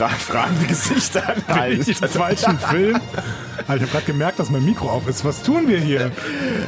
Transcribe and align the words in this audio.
Fra 0.00 0.08
fragende 0.08 0.64
Gesichter 0.64 1.22
an 1.28 1.68
Bin 1.72 1.82
ich 1.82 2.00
im 2.00 2.08
falschen 2.08 2.58
Film? 2.58 2.98
Ah, 3.68 3.74
ich 3.74 3.82
habe 3.82 3.90
gerade 3.92 4.06
gemerkt, 4.06 4.38
dass 4.38 4.48
mein 4.48 4.64
Mikro 4.64 4.88
auf 4.88 5.06
ist. 5.06 5.26
Was 5.26 5.42
tun 5.42 5.68
wir 5.68 5.78
hier? 5.78 6.10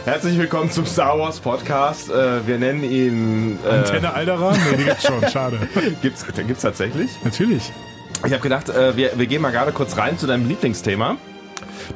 Herzlich 0.05 0.37
willkommen 0.37 0.71
zum 0.71 0.85
Star 0.85 1.19
Wars 1.19 1.41
Podcast. 1.41 2.11
Äh, 2.11 2.47
wir 2.47 2.59
nennen 2.59 2.85
ihn. 2.85 3.59
Äh, 3.65 3.71
Antenne 3.71 4.13
Alderan? 4.13 4.55
Nee, 4.71 4.77
die 4.77 4.85
gibt's 4.85 5.07
schon. 5.07 5.27
Schade. 5.31 5.59
gibt's, 6.03 6.27
gibt's 6.27 6.61
tatsächlich? 6.61 7.11
Natürlich. 7.25 7.73
Ich 8.27 8.33
habe 8.35 8.43
gedacht, 8.43 8.69
äh, 8.69 8.99
wir, 8.99 9.13
wir 9.19 9.27
gehen 9.27 9.41
mal 9.41 9.51
gerade 9.51 9.73
kurz 9.73 9.97
rein 9.97 10.19
zu 10.19 10.27
deinem 10.27 10.47
Lieblingsthema. 10.47 11.17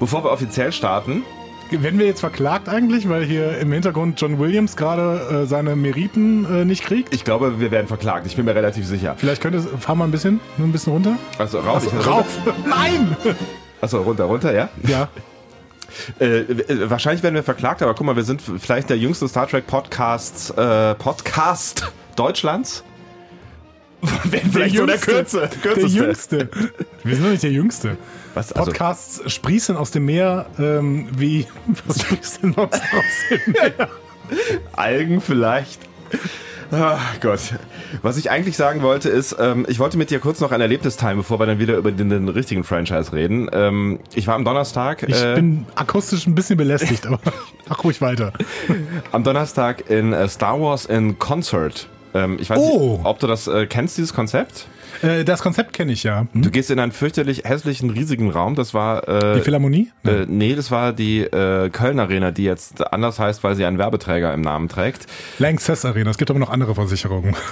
Bevor 0.00 0.24
wir 0.24 0.30
offiziell 0.30 0.72
starten. 0.72 1.22
Werden 1.70 1.98
wir 1.98 2.06
jetzt 2.06 2.20
verklagt 2.20 2.68
eigentlich, 2.68 3.08
weil 3.08 3.24
hier 3.24 3.58
im 3.58 3.72
Hintergrund 3.72 4.20
John 4.20 4.38
Williams 4.38 4.76
gerade 4.76 5.42
äh, 5.42 5.46
seine 5.46 5.74
Meriten 5.76 6.44
äh, 6.44 6.64
nicht 6.64 6.84
kriegt? 6.84 7.12
Ich 7.14 7.24
glaube, 7.24 7.58
wir 7.60 7.70
werden 7.70 7.86
verklagt. 7.88 8.26
Ich 8.26 8.36
bin 8.36 8.44
mir 8.44 8.54
relativ 8.54 8.86
sicher. 8.86 9.14
Vielleicht 9.16 9.42
könnte 9.42 9.58
es. 9.58 9.66
Fahr 9.80 9.94
mal 9.96 10.04
ein 10.04 10.10
bisschen, 10.12 10.40
nur 10.58 10.68
ein 10.68 10.72
bisschen 10.72 10.92
runter. 10.92 11.16
Also 11.38 11.58
raus. 11.58 11.84
Also, 11.84 11.96
ich- 11.98 12.06
rauf! 12.06 12.26
Nein! 12.68 13.16
Achso, 13.80 14.00
runter, 14.02 14.24
runter, 14.24 14.54
ja? 14.54 14.68
Ja. 14.86 15.08
Äh, 16.18 16.44
wahrscheinlich 16.90 17.22
werden 17.22 17.36
wir 17.36 17.42
verklagt, 17.44 17.80
aber 17.80 17.94
guck 17.94 18.04
mal, 18.04 18.16
wir 18.16 18.24
sind 18.24 18.42
vielleicht 18.42 18.90
der 18.90 18.98
jüngste 18.98 19.26
Star 19.28 19.46
Trek 19.48 19.66
Podcast, 19.66 20.52
äh, 20.58 20.94
Podcast 20.94 21.90
Deutschlands. 22.16 22.84
Vielleicht 24.52 24.76
so 24.76 24.86
der 24.86 24.98
Kürze, 24.98 25.40
Der 25.40 25.48
kürzeste. 25.48 25.88
Jüngste. 25.98 26.48
Wir 27.04 27.14
sind 27.14 27.24
doch 27.24 27.30
nicht 27.30 27.42
der 27.42 27.50
Jüngste. 27.50 27.96
Was, 28.34 28.52
also, 28.52 28.66
Podcasts 28.70 29.32
sprießen 29.32 29.76
aus 29.76 29.90
dem 29.90 30.04
Meer 30.04 30.46
ähm, 30.58 31.08
wie. 31.16 31.46
Was 31.86 32.02
sprießt 32.02 32.42
denn 32.42 32.52
sonst 32.54 32.74
aus 32.74 32.82
dem 33.30 33.52
Meer? 33.52 33.88
Algen 34.72 35.20
vielleicht. 35.20 35.80
Ach 36.72 37.20
Gott. 37.20 37.40
Was 38.02 38.16
ich 38.16 38.30
eigentlich 38.30 38.56
sagen 38.56 38.82
wollte 38.82 39.08
ist, 39.08 39.36
ähm, 39.38 39.64
ich 39.68 39.78
wollte 39.78 39.96
mit 39.96 40.10
dir 40.10 40.18
kurz 40.18 40.40
noch 40.40 40.50
ein 40.50 40.60
Erlebnis 40.60 40.96
teilen, 40.96 41.16
bevor 41.16 41.38
wir 41.38 41.46
dann 41.46 41.58
wieder 41.60 41.76
über 41.76 41.92
den, 41.92 42.10
den 42.10 42.28
richtigen 42.28 42.64
Franchise 42.64 43.12
reden. 43.12 43.48
Ähm, 43.52 44.00
ich 44.14 44.26
war 44.26 44.34
am 44.34 44.44
Donnerstag, 44.44 45.04
Ich 45.08 45.22
äh, 45.22 45.34
bin 45.36 45.64
akustisch 45.76 46.26
ein 46.26 46.34
bisschen 46.34 46.56
belästigt, 46.56 47.06
aber 47.06 47.20
mach 47.68 47.84
ruhig 47.84 48.00
weiter. 48.00 48.32
am 49.12 49.22
Donnerstag 49.22 49.88
in 49.88 50.12
äh, 50.12 50.28
Star 50.28 50.60
Wars 50.60 50.86
in 50.86 51.18
Concert. 51.18 51.88
Ähm, 52.16 52.36
ich 52.40 52.48
weiß 52.50 52.58
Oh. 52.58 52.96
nicht, 52.96 53.06
ob 53.06 53.18
du 53.20 53.26
das 53.26 53.46
äh, 53.46 53.66
kennst, 53.66 53.98
dieses 53.98 54.14
Konzept. 54.14 54.66
Äh, 55.02 55.24
das 55.24 55.42
Konzept 55.42 55.72
kenne 55.74 55.92
ich 55.92 56.02
ja. 56.04 56.26
Hm? 56.32 56.42
Du 56.42 56.50
gehst 56.50 56.70
in 56.70 56.78
einen 56.78 56.92
fürchterlich 56.92 57.44
hässlichen, 57.44 57.90
riesigen 57.90 58.30
Raum. 58.30 58.54
Das 58.54 58.72
war 58.72 59.06
äh, 59.08 59.34
Die 59.34 59.40
Philharmonie? 59.42 59.90
Äh, 60.06 60.24
nee, 60.26 60.54
das 60.54 60.70
war 60.70 60.92
die 60.94 61.20
äh, 61.20 61.68
Köln 61.70 62.00
Arena, 62.00 62.30
die 62.30 62.44
jetzt 62.44 62.92
anders 62.92 63.18
heißt, 63.18 63.44
weil 63.44 63.54
sie 63.56 63.64
einen 63.66 63.78
Werbeträger 63.78 64.32
im 64.32 64.40
Namen 64.40 64.68
trägt. 64.68 65.06
Lanxess 65.38 65.84
Arena. 65.84 66.10
Es 66.10 66.16
gibt 66.18 66.30
aber 66.30 66.40
noch 66.40 66.50
andere 66.50 66.74
Versicherungen. 66.74 67.34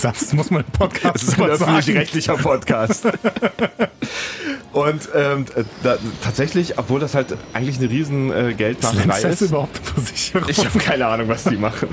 Das 0.00 0.32
muss 0.32 0.52
man 0.52 0.60
im 0.60 0.70
Podcast 0.70 1.04
Das 1.16 1.22
ist 1.24 1.40
ein 1.40 1.50
öffentlich-rechtlicher 1.50 2.36
Podcast. 2.36 3.08
Und 4.72 5.08
ähm, 5.14 5.44
da, 5.82 5.96
tatsächlich, 6.22 6.78
obwohl 6.78 7.00
das 7.00 7.14
halt 7.16 7.36
eigentlich 7.52 7.78
eine 7.78 7.90
riesen 7.90 8.30
äh, 8.30 8.50
Ist 8.50 8.58
Geldmacherei 8.58 9.04
Lanxess 9.06 9.42
ist. 9.42 9.50
überhaupt 9.50 9.76
eine 9.78 9.86
Versicherung? 10.04 10.48
Ich 10.48 10.58
habe 10.64 10.78
keine 10.78 11.06
Ahnung, 11.06 11.26
was 11.28 11.44
die 11.44 11.56
machen. 11.56 11.88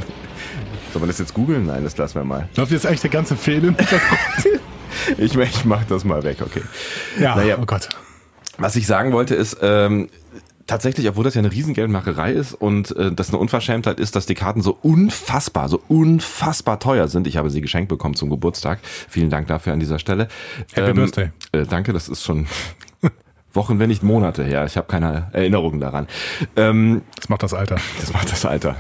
Soll 0.95 1.01
man 1.01 1.09
das 1.09 1.19
jetzt 1.19 1.33
googeln? 1.33 1.65
Nein, 1.65 1.83
das 1.83 1.97
lassen 1.97 2.15
wir 2.15 2.23
mal. 2.23 2.47
Läuft 2.55 2.71
jetzt 2.71 2.85
eigentlich 2.85 3.01
der 3.01 3.09
ganze 3.09 3.35
Film 3.35 3.67
im 3.67 3.75
Hintergrund? 3.75 4.19
Ich, 5.17 5.35
ich 5.35 5.65
mach 5.65 5.83
das 5.83 6.05
mal 6.05 6.23
weg, 6.23 6.37
okay. 6.41 6.61
Ja, 7.19 7.35
Naja. 7.35 7.57
oh 7.61 7.65
Gott. 7.65 7.89
Was 8.57 8.77
ich 8.77 8.87
sagen 8.87 9.11
wollte 9.11 9.35
ist, 9.35 9.57
ähm, 9.61 10.07
tatsächlich, 10.67 11.09
obwohl 11.09 11.25
das 11.25 11.33
ja 11.35 11.39
eine 11.39 11.51
Riesengeldmacherei 11.51 12.31
ist 12.31 12.53
und 12.53 12.95
äh, 12.95 13.11
das 13.11 13.27
eine 13.27 13.39
Unverschämtheit 13.39 13.99
ist, 13.99 14.15
dass 14.15 14.25
die 14.25 14.35
Karten 14.35 14.61
so 14.61 14.77
unfassbar, 14.81 15.67
so 15.67 15.81
unfassbar 15.89 16.79
teuer 16.79 17.09
sind. 17.09 17.27
Ich 17.27 17.35
habe 17.35 17.49
sie 17.49 17.59
geschenkt 17.59 17.89
bekommen 17.89 18.15
zum 18.15 18.29
Geburtstag. 18.29 18.79
Vielen 19.09 19.29
Dank 19.29 19.47
dafür 19.47 19.73
an 19.73 19.81
dieser 19.81 19.99
Stelle. 19.99 20.29
Happy 20.73 20.93
Birthday. 20.93 21.31
Äh, 21.51 21.65
danke, 21.65 21.91
das 21.91 22.07
ist 22.07 22.23
schon 22.23 22.47
Wochen, 23.55 23.79
wenn 23.79 23.89
nicht 23.89 24.03
Monate 24.03 24.43
her. 24.43 24.65
Ich 24.65 24.77
habe 24.77 24.87
keine 24.87 25.27
Erinnerungen 25.33 25.79
daran. 25.79 26.07
Ähm, 26.55 27.01
Das 27.17 27.29
macht 27.29 27.43
das 27.43 27.53
Alter. 27.53 27.77
das 27.99 28.13
macht 28.13 28.31
das 28.31 28.45
Alter. 28.45 28.75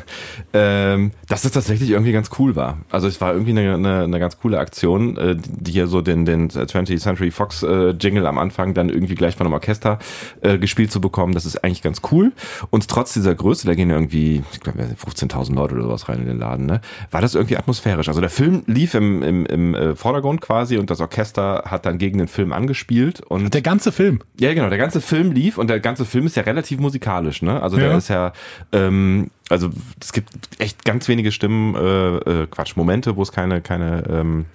Ähm, 0.53 1.11
dass 1.27 1.41
das 1.43 1.51
tatsächlich 1.53 1.89
irgendwie 1.89 2.11
ganz 2.11 2.29
cool 2.39 2.55
war. 2.55 2.77
Also 2.89 3.07
es 3.07 3.19
war 3.21 3.33
irgendwie 3.33 3.51
eine, 3.51 3.73
eine, 3.73 4.03
eine 4.03 4.19
ganz 4.19 4.37
coole 4.39 4.59
Aktion, 4.59 5.17
äh, 5.17 5.35
die 5.37 5.71
hier 5.71 5.87
so 5.87 6.01
den, 6.01 6.25
den 6.25 6.49
20th 6.49 6.99
Century 6.99 7.31
Fox 7.31 7.63
äh, 7.63 7.89
Jingle 7.91 8.25
am 8.27 8.37
Anfang 8.37 8.73
dann 8.73 8.89
irgendwie 8.89 9.15
gleich 9.15 9.35
von 9.35 9.47
einem 9.47 9.53
Orchester 9.53 9.99
äh, 10.41 10.57
gespielt 10.57 10.91
zu 10.91 11.01
bekommen. 11.01 11.33
Das 11.33 11.45
ist 11.45 11.63
eigentlich 11.63 11.81
ganz 11.81 12.01
cool. 12.11 12.31
Und 12.69 12.87
trotz 12.87 13.13
dieser 13.13 13.35
Größe, 13.35 13.67
da 13.67 13.73
gehen 13.75 13.89
ja 13.89 13.95
irgendwie, 13.95 14.43
ich 14.51 14.59
glaube, 14.59 14.79
15.000 14.83 15.53
Leute 15.55 15.75
oder 15.75 15.83
sowas 15.83 16.09
rein 16.09 16.19
in 16.19 16.27
den 16.27 16.39
Laden, 16.39 16.65
ne? 16.65 16.81
war 17.11 17.21
das 17.21 17.35
irgendwie 17.35 17.57
atmosphärisch. 17.57 18.07
Also 18.07 18.21
der 18.21 18.29
Film 18.29 18.63
lief 18.67 18.93
im, 18.93 19.21
im, 19.23 19.45
im 19.45 19.75
äh, 19.75 19.95
Vordergrund 19.95 20.41
quasi 20.41 20.77
und 20.77 20.89
das 20.89 20.99
Orchester 21.01 21.63
hat 21.65 21.85
dann 21.85 21.97
gegen 21.97 22.17
den 22.17 22.27
Film 22.27 22.53
angespielt. 22.53 23.21
Und 23.21 23.53
Der 23.53 23.61
ganze 23.61 23.91
Film. 23.91 24.19
ja, 24.39 24.53
genau. 24.53 24.64
Der 24.69 24.77
ganze 24.77 25.01
Film 25.01 25.31
lief 25.31 25.57
und 25.57 25.69
der 25.69 25.79
ganze 25.79 26.05
Film 26.05 26.25
ist 26.25 26.35
ja 26.35 26.43
relativ 26.43 26.79
musikalisch, 26.79 27.41
ne? 27.41 27.61
Also 27.61 27.77
der 27.77 27.89
Ja. 27.91 27.97
ist 27.97 28.07
ja, 28.09 28.33
ähm, 28.71 29.29
also 29.49 29.69
es 30.01 30.11
gibt 30.13 30.29
echt 30.59 30.85
ganz 30.85 31.07
wenige 31.07 31.31
Stimmen, 31.31 31.75
äh, 31.75 32.15
äh, 32.43 32.47
Quatsch, 32.47 32.75
Momente, 32.75 33.15
wo 33.15 33.21
es 33.21 33.31
keine, 33.31 33.61
keine 33.61 34.03
ähm, 34.09 34.45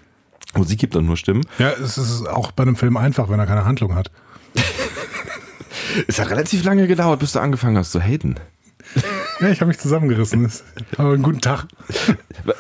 Musik 0.56 0.78
gibt 0.80 0.96
und 0.96 1.06
nur 1.06 1.16
Stimmen. 1.16 1.44
Ja, 1.58 1.70
es 1.70 1.96
ist 1.98 2.26
auch 2.28 2.50
bei 2.52 2.62
einem 2.64 2.76
Film 2.76 2.96
einfach, 2.96 3.28
wenn 3.28 3.38
er 3.38 3.46
keine 3.46 3.64
Handlung 3.64 3.94
hat. 3.94 4.10
Es 6.06 6.20
hat 6.20 6.30
relativ 6.30 6.62
lange 6.64 6.86
gedauert, 6.86 7.18
bis 7.20 7.32
du 7.32 7.40
angefangen 7.40 7.76
hast 7.76 7.90
zu 7.92 8.00
haten. 8.00 8.36
Ja, 9.40 9.48
ich 9.50 9.60
habe 9.60 9.68
mich 9.68 9.78
zusammengerissen. 9.78 10.50
Aber 10.96 11.14
einen 11.14 11.22
guten 11.22 11.40
Tag. 11.40 11.66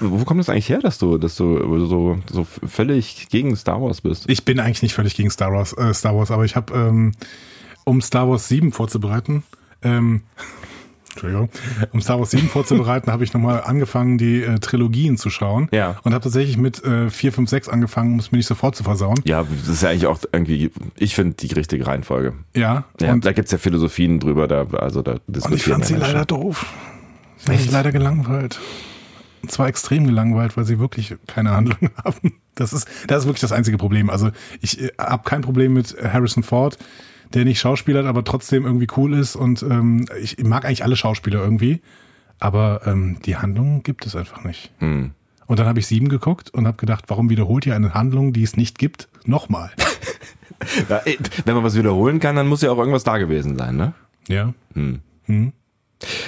Wo 0.00 0.24
kommt 0.24 0.40
das 0.40 0.48
eigentlich 0.48 0.68
her, 0.68 0.78
dass 0.78 0.98
du, 0.98 1.18
dass 1.18 1.36
du 1.36 1.86
so, 1.86 2.18
so 2.30 2.44
völlig 2.44 3.28
gegen 3.28 3.54
Star 3.56 3.80
Wars 3.82 4.00
bist? 4.00 4.28
Ich 4.28 4.44
bin 4.44 4.60
eigentlich 4.60 4.82
nicht 4.82 4.94
völlig 4.94 5.14
gegen 5.14 5.30
Star 5.30 5.52
Wars, 5.52 5.72
äh, 5.74 5.92
Star 5.92 6.16
Wars 6.16 6.30
aber 6.30 6.44
ich 6.44 6.56
habe, 6.56 6.72
ähm, 6.74 7.12
um 7.84 8.00
Star 8.00 8.28
Wars 8.28 8.48
7 8.48 8.72
vorzubereiten, 8.72 9.42
ähm, 9.82 10.22
Entschuldigung, 11.10 11.50
um 11.92 12.00
Star 12.00 12.18
Wars 12.18 12.30
7 12.30 12.48
vorzubereiten, 12.48 13.10
habe 13.10 13.24
ich 13.24 13.32
nochmal 13.32 13.62
angefangen, 13.62 14.16
die 14.16 14.42
äh, 14.42 14.58
Trilogien 14.60 15.16
zu 15.16 15.28
schauen. 15.28 15.68
Ja. 15.72 15.96
Und 16.04 16.14
habe 16.14 16.22
tatsächlich 16.22 16.56
mit 16.56 16.82
äh, 16.84 17.10
4, 17.10 17.32
5, 17.32 17.50
6 17.50 17.68
angefangen, 17.68 18.12
um 18.12 18.18
es 18.20 18.30
mir 18.30 18.38
nicht 18.38 18.46
sofort 18.46 18.76
zu 18.76 18.84
versauen. 18.84 19.20
Ja, 19.24 19.44
das 19.44 19.68
ist 19.68 19.82
ja 19.82 19.90
eigentlich 19.90 20.06
auch 20.06 20.20
irgendwie, 20.32 20.70
ich 20.96 21.14
finde 21.14 21.34
die 21.34 21.52
richtige 21.52 21.86
Reihenfolge. 21.86 22.34
Ja. 22.54 22.84
Ja, 23.00 23.12
und, 23.12 23.24
da 23.24 23.32
gibt's 23.32 23.50
ja 23.50 23.58
Philosophien 23.58 24.20
drüber, 24.20 24.46
da, 24.46 24.66
also 24.78 25.02
da 25.02 25.16
und 25.26 25.54
ich 25.54 25.64
fand 25.64 25.84
sie 25.84 25.94
Menschen. 25.94 25.98
leider 25.98 26.24
doof. 26.24 26.66
Sie 27.38 27.50
mich 27.52 27.70
leider 27.70 27.90
gelangweilt. 27.90 28.60
Und 29.42 29.50
zwar 29.50 29.68
extrem 29.68 30.06
gelangweilt, 30.06 30.56
weil 30.56 30.64
sie 30.64 30.78
wirklich 30.78 31.16
keine 31.26 31.50
Handlung 31.50 31.90
haben. 32.04 32.34
Das 32.54 32.72
ist, 32.72 32.86
das 33.06 33.20
ist 33.20 33.26
wirklich 33.26 33.40
das 33.40 33.52
einzige 33.52 33.78
Problem. 33.78 34.10
Also 34.10 34.30
ich 34.60 34.80
äh, 34.80 34.90
habe 34.98 35.28
kein 35.28 35.40
Problem 35.40 35.72
mit 35.72 35.96
Harrison 36.02 36.42
Ford, 36.42 36.78
der 37.34 37.44
nicht 37.44 37.60
schauspielert, 37.60 38.06
aber 38.06 38.24
trotzdem 38.24 38.64
irgendwie 38.64 38.88
cool 38.96 39.14
ist. 39.14 39.36
Und 39.36 39.62
ähm, 39.62 40.06
ich 40.20 40.42
mag 40.42 40.64
eigentlich 40.64 40.84
alle 40.84 40.96
Schauspieler 40.96 41.40
irgendwie. 41.40 41.80
Aber 42.38 42.82
ähm, 42.86 43.18
die 43.24 43.36
Handlung 43.36 43.82
gibt 43.82 44.06
es 44.06 44.16
einfach 44.16 44.44
nicht. 44.44 44.72
Hm. 44.78 45.12
Und 45.46 45.58
dann 45.58 45.66
habe 45.66 45.78
ich 45.78 45.86
sieben 45.86 46.08
geguckt 46.08 46.50
und 46.50 46.66
habe 46.66 46.76
gedacht, 46.76 47.04
warum 47.08 47.28
wiederholt 47.28 47.66
ihr 47.66 47.74
eine 47.74 47.92
Handlung, 47.92 48.32
die 48.32 48.42
es 48.42 48.56
nicht 48.56 48.78
gibt, 48.78 49.08
nochmal? 49.24 49.70
Ja, 50.90 51.00
wenn 51.46 51.54
man 51.54 51.64
was 51.64 51.74
wiederholen 51.74 52.20
kann, 52.20 52.36
dann 52.36 52.46
muss 52.46 52.60
ja 52.60 52.70
auch 52.70 52.76
irgendwas 52.76 53.02
da 53.02 53.16
gewesen 53.16 53.56
sein, 53.56 53.76
ne? 53.76 53.94
Ja. 54.28 54.52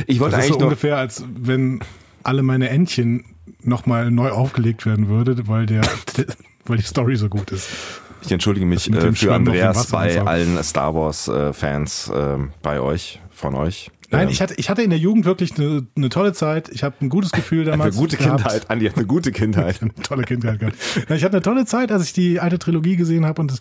Ich 0.07 0.21
wollte 0.21 0.37
Das 0.37 0.45
ist 0.45 0.51
eigentlich 0.51 0.55
so 0.55 0.55
noch, 0.55 0.63
ungefähr, 0.69 0.97
als 0.97 1.25
wenn 1.35 1.81
alle 2.23 2.43
meine 2.43 2.71
Entchen 2.71 3.27
nochmal 3.61 4.11
neu 4.11 4.31
aufgelegt 4.31 4.87
werden 4.87 5.09
würde, 5.09 5.49
weil 5.49 5.67
der, 5.67 5.83
weil 6.65 6.79
die 6.79 6.83
Story 6.83 7.17
so 7.17 7.29
gut 7.29 7.51
ist. 7.51 7.69
Ich 8.25 8.33
entschuldige 8.33 8.67
mich 8.67 8.93
äh, 8.93 9.13
für 9.13 9.35
Andreas 9.35 9.89
bei 9.89 10.21
allen 10.21 10.63
Star 10.63 10.95
Wars 10.95 11.29
äh, 11.29 11.53
Fans 11.53 12.09
äh, 12.09 12.37
bei 12.63 12.81
euch, 12.81 13.21
von 13.31 13.55
euch. 13.55 13.91
Nein, 14.11 14.25
Ähm, 14.25 14.29
ich 14.29 14.43
hatte, 14.43 14.55
ich 14.57 14.69
hatte 14.69 14.83
in 14.83 14.91
der 14.91 14.99
Jugend 14.99 15.25
wirklich 15.25 15.59
eine, 15.59 15.87
eine 15.97 16.09
tolle 16.09 16.33
Zeit. 16.33 16.69
Ich 16.69 16.85
habe 16.85 16.95
ein 17.01 17.09
gutes 17.09 17.33
Gefühl 17.33 17.63
eine 17.63 17.71
damals. 17.73 17.97
gute 17.97 18.17
gehabt. 18.17 18.43
Kindheit. 18.43 18.71
Andi 18.71 18.87
hat 18.87 18.97
eine 18.97 19.07
gute 19.07 19.33
Kindheit. 19.33 19.79
Eine 19.83 19.95
tolle 19.95 20.25
Kindheit 20.25 20.59
gehabt. 20.59 20.77
Ich 21.09 21.25
hatte 21.25 21.37
eine 21.37 21.43
tolle 21.43 21.65
Zeit, 21.67 21.91
als 21.91 22.05
ich 22.05 22.13
die 22.13 22.39
alte 22.39 22.59
Trilogie 22.59 22.97
gesehen 22.97 23.25
habe 23.25 23.41
und 23.41 23.53
es 23.53 23.61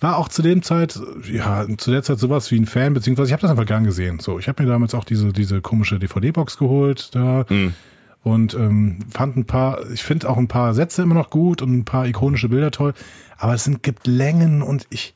war 0.00 0.16
auch 0.16 0.28
zu 0.28 0.42
dem 0.42 0.62
Zeit, 0.62 0.98
ja, 1.30 1.66
zu 1.76 1.90
der 1.90 2.02
Zeit 2.02 2.18
sowas 2.18 2.50
wie 2.50 2.58
ein 2.58 2.66
Fan, 2.66 2.94
beziehungsweise 2.94 3.28
ich 3.28 3.32
habe 3.32 3.42
das 3.42 3.50
einfach 3.50 3.66
gern 3.66 3.84
gesehen. 3.84 4.20
So, 4.20 4.38
ich 4.38 4.48
habe 4.48 4.62
mir 4.62 4.68
damals 4.68 4.94
auch 4.94 5.04
diese, 5.04 5.32
diese 5.32 5.60
komische 5.60 5.98
DVD-Box 5.98 6.58
geholt 6.58 7.14
da 7.14 7.44
und 8.22 8.54
ähm, 8.54 8.98
fand 9.10 9.36
ein 9.36 9.44
paar, 9.46 9.90
ich 9.90 10.02
finde 10.02 10.28
auch 10.28 10.36
ein 10.36 10.48
paar 10.48 10.74
Sätze 10.74 11.02
immer 11.02 11.14
noch 11.14 11.30
gut 11.30 11.62
und 11.62 11.72
ein 11.72 11.84
paar 11.84 12.06
ikonische 12.06 12.48
Bilder 12.48 12.70
toll, 12.70 12.94
aber 13.38 13.54
es 13.54 13.64
sind, 13.64 13.82
gibt 13.82 14.06
Längen 14.06 14.62
und 14.62 14.86
ich 14.90 15.14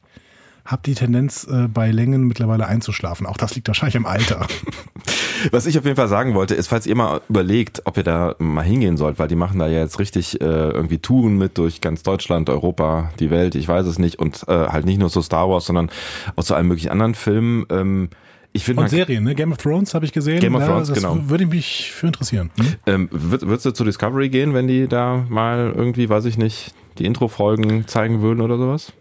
habe 0.64 0.82
die 0.84 0.94
Tendenz, 0.94 1.46
äh, 1.50 1.66
bei 1.66 1.90
Längen 1.90 2.24
mittlerweile 2.28 2.66
einzuschlafen. 2.66 3.26
Auch 3.26 3.36
das 3.36 3.54
liegt 3.54 3.66
wahrscheinlich 3.68 3.96
im 3.96 4.06
Alter. 4.06 4.46
Was 5.50 5.66
ich 5.66 5.76
auf 5.76 5.84
jeden 5.84 5.96
Fall 5.96 6.08
sagen 6.08 6.34
wollte, 6.34 6.54
ist, 6.54 6.68
falls 6.68 6.86
ihr 6.86 6.94
mal 6.94 7.20
überlegt, 7.28 7.82
ob 7.84 7.96
ihr 7.96 8.04
da 8.04 8.36
mal 8.38 8.62
hingehen 8.62 8.96
sollt, 8.96 9.18
weil 9.18 9.26
die 9.26 9.34
machen 9.34 9.58
da 9.58 9.66
ja 9.66 9.80
jetzt 9.80 9.98
richtig 9.98 10.40
äh, 10.40 10.44
irgendwie 10.44 10.98
Touren 10.98 11.36
mit 11.36 11.58
durch 11.58 11.80
ganz 11.80 12.04
Deutschland, 12.04 12.48
Europa, 12.48 13.10
die 13.18 13.30
Welt, 13.30 13.56
ich 13.56 13.66
weiß 13.66 13.86
es 13.86 13.98
nicht, 13.98 14.20
und 14.20 14.44
äh, 14.46 14.68
halt 14.68 14.86
nicht 14.86 14.98
nur 14.98 15.08
so 15.08 15.20
Star 15.20 15.48
Wars, 15.48 15.66
sondern 15.66 15.90
auch 16.36 16.44
zu 16.44 16.54
allen 16.54 16.68
möglichen 16.68 16.90
anderen 16.90 17.16
Filmen. 17.16 17.66
Ähm, 17.70 18.08
Ich 18.54 18.68
Und 18.76 18.88
Serien, 18.90 19.24
ne? 19.24 19.34
Game 19.34 19.50
of 19.52 19.58
Thrones 19.58 19.94
habe 19.94 20.04
ich 20.04 20.12
gesehen. 20.12 20.40
Game 20.40 20.54
of 20.54 20.60
Ja, 20.60 20.68
Thrones, 20.68 20.88
das 20.88 20.98
genau. 20.98 21.18
Würde 21.28 21.46
mich 21.46 21.90
für 21.92 22.08
interessieren. 22.08 22.50
Hm? 22.58 22.66
ähm, 22.86 23.08
würd, 23.10 23.42
würdest 23.42 23.64
du 23.66 23.70
zu 23.72 23.84
Discovery 23.84 24.28
gehen, 24.28 24.52
wenn 24.52 24.68
die 24.68 24.88
da 24.88 25.24
mal 25.28 25.72
irgendwie, 25.74 26.08
weiß 26.08 26.26
ich 26.26 26.36
nicht, 26.36 26.74
die 26.98 27.06
Intro-Folgen 27.06 27.86
zeigen 27.86 28.20
würden 28.20 28.42
oder 28.42 28.58
sowas? 28.58 28.92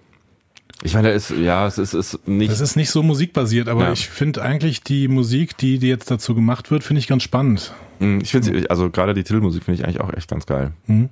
Ich 0.83 0.93
meine, 0.93 1.09
da 1.09 1.13
ist, 1.13 1.29
ja, 1.31 1.67
es 1.67 1.77
ist, 1.77 1.93
ist 1.93 2.27
nicht. 2.27 2.49
Das 2.51 2.59
ist 2.61 2.75
nicht 2.75 2.89
so 2.89 3.03
musikbasiert, 3.03 3.67
aber 3.67 3.83
Ja. 3.83 3.91
ich 3.91 4.07
finde 4.07 4.41
eigentlich 4.41 4.83
die 4.83 5.07
Musik, 5.09 5.57
die, 5.57 5.77
die 5.79 5.89
jetzt 5.89 6.09
dazu 6.09 6.33
gemacht 6.33 6.71
wird, 6.71 6.83
finde 6.83 6.99
ich 6.99 7.07
ganz 7.07 7.21
spannend. 7.21 7.73
Mm, 7.99 8.19
Ich 8.21 8.31
finde, 8.31 8.67
also 8.69 8.89
gerade 8.89 9.13
die 9.13 9.23
Titelmusik 9.23 9.63
finde 9.65 9.79
ich 9.79 9.85
eigentlich 9.85 10.01
auch 10.01 10.11
echt 10.13 10.29
ganz 10.29 10.45
geil. 10.45 10.71
Mhm. 10.87 11.09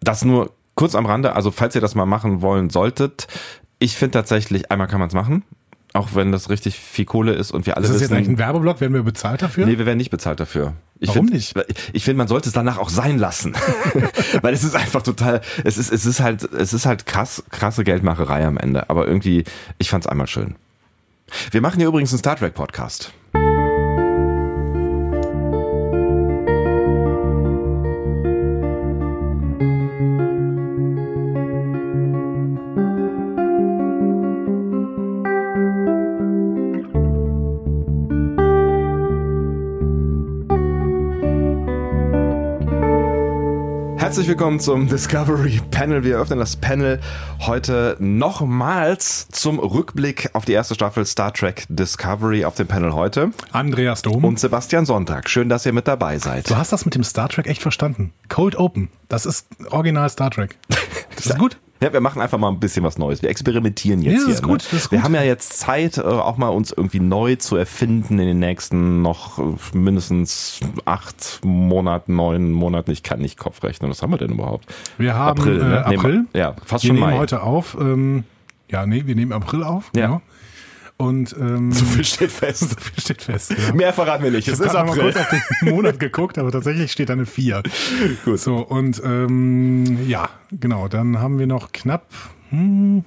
Das 0.00 0.24
nur 0.24 0.50
kurz 0.74 0.94
am 0.94 1.06
Rande, 1.06 1.36
also 1.36 1.50
falls 1.50 1.74
ihr 1.74 1.80
das 1.80 1.94
mal 1.94 2.06
machen 2.06 2.40
wollen 2.42 2.70
solltet, 2.70 3.28
ich 3.78 3.94
finde 3.96 4.12
tatsächlich, 4.12 4.72
einmal 4.72 4.88
kann 4.88 4.98
man 4.98 5.08
es 5.08 5.14
machen, 5.14 5.44
auch 5.94 6.14
wenn 6.14 6.32
das 6.32 6.50
richtig 6.50 6.78
viel 6.78 7.04
Kohle 7.04 7.32
ist 7.32 7.50
und 7.50 7.66
wir 7.66 7.76
alle 7.76 7.84
Ist 7.84 7.94
das 7.94 8.00
jetzt 8.00 8.10
wissen, 8.10 8.18
eigentlich 8.18 8.36
ein 8.36 8.38
Werbeblock? 8.38 8.80
Werden 8.80 8.92
wir 8.94 9.02
bezahlt 9.02 9.42
dafür? 9.42 9.66
Nee, 9.66 9.78
wir 9.78 9.86
werden 9.86 9.98
nicht 9.98 10.10
bezahlt 10.10 10.38
dafür. 10.38 10.74
Ich 11.00 11.08
Warum 11.08 11.28
find, 11.28 11.32
nicht? 11.32 11.54
Ich 11.92 12.04
finde, 12.04 12.18
man 12.18 12.28
sollte 12.28 12.48
es 12.48 12.52
danach 12.52 12.78
auch 12.78 12.90
sein 12.90 13.18
lassen. 13.18 13.54
Weil 14.42 14.52
es 14.52 14.64
ist 14.64 14.74
einfach 14.74 15.02
total, 15.02 15.40
es 15.64 15.78
ist, 15.78 15.92
es 15.92 16.04
ist 16.04 16.20
halt, 16.20 16.44
es 16.52 16.72
ist 16.72 16.86
halt 16.86 17.06
krass, 17.06 17.42
krasse 17.50 17.84
Geldmacherei 17.84 18.44
am 18.44 18.58
Ende. 18.58 18.90
Aber 18.90 19.06
irgendwie, 19.06 19.44
ich 19.78 19.90
fand 19.90 20.04
es 20.04 20.10
einmal 20.10 20.26
schön. 20.26 20.56
Wir 21.50 21.60
machen 21.60 21.78
hier 21.78 21.88
übrigens 21.88 22.12
einen 22.12 22.18
Star 22.18 22.36
Trek 22.36 22.54
Podcast. 22.54 23.12
Herzlich 44.08 44.28
willkommen 44.28 44.58
zum 44.58 44.88
Discovery 44.88 45.60
Panel. 45.70 46.02
Wir 46.02 46.16
öffnen 46.16 46.38
das 46.38 46.56
Panel 46.56 46.98
heute 47.40 47.94
nochmals 48.00 49.28
zum 49.28 49.58
Rückblick 49.58 50.30
auf 50.32 50.46
die 50.46 50.52
erste 50.52 50.74
Staffel 50.74 51.04
Star 51.04 51.30
Trek 51.34 51.66
Discovery 51.68 52.46
auf 52.46 52.54
dem 52.54 52.66
Panel 52.66 52.94
heute. 52.94 53.32
Andreas 53.52 54.00
Dom. 54.00 54.24
Und 54.24 54.40
Sebastian 54.40 54.86
Sonntag. 54.86 55.28
Schön, 55.28 55.50
dass 55.50 55.66
ihr 55.66 55.74
mit 55.74 55.86
dabei 55.86 56.18
seid. 56.18 56.48
du 56.48 56.56
hast 56.56 56.72
das 56.72 56.86
mit 56.86 56.94
dem 56.94 57.04
Star 57.04 57.28
Trek 57.28 57.46
echt 57.48 57.60
verstanden. 57.60 58.14
Cold 58.30 58.56
Open. 58.56 58.88
Das 59.10 59.26
ist 59.26 59.46
original 59.68 60.08
Star 60.08 60.30
Trek. 60.30 60.56
Das 61.14 61.26
ist 61.26 61.38
gut. 61.38 61.58
Ja, 61.80 61.92
wir 61.92 62.00
machen 62.00 62.20
einfach 62.20 62.38
mal 62.38 62.48
ein 62.48 62.58
bisschen 62.58 62.82
was 62.84 62.98
Neues. 62.98 63.22
Wir 63.22 63.30
experimentieren 63.30 64.02
jetzt 64.02 64.12
Ja, 64.12 64.18
das 64.18 64.24
hier. 64.26 64.34
ist 64.34 64.42
gut, 64.42 64.52
ne? 64.62 64.68
das 64.70 64.72
ist 64.84 64.90
Wir 64.90 64.98
gut. 64.98 65.04
haben 65.04 65.14
ja 65.14 65.22
jetzt 65.22 65.58
Zeit, 65.60 65.98
äh, 65.98 66.02
auch 66.02 66.36
mal 66.36 66.48
uns 66.48 66.72
irgendwie 66.72 67.00
neu 67.00 67.36
zu 67.36 67.56
erfinden 67.56 68.18
in 68.18 68.26
den 68.26 68.38
nächsten 68.40 69.00
noch 69.02 69.38
äh, 69.38 69.42
mindestens 69.76 70.60
acht 70.84 71.40
Monaten, 71.44 72.16
neun 72.16 72.50
Monaten. 72.52 72.90
Ich 72.90 73.02
kann 73.02 73.20
nicht 73.20 73.38
Kopf 73.38 73.62
rechnen. 73.62 73.90
Was 73.90 74.02
haben 74.02 74.10
wir 74.12 74.18
denn 74.18 74.32
überhaupt? 74.32 74.66
Wir 74.98 75.14
haben 75.14 75.38
April, 75.40 75.60
äh, 75.60 75.64
ne? 75.64 75.84
Nee, 75.88 75.96
April. 75.96 76.24
ja, 76.34 76.54
fast 76.64 76.82
wir 76.84 76.88
schon 76.88 76.96
nehmen 76.96 77.10
Mai. 77.10 77.18
heute 77.18 77.42
auf. 77.42 77.76
Ähm, 77.80 78.24
ja, 78.70 78.84
nee, 78.84 79.04
wir 79.06 79.14
nehmen 79.14 79.32
April 79.32 79.62
auf. 79.62 79.90
Ja. 79.94 80.06
Genau. 80.06 80.22
Und 80.98 81.34
ähm, 81.38 81.70
So 81.72 81.84
viel 81.84 82.04
steht 82.04 82.32
fest. 82.32 82.76
steht 82.98 83.22
fest. 83.22 83.54
Ja. 83.56 83.72
Mehr 83.72 83.92
verraten 83.92 84.24
wir 84.24 84.32
nicht. 84.32 84.48
Es 84.48 84.58
Ich 84.58 84.66
ist 84.66 84.74
habe 84.74 84.88
mal 84.88 84.98
April. 84.98 85.12
kurz 85.12 85.16
auf 85.16 85.28
den 85.62 85.68
Monat 85.70 86.00
geguckt, 86.00 86.38
aber 86.38 86.50
tatsächlich 86.50 86.90
steht 86.90 87.08
da 87.08 87.12
eine 87.12 87.24
4. 87.24 87.62
Gut. 88.24 88.40
So, 88.40 88.56
und 88.56 89.00
ähm, 89.04 90.06
ja, 90.08 90.28
genau, 90.50 90.88
dann 90.88 91.20
haben 91.20 91.38
wir 91.38 91.46
noch 91.46 91.70
knapp 91.72 92.04
hm, 92.50 93.04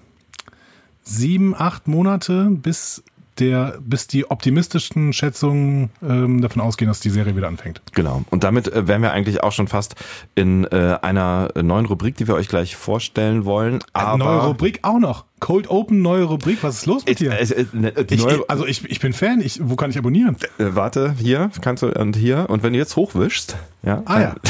sieben, 1.03 1.53
acht 1.55 1.88
Monate, 1.89 2.47
bis 2.49 3.03
der, 3.39 3.79
bis 3.81 4.07
die 4.07 4.29
optimistischen 4.29 5.13
Schätzungen 5.13 5.89
ähm, 6.01 6.41
davon 6.41 6.61
ausgehen, 6.61 6.87
dass 6.89 6.99
die 6.99 7.09
Serie 7.09 7.35
wieder 7.35 7.47
anfängt. 7.47 7.81
Genau. 7.94 8.23
Und 8.29 8.44
damit 8.44 8.71
äh, 8.71 8.87
wären 8.87 9.01
wir 9.01 9.11
eigentlich 9.11 9.41
auch 9.44 9.51
schon 9.51 9.67
fast 9.67 9.95
in 10.35 10.65
äh, 10.65 10.97
einer 11.01 11.49
neuen 11.61 11.85
Rubrik, 11.85 12.17
die 12.17 12.27
wir 12.27 12.35
euch 12.35 12.47
gleich 12.47 12.75
vorstellen 12.75 13.45
wollen. 13.45 13.79
Aber 13.94 14.17
neue 14.17 14.39
Rubrik 14.47 14.79
auch 14.83 14.99
noch. 14.99 15.25
Cold 15.41 15.69
Open, 15.69 16.01
neue 16.01 16.23
Rubrik. 16.23 16.59
Was 16.61 16.75
ist 16.77 16.85
los 16.85 17.03
mit 17.05 17.19
Äh, 17.19 17.23
dir? 17.25 17.31
äh, 17.33 17.43
äh, 17.43 18.05
die 18.05 18.13
Ich, 18.15 18.23
neue, 18.23 18.43
also 18.47 18.65
ich, 18.65 18.89
ich 18.89 18.99
bin 19.01 19.11
Fan. 19.11 19.41
Ich, 19.41 19.59
wo 19.61 19.75
kann 19.75 19.89
ich 19.89 19.97
abonnieren? 19.97 20.38
äh, 20.59 20.65
warte, 20.69 21.15
hier 21.17 21.49
kannst 21.61 21.83
du 21.83 21.88
und 21.88 22.15
hier. 22.15 22.45
Und 22.49 22.63
wenn 22.63 22.71
du 22.73 22.79
jetzt 22.79 22.95
hochwischst, 22.95 23.57
ja, 23.83 24.03
Ah 24.05 24.21
ja. 24.21 24.35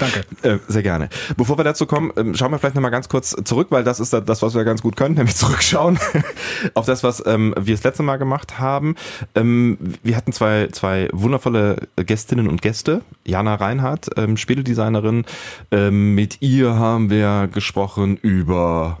Danke. 0.00 0.24
Äh, 0.42 0.58
sehr 0.68 0.82
gerne. 0.82 1.08
Bevor 1.36 1.58
wir 1.58 1.64
dazu 1.64 1.86
kommen, 1.86 2.10
ähm, 2.16 2.34
schauen 2.34 2.50
wir 2.50 2.58
vielleicht 2.58 2.74
nochmal 2.74 2.90
ganz 2.90 3.08
kurz 3.08 3.36
zurück, 3.44 3.68
weil 3.70 3.84
das 3.84 4.00
ist 4.00 4.12
das, 4.12 4.42
was 4.42 4.54
wir 4.54 4.64
ganz 4.64 4.82
gut 4.82 4.96
können, 4.96 5.14
nämlich 5.16 5.36
zurückschauen 5.36 5.98
auf 6.74 6.86
das, 6.86 7.04
was 7.04 7.22
ähm, 7.24 7.54
wir 7.58 7.74
das 7.76 7.84
letzte 7.84 8.02
Mal 8.02 8.16
gemacht 8.16 8.58
haben. 8.58 8.96
Ähm, 9.36 9.78
wir 10.02 10.16
hatten 10.16 10.32
zwei, 10.32 10.68
zwei 10.72 11.08
wundervolle 11.12 11.88
Gästinnen 11.96 12.48
und 12.48 12.62
Gäste. 12.62 13.02
Jana 13.24 13.54
Reinhardt, 13.54 14.08
ähm, 14.16 14.36
Spieledesignerin. 14.36 15.24
Ähm, 15.70 16.14
mit 16.14 16.38
ihr 16.40 16.74
haben 16.74 17.10
wir 17.10 17.48
gesprochen 17.52 18.16
über 18.16 18.98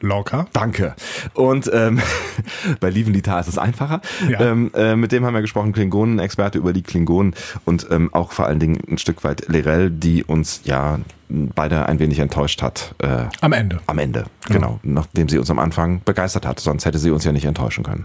Lorca. 0.00 0.46
Danke. 0.52 0.94
Und 1.34 1.70
ähm, 1.72 2.00
bei 2.80 2.90
Lievenlitar 2.90 3.40
ist 3.40 3.48
es 3.48 3.58
einfacher. 3.58 4.00
Ja. 4.28 4.40
Ähm, 4.40 4.70
äh, 4.74 4.96
mit 4.96 5.12
dem 5.12 5.24
haben 5.24 5.34
wir 5.34 5.40
gesprochen, 5.40 5.72
Klingonen-Experte 5.72 6.58
über 6.58 6.72
die 6.72 6.82
Klingonen 6.82 7.34
und 7.64 7.86
ähm, 7.90 8.12
auch 8.12 8.32
vor 8.32 8.46
allen 8.46 8.58
Dingen 8.58 8.78
ein 8.88 8.98
Stück 8.98 9.24
weit 9.24 9.48
Lerell, 9.48 9.90
die 9.90 10.24
uns 10.24 10.62
ja 10.64 10.98
beide 11.28 11.86
ein 11.86 11.98
wenig 11.98 12.18
enttäuscht 12.18 12.62
hat. 12.62 12.94
Äh, 12.98 13.24
Am 13.40 13.52
Ende. 13.52 13.80
am 13.86 13.98
Ende, 13.98 14.24
genau. 14.48 14.80
Nachdem 14.82 15.28
sie 15.28 15.38
uns 15.38 15.50
am 15.50 15.58
Anfang 15.58 16.02
begeistert 16.04 16.46
hat. 16.46 16.60
Sonst 16.60 16.84
hätte 16.84 16.98
sie 16.98 17.10
uns 17.10 17.24
ja 17.24 17.32
nicht 17.32 17.44
enttäuschen 17.44 17.84
können. 17.84 18.04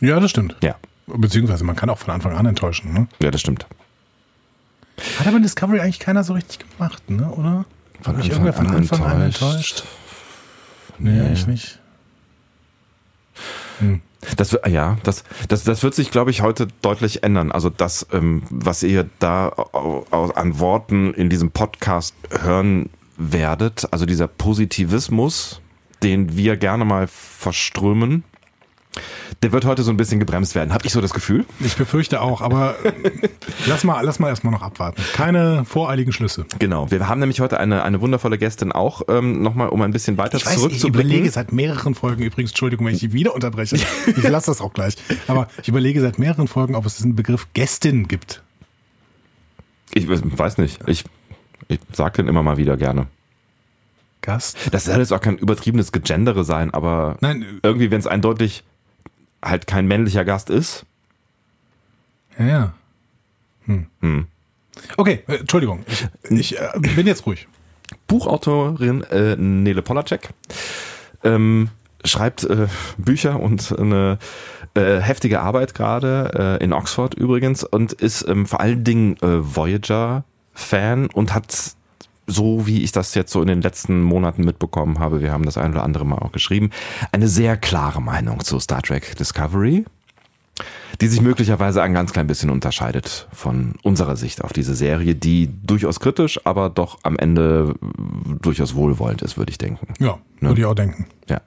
Ja, 0.00 0.20
das 0.20 0.30
stimmt. 0.30 0.56
Ja, 0.62 0.76
Beziehungsweise 1.16 1.64
man 1.64 1.76
kann 1.76 1.90
auch 1.90 1.98
von 1.98 2.12
Anfang 2.14 2.36
an 2.36 2.46
enttäuschen. 2.46 2.92
Ne? 2.92 3.08
ja, 3.22 3.30
das 3.30 3.40
stimmt. 3.40 3.66
Hat 5.18 5.26
aber 5.26 5.38
in 5.38 5.42
Discovery 5.42 5.80
eigentlich 5.80 5.98
keiner 5.98 6.24
so 6.24 6.34
richtig 6.34 6.60
gemacht, 6.76 7.08
ne? 7.10 7.30
oder? 7.30 7.64
Von 8.02 8.16
Hat 8.16 8.24
mich 8.24 8.32
Anfang 8.32 8.46
irgendwer 8.46 8.52
von 8.52 8.66
an 8.66 8.76
Anfang 8.76 9.02
an 9.04 9.22
enttäuscht. 9.22 9.84
Nee, 11.00 11.32
ich 11.32 11.46
nicht. 11.46 11.78
Hm. 13.78 14.02
Das, 14.36 14.56
ja, 14.68 14.98
das, 15.02 15.24
das, 15.48 15.64
das 15.64 15.82
wird 15.82 15.94
sich, 15.94 16.10
glaube 16.10 16.30
ich, 16.30 16.42
heute 16.42 16.68
deutlich 16.82 17.22
ändern. 17.22 17.50
Also 17.52 17.70
das, 17.70 18.06
ähm, 18.12 18.42
was 18.50 18.82
ihr 18.82 19.08
da 19.18 19.48
an 19.48 20.58
Worten 20.58 21.14
in 21.14 21.30
diesem 21.30 21.50
Podcast 21.52 22.14
hören 22.42 22.90
werdet, 23.16 23.88
also 23.92 24.04
dieser 24.04 24.28
Positivismus, 24.28 25.62
den 26.02 26.36
wir 26.36 26.58
gerne 26.58 26.84
mal 26.84 27.06
verströmen, 27.06 28.24
der 29.42 29.52
wird 29.52 29.64
heute 29.64 29.82
so 29.82 29.90
ein 29.90 29.96
bisschen 29.96 30.20
gebremst 30.20 30.54
werden. 30.54 30.72
Habe 30.72 30.86
ich 30.86 30.92
so 30.92 31.00
das 31.00 31.12
Gefühl? 31.14 31.44
Ich 31.60 31.76
befürchte 31.76 32.20
auch, 32.20 32.40
aber 32.40 32.76
lass 33.66 33.84
mal, 33.84 34.02
lass 34.02 34.18
mal 34.18 34.28
erstmal 34.28 34.52
noch 34.52 34.62
abwarten. 34.62 35.02
Keine 35.12 35.64
voreiligen 35.64 36.12
Schlüsse. 36.12 36.46
Genau. 36.58 36.90
Wir 36.90 37.08
haben 37.08 37.20
nämlich 37.20 37.40
heute 37.40 37.58
eine, 37.58 37.82
eine 37.82 38.00
wundervolle 38.00 38.38
Gästin 38.38 38.72
auch, 38.72 39.02
ähm, 39.08 39.42
nochmal 39.42 39.68
um 39.68 39.82
ein 39.82 39.92
bisschen 39.92 40.18
weiter 40.18 40.36
Ich 40.36 40.46
weiß, 40.46 40.52
ich 40.54 40.58
zurückzublicken. 40.60 41.10
überlege 41.10 41.30
seit 41.30 41.52
mehreren 41.52 41.94
Folgen, 41.94 42.22
übrigens, 42.22 42.50
Entschuldigung, 42.50 42.86
wenn 42.86 42.94
ich 42.94 43.00
die 43.00 43.12
wieder 43.12 43.34
unterbreche. 43.34 43.76
Ich 44.16 44.28
lasse 44.28 44.50
das 44.50 44.60
auch 44.60 44.72
gleich. 44.72 44.96
Aber 45.28 45.48
ich 45.62 45.68
überlege 45.68 46.00
seit 46.00 46.18
mehreren 46.18 46.48
Folgen, 46.48 46.74
ob 46.74 46.84
es 46.84 46.96
diesen 46.96 47.14
Begriff 47.14 47.46
Gästin 47.54 48.08
gibt. 48.08 48.42
Ich 49.92 50.08
weiß 50.08 50.58
nicht. 50.58 50.78
Ich, 50.86 51.04
ich 51.68 51.80
sag 51.92 52.14
den 52.14 52.28
immer 52.28 52.42
mal 52.42 52.56
wieder 52.56 52.76
gerne. 52.76 53.06
Gast? 54.20 54.58
Das 54.72 54.84
soll 54.84 54.98
jetzt 54.98 55.12
auch 55.12 55.20
kein 55.20 55.38
übertriebenes 55.38 55.92
Gegendere 55.92 56.44
sein, 56.44 56.72
aber 56.74 57.16
Nein, 57.20 57.60
irgendwie, 57.62 57.90
wenn 57.90 58.00
es 58.00 58.06
eindeutig 58.06 58.64
halt 59.42 59.66
kein 59.66 59.86
männlicher 59.86 60.24
Gast 60.24 60.50
ist. 60.50 60.84
ja, 62.38 62.46
ja. 62.46 62.74
Hm. 63.66 63.86
Hm. 64.00 64.26
Okay, 64.96 65.22
äh, 65.26 65.36
Entschuldigung. 65.36 65.84
Ich, 65.88 66.52
ich 66.52 66.58
äh, 66.58 66.78
bin 66.96 67.06
jetzt 67.06 67.26
ruhig. 67.26 67.46
Buchautorin 68.06 69.02
äh, 69.04 69.36
Nele 69.36 69.82
Polacek 69.82 70.30
ähm, 71.22 71.68
schreibt 72.04 72.44
äh, 72.44 72.68
Bücher 72.96 73.38
und 73.40 73.78
eine 73.78 74.18
äh, 74.74 75.00
heftige 75.00 75.40
Arbeit 75.40 75.74
gerade 75.74 76.58
in 76.60 76.72
Oxford 76.72 77.14
übrigens 77.14 77.64
und 77.64 77.92
ist 77.92 78.26
ähm, 78.28 78.46
vor 78.46 78.60
allen 78.60 78.84
Dingen 78.84 79.16
Voyager-Fan 79.20 81.06
und 81.06 81.34
hat 81.34 81.74
so 82.30 82.66
wie 82.66 82.82
ich 82.82 82.92
das 82.92 83.14
jetzt 83.14 83.32
so 83.32 83.42
in 83.42 83.48
den 83.48 83.62
letzten 83.62 84.02
Monaten 84.02 84.44
mitbekommen 84.44 84.98
habe, 84.98 85.20
wir 85.20 85.32
haben 85.32 85.44
das 85.44 85.58
ein 85.58 85.72
oder 85.72 85.82
andere 85.82 86.04
Mal 86.04 86.18
auch 86.18 86.32
geschrieben, 86.32 86.70
eine 87.12 87.28
sehr 87.28 87.56
klare 87.56 88.00
Meinung 88.00 88.40
zu 88.40 88.58
Star 88.58 88.82
Trek 88.82 89.16
Discovery, 89.16 89.84
die 91.00 91.08
sich 91.08 91.20
möglicherweise 91.20 91.82
ein 91.82 91.94
ganz 91.94 92.12
klein 92.12 92.26
bisschen 92.26 92.50
unterscheidet 92.50 93.28
von 93.32 93.74
unserer 93.82 94.16
Sicht 94.16 94.42
auf 94.44 94.52
diese 94.52 94.74
Serie, 94.74 95.14
die 95.14 95.50
durchaus 95.62 96.00
kritisch, 96.00 96.40
aber 96.44 96.68
doch 96.68 96.98
am 97.02 97.16
Ende 97.16 97.74
durchaus 98.42 98.74
wohlwollend 98.74 99.22
ist, 99.22 99.38
würde 99.38 99.50
ich 99.50 99.58
denken. 99.58 99.94
Ja, 99.98 100.18
würde 100.40 100.60
ich 100.60 100.66
auch 100.66 100.74
denken. 100.74 101.06
Ja. 101.28 101.40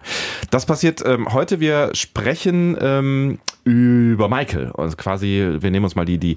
Das 0.50 0.65
passiert 0.65 1.03
ähm, 1.05 1.34
heute. 1.34 1.60
Wir 1.60 1.91
sprechen 1.93 2.77
ähm, 2.79 3.39
über 3.63 4.29
Michael. 4.29 4.72
Also 4.77 4.96
quasi, 4.98 5.58
wir 5.60 5.72
nehmen 5.72 5.86
uns 5.86 5.96
mal 5.96 6.05
die, 6.05 6.17
die 6.17 6.36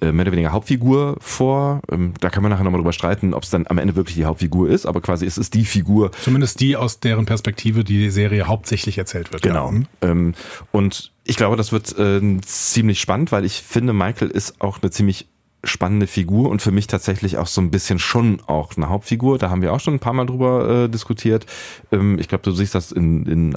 äh, 0.00 0.12
mehr 0.12 0.24
oder 0.24 0.32
weniger 0.32 0.52
Hauptfigur 0.52 1.16
vor. 1.20 1.80
Ähm, 1.90 2.14
da 2.20 2.30
kann 2.30 2.42
man 2.42 2.50
nachher 2.50 2.64
nochmal 2.64 2.80
drüber 2.80 2.92
streiten, 2.92 3.34
ob 3.34 3.42
es 3.42 3.50
dann 3.50 3.66
am 3.68 3.78
Ende 3.78 3.96
wirklich 3.96 4.16
die 4.16 4.24
Hauptfigur 4.24 4.68
ist, 4.68 4.86
aber 4.86 5.00
quasi 5.00 5.26
es 5.26 5.38
ist 5.38 5.54
die 5.54 5.64
Figur. 5.64 6.12
Zumindest 6.12 6.60
die, 6.60 6.76
aus 6.76 7.00
deren 7.00 7.26
Perspektive 7.26 7.84
die 7.84 8.10
Serie 8.10 8.46
hauptsächlich 8.46 8.98
erzählt 8.98 9.32
wird. 9.32 9.42
Genau. 9.42 9.72
Ja. 9.72 10.10
Ähm, 10.10 10.34
und 10.72 11.12
ich 11.28 11.36
glaube, 11.36 11.56
das 11.56 11.72
wird 11.72 11.96
äh, 11.98 12.40
ziemlich 12.40 13.00
spannend, 13.00 13.32
weil 13.32 13.44
ich 13.44 13.62
finde, 13.62 13.92
Michael 13.92 14.30
ist 14.30 14.62
auch 14.62 14.80
eine 14.80 14.90
ziemlich 14.90 15.28
spannende 15.64 16.06
Figur 16.06 16.50
und 16.50 16.62
für 16.62 16.70
mich 16.70 16.86
tatsächlich 16.86 17.36
auch 17.36 17.48
so 17.48 17.60
ein 17.60 17.70
bisschen 17.70 17.98
schon 17.98 18.40
auch 18.46 18.76
eine 18.76 18.88
Hauptfigur. 18.88 19.38
Da 19.38 19.50
haben 19.50 19.60
wir 19.60 19.72
auch 19.72 19.80
schon 19.80 19.94
ein 19.94 19.98
paar 19.98 20.12
Mal 20.12 20.26
drüber 20.26 20.84
äh, 20.84 20.88
diskutiert. 20.88 21.46
Ähm, 21.90 22.18
ich 22.18 22.28
glaube, 22.28 22.44
du 22.44 22.52
siehst 22.52 22.74
das 22.74 22.92
in, 22.92 23.26
in 23.26 23.56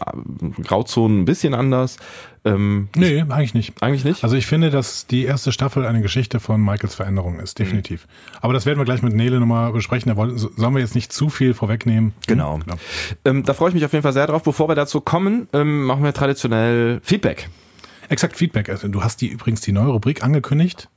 Grauzonen 0.64 1.22
ein 1.22 1.26
bisschen 1.26 1.54
anders. 1.54 1.98
Ähm, 2.44 2.90
nee, 2.96 3.22
eigentlich 3.22 3.54
nicht. 3.54 3.84
Eigentlich 3.84 4.04
nicht? 4.04 4.24
Also 4.24 4.36
ich 4.36 4.48
finde, 4.48 4.72
dass 4.72 5.06
die 5.06 5.26
erste 5.26 5.52
Staffel 5.52 5.86
eine 5.86 6.02
Geschichte 6.02 6.40
von 6.40 6.60
Michaels 6.60 6.96
Veränderung 6.96 7.40
ist, 7.40 7.60
definitiv. 7.60 8.08
Mhm. 8.08 8.38
Aber 8.42 8.54
das 8.54 8.66
werden 8.66 8.80
wir 8.80 8.86
gleich 8.86 9.04
mit 9.04 9.14
Nele 9.14 9.40
nochmal 9.40 9.72
besprechen. 9.72 10.10
Da 10.10 10.18
wollen, 10.18 10.38
sollen 10.38 10.74
wir 10.74 10.80
jetzt 10.80 10.96
nicht 10.96 11.14
zu 11.14 11.30
viel 11.30 11.54
vorwegnehmen. 11.54 12.14
Genau. 12.26 12.58
genau. 12.58 12.78
Ähm, 13.26 13.44
da 13.44 13.54
freue 13.54 13.70
ich 13.70 13.76
mich 13.76 13.86
auf 13.86 13.94
jeden 13.94 14.04
Fall 14.04 14.14
sehr 14.14 14.26
drauf. 14.26 14.42
Bevor 14.42 14.68
wir 14.70 14.76
dazu 14.76 15.02
kommen, 15.02 15.48
ähm, 15.54 15.84
machen 15.84 16.04
wir 16.04 16.14
traditionell 16.14 17.00
Feedback. 17.04 17.48
Exakt 18.10 18.36
Feedback. 18.36 18.70
Also 18.70 18.88
du 18.88 19.04
hast 19.04 19.22
die 19.22 19.28
übrigens 19.28 19.62
die 19.62 19.72
neue 19.72 19.90
Rubrik 19.90 20.24
angekündigt. 20.24 20.90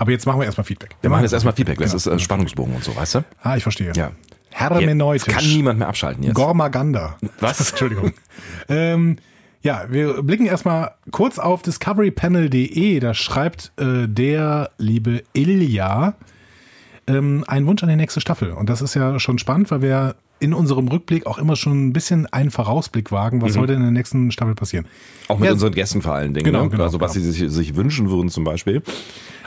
Aber 0.00 0.12
jetzt 0.12 0.24
machen 0.24 0.40
wir 0.40 0.46
erstmal 0.46 0.64
Feedback. 0.64 0.96
Wir 1.02 1.10
machen 1.10 1.24
jetzt 1.24 1.34
erstmal 1.34 1.52
Feedback. 1.52 1.76
Das 1.78 1.90
genau. 1.90 1.96
ist 1.98 2.06
äh, 2.06 2.18
Spannungsbogen 2.18 2.74
und 2.74 2.82
so, 2.82 2.96
weißt 2.96 3.16
du? 3.16 3.24
Ah, 3.42 3.58
ich 3.58 3.62
verstehe. 3.62 3.92
Ja. 3.94 4.12
Hermeneutisch. 4.50 5.26
Jetzt 5.26 5.36
kann 5.36 5.46
niemand 5.46 5.78
mehr 5.78 5.88
abschalten 5.88 6.22
jetzt. 6.22 6.32
Gormaganda. 6.32 7.18
Was? 7.38 7.60
Entschuldigung. 7.70 8.14
ähm, 8.70 9.16
ja, 9.60 9.84
wir 9.90 10.22
blicken 10.22 10.46
erstmal 10.46 10.92
kurz 11.10 11.38
auf 11.38 11.60
discoverypanel.de. 11.60 12.98
Da 12.98 13.12
schreibt 13.12 13.72
äh, 13.76 14.08
der 14.08 14.70
liebe 14.78 15.22
Ilja 15.34 16.14
ähm, 17.06 17.44
einen 17.46 17.66
Wunsch 17.66 17.82
an 17.82 17.90
die 17.90 17.96
nächste 17.96 18.22
Staffel. 18.22 18.52
Und 18.52 18.70
das 18.70 18.80
ist 18.80 18.94
ja 18.94 19.20
schon 19.20 19.36
spannend, 19.38 19.70
weil 19.70 19.82
wir 19.82 20.16
in 20.38 20.54
unserem 20.54 20.88
Rückblick 20.88 21.26
auch 21.26 21.36
immer 21.36 21.54
schon 21.54 21.88
ein 21.88 21.92
bisschen 21.92 22.24
einen 22.32 22.50
Vorausblick 22.50 23.12
wagen, 23.12 23.42
was 23.42 23.54
mhm. 23.54 23.60
heute 23.60 23.72
in 23.74 23.82
der 23.82 23.90
nächsten 23.90 24.32
Staffel 24.32 24.54
passieren. 24.54 24.86
Auch 25.28 25.38
mit 25.38 25.46
ja, 25.46 25.52
unseren 25.52 25.72
Gästen 25.72 26.00
vor 26.00 26.14
allen 26.14 26.32
Dingen. 26.32 26.46
Genau, 26.46 26.64
ne? 26.64 26.70
genau 26.70 26.84
Also 26.84 26.98
was 26.98 27.12
genau. 27.12 27.26
sie 27.26 27.32
sich, 27.32 27.52
sich 27.52 27.76
wünschen 27.76 28.10
würden 28.10 28.30
zum 28.30 28.44
Beispiel. 28.44 28.82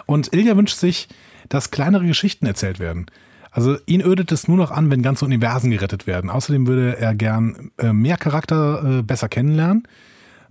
Und 0.05 0.33
Ilja 0.33 0.57
wünscht 0.57 0.77
sich, 0.77 1.07
dass 1.49 1.71
kleinere 1.71 2.05
Geschichten 2.05 2.45
erzählt 2.45 2.79
werden. 2.79 3.07
Also 3.51 3.77
ihn 3.85 4.01
ödet 4.01 4.31
es 4.31 4.47
nur 4.47 4.57
noch 4.57 4.71
an, 4.71 4.89
wenn 4.89 5.03
ganze 5.03 5.25
Universen 5.25 5.69
gerettet 5.69 6.07
werden. 6.07 6.29
Außerdem 6.29 6.65
würde 6.65 6.97
er 6.97 7.13
gern 7.13 7.71
äh, 7.77 7.93
mehr 7.93 8.17
Charakter 8.17 8.99
äh, 8.99 9.01
besser 9.03 9.29
kennenlernen. 9.29 9.87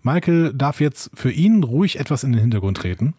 Michael 0.02 0.52
darf 0.54 0.80
jetzt 0.80 1.10
für 1.14 1.30
ihn 1.30 1.64
ruhig 1.64 1.98
etwas 1.98 2.22
in 2.22 2.32
den 2.32 2.40
Hintergrund 2.40 2.76
treten. 2.76 3.14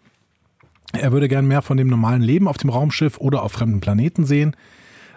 Er 0.93 1.11
würde 1.11 1.27
gern 1.27 1.47
mehr 1.47 1.61
von 1.61 1.75
dem 1.75 1.87
normalen 1.87 2.21
Leben 2.21 2.47
auf 2.47 2.57
dem 2.57 2.69
Raumschiff 2.69 3.17
oder 3.17 3.43
auf 3.43 3.53
fremden 3.53 3.81
Planeten 3.81 4.25
sehen. 4.25 4.55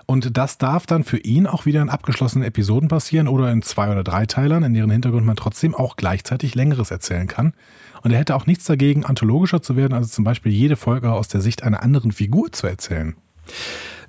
Und 0.07 0.37
das 0.37 0.57
darf 0.57 0.87
dann 0.87 1.03
für 1.03 1.19
ihn 1.19 1.49
auch 1.49 1.67
wieder 1.67 1.83
in 1.83 1.91
abgeschlossenen 1.91 2.47
Episoden 2.47 2.89
passieren 2.89 3.27
oder 3.27 3.51
in 3.51 3.63
zwei 3.63 3.91
oder 3.91 4.05
drei 4.05 4.25
Teilern, 4.27 4.63
in 4.63 4.73
deren 4.73 4.91
Hintergrund 4.91 5.27
man 5.27 5.35
trotzdem 5.35 5.75
auch 5.75 5.97
gleichzeitig 5.97 6.55
längeres 6.55 6.93
erzählen 6.93 7.27
kann. 7.27 7.55
Und 8.03 8.13
er 8.13 8.19
hätte 8.21 8.37
auch 8.37 8.47
nichts 8.47 8.65
dagegen, 8.65 9.05
anthologischer 9.05 9.63
zu 9.63 9.75
werden, 9.75 9.95
also 9.95 10.09
zum 10.09 10.23
Beispiel 10.23 10.53
jede 10.53 10.77
Folge 10.77 11.13
aus 11.13 11.27
der 11.27 11.41
Sicht 11.41 11.65
einer 11.65 11.83
anderen 11.83 12.13
Figur 12.13 12.53
zu 12.53 12.69
erzählen. 12.69 13.17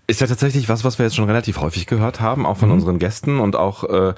Ist 0.10 0.22
ja 0.22 0.27
tatsächlich 0.27 0.70
was, 0.70 0.84
was 0.84 1.00
wir 1.00 1.06
jetzt 1.06 1.16
schon 1.16 1.25
relativ 1.25 1.60
häufig 1.60 1.88
gehört 1.88 2.22
haben, 2.22 2.46
auch 2.46 2.58
von 2.58 2.70
mhm. 2.70 2.75
unseren 2.75 3.00
Gästen 3.00 3.39
und 3.39 3.56
auch, 3.56 3.84
äh, 3.84 4.13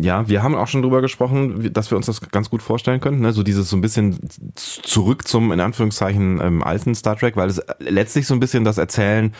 ja, 0.00 0.28
wir 0.28 0.42
haben 0.42 0.56
auch 0.56 0.66
schon 0.66 0.82
drüber 0.82 1.00
gesprochen, 1.00 1.72
dass 1.72 1.90
wir 1.90 1.96
uns 1.96 2.06
das 2.06 2.20
ganz 2.30 2.50
gut 2.50 2.60
vorstellen 2.60 3.00
können, 3.00 3.20
ne? 3.20 3.32
so 3.32 3.44
dieses 3.44 3.70
so 3.70 3.76
ein 3.76 3.80
bisschen 3.80 4.18
zurück 4.54 5.28
zum, 5.28 5.52
in 5.52 5.60
Anführungszeichen, 5.60 6.40
ähm, 6.42 6.62
alten 6.64 6.94
Star 6.94 7.16
Trek, 7.16 7.36
weil 7.36 7.48
es 7.48 7.62
letztlich 7.78 8.26
so 8.26 8.34
ein 8.34 8.40
bisschen 8.40 8.64
das 8.64 8.76
Erzählen 8.76 9.32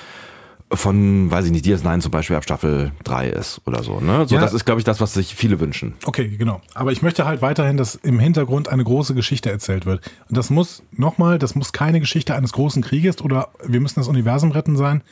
von, 0.70 1.30
weiß 1.30 1.46
ich 1.46 1.50
nicht, 1.50 1.64
DS9 1.64 2.00
zum 2.00 2.10
Beispiel 2.10 2.36
ab 2.36 2.44
Staffel 2.44 2.92
3 3.04 3.28
ist 3.28 3.60
oder 3.66 3.82
so. 3.82 4.00
Ne? 4.00 4.26
So, 4.28 4.34
ja. 4.34 4.40
das 4.40 4.52
ist, 4.52 4.66
glaube 4.66 4.80
ich, 4.80 4.84
das, 4.84 5.00
was 5.00 5.14
sich 5.14 5.34
viele 5.34 5.60
wünschen. 5.60 5.94
Okay, 6.04 6.28
genau. 6.28 6.60
Aber 6.74 6.92
ich 6.92 7.00
möchte 7.00 7.24
halt 7.24 7.40
weiterhin, 7.40 7.76
dass 7.78 7.94
im 7.94 8.18
Hintergrund 8.18 8.68
eine 8.68 8.84
große 8.84 9.14
Geschichte 9.14 9.50
erzählt 9.50 9.86
wird. 9.86 10.10
Und 10.28 10.36
das 10.36 10.50
muss, 10.50 10.82
nochmal, 10.92 11.38
das 11.38 11.54
muss 11.54 11.72
keine 11.72 12.00
Geschichte 12.00 12.34
eines 12.34 12.52
großen 12.52 12.82
Krieges 12.82 13.22
oder 13.22 13.48
wir 13.64 13.80
müssen 13.80 14.00
das 14.00 14.08
Universum 14.08 14.50
retten 14.50 14.76
sein, 14.76 15.02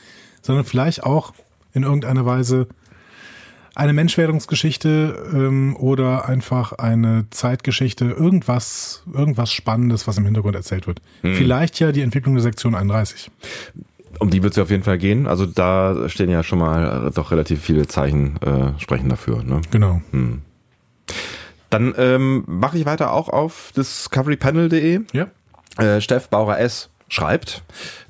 sondern 0.43 0.63
vielleicht 0.63 1.03
auch 1.03 1.33
in 1.73 1.83
irgendeiner 1.83 2.25
Weise 2.25 2.67
eine 3.73 3.93
Menschwerdungsgeschichte 3.93 5.29
ähm, 5.33 5.75
oder 5.75 6.27
einfach 6.27 6.73
eine 6.73 7.25
Zeitgeschichte, 7.29 8.05
irgendwas, 8.05 9.03
irgendwas 9.11 9.51
Spannendes, 9.51 10.07
was 10.07 10.17
im 10.17 10.25
Hintergrund 10.25 10.55
erzählt 10.55 10.87
wird. 10.87 11.01
Hm. 11.21 11.35
Vielleicht 11.35 11.79
ja 11.79 11.91
die 11.91 12.01
Entwicklung 12.01 12.35
der 12.35 12.43
Sektion 12.43 12.73
31 12.73 13.31
um 14.19 14.29
die 14.29 14.43
wird 14.43 14.51
es 14.51 14.57
ja 14.57 14.63
auf 14.63 14.69
jeden 14.69 14.83
Fall 14.83 14.97
gehen. 14.97 15.27
Also 15.27 15.45
da 15.45 16.09
stehen 16.09 16.29
ja 16.29 16.43
schon 16.43 16.59
mal 16.59 17.07
äh, 17.07 17.11
doch 17.11 17.31
relativ 17.31 17.61
viele 17.61 17.87
Zeichen 17.87 18.37
äh, 18.41 18.79
sprechen 18.79 19.09
dafür. 19.09 19.43
Ne? 19.43 19.61
Genau. 19.71 20.01
Hm. 20.11 20.41
Dann 21.69 21.93
ähm, 21.97 22.43
mache 22.47 22.77
ich 22.77 22.85
weiter 22.85 23.11
auch 23.11 23.29
auf 23.29 23.71
discoverypanel.de. 23.75 25.01
Ja. 25.11 25.27
Äh, 25.77 26.01
Steff 26.01 26.29
Bauer 26.29 26.57
S 26.57 26.89
schreibt 27.09 27.63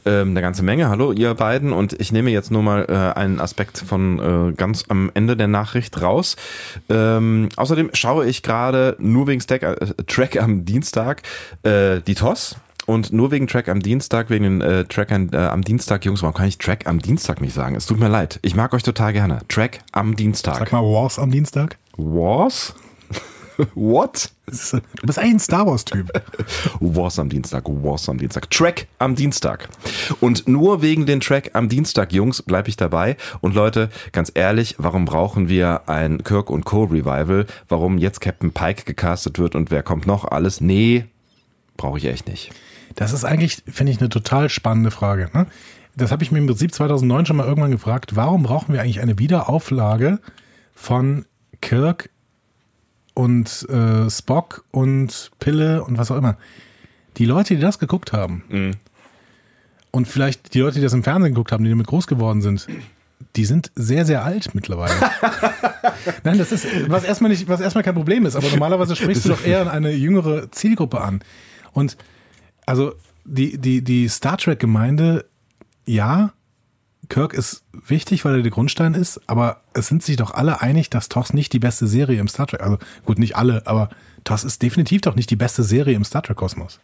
ähm, 0.06 0.32
eine 0.32 0.42
ganze 0.42 0.64
Menge. 0.64 0.90
Hallo 0.90 1.12
ihr 1.12 1.34
beiden 1.36 1.72
und 1.72 1.94
ich 2.00 2.12
nehme 2.12 2.32
jetzt 2.32 2.52
nur 2.52 2.64
mal 2.64 2.86
äh, 2.90 3.20
einen 3.20 3.40
Aspekt 3.40 3.78
von 3.78 4.50
äh, 4.50 4.54
ganz 4.54 4.86
am 4.90 5.12
Ende 5.14 5.38
der 5.38 5.48
Nachricht 5.48 6.02
raus. 6.02 6.36
Ähm, 6.90 7.50
außerdem 7.56 7.92
schaue 7.94 8.26
ich 8.26 8.44
gerade 8.44 8.96
nur 9.00 9.28
wegen 9.28 9.42
Stack, 9.42 9.64
äh, 9.64 9.76
Track 10.08 10.42
am 10.42 10.66
Dienstag 10.66 11.22
äh, 11.64 12.02
die 12.02 12.16
TOS 12.16 12.58
und 12.88 13.12
nur 13.12 13.32
wegen 13.32 13.48
Track 13.48 13.68
am 13.68 13.82
Dienstag, 13.82 14.30
wegen 14.30 14.44
den 14.44 14.62
äh, 14.62 14.86
Trackern 14.86 15.30
äh, 15.34 15.38
am 15.38 15.62
Dienstag, 15.62 16.06
Jungs, 16.06 16.24
warum 16.24 16.34
kann 16.34 16.48
ich 16.48 16.58
Track 16.58 16.88
am 16.88 17.00
Dienstag 17.00 17.42
nicht 17.42 17.54
sagen? 17.54 17.76
Es 17.76 17.86
tut 17.86 18.00
mir 18.00 18.08
leid. 18.08 18.40
Ich 18.42 18.56
mag 18.56 18.74
euch 18.74 18.82
total 18.82 19.14
gerne. 19.14 19.40
Track 19.50 19.80
am 19.92 20.16
Dienstag. 20.16 20.58
Sag 20.58 20.72
mal 20.72 20.82
Wars 20.82 21.20
am 21.20 21.30
Dienstag. 21.30 21.78
Wars? 21.98 22.74
What? 23.76 24.32
Du 24.46 24.80
bist 25.04 25.20
eigentlich 25.20 25.34
ein 25.34 25.40
Star 25.40 25.68
Wars-Typ. 25.68 26.10
Wars 26.80 27.20
am 27.20 27.28
Dienstag, 27.28 27.66
Wars 27.68 28.08
am 28.08 28.18
Dienstag. 28.18 28.50
Track 28.52 28.88
am 29.00 29.16
Dienstag. 29.16 29.68
Und 30.22 30.48
nur 30.48 30.82
wegen 30.82 31.06
den 31.06 31.20
Track 31.20 31.52
am 31.54 31.68
Dienstag, 31.68 32.14
Jungs, 32.14 32.42
bleibe 32.42 32.70
ich 32.70 32.78
dabei. 32.78 33.18
Und 33.42 33.54
Leute, 33.54 33.90
ganz 34.14 34.32
ehrlich, 34.34 34.76
warum 34.78 35.04
brauchen 35.04 35.50
wir 35.50 35.90
ein 35.90 36.24
Kirk 36.24 36.50
und 36.50 36.64
Co. 36.64 36.86
Revival? 36.86 37.48
Warum 37.68 37.98
jetzt 37.98 38.22
Captain 38.22 38.54
Pike 38.54 38.86
gecastet 38.86 39.40
wird 39.40 39.56
und 39.56 39.72
wer 39.72 39.84
kommt 39.84 40.08
noch? 40.08 40.24
Alles? 40.24 40.62
Nee, 40.62 41.04
brauche 41.76 41.98
ich 41.98 42.06
echt 42.06 42.30
nicht. 42.30 42.54
Das 42.98 43.14
ist 43.14 43.24
eigentlich, 43.24 43.62
finde 43.72 43.92
ich, 43.92 44.00
eine 44.00 44.10
total 44.10 44.50
spannende 44.50 44.90
Frage. 44.90 45.30
Ne? 45.32 45.46
Das 45.96 46.12
habe 46.12 46.24
ich 46.24 46.32
mir 46.32 46.40
im 46.40 46.48
Prinzip 46.48 46.74
2009 46.74 47.28
schon 47.28 47.38
mal 47.38 47.46
irgendwann 47.46 47.70
gefragt. 47.70 48.16
Warum 48.16 48.42
brauchen 48.42 48.74
wir 48.74 48.82
eigentlich 48.82 49.02
eine 49.02 49.20
Wiederauflage 49.20 50.20
von 50.74 51.26
Kirk 51.62 52.10
und 53.14 53.70
äh, 53.70 54.10
Spock 54.10 54.66
und 54.72 55.30
Pille 55.40 55.84
und 55.84 56.00
was 56.00 56.10
auch 56.10 56.18
immer? 56.18 56.38
Die 57.18 57.26
Leute, 57.26 57.56
die 57.56 57.62
das 57.62 57.78
geguckt 57.78 58.14
haben 58.14 58.44
mhm. 58.50 58.72
und 59.92 60.08
vielleicht 60.08 60.56
die 60.56 60.60
Leute, 60.60 60.76
die 60.76 60.84
das 60.84 60.94
im 60.94 61.04
Fernsehen 61.04 61.34
geguckt 61.34 61.52
haben, 61.52 61.64
die 61.64 61.70
damit 61.70 61.86
groß 61.86 62.08
geworden 62.08 62.42
sind, 62.42 62.66
die 63.36 63.46
sind 63.46 63.72
sehr, 63.76 64.06
sehr 64.06 64.24
alt 64.24 64.56
mittlerweile. 64.56 64.96
Nein, 66.24 66.40
das 66.40 66.52
ist, 66.52 66.66
was 66.90 67.04
erstmal 67.04 67.30
nicht, 67.30 67.48
was 67.48 67.62
erstmal 67.62 67.84
kein 67.84 67.96
Problem 67.96 68.26
ist, 68.26 68.36
aber 68.36 68.50
normalerweise 68.52 68.96
sprichst 68.96 69.26
du 69.26 69.30
doch 69.30 69.46
eher 69.46 69.72
eine 69.72 69.92
jüngere 69.92 70.52
Zielgruppe 70.52 71.00
an. 71.00 71.22
Und 71.74 71.96
also 72.68 72.94
die, 73.26 73.58
die, 73.58 73.84
die 73.84 74.08
Star 74.08 74.38
Trek-Gemeinde, 74.38 75.26
ja, 75.86 76.34
Kirk 77.10 77.34
ist 77.34 77.64
wichtig, 77.72 78.26
weil 78.26 78.36
er 78.36 78.42
der 78.42 78.52
Grundstein 78.52 78.94
ist, 78.94 79.22
aber 79.28 79.62
es 79.74 79.88
sind 79.88 80.04
sich 80.04 80.18
doch 80.18 80.32
alle 80.32 80.62
einig, 80.62 80.90
dass 80.90 81.10
TOS 81.10 81.34
nicht 81.34 81.54
die 81.54 81.60
beste 81.60 81.88
Serie 81.88 82.20
im 82.20 82.28
Star 82.28 82.48
Trek, 82.48 82.62
also 82.62 82.78
gut, 83.06 83.18
nicht 83.18 83.36
alle, 83.38 83.66
aber 83.66 83.90
TOS 84.26 84.44
ist 84.44 84.62
definitiv 84.62 85.02
doch 85.02 85.16
nicht 85.16 85.32
die 85.32 85.36
beste 85.36 85.64
Serie 85.64 85.96
im 85.96 86.04
Star 86.04 86.22
Trek-Kosmos. 86.22 86.80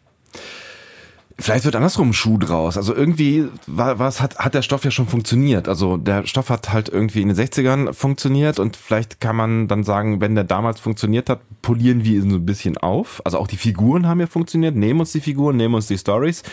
Vielleicht 1.40 1.66
wird 1.66 1.76
andersrum 1.76 2.10
ein 2.10 2.14
Schuh 2.14 2.38
draus. 2.38 2.78
Also 2.78 2.94
irgendwie 2.94 3.48
war, 3.66 3.98
was 3.98 4.22
hat, 4.22 4.38
hat 4.38 4.54
der 4.54 4.62
Stoff 4.62 4.86
ja 4.86 4.92
schon 4.92 5.08
funktioniert. 5.08 5.68
Also 5.68 5.98
der 5.98 6.28
Stoff 6.28 6.50
hat 6.50 6.72
halt 6.72 6.90
irgendwie 6.90 7.22
in 7.22 7.30
den 7.30 7.38
60ern 7.38 7.92
funktioniert 7.94 8.60
und 8.60 8.78
vielleicht 8.78 9.20
kann 9.20 9.36
man 9.36 9.68
dann 9.68 9.84
sagen, 9.84 10.22
wenn 10.22 10.36
der 10.36 10.44
damals 10.44 10.80
funktioniert 10.80 11.30
hat, 11.30 11.40
polieren 11.64 12.04
wir 12.04 12.22
ihn 12.22 12.30
so 12.30 12.36
ein 12.36 12.46
bisschen 12.46 12.78
auf. 12.78 13.22
Also 13.26 13.40
auch 13.40 13.48
die 13.48 13.58
Figuren 13.58 14.08
haben 14.08 14.20
ja 14.20 14.28
funktioniert, 14.28 14.76
nehmen 14.76 15.00
uns 15.00 15.12
die 15.12 15.22
Figuren, 15.22 15.58
nehmen 15.58 15.74
uns 15.74 15.88
die 15.88 15.98
Stories 15.98 16.44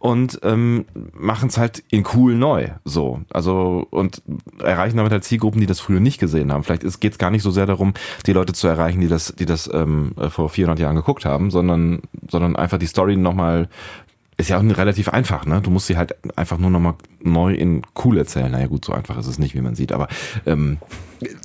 und 0.00 0.40
ähm, 0.42 0.86
machen 1.12 1.48
es 1.48 1.56
halt 1.56 1.84
in 1.90 2.04
cool 2.14 2.34
neu. 2.34 2.70
So. 2.84 3.20
Also 3.30 3.86
und 3.90 4.22
erreichen 4.58 4.96
damit 4.96 5.12
halt 5.12 5.22
Zielgruppen, 5.22 5.60
die 5.60 5.66
das 5.66 5.78
früher 5.78 6.00
nicht 6.00 6.18
gesehen 6.18 6.52
haben. 6.52 6.64
Vielleicht 6.64 7.00
geht 7.00 7.12
es 7.12 7.18
gar 7.18 7.30
nicht 7.30 7.42
so 7.42 7.52
sehr 7.52 7.66
darum, 7.66 7.94
die 8.26 8.32
Leute 8.32 8.52
zu 8.52 8.66
erreichen, 8.66 9.00
die 9.00 9.08
das, 9.08 9.34
die 9.38 9.46
das 9.46 9.70
ähm, 9.72 10.12
vor 10.30 10.48
400 10.48 10.80
Jahren 10.80 10.96
geguckt 10.96 11.24
haben, 11.24 11.52
sondern, 11.52 12.02
sondern 12.28 12.56
einfach 12.56 12.78
die 12.78 12.86
Story 12.86 13.16
nochmal 13.16 13.68
ist 14.36 14.50
ja 14.50 14.58
auch 14.58 14.62
relativ 14.62 15.08
einfach, 15.08 15.46
ne? 15.46 15.60
Du 15.60 15.70
musst 15.70 15.86
sie 15.86 15.96
halt 15.96 16.16
einfach 16.36 16.58
nur 16.58 16.70
nochmal 16.70 16.94
neu 17.22 17.54
in 17.54 17.82
cool 18.04 18.18
erzählen. 18.18 18.50
Naja 18.50 18.66
gut, 18.66 18.84
so 18.84 18.92
einfach 18.92 19.16
ist 19.16 19.26
es 19.26 19.38
nicht, 19.38 19.54
wie 19.54 19.60
man 19.60 19.74
sieht, 19.76 19.92
aber 19.92 20.08
ähm, 20.44 20.78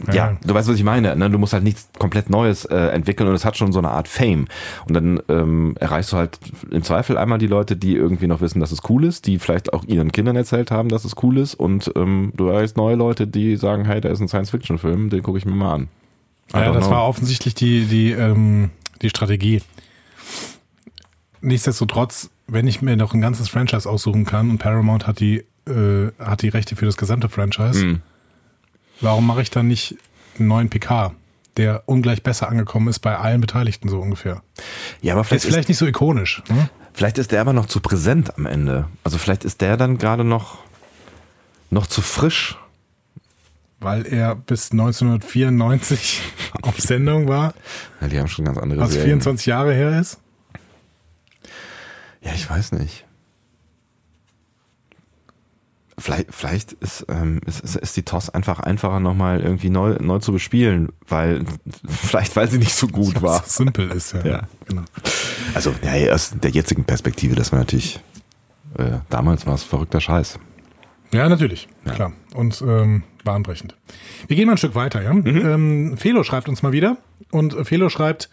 ja. 0.07 0.13
ja 0.13 0.37
du 0.43 0.53
weißt, 0.53 0.67
was 0.67 0.75
ich 0.75 0.83
meine. 0.83 1.15
Ne? 1.15 1.29
Du 1.29 1.37
musst 1.37 1.53
halt 1.53 1.63
nichts 1.63 1.89
komplett 1.99 2.29
Neues 2.29 2.65
äh, 2.65 2.75
entwickeln 2.75 3.29
und 3.29 3.35
es 3.35 3.45
hat 3.45 3.57
schon 3.57 3.71
so 3.71 3.79
eine 3.79 3.89
Art 3.89 4.07
Fame. 4.07 4.47
Und 4.87 4.95
dann 4.95 5.21
ähm, 5.29 5.75
erreichst 5.79 6.11
du 6.11 6.17
halt 6.17 6.39
im 6.71 6.83
Zweifel 6.83 7.17
einmal 7.17 7.37
die 7.37 7.47
Leute, 7.47 7.75
die 7.75 7.95
irgendwie 7.95 8.27
noch 8.27 8.41
wissen, 8.41 8.59
dass 8.59 8.71
es 8.71 8.81
cool 8.89 9.05
ist, 9.05 9.27
die 9.27 9.37
vielleicht 9.37 9.71
auch 9.71 9.83
ihren 9.85 10.11
Kindern 10.11 10.35
erzählt 10.35 10.71
haben, 10.71 10.89
dass 10.89 11.05
es 11.05 11.13
cool 11.21 11.37
ist 11.37 11.53
und 11.53 11.91
ähm, 11.95 12.33
du 12.35 12.47
erreichst 12.47 12.75
neue 12.77 12.95
Leute, 12.95 13.27
die 13.27 13.55
sagen, 13.55 13.85
hey, 13.85 14.01
da 14.01 14.09
ist 14.09 14.19
ein 14.19 14.27
Science-Fiction-Film, 14.27 15.09
den 15.09 15.21
gucke 15.21 15.37
ich 15.37 15.45
mir 15.45 15.55
mal 15.55 15.73
an. 15.73 15.87
Ja, 16.53 16.71
das 16.71 16.87
know. 16.87 16.95
war 16.95 17.07
offensichtlich 17.07 17.53
die, 17.53 17.85
die, 17.85 18.11
ähm, 18.11 18.71
die 19.03 19.09
Strategie. 19.09 19.61
Nichtsdestotrotz 21.41 22.31
wenn 22.51 22.67
ich 22.67 22.81
mir 22.81 22.95
noch 22.95 23.13
ein 23.13 23.21
ganzes 23.21 23.49
Franchise 23.49 23.89
aussuchen 23.89 24.25
kann 24.25 24.49
und 24.49 24.57
Paramount 24.57 25.07
hat 25.07 25.19
die, 25.19 25.45
äh, 25.67 26.11
hat 26.19 26.41
die 26.41 26.49
Rechte 26.49 26.75
für 26.75 26.85
das 26.85 26.97
gesamte 26.97 27.29
Franchise, 27.29 27.85
mhm. 27.85 28.01
warum 29.01 29.27
mache 29.27 29.41
ich 29.41 29.51
dann 29.51 29.67
nicht 29.67 29.97
einen 30.37 30.47
neuen 30.47 30.69
PK, 30.69 31.13
der 31.57 31.83
ungleich 31.85 32.23
besser 32.23 32.49
angekommen 32.49 32.87
ist 32.87 32.99
bei 32.99 33.17
allen 33.17 33.41
Beteiligten 33.41 33.89
so 33.89 33.99
ungefähr? 33.99 34.41
Ja, 35.01 35.13
aber 35.13 35.23
vielleicht 35.23 35.45
ist 35.45 35.51
vielleicht 35.51 35.69
nicht 35.69 35.77
so 35.77 35.85
ikonisch. 35.85 36.43
Ne? 36.49 36.69
Vielleicht 36.93 37.17
ist 37.17 37.31
der 37.31 37.41
aber 37.41 37.53
noch 37.53 37.67
zu 37.67 37.79
präsent 37.79 38.37
am 38.37 38.45
Ende. 38.45 38.87
Also 39.03 39.17
vielleicht 39.17 39.45
ist 39.45 39.61
der 39.61 39.77
dann 39.77 39.97
gerade 39.97 40.23
noch, 40.23 40.57
noch 41.69 41.87
zu 41.87 42.01
frisch. 42.01 42.57
Weil 43.81 44.05
er 44.05 44.35
bis 44.35 44.71
1994 44.71 46.21
auf 46.61 46.77
Sendung 46.79 47.29
war. 47.29 47.53
Ja, 48.01 48.07
die 48.09 48.19
haben 48.19 48.27
schon 48.27 48.43
ganz 48.43 48.57
andere 48.57 48.81
Was 48.81 48.89
Serien. 48.89 49.21
24 49.21 49.45
Jahre 49.45 49.73
her 49.73 49.97
ist. 49.97 50.19
Ja, 52.21 52.33
ich 52.33 52.49
weiß 52.49 52.73
nicht. 52.73 53.05
Vielleicht, 55.97 56.33
vielleicht 56.33 56.73
ist, 56.73 57.05
ähm, 57.09 57.41
ist, 57.45 57.59
ist, 57.59 57.75
ist 57.75 57.97
die 57.97 58.03
TOS 58.03 58.29
einfach 58.29 58.61
einfacher 58.61 59.01
nochmal 59.01 59.41
irgendwie 59.41 59.69
neu, 59.69 59.97
neu 59.99 60.19
zu 60.19 60.31
bespielen, 60.31 60.89
weil 61.07 61.43
vielleicht 61.87 62.35
weil 62.35 62.49
sie 62.49 62.57
nicht 62.57 62.73
so 62.73 62.87
gut 62.87 63.15
ja, 63.15 63.21
war. 63.21 63.43
Simpel 63.43 63.91
ist, 63.91 64.13
ja. 64.13 64.25
ja. 64.25 64.41
Genau. 64.65 64.83
Also 65.53 65.73
ja, 65.83 66.13
aus 66.13 66.33
der 66.41 66.51
jetzigen 66.51 66.85
Perspektive, 66.85 67.35
das 67.35 67.51
war 67.51 67.59
natürlich, 67.59 67.99
äh, 68.77 68.99
damals 69.09 69.45
war 69.45 69.55
es 69.55 69.63
verrückter 69.63 69.99
Scheiß. 69.99 70.39
Ja, 71.11 71.27
natürlich, 71.27 71.67
ja. 71.85 71.93
klar. 71.93 72.13
Und 72.33 72.61
ähm, 72.61 73.03
bahnbrechend. 73.23 73.75
Wir 74.27 74.35
gehen 74.35 74.45
mal 74.45 74.53
ein 74.53 74.57
Stück 74.57 74.75
weiter, 74.75 75.01
ja. 75.01 75.13
Mhm. 75.13 75.25
Ähm, 75.27 75.97
Felo 75.97 76.23
schreibt 76.23 76.47
uns 76.47 76.61
mal 76.61 76.71
wieder 76.71 76.97
und 77.31 77.55
Felo 77.67 77.89
schreibt, 77.89 78.29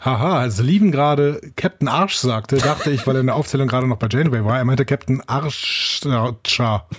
Haha, 0.00 0.38
als 0.38 0.60
Lieven 0.60 0.92
gerade 0.92 1.40
Captain 1.56 1.88
Arsch 1.88 2.16
sagte, 2.16 2.58
dachte 2.58 2.90
ich, 2.90 3.06
weil 3.06 3.16
er 3.16 3.20
in 3.20 3.26
der 3.26 3.36
Aufzählung 3.36 3.66
gerade 3.66 3.86
noch 3.86 3.96
bei 3.96 4.06
Janeway 4.10 4.44
war, 4.44 4.58
er 4.58 4.64
meinte 4.64 4.84
Captain 4.84 5.22
Arscha. 5.26 6.86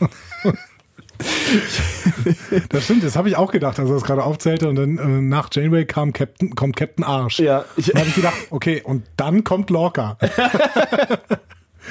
das 2.69 2.83
stimmt, 2.83 3.03
das 3.03 3.15
habe 3.15 3.29
ich 3.29 3.37
auch 3.37 3.51
gedacht, 3.51 3.79
als 3.79 3.89
er 3.89 3.95
das 3.95 4.03
gerade 4.03 4.23
aufzählte 4.23 4.67
und 4.67 4.75
dann 4.75 4.97
äh, 4.97 5.21
nach 5.21 5.49
Janeway 5.51 5.85
kam 5.85 6.11
Captain, 6.11 6.55
kommt 6.55 6.75
Captain 6.75 7.05
Arsch. 7.05 7.39
Ja. 7.39 7.65
Ich, 7.77 7.87
dann 7.87 7.99
habe 7.99 8.09
ich 8.09 8.15
gedacht, 8.15 8.35
okay, 8.49 8.81
und 8.83 9.05
dann 9.15 9.43
kommt 9.43 9.69
Lorca. 9.69 10.17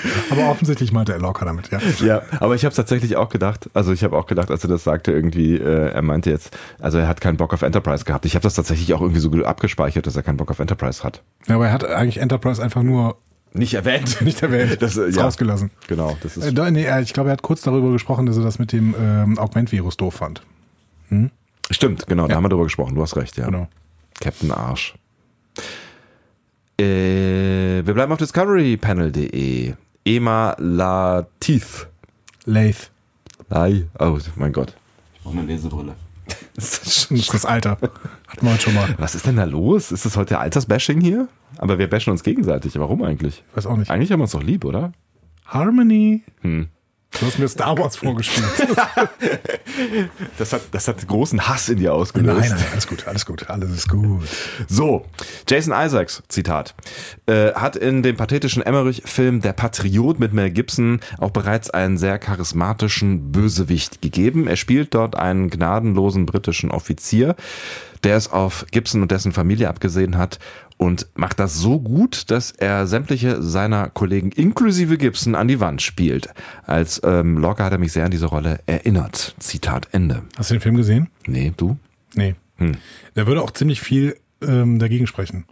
Aber 0.30 0.50
offensichtlich 0.50 0.92
meinte 0.92 1.12
er 1.12 1.18
locker 1.18 1.44
damit, 1.44 1.70
ja. 1.70 1.80
Ja, 2.04 2.22
aber 2.40 2.54
ich 2.54 2.64
habe 2.64 2.74
tatsächlich 2.74 3.16
auch 3.16 3.28
gedacht, 3.28 3.68
also 3.74 3.92
ich 3.92 4.04
habe 4.04 4.16
auch 4.16 4.26
gedacht, 4.26 4.50
als 4.50 4.62
er 4.64 4.70
das 4.70 4.84
sagte, 4.84 5.12
irgendwie, 5.12 5.56
äh, 5.56 5.90
er 5.90 6.02
meinte 6.02 6.30
jetzt, 6.30 6.56
also 6.78 6.98
er 6.98 7.08
hat 7.08 7.20
keinen 7.20 7.36
Bock 7.36 7.52
auf 7.54 7.62
Enterprise 7.62 8.04
gehabt. 8.04 8.24
Ich 8.26 8.34
habe 8.34 8.42
das 8.42 8.54
tatsächlich 8.54 8.92
auch 8.94 9.00
irgendwie 9.00 9.20
so 9.20 9.30
abgespeichert, 9.44 10.06
dass 10.06 10.16
er 10.16 10.22
keinen 10.22 10.36
Bock 10.36 10.50
auf 10.50 10.58
Enterprise 10.58 11.02
hat. 11.02 11.22
Ja, 11.46 11.56
aber 11.56 11.66
er 11.66 11.72
hat 11.72 11.84
eigentlich 11.84 12.18
Enterprise 12.18 12.62
einfach 12.62 12.82
nur 12.82 13.16
nicht 13.52 13.74
erwähnt. 13.74 14.20
Nicht 14.22 14.42
erwähnt. 14.42 14.80
Das 14.82 14.96
ist 14.96 15.16
ja. 15.16 15.24
rausgelassen. 15.24 15.70
Genau. 15.86 16.16
Das 16.22 16.36
ist 16.36 16.58
äh, 16.58 16.70
nee, 16.70 16.86
ich 17.00 17.14
glaube, 17.14 17.30
er 17.30 17.32
hat 17.32 17.42
kurz 17.42 17.62
darüber 17.62 17.90
gesprochen, 17.92 18.26
dass 18.26 18.36
er 18.36 18.44
das 18.44 18.58
mit 18.58 18.72
dem 18.72 18.94
ähm, 19.00 19.38
Augment-Virus 19.38 19.96
doof 19.96 20.14
fand. 20.14 20.42
Hm? 21.08 21.30
Stimmt, 21.70 22.06
genau, 22.06 22.24
ja. 22.24 22.28
da 22.28 22.34
haben 22.36 22.44
wir 22.44 22.48
darüber 22.50 22.64
gesprochen. 22.64 22.94
Du 22.94 23.02
hast 23.02 23.16
recht, 23.16 23.36
ja. 23.36 23.46
Genau. 23.46 23.68
Captain 24.20 24.52
Arsch. 24.52 24.94
Äh, 26.80 27.84
wir 27.84 27.94
bleiben 27.94 28.12
auf 28.12 28.18
discoverypanel.de. 28.18 29.74
Ema 30.08 30.56
Latif. 30.58 31.86
Lath. 32.46 32.90
Lai. 33.50 33.86
Oh 33.98 34.18
mein 34.36 34.54
Gott. 34.54 34.74
Ich 35.14 35.20
brauche 35.20 35.36
eine 35.36 35.46
Lesebrille. 35.46 35.94
Das 36.56 37.10
ist 37.10 37.32
das 37.32 37.44
Alter. 37.44 37.78
Hatten 38.26 38.46
wir 38.46 38.52
heute 38.52 38.62
schon 38.62 38.74
mal. 38.74 38.94
Was 38.98 39.14
ist 39.14 39.26
denn 39.26 39.36
da 39.36 39.44
los? 39.44 39.92
Ist 39.92 40.04
das 40.06 40.16
heute 40.16 40.38
Altersbashing 40.38 41.00
hier? 41.00 41.28
Aber 41.58 41.78
wir 41.78 41.88
bashen 41.88 42.10
uns 42.10 42.24
gegenseitig. 42.24 42.76
Warum 42.78 43.02
eigentlich? 43.04 43.44
Weiß 43.54 43.66
auch 43.66 43.76
nicht. 43.76 43.90
Eigentlich 43.90 44.10
haben 44.10 44.18
wir 44.18 44.24
uns 44.24 44.32
doch 44.32 44.42
lieb, 44.42 44.64
oder? 44.64 44.92
Harmony. 45.46 46.24
Hm. 46.40 46.68
Du 47.12 47.26
hast 47.26 47.38
mir 47.38 47.48
Star 47.48 47.76
Wars 47.78 47.96
vorgespielt. 47.96 48.46
das, 50.38 50.52
hat, 50.52 50.62
das 50.70 50.86
hat 50.86 51.08
großen 51.08 51.48
Hass 51.48 51.68
in 51.68 51.78
dir 51.78 51.94
ausgelöst. 51.94 52.38
Nein, 52.38 52.50
nein, 52.50 52.66
alles 52.70 52.86
gut, 52.86 53.08
alles 53.08 53.26
gut, 53.26 53.50
alles 53.50 53.70
ist 53.70 53.88
gut. 53.88 54.22
So, 54.68 55.04
Jason 55.48 55.72
Isaacs, 55.74 56.22
Zitat, 56.28 56.74
äh, 57.26 57.52
hat 57.54 57.76
in 57.76 58.02
dem 58.02 58.16
pathetischen 58.16 58.62
Emmerich-Film 58.62 59.40
Der 59.40 59.52
Patriot 59.52 60.20
mit 60.20 60.32
Mel 60.32 60.50
Gibson 60.50 61.00
auch 61.18 61.30
bereits 61.30 61.70
einen 61.70 61.98
sehr 61.98 62.18
charismatischen 62.18 63.32
Bösewicht 63.32 64.00
gegeben. 64.02 64.46
Er 64.46 64.56
spielt 64.56 64.94
dort 64.94 65.16
einen 65.16 65.50
gnadenlosen 65.50 66.26
britischen 66.26 66.70
Offizier, 66.70 67.34
der 68.04 68.16
es 68.16 68.30
auf 68.30 68.66
Gibson 68.70 69.02
und 69.02 69.10
dessen 69.10 69.32
Familie 69.32 69.68
abgesehen 69.68 70.18
hat 70.18 70.38
und 70.78 71.06
macht 71.14 71.38
das 71.38 71.56
so 71.56 71.80
gut, 71.80 72.30
dass 72.30 72.52
er 72.52 72.86
sämtliche 72.86 73.42
seiner 73.42 73.90
Kollegen 73.90 74.30
inklusive 74.32 74.96
Gibson 74.96 75.34
an 75.34 75.48
die 75.48 75.60
Wand 75.60 75.82
spielt. 75.82 76.30
Als 76.64 77.00
ähm, 77.04 77.36
Locke 77.36 77.62
hat 77.62 77.72
er 77.72 77.78
mich 77.78 77.92
sehr 77.92 78.06
an 78.06 78.10
diese 78.10 78.26
Rolle 78.26 78.60
erinnert. 78.66 79.34
Zitat 79.38 79.88
Ende. 79.92 80.22
Hast 80.36 80.50
du 80.50 80.54
den 80.54 80.60
Film 80.60 80.76
gesehen? 80.76 81.08
Nee, 81.26 81.52
du? 81.56 81.76
Nee. 82.14 82.36
Hm. 82.56 82.76
Der 83.16 83.26
würde 83.26 83.42
auch 83.42 83.50
ziemlich 83.50 83.80
viel 83.80 84.16
ähm, 84.40 84.78
dagegen 84.78 85.06
sprechen. 85.06 85.44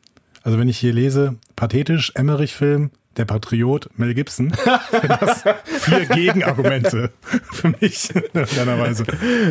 Also 0.43 0.59
wenn 0.59 0.69
ich 0.69 0.79
hier 0.79 0.93
lese, 0.93 1.37
pathetisch, 1.57 2.12
Emmerich-Film, 2.15 2.91
der 3.17 3.25
Patriot, 3.25 3.91
Mel 3.97 4.15
Gibson, 4.15 4.53
das 5.09 5.43
vier 5.65 6.07
Gegenargumente 6.07 7.11
für 7.51 7.75
mich 7.81 8.15
in 8.15 8.23
irgendeiner 8.33 8.79
Weise. 8.79 9.05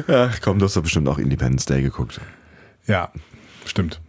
Ach 0.07 0.39
komm, 0.41 0.59
du 0.59 0.65
hast 0.65 0.77
doch 0.77 0.83
bestimmt 0.83 1.09
auch 1.09 1.17
Independence 1.17 1.65
Day 1.65 1.81
geguckt. 1.81 2.21
Ja, 2.87 3.11
stimmt. 3.65 3.99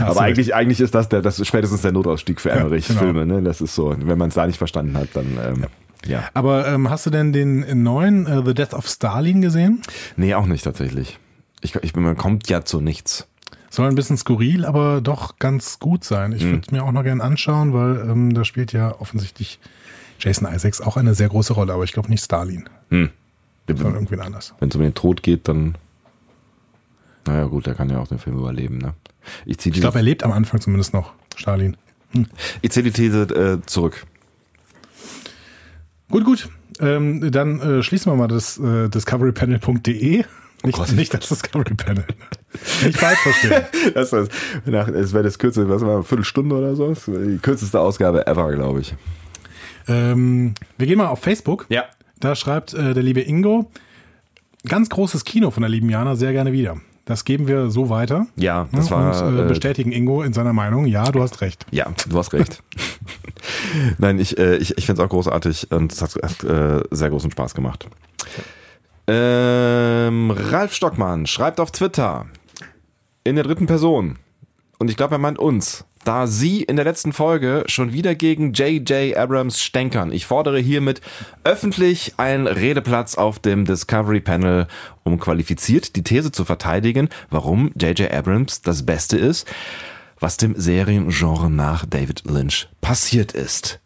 Aber 0.00 0.20
eigentlich, 0.20 0.54
eigentlich 0.54 0.80
ist 0.80 0.94
das, 0.94 1.08
der, 1.08 1.22
das 1.22 1.38
ist 1.40 1.48
spätestens 1.48 1.82
der 1.82 1.92
Notausstieg 1.92 2.40
für 2.40 2.50
Emmerich-Filme. 2.50 3.20
Ja, 3.20 3.24
genau. 3.24 3.34
ne? 3.36 3.42
Das 3.42 3.60
ist 3.60 3.74
so, 3.74 3.94
wenn 3.98 4.18
man 4.18 4.28
es 4.28 4.34
da 4.34 4.46
nicht 4.46 4.58
verstanden 4.58 4.96
hat, 4.96 5.08
dann. 5.14 5.38
Ähm, 5.44 5.64
ja. 6.04 6.10
ja. 6.10 6.24
Aber 6.34 6.66
ähm, 6.68 6.90
hast 6.90 7.06
du 7.06 7.10
denn 7.10 7.32
den 7.32 7.82
neuen 7.82 8.26
uh, 8.26 8.44
The 8.44 8.54
Death 8.54 8.74
of 8.74 8.88
Stalin 8.88 9.40
gesehen? 9.40 9.82
Nee, 10.16 10.34
auch 10.34 10.46
nicht 10.46 10.64
tatsächlich. 10.64 11.18
Ich, 11.60 11.74
ich 11.76 11.94
man 11.94 12.16
kommt 12.16 12.48
ja 12.48 12.64
zu 12.64 12.80
nichts. 12.80 13.28
Soll 13.70 13.88
ein 13.88 13.94
bisschen 13.94 14.18
skurril, 14.18 14.66
aber 14.66 15.00
doch 15.00 15.38
ganz 15.38 15.78
gut 15.78 16.04
sein. 16.04 16.32
Ich 16.32 16.44
mhm. 16.44 16.52
würde 16.52 16.74
mir 16.74 16.84
auch 16.84 16.92
noch 16.92 17.04
gerne 17.04 17.22
anschauen, 17.22 17.72
weil 17.72 18.06
ähm, 18.10 18.34
da 18.34 18.44
spielt 18.44 18.72
ja 18.74 19.00
offensichtlich 19.00 19.60
Jason 20.18 20.46
Isaacs 20.52 20.80
auch 20.80 20.96
eine 20.96 21.14
sehr 21.14 21.28
große 21.28 21.54
Rolle, 21.54 21.72
aber 21.72 21.84
ich 21.84 21.92
glaube 21.92 22.10
nicht 22.10 22.22
Stalin. 22.22 22.68
Mhm. 22.90 23.10
Sondern 23.66 23.94
irgendwie 23.94 24.18
anders. 24.18 24.54
Wenn 24.60 24.68
es 24.68 24.76
um 24.76 24.82
den 24.82 24.94
Tod 24.94 25.22
geht, 25.22 25.48
dann. 25.48 25.76
Naja, 27.24 27.46
gut, 27.46 27.66
der 27.66 27.74
kann 27.74 27.88
ja 27.88 27.98
auch 27.98 28.08
den 28.08 28.18
Film 28.18 28.36
überleben, 28.36 28.78
ne? 28.78 28.94
Ich, 29.46 29.64
ich 29.64 29.72
glaube, 29.72 29.98
er 29.98 30.02
lebt 30.02 30.24
am 30.24 30.32
Anfang 30.32 30.60
zumindest 30.60 30.94
noch, 30.94 31.12
Stalin. 31.36 31.76
Hm. 32.12 32.26
Ich 32.60 32.70
ziehe 32.70 32.84
die 32.84 32.90
These 32.90 33.22
äh, 33.22 33.66
zurück. 33.66 34.04
Gut, 36.10 36.24
gut. 36.24 36.48
Ähm, 36.80 37.30
dann 37.30 37.60
äh, 37.60 37.82
schließen 37.82 38.10
wir 38.12 38.16
mal 38.16 38.28
das 38.28 38.58
äh, 38.58 38.88
discoverypanel.de. 38.88 40.24
Nicht, 40.64 40.78
oh 40.78 40.84
nicht 40.94 41.12
das 41.12 41.28
Discovery 41.28 41.74
Panel. 41.74 42.04
Nicht 42.84 42.98
falsch 42.98 43.18
verstehen. 43.18 43.64
das, 43.94 44.10
das, 44.10 44.28
das 44.64 45.12
wäre 45.12 45.24
das 45.24 45.38
kürzeste, 45.38 45.68
was 45.68 45.82
war, 45.82 45.96
eine 45.96 46.04
Viertelstunde 46.04 46.54
oder 46.54 46.76
so? 46.76 46.94
Die 46.94 47.38
kürzeste 47.38 47.80
Ausgabe 47.80 48.26
ever, 48.26 48.52
glaube 48.52 48.80
ich. 48.80 48.94
Ähm, 49.88 50.54
wir 50.78 50.86
gehen 50.86 50.98
mal 50.98 51.08
auf 51.08 51.20
Facebook. 51.20 51.66
Ja. 51.68 51.86
Da 52.20 52.36
schreibt 52.36 52.74
äh, 52.74 52.94
der 52.94 53.02
liebe 53.02 53.20
Ingo, 53.22 53.70
ganz 54.68 54.88
großes 54.88 55.24
Kino 55.24 55.50
von 55.50 55.62
der 55.62 55.70
lieben 55.70 55.90
Jana, 55.90 56.14
sehr 56.14 56.32
gerne 56.32 56.52
wieder. 56.52 56.76
Das 57.04 57.24
geben 57.24 57.48
wir 57.48 57.70
so 57.70 57.88
weiter. 57.88 58.26
Ja, 58.36 58.68
das 58.72 58.86
ne? 58.86 58.90
war. 58.92 59.26
Und 59.26 59.38
äh, 59.38 59.44
äh, 59.44 59.48
bestätigen 59.48 59.90
Ingo 59.90 60.22
in 60.22 60.32
seiner 60.32 60.52
Meinung. 60.52 60.86
Ja, 60.86 61.10
du 61.10 61.20
hast 61.20 61.40
recht. 61.40 61.66
Ja, 61.70 61.92
du 62.08 62.16
hast 62.16 62.32
recht. 62.32 62.62
Nein, 63.98 64.20
ich, 64.20 64.38
äh, 64.38 64.56
ich, 64.56 64.78
ich 64.78 64.86
finde 64.86 65.02
es 65.02 65.06
auch 65.06 65.10
großartig 65.10 65.72
und 65.72 65.92
es 65.92 66.00
hat 66.00 66.44
äh, 66.44 66.82
sehr 66.90 67.10
großen 67.10 67.30
Spaß 67.30 67.54
gemacht. 67.54 67.88
Ähm, 69.08 70.30
Ralf 70.30 70.74
Stockmann 70.74 71.26
schreibt 71.26 71.58
auf 71.58 71.72
Twitter 71.72 72.26
in 73.24 73.34
der 73.34 73.44
dritten 73.44 73.66
Person. 73.66 74.18
Und 74.78 74.88
ich 74.88 74.96
glaube, 74.96 75.16
er 75.16 75.18
meint 75.18 75.38
uns 75.38 75.84
da 76.04 76.26
Sie 76.26 76.62
in 76.62 76.76
der 76.76 76.84
letzten 76.84 77.12
Folge 77.12 77.64
schon 77.66 77.92
wieder 77.92 78.14
gegen 78.14 78.52
J.J. 78.52 79.16
Abrams 79.16 79.60
stänkern. 79.60 80.12
Ich 80.12 80.26
fordere 80.26 80.58
hiermit 80.58 81.00
öffentlich 81.44 82.14
einen 82.16 82.46
Redeplatz 82.46 83.14
auf 83.14 83.38
dem 83.38 83.64
Discovery 83.64 84.20
Panel, 84.20 84.66
um 85.04 85.18
qualifiziert 85.18 85.96
die 85.96 86.02
These 86.02 86.32
zu 86.32 86.44
verteidigen, 86.44 87.08
warum 87.30 87.72
J.J. 87.74 88.12
Abrams 88.12 88.62
das 88.62 88.84
Beste 88.84 89.16
ist, 89.16 89.46
was 90.18 90.36
dem 90.36 90.54
Seriengenre 90.56 91.50
nach 91.50 91.86
David 91.86 92.24
Lynch 92.24 92.68
passiert 92.80 93.32
ist. 93.32 93.80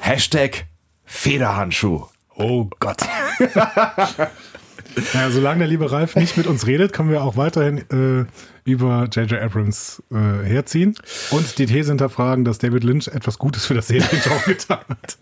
Hashtag 0.00 0.66
Federhandschuh. 1.04 2.04
Oh 2.36 2.68
Gott. 2.78 3.02
naja, 5.14 5.30
solange 5.30 5.60
der 5.60 5.68
liebe 5.68 5.90
Ralf 5.90 6.16
nicht 6.16 6.36
mit 6.36 6.46
uns 6.46 6.66
redet, 6.66 6.92
können 6.92 7.10
wir 7.10 7.22
auch 7.22 7.36
weiterhin 7.36 7.78
äh, 7.90 8.26
über 8.64 9.08
J.J. 9.10 9.40
Abrams 9.40 10.02
äh, 10.10 10.44
herziehen 10.44 10.94
und 11.30 11.58
die 11.58 11.66
These 11.66 11.90
hinterfragen, 11.90 12.44
dass 12.44 12.58
David 12.58 12.84
Lynch 12.84 13.08
etwas 13.08 13.38
Gutes 13.38 13.66
für 13.66 13.74
das 13.74 13.88
Seriengenre 13.88 14.40
getan 14.46 14.78
hat. 14.88 15.18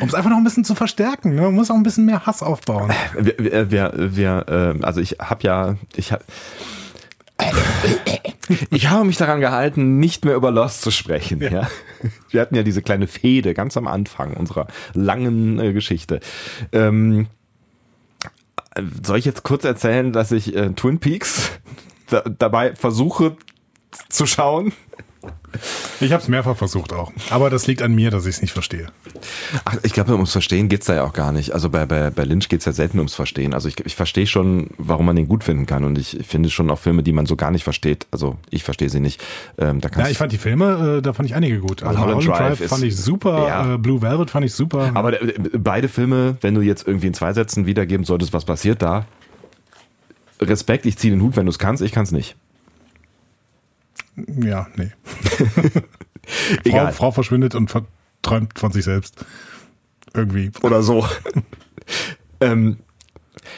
Um 0.00 0.08
es 0.08 0.14
einfach 0.14 0.30
noch 0.30 0.36
ein 0.36 0.44
bisschen 0.44 0.64
zu 0.64 0.74
verstärken. 0.74 1.34
Ne? 1.34 1.42
Man 1.42 1.54
muss 1.54 1.70
auch 1.70 1.74
ein 1.74 1.82
bisschen 1.82 2.04
mehr 2.04 2.26
Hass 2.26 2.42
aufbauen. 2.42 2.92
Wir, 3.18 3.70
wir, 3.70 3.92
wir, 3.96 4.76
äh, 4.80 4.84
also 4.84 5.00
ich 5.00 5.16
habe 5.18 5.42
ja, 5.42 5.76
ich 5.96 6.12
habe 6.12 6.24
ich 8.70 8.88
habe 8.90 9.04
mich 9.04 9.16
daran 9.16 9.40
gehalten, 9.40 9.98
nicht 9.98 10.24
mehr 10.24 10.34
über 10.34 10.50
Lost 10.50 10.82
zu 10.82 10.90
sprechen. 10.90 11.40
Ja. 11.40 11.50
ja. 11.50 11.68
Wir 12.30 12.40
hatten 12.40 12.54
ja 12.54 12.62
diese 12.62 12.82
kleine 12.82 13.06
Fehde 13.06 13.54
ganz 13.54 13.76
am 13.76 13.86
Anfang 13.86 14.34
unserer 14.34 14.66
langen 14.94 15.58
äh, 15.58 15.72
Geschichte. 15.72 16.20
Ähm, 16.72 17.28
soll 19.02 19.18
ich 19.18 19.24
jetzt 19.24 19.42
kurz 19.42 19.64
erzählen, 19.64 20.12
dass 20.12 20.32
ich 20.32 20.54
äh, 20.54 20.70
Twin 20.70 20.98
Peaks 20.98 21.50
da, 22.08 22.20
dabei 22.22 22.74
versuche 22.74 23.36
zu 24.08 24.26
schauen? 24.26 24.72
Ich 26.00 26.12
habe 26.12 26.22
es 26.22 26.28
mehrfach 26.28 26.56
versucht 26.56 26.92
auch. 26.92 27.12
Aber 27.30 27.50
das 27.50 27.66
liegt 27.66 27.82
an 27.82 27.94
mir, 27.94 28.10
dass 28.10 28.26
ich 28.26 28.36
es 28.36 28.42
nicht 28.42 28.52
verstehe. 28.52 28.86
Ach, 29.64 29.76
ich 29.82 29.92
glaube, 29.92 30.12
ums 30.12 30.32
Verstehen 30.32 30.68
geht's 30.68 30.86
da 30.86 30.94
ja 30.94 31.04
auch 31.04 31.12
gar 31.12 31.32
nicht. 31.32 31.52
Also 31.52 31.68
bei, 31.70 31.86
bei, 31.86 32.10
bei 32.10 32.24
Lynch 32.24 32.48
geht's 32.48 32.64
ja 32.64 32.72
selten 32.72 32.98
ums 32.98 33.14
Verstehen. 33.14 33.54
Also 33.54 33.68
ich, 33.68 33.84
ich 33.84 33.96
verstehe 33.96 34.26
schon, 34.26 34.70
warum 34.78 35.06
man 35.06 35.16
den 35.16 35.28
gut 35.28 35.44
finden 35.44 35.66
kann. 35.66 35.84
Und 35.84 35.98
ich 35.98 36.18
finde 36.26 36.50
schon 36.50 36.70
auch 36.70 36.78
Filme, 36.78 37.02
die 37.02 37.12
man 37.12 37.26
so 37.26 37.36
gar 37.36 37.50
nicht 37.50 37.64
versteht. 37.64 38.06
Also 38.10 38.36
ich 38.50 38.64
verstehe 38.64 38.88
sie 38.88 39.00
nicht. 39.00 39.20
Ähm, 39.58 39.80
da 39.80 39.88
ja, 39.96 40.08
ich 40.08 40.18
fand 40.18 40.32
die 40.32 40.38
Filme, 40.38 40.98
äh, 40.98 41.02
da 41.02 41.12
fand 41.12 41.28
ich 41.28 41.34
einige 41.34 41.58
gut. 41.58 41.82
Also 41.82 41.98
Holland 42.00 42.26
Drive, 42.26 42.58
Drive 42.58 42.68
fand 42.68 42.84
ich 42.84 42.96
super. 42.96 43.46
Ja. 43.48 43.74
Äh, 43.74 43.78
Blue 43.78 44.00
Velvet 44.00 44.30
fand 44.30 44.46
ich 44.46 44.54
super. 44.54 44.90
Aber 44.94 45.20
äh, 45.20 45.34
beide 45.58 45.88
Filme, 45.88 46.36
wenn 46.40 46.54
du 46.54 46.60
jetzt 46.60 46.86
irgendwie 46.86 47.08
in 47.08 47.14
zwei 47.14 47.32
Sätzen 47.32 47.66
wiedergeben 47.66 48.04
solltest, 48.04 48.32
was 48.32 48.44
passiert 48.44 48.82
da? 48.82 49.06
Respekt, 50.40 50.86
ich 50.86 50.96
ziehe 50.96 51.12
den 51.12 51.22
Hut, 51.22 51.36
wenn 51.36 51.46
du 51.46 51.50
es 51.50 51.58
kannst. 51.58 51.82
Ich 51.82 51.92
kann 51.92 52.04
es 52.04 52.12
nicht. 52.12 52.36
Ja, 54.16 54.66
nee. 54.76 54.90
Frau, 56.70 56.92
Frau 56.92 57.10
verschwindet 57.10 57.54
und 57.54 57.72
träumt 58.22 58.58
von 58.58 58.72
sich 58.72 58.84
selbst. 58.84 59.24
Irgendwie. 60.14 60.50
Oder 60.62 60.82
so. 60.82 61.06
ähm, 62.40 62.78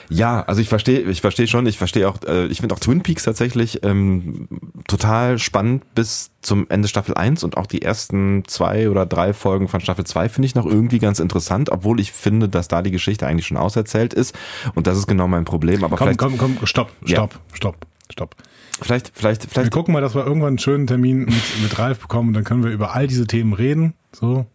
ja, 0.09 0.43
also 0.43 0.61
ich 0.61 0.69
verstehe, 0.69 1.01
ich 1.01 1.21
verstehe 1.21 1.47
schon, 1.47 1.67
ich 1.67 1.79
verstehe 1.79 2.09
auch, 2.09 2.19
äh, 2.27 2.47
ich 2.47 2.61
finde 2.61 2.75
auch 2.75 2.79
Twin 2.79 3.03
Peaks 3.03 3.25
tatsächlich 3.25 3.83
ähm, 3.85 4.49
total 4.87 5.39
spannend 5.39 5.95
bis 5.95 6.31
zum 6.43 6.67
Ende 6.69 6.89
Staffel 6.89 7.15
1 7.15 7.45
und 7.45 7.57
auch 7.57 7.67
die 7.67 7.83
ersten 7.83 8.45
zwei 8.47 8.91
oder 8.91 9.07
drei 9.07 9.33
Folgen 9.33 9.69
von 9.69 9.81
Staffel 9.81 10.05
2 10.05 10.29
finde 10.29 10.47
ich 10.47 10.55
noch 10.55 10.67
irgendwie 10.67 10.99
ganz 10.99 11.19
interessant, 11.19 11.71
obwohl 11.71 12.01
ich 12.01 12.13
finde, 12.13 12.49
dass 12.49 12.69
da 12.69 12.83
die 12.83 12.91
Geschichte 12.91 13.27
eigentlich 13.27 13.47
schon 13.47 13.57
auserzählt 13.57 14.15
ist 14.15 14.37
und 14.75 14.87
das 14.87 14.99
ist 14.99 15.07
genau 15.07 15.29
mein 15.29 15.45
Problem. 15.45 15.83
Aber 15.85 15.97
komm, 15.97 16.17
komm, 16.17 16.39
komm, 16.39 16.59
stopp, 16.65 16.93
stopp, 17.05 17.35
ja. 17.35 17.57
stopp, 17.57 17.77
stopp. 18.11 18.37
Vielleicht, 18.81 19.13
vielleicht, 19.15 19.43
vielleicht. 19.43 19.67
Wir 19.67 19.71
gucken 19.71 19.93
mal, 19.93 20.01
dass 20.01 20.15
wir 20.15 20.27
irgendwann 20.27 20.49
einen 20.49 20.59
schönen 20.59 20.87
Termin 20.87 21.27
mit, 21.27 21.63
mit 21.63 21.79
Ralf 21.79 22.01
bekommen 22.01 22.29
und 22.29 22.35
dann 22.35 22.45
können 22.45 22.65
wir 22.65 22.71
über 22.71 22.95
all 22.95 23.07
diese 23.07 23.27
Themen 23.27 23.53
reden. 23.53 23.95
So. 24.13 24.47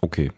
Okay. 0.00 0.32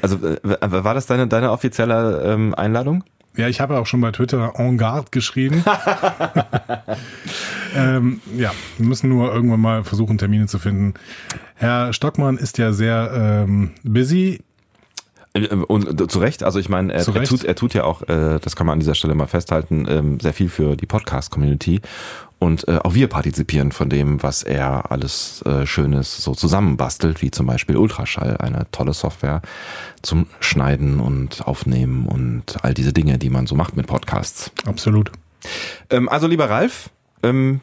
Also 0.00 0.16
äh, 0.26 0.38
war 0.60 0.94
das 0.94 1.06
deine, 1.06 1.26
deine 1.26 1.50
offizielle 1.50 2.22
ähm, 2.24 2.54
Einladung? 2.54 3.04
Ja, 3.36 3.48
ich 3.48 3.60
habe 3.60 3.78
auch 3.78 3.86
schon 3.86 4.00
bei 4.00 4.12
Twitter 4.12 4.54
en 4.58 4.76
garde 4.76 5.08
geschrieben. 5.10 5.64
ähm, 7.74 8.20
ja, 8.36 8.52
wir 8.76 8.86
müssen 8.86 9.08
nur 9.08 9.32
irgendwann 9.32 9.60
mal 9.60 9.84
versuchen, 9.84 10.18
Termine 10.18 10.46
zu 10.46 10.58
finden. 10.58 10.94
Herr 11.54 11.94
Stockmann 11.94 12.36
ist 12.36 12.58
ja 12.58 12.72
sehr 12.72 13.10
ähm, 13.14 13.70
busy. 13.84 14.40
Äh, 15.34 15.48
und 15.54 16.10
zu 16.10 16.18
Recht, 16.18 16.42
also 16.42 16.58
ich 16.58 16.68
meine, 16.68 16.92
er, 16.92 17.06
er, 17.06 17.24
tut, 17.24 17.44
er 17.44 17.54
tut 17.54 17.74
ja 17.74 17.84
auch, 17.84 18.02
äh, 18.02 18.38
das 18.40 18.56
kann 18.56 18.66
man 18.66 18.74
an 18.74 18.80
dieser 18.80 18.94
Stelle 18.94 19.14
mal 19.14 19.26
festhalten, 19.26 19.86
ähm, 19.88 20.20
sehr 20.20 20.32
viel 20.32 20.48
für 20.48 20.76
die 20.76 20.86
Podcast-Community. 20.86 21.80
Und 22.38 22.66
äh, 22.66 22.78
auch 22.82 22.94
wir 22.94 23.06
partizipieren 23.06 23.70
von 23.70 23.88
dem, 23.88 24.20
was 24.22 24.42
er 24.42 24.90
alles 24.90 25.42
äh, 25.42 25.64
Schönes 25.64 26.24
so 26.24 26.34
zusammenbastelt, 26.34 27.22
wie 27.22 27.30
zum 27.30 27.46
Beispiel 27.46 27.76
Ultraschall, 27.76 28.36
eine 28.38 28.66
tolle 28.72 28.94
Software 28.94 29.42
zum 30.02 30.26
Schneiden 30.40 30.98
und 30.98 31.46
Aufnehmen 31.46 32.06
und 32.06 32.56
all 32.64 32.74
diese 32.74 32.92
Dinge, 32.92 33.18
die 33.18 33.30
man 33.30 33.46
so 33.46 33.54
macht 33.54 33.76
mit 33.76 33.86
Podcasts. 33.86 34.50
Absolut. 34.66 35.12
Ähm, 35.88 36.08
also 36.08 36.26
lieber 36.26 36.50
Ralf, 36.50 36.90
ähm, 37.22 37.60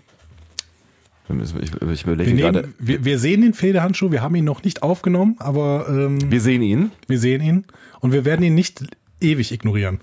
ich, 1.30 1.72
ich 1.92 2.04
überlege 2.04 2.36
wir, 2.36 2.52
nehmen, 2.52 2.74
wir, 2.80 3.06
wir, 3.06 3.20
sehen 3.20 3.42
den 3.42 3.54
Federhandschuh, 3.54 4.12
wir 4.12 4.22
haben 4.22 4.36
ihn 4.36 4.46
noch 4.46 4.64
nicht 4.64 4.84
aufgenommen, 4.84 5.36
aber 5.40 5.88
ähm, 5.90 6.32
wir 6.32 6.42
sehen 6.42 6.62
ihn. 6.62 6.92
Wir 7.08 7.20
sehen 7.20 7.42
ihn 7.42 7.66
und 8.00 8.12
wir 8.12 8.26
werden 8.26 8.44
ihn 8.44 8.56
nicht 8.56 8.84
ewig 9.22 9.52
ignorieren. 9.52 10.00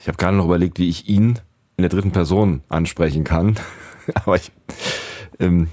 Ich 0.00 0.08
habe 0.08 0.18
gerade 0.18 0.36
noch 0.36 0.44
überlegt, 0.44 0.78
wie 0.78 0.88
ich 0.88 1.08
ihn 1.08 1.38
in 1.76 1.82
der 1.82 1.88
dritten 1.88 2.12
Person 2.12 2.62
ansprechen 2.68 3.24
kann. 3.24 3.56
Aber 4.14 4.36
ich, 4.36 4.52
ähm, 5.40 5.68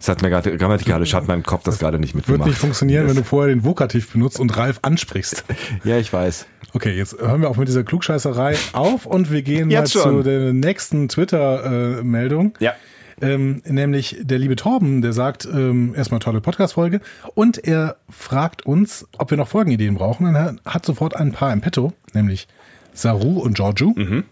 es 0.00 0.08
hat 0.08 0.22
mir 0.22 0.30
gerade 0.30 0.56
grammatikalisch 0.56 1.12
hat 1.12 1.26
mein 1.26 1.42
Kopf 1.42 1.64
das 1.64 1.78
gerade 1.78 1.98
nicht 1.98 2.14
mitgemacht. 2.14 2.40
Wird 2.40 2.50
nicht 2.50 2.58
funktionieren, 2.58 3.08
wenn 3.08 3.16
du 3.16 3.24
vorher 3.24 3.52
den 3.52 3.64
Vokativ 3.64 4.12
benutzt 4.12 4.38
und 4.38 4.56
Ralf 4.56 4.78
ansprichst. 4.82 5.44
Ja, 5.84 5.98
ich 5.98 6.12
weiß. 6.12 6.46
Okay, 6.74 6.96
jetzt 6.96 7.18
hören 7.18 7.40
wir 7.40 7.50
auch 7.50 7.56
mit 7.56 7.66
dieser 7.66 7.82
Klugscheißerei 7.82 8.56
auf 8.74 9.06
und 9.06 9.32
wir 9.32 9.42
gehen 9.42 9.70
jetzt 9.70 9.94
mal 9.96 10.02
schon. 10.02 10.16
zu 10.18 10.22
der 10.22 10.52
nächsten 10.52 11.08
Twitter-Meldung. 11.08 12.54
ja. 12.60 12.74
Ähm, 13.20 13.62
nämlich 13.66 14.16
der 14.20 14.38
liebe 14.38 14.56
Torben, 14.56 15.02
der 15.02 15.12
sagt, 15.12 15.46
ähm, 15.46 15.94
erstmal 15.94 16.20
tolle 16.20 16.40
Podcast-Folge 16.40 17.00
und 17.34 17.58
er 17.58 17.96
fragt 18.08 18.64
uns, 18.66 19.06
ob 19.18 19.30
wir 19.30 19.38
noch 19.38 19.48
Folgenideen 19.48 19.94
brauchen. 19.94 20.26
Und 20.26 20.34
er 20.34 20.56
hat 20.64 20.84
sofort 20.84 21.16
ein 21.16 21.32
paar 21.32 21.52
im 21.52 21.60
Petto, 21.60 21.92
nämlich 22.12 22.48
Saru 22.92 23.38
und 23.40 23.54
Giorgio. 23.54 23.92
Mhm. 23.96 24.24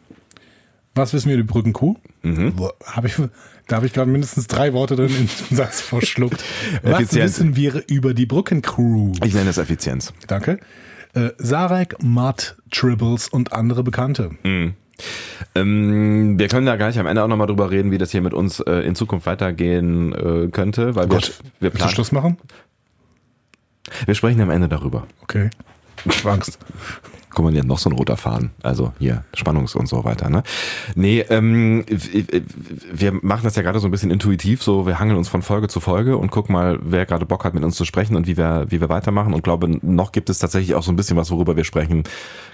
Was 0.94 1.12
wissen 1.12 1.28
wir 1.28 1.34
über 1.36 1.42
die 1.44 1.52
Brückenkuh? 1.52 1.96
Mhm. 2.22 2.54
Hab 2.84 3.04
ich, 3.04 3.16
da 3.68 3.76
habe 3.76 3.86
ich 3.86 3.92
gerade 3.92 4.10
mindestens 4.10 4.46
drei 4.46 4.72
Worte 4.72 4.96
drin 4.96 5.10
in 5.10 5.28
den 5.48 5.56
Satz 5.56 5.80
verschluckt. 5.80 6.42
Was 6.82 7.00
Effizienz. 7.00 7.38
wissen 7.38 7.56
wir 7.56 7.84
über 7.88 8.14
die 8.14 8.26
Brückencrew? 8.26 9.12
Ich 9.22 9.34
nenne 9.34 9.50
es 9.50 9.58
Effizienz. 9.58 10.14
Danke. 10.26 10.58
Äh, 11.12 11.30
Sarek, 11.38 11.96
Matt, 12.02 12.56
Tribbles 12.70 13.28
und 13.28 13.52
andere 13.52 13.82
Bekannte. 13.82 14.30
Mhm. 14.42 14.74
Ähm, 15.54 16.38
wir 16.38 16.48
können 16.48 16.66
da 16.66 16.76
gleich 16.76 16.98
am 16.98 17.06
Ende 17.06 17.22
auch 17.22 17.28
nochmal 17.28 17.46
drüber 17.46 17.70
reden, 17.70 17.90
wie 17.90 17.98
das 17.98 18.10
hier 18.10 18.22
mit 18.22 18.34
uns 18.34 18.60
äh, 18.60 18.80
in 18.80 18.94
Zukunft 18.94 19.26
weitergehen 19.26 20.12
äh, 20.12 20.48
könnte. 20.48 20.94
Weil 20.94 21.06
oh 21.06 21.10
wir, 21.10 21.16
Gott, 21.16 21.40
wir 21.60 21.70
planen. 21.70 21.92
Schluss 21.92 22.12
machen? 22.12 22.38
Wir 24.04 24.14
sprechen 24.14 24.40
am 24.40 24.50
Ende 24.50 24.68
darüber. 24.68 25.06
Okay. 25.22 25.50
Ich 26.04 26.24
Angst. 26.24 26.58
Guck 27.36 27.44
mal, 27.44 27.52
hier 27.52 27.64
noch 27.64 27.78
so 27.78 27.90
ein 27.90 27.92
roter 27.92 28.16
Faden. 28.16 28.50
Also 28.62 28.92
hier, 28.98 29.22
Spannungs 29.34 29.74
und 29.74 29.86
so 29.86 30.04
weiter. 30.04 30.30
Ne? 30.30 30.42
Nee, 30.94 31.20
ähm, 31.28 31.84
wir 32.90 33.12
machen 33.12 33.42
das 33.44 33.56
ja 33.56 33.62
gerade 33.62 33.78
so 33.78 33.86
ein 33.86 33.90
bisschen 33.90 34.10
intuitiv, 34.10 34.62
so 34.62 34.86
wir 34.86 34.98
hangeln 34.98 35.18
uns 35.18 35.28
von 35.28 35.42
Folge 35.42 35.68
zu 35.68 35.80
Folge 35.80 36.16
und 36.16 36.30
gucken 36.30 36.54
mal, 36.54 36.78
wer 36.82 37.04
gerade 37.04 37.26
Bock 37.26 37.44
hat, 37.44 37.52
mit 37.52 37.62
uns 37.62 37.76
zu 37.76 37.84
sprechen 37.84 38.16
und 38.16 38.26
wie 38.26 38.38
wir, 38.38 38.64
wie 38.70 38.80
wir 38.80 38.88
weitermachen. 38.88 39.34
Und 39.34 39.44
glaube, 39.44 39.68
noch 39.82 40.12
gibt 40.12 40.30
es 40.30 40.38
tatsächlich 40.38 40.74
auch 40.74 40.82
so 40.82 40.90
ein 40.90 40.96
bisschen 40.96 41.18
was, 41.18 41.30
worüber 41.30 41.56
wir 41.56 41.64
sprechen 41.64 42.04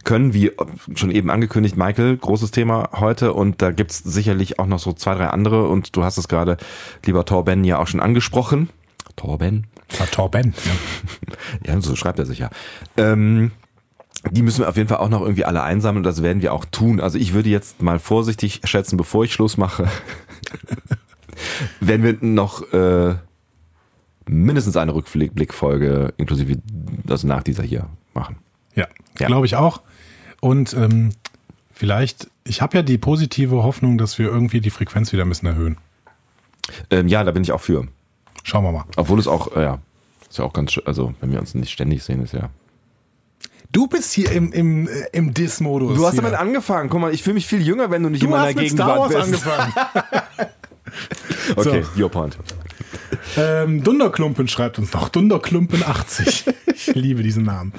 können. 0.03 0.35
Wie 0.35 0.51
schon 0.97 1.13
eben 1.13 1.31
angekündigt, 1.31 1.77
Michael, 1.77 2.17
großes 2.17 2.51
Thema 2.51 2.91
heute 2.93 3.35
und 3.35 3.63
da 3.63 3.71
gibt's 3.71 3.99
sicherlich 3.99 4.59
auch 4.59 4.67
noch 4.67 4.81
so 4.81 4.93
zwei, 4.93 5.15
drei 5.15 5.29
andere 5.29 5.69
und 5.69 5.97
du 5.97 6.03
hast 6.03 6.19
es 6.19 6.27
gerade, 6.27 6.57
lieber 7.07 7.25
Torben, 7.25 7.63
ja 7.63 7.79
auch 7.79 7.87
schon 7.87 8.01
angesprochen. 8.01 8.69
Torben? 9.15 9.69
Ja, 9.97 10.07
Torben. 10.07 10.55
Ja. 11.65 11.75
ja, 11.75 11.81
so 11.81 11.95
schreibt 11.95 12.19
er 12.19 12.27
sich 12.27 12.41
ja. 12.41 12.51
Ähm, 12.97 13.53
die 14.31 14.43
müssen 14.43 14.61
wir 14.61 14.69
auf 14.69 14.77
jeden 14.77 14.89
Fall 14.89 14.99
auch 14.99 15.09
noch 15.09 15.21
irgendwie 15.21 15.45
alle 15.45 15.63
einsammeln 15.63 15.99
und 15.99 16.05
das 16.05 16.23
werden 16.23 16.43
wir 16.43 16.53
auch 16.53 16.65
tun. 16.65 17.01
Also 17.01 17.19
ich 17.19 17.33
würde 17.33 17.49
jetzt 17.49 17.83
mal 17.83 17.99
vorsichtig 17.99 18.61
schätzen, 18.65 18.97
bevor 18.97 19.25
ich 19.25 19.33
Schluss 19.33 19.57
mache, 19.57 19.89
werden 21.81 22.05
wir 22.05 22.17
noch 22.21 22.73
äh, 22.73 23.17
mindestens 24.27 24.77
eine 24.77 24.95
Rückblickfolge 24.95 26.15
inklusive, 26.17 26.61
also 27.09 27.27
nach 27.27 27.43
dieser 27.43 27.65
hier 27.65 27.89
machen. 28.15 28.37
Ja, 28.75 28.87
ja. 29.19 29.27
glaube 29.27 29.47
ich 29.47 29.57
auch. 29.57 29.83
Und 30.41 30.75
ähm, 30.75 31.11
vielleicht, 31.73 32.29
ich 32.45 32.63
habe 32.63 32.77
ja 32.77 32.83
die 32.83 32.99
positive 32.99 33.63
Hoffnung, 33.63 33.99
dass 33.99 34.19
wir 34.19 34.27
irgendwie 34.27 34.61
die 34.61 34.71
Frequenz 34.71 35.13
wieder 35.13 35.25
ein 35.25 35.29
bisschen 35.29 35.49
erhöhen. 35.49 35.79
Ähm, 36.91 37.09
ja, 37.09 37.25
da 37.25 37.33
bin 37.33 37.43
ich 37.43 37.53
auch 37.53 37.61
für. 37.61 37.89
Schauen 38.45 38.65
wir 38.65 38.73
mal. 38.73 38.85
Obwohl 38.97 39.19
es 39.19 39.27
auch, 39.27 39.57
äh, 39.57 39.63
ja, 39.63 39.79
ist 40.29 40.39
ja 40.39 40.45
auch 40.45 40.53
ganz, 40.53 40.79
also 40.85 41.15
wenn 41.21 41.33
wir 41.33 41.41
uns 41.41 41.55
nicht 41.55 41.73
ständig 41.73 42.03
sehen, 42.05 42.23
ist 42.23 42.33
ja 42.33 42.51
Du 43.73 43.87
bist 43.87 44.13
hier 44.13 44.31
im, 44.31 44.53
im, 44.53 44.87
äh, 44.87 44.91
im 45.13 45.33
Diss-Modus. 45.33 45.97
Du 45.97 46.07
hast 46.07 46.13
hier. 46.13 46.23
damit 46.23 46.39
angefangen. 46.39 46.91
Guck 46.91 47.01
mal, 47.01 47.13
ich 47.13 47.23
fühle 47.23 47.35
mich 47.35 47.47
viel 47.47 47.63
jünger, 47.63 47.91
wenn 47.91 48.03
du 48.03 48.11
nicht 48.11 48.23
du 48.23 48.27
in 48.27 48.33
meiner 48.33 48.53
Gegenwart 48.53 49.09
bist. 49.09 49.15
Du 49.15 49.19
hast 49.19 49.31
mit 49.31 49.41
Star 49.41 49.59
Wars 49.61 49.75
angefangen. 49.75 50.51
okay, 51.57 51.83
so. 51.83 52.03
your 52.03 52.11
point. 52.11 52.37
Ähm, 53.37 53.83
Dunderklumpen 53.83 54.47
schreibt 54.47 54.79
uns 54.79 54.93
noch. 54.93 55.09
Dunderklumpen 55.09 55.83
80. 55.83 56.45
ich 56.67 56.87
liebe 56.95 57.23
diesen 57.23 57.45
Namen. 57.45 57.73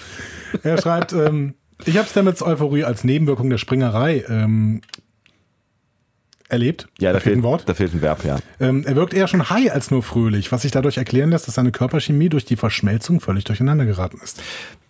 Er 0.64 0.82
schreibt, 0.82 1.14
ähm, 1.14 1.54
ich 1.86 1.98
habe 1.98 2.08
Stamets 2.08 2.42
Euphorie 2.42 2.84
als 2.84 3.04
Nebenwirkung 3.04 3.52
der 3.52 3.60
Springerei 3.60 4.24
ähm, 4.28 4.82
erlebt. 6.50 6.88
Ja, 7.00 7.14
da, 7.14 7.20
fehlt 7.20 7.24
fehlt 7.24 7.38
ein 7.38 7.44
Wort. 7.44 7.64
Da 7.70 7.76
fehlt 7.76 7.94
ein 7.94 8.02
Verb, 8.02 8.26
ja. 8.26 8.38
Ähm, 8.60 8.84
er 8.86 8.96
wirkt 8.96 9.14
eher 9.14 9.28
schon 9.28 9.50
high 9.50 9.72
als 9.72 9.92
nur 9.92 10.02
fröhlich, 10.02 10.52
was 10.52 10.64
sich 10.64 10.72
dadurch 10.72 10.98
erklären 10.98 11.30
lässt, 11.30 11.48
dass 11.48 11.56
seine 11.56 11.72
Körperchemie 11.72 12.30
durch 12.30 12.46
die 12.46 12.56
Verschmelzung 12.56 13.20
völlig 13.20 13.44
durcheinander 13.44 13.86
geraten 13.86 14.20
ist. 14.24 14.42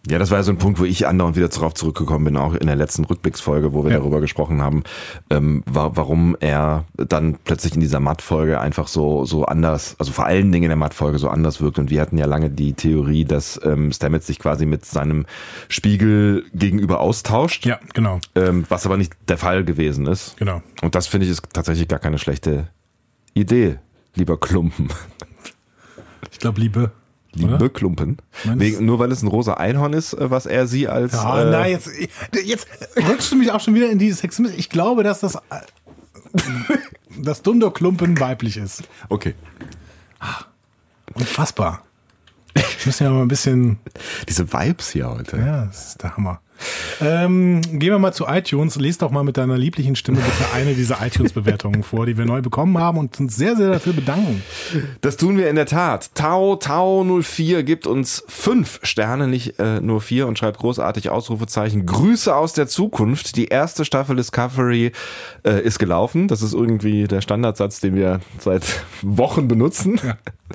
Ja, 0.10 0.20
das 0.20 0.32
war 0.32 0.40
ja 0.40 0.44
so 0.44 0.52
ein 0.52 0.58
Punkt, 0.58 0.80
wo 0.82 0.84
ich 0.84 1.08
andauernd 1.08 1.38
wieder 1.38 1.48
darauf 1.48 1.76
zurückgekommen 1.76 2.26
bin, 2.26 2.36
auch 2.36 2.54
in 2.56 2.68
der 2.68 2.76
letzten 2.76 3.06
Rückblicksfolge, 3.06 3.72
wo 3.74 3.86
wir 3.86 3.92
Ja. 3.92 4.00
darüber 4.00 4.20
gesprochen 4.20 4.62
haben, 4.62 4.84
ähm, 5.30 5.64
wa 5.66 5.92
warum 5.96 6.36
er 6.42 6.84
dann 6.98 7.38
plötzlich 7.42 7.76
in 7.76 7.80
dieser 7.80 8.02
Matt-Folge 8.02 8.60
einfach 8.60 8.90
so, 8.90 9.24
so 9.24 9.46
anders, 9.46 9.96
also 10.00 10.12
vor 10.12 10.26
allen 10.26 10.52
Dingen 10.52 10.66
in 10.66 10.70
der 10.70 10.76
Matt-Folge 10.76 11.20
so 11.20 11.30
anders 11.30 11.62
wirkt. 11.62 11.80
Und 11.80 11.90
wir 11.90 12.02
hatten 12.02 12.18
ja 12.18 12.26
lange 12.26 12.50
die 12.50 12.74
Theorie, 12.74 13.24
dass 13.24 13.58
ähm, 13.64 13.94
Stamets 13.94 14.28
sich 14.28 14.40
quasi 14.40 14.66
mit 14.66 14.84
seinem 14.84 15.26
Spiegel 15.70 16.44
gegenüber 16.54 17.00
austauscht, 17.00 17.66
Ja, 17.66 17.80
genau, 17.94 18.20
ähm, 18.36 18.66
was 18.68 18.86
aber 18.86 18.98
nicht 18.98 19.14
der 19.30 19.38
Fall 19.38 19.64
gewesen 19.64 20.06
ist. 20.08 20.36
genau. 20.36 20.62
Und 20.82 20.96
das 20.96 21.08
finde 21.08 21.28
ich 21.28 21.32
ist 21.32 21.44
tatsächlich 21.54 21.88
gar 21.88 22.00
keine 22.00 22.18
schlechte 22.18 22.68
Idee, 23.34 23.80
lieber 24.16 24.38
Klumpen. 24.38 24.90
Ich 26.30 26.40
glaube, 26.40 26.60
Liebe. 26.60 26.92
Liebe? 27.36 27.70
Klumpen. 27.70 28.18
Wegen, 28.44 28.86
nur 28.86 29.00
weil 29.00 29.12
es 29.12 29.24
ein 29.24 29.28
rosa 29.28 29.56
Einhorn 29.56 29.94
ist, 29.94 30.14
äh, 30.14 30.30
was 30.30 30.46
er 30.46 30.68
sie 30.68 30.88
als. 30.88 31.14
Ja, 31.14 31.42
äh, 31.42 31.52
na, 31.52 31.68
jetzt, 31.68 31.90
jetzt 32.46 32.68
rutschst 32.96 33.32
du 33.32 33.36
mich 33.36 33.52
auch 33.52 33.60
schon 33.60 33.74
wieder 33.74 33.90
in 33.90 33.98
dieses 34.00 34.20
Sexismus. 34.20 34.52
Ich 34.56 34.70
glaube, 34.70 35.04
dass 35.04 35.20
das, 35.22 35.38
das 37.22 37.42
Dundo-Klumpen 37.42 38.20
weiblich 38.20 38.58
ist. 38.58 38.84
Okay. 39.10 39.34
Unfassbar. 41.16 41.84
Wir 42.54 42.64
müssen 42.86 43.04
ja 43.04 43.10
mal 43.10 43.22
ein 43.24 43.28
bisschen, 43.28 43.80
Diese 44.30 44.52
Vibes 44.52 44.92
hier 44.92 45.10
heute. 45.10 45.38
ja, 45.38 45.66
das 45.66 45.88
ist 45.90 46.04
der 46.04 46.16
Hammer. 46.16 46.40
Ähm, 47.02 47.62
gehen 47.62 47.92
wir 47.92 48.00
mal 48.00 48.14
zu 48.14 48.26
iTunes. 48.28 48.76
Lies 48.76 48.98
doch 48.98 49.12
mal 49.12 49.24
mit 49.24 49.38
deiner 49.38 49.58
lieblichen 49.58 49.96
Stimme 49.96 50.20
bitte 50.20 50.54
eine 50.54 50.74
dieser 50.74 51.06
iTunes-Bewertungen 51.06 51.84
vor, 51.84 52.06
die 52.06 52.18
wir 52.18 52.26
neu 52.26 52.42
bekommen 52.42 52.78
haben 52.78 52.98
und 52.98 53.20
uns 53.20 53.36
sehr, 53.36 53.56
sehr 53.56 53.72
dafür 53.72 53.94
bedanken. 53.94 54.44
Das 55.02 55.18
tun 55.18 55.38
wir 55.38 55.50
in 55.50 55.56
der 55.56 55.66
Tat. 55.66 56.12
Tau 56.16 56.56
Tau 56.56 57.04
04 57.22 57.64
gibt 57.64 57.88
uns 57.88 58.24
fünf 58.28 58.80
Sterne, 58.84 59.28
nicht 59.28 59.60
äh, 59.60 59.82
nur 59.82 60.02
vier 60.02 60.28
und 60.28 60.38
schreibt 60.38 60.60
großartig 60.60 61.10
Ausrufezeichen. 61.10 61.86
Grüße 61.86 62.36
aus 62.36 62.54
der 62.54 62.68
Zukunft. 62.68 63.36
Die 63.36 63.46
erste 63.46 63.86
Staffel 63.86 64.16
Discovery 64.16 64.92
äh, 65.44 65.62
ist 65.62 65.80
gelaufen. 65.80 66.28
Das 66.28 66.42
ist 66.42 66.54
irgendwie 66.54 67.08
der 67.08 67.22
Standardsatz, 67.22 67.80
den 67.80 67.96
wir 67.96 68.20
seit 68.40 68.64
Wochen 69.02 69.48
benutzen. 69.48 70.00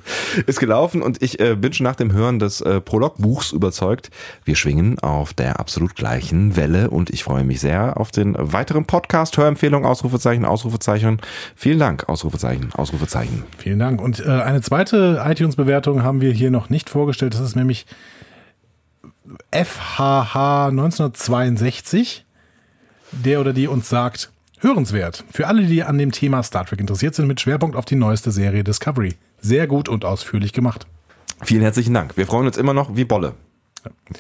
Ist 0.46 0.61
gelaufen 0.61 1.02
und 1.02 1.22
ich 1.22 1.40
äh, 1.40 1.56
bin 1.56 1.72
schon 1.72 1.84
nach 1.84 1.96
dem 1.96 2.12
Hören 2.12 2.38
des 2.38 2.61
äh, 2.61 2.80
Prologbuchs 2.80 3.52
überzeugt. 3.52 4.11
Wir 4.44 4.56
schwingen 4.56 4.98
auf 4.98 5.34
der 5.34 5.61
absolut 5.61 5.96
gleichen 5.96 6.56
Welle 6.56 6.90
und 6.90 7.11
ich 7.11 7.24
freue 7.24 7.44
mich 7.44 7.61
sehr 7.61 7.98
auf 7.98 8.11
den 8.11 8.34
weiteren 8.38 8.84
Podcast. 8.84 9.37
Hörempfehlung, 9.37 9.84
Ausrufezeichen, 9.84 10.44
Ausrufezeichen. 10.44 11.20
Vielen 11.54 11.78
Dank, 11.78 12.08
Ausrufezeichen, 12.08 12.72
Ausrufezeichen. 12.74 13.44
Vielen 13.58 13.78
Dank. 13.78 14.00
Und 14.00 14.20
äh, 14.20 14.28
eine 14.28 14.61
zweite 14.61 15.22
iTunes-Bewertung 15.24 16.02
haben 16.02 16.20
wir 16.20 16.32
hier 16.32 16.50
noch 16.50 16.70
nicht 16.70 16.90
vorgestellt. 16.90 17.34
Das 17.34 17.40
ist 17.40 17.56
nämlich 17.56 17.87
FHH 19.52 20.68
1962, 20.68 22.24
der 23.12 23.40
oder 23.40 23.52
die 23.52 23.68
uns 23.68 23.88
sagt, 23.88 24.30
hörenswert. 24.61 25.25
Für 25.33 25.47
alle, 25.47 25.64
die 25.66 25.83
an 25.83 25.99
dem 25.99 26.12
Thema 26.12 26.42
Star 26.42 26.64
Trek 26.64 26.81
interessiert 26.81 27.14
sind, 27.14 27.27
mit 27.27 27.40
Schwerpunkt 27.40 27.77
auf 27.77 27.85
die 27.85 27.97
neueste 27.97 28.31
Serie 28.31 28.64
Discovery. 28.64 29.14
Sehr 29.40 29.66
gut 29.66 29.88
und 29.88 30.05
ausführlich 30.05 30.53
gemacht. 30.53 30.87
Vielen 31.42 31.62
herzlichen 31.62 31.94
Dank. 31.94 32.16
Wir 32.16 32.27
freuen 32.27 32.47
uns 32.47 32.57
immer 32.57 32.75
noch 32.75 32.97
wie 32.97 33.05
Bolle. 33.05 33.35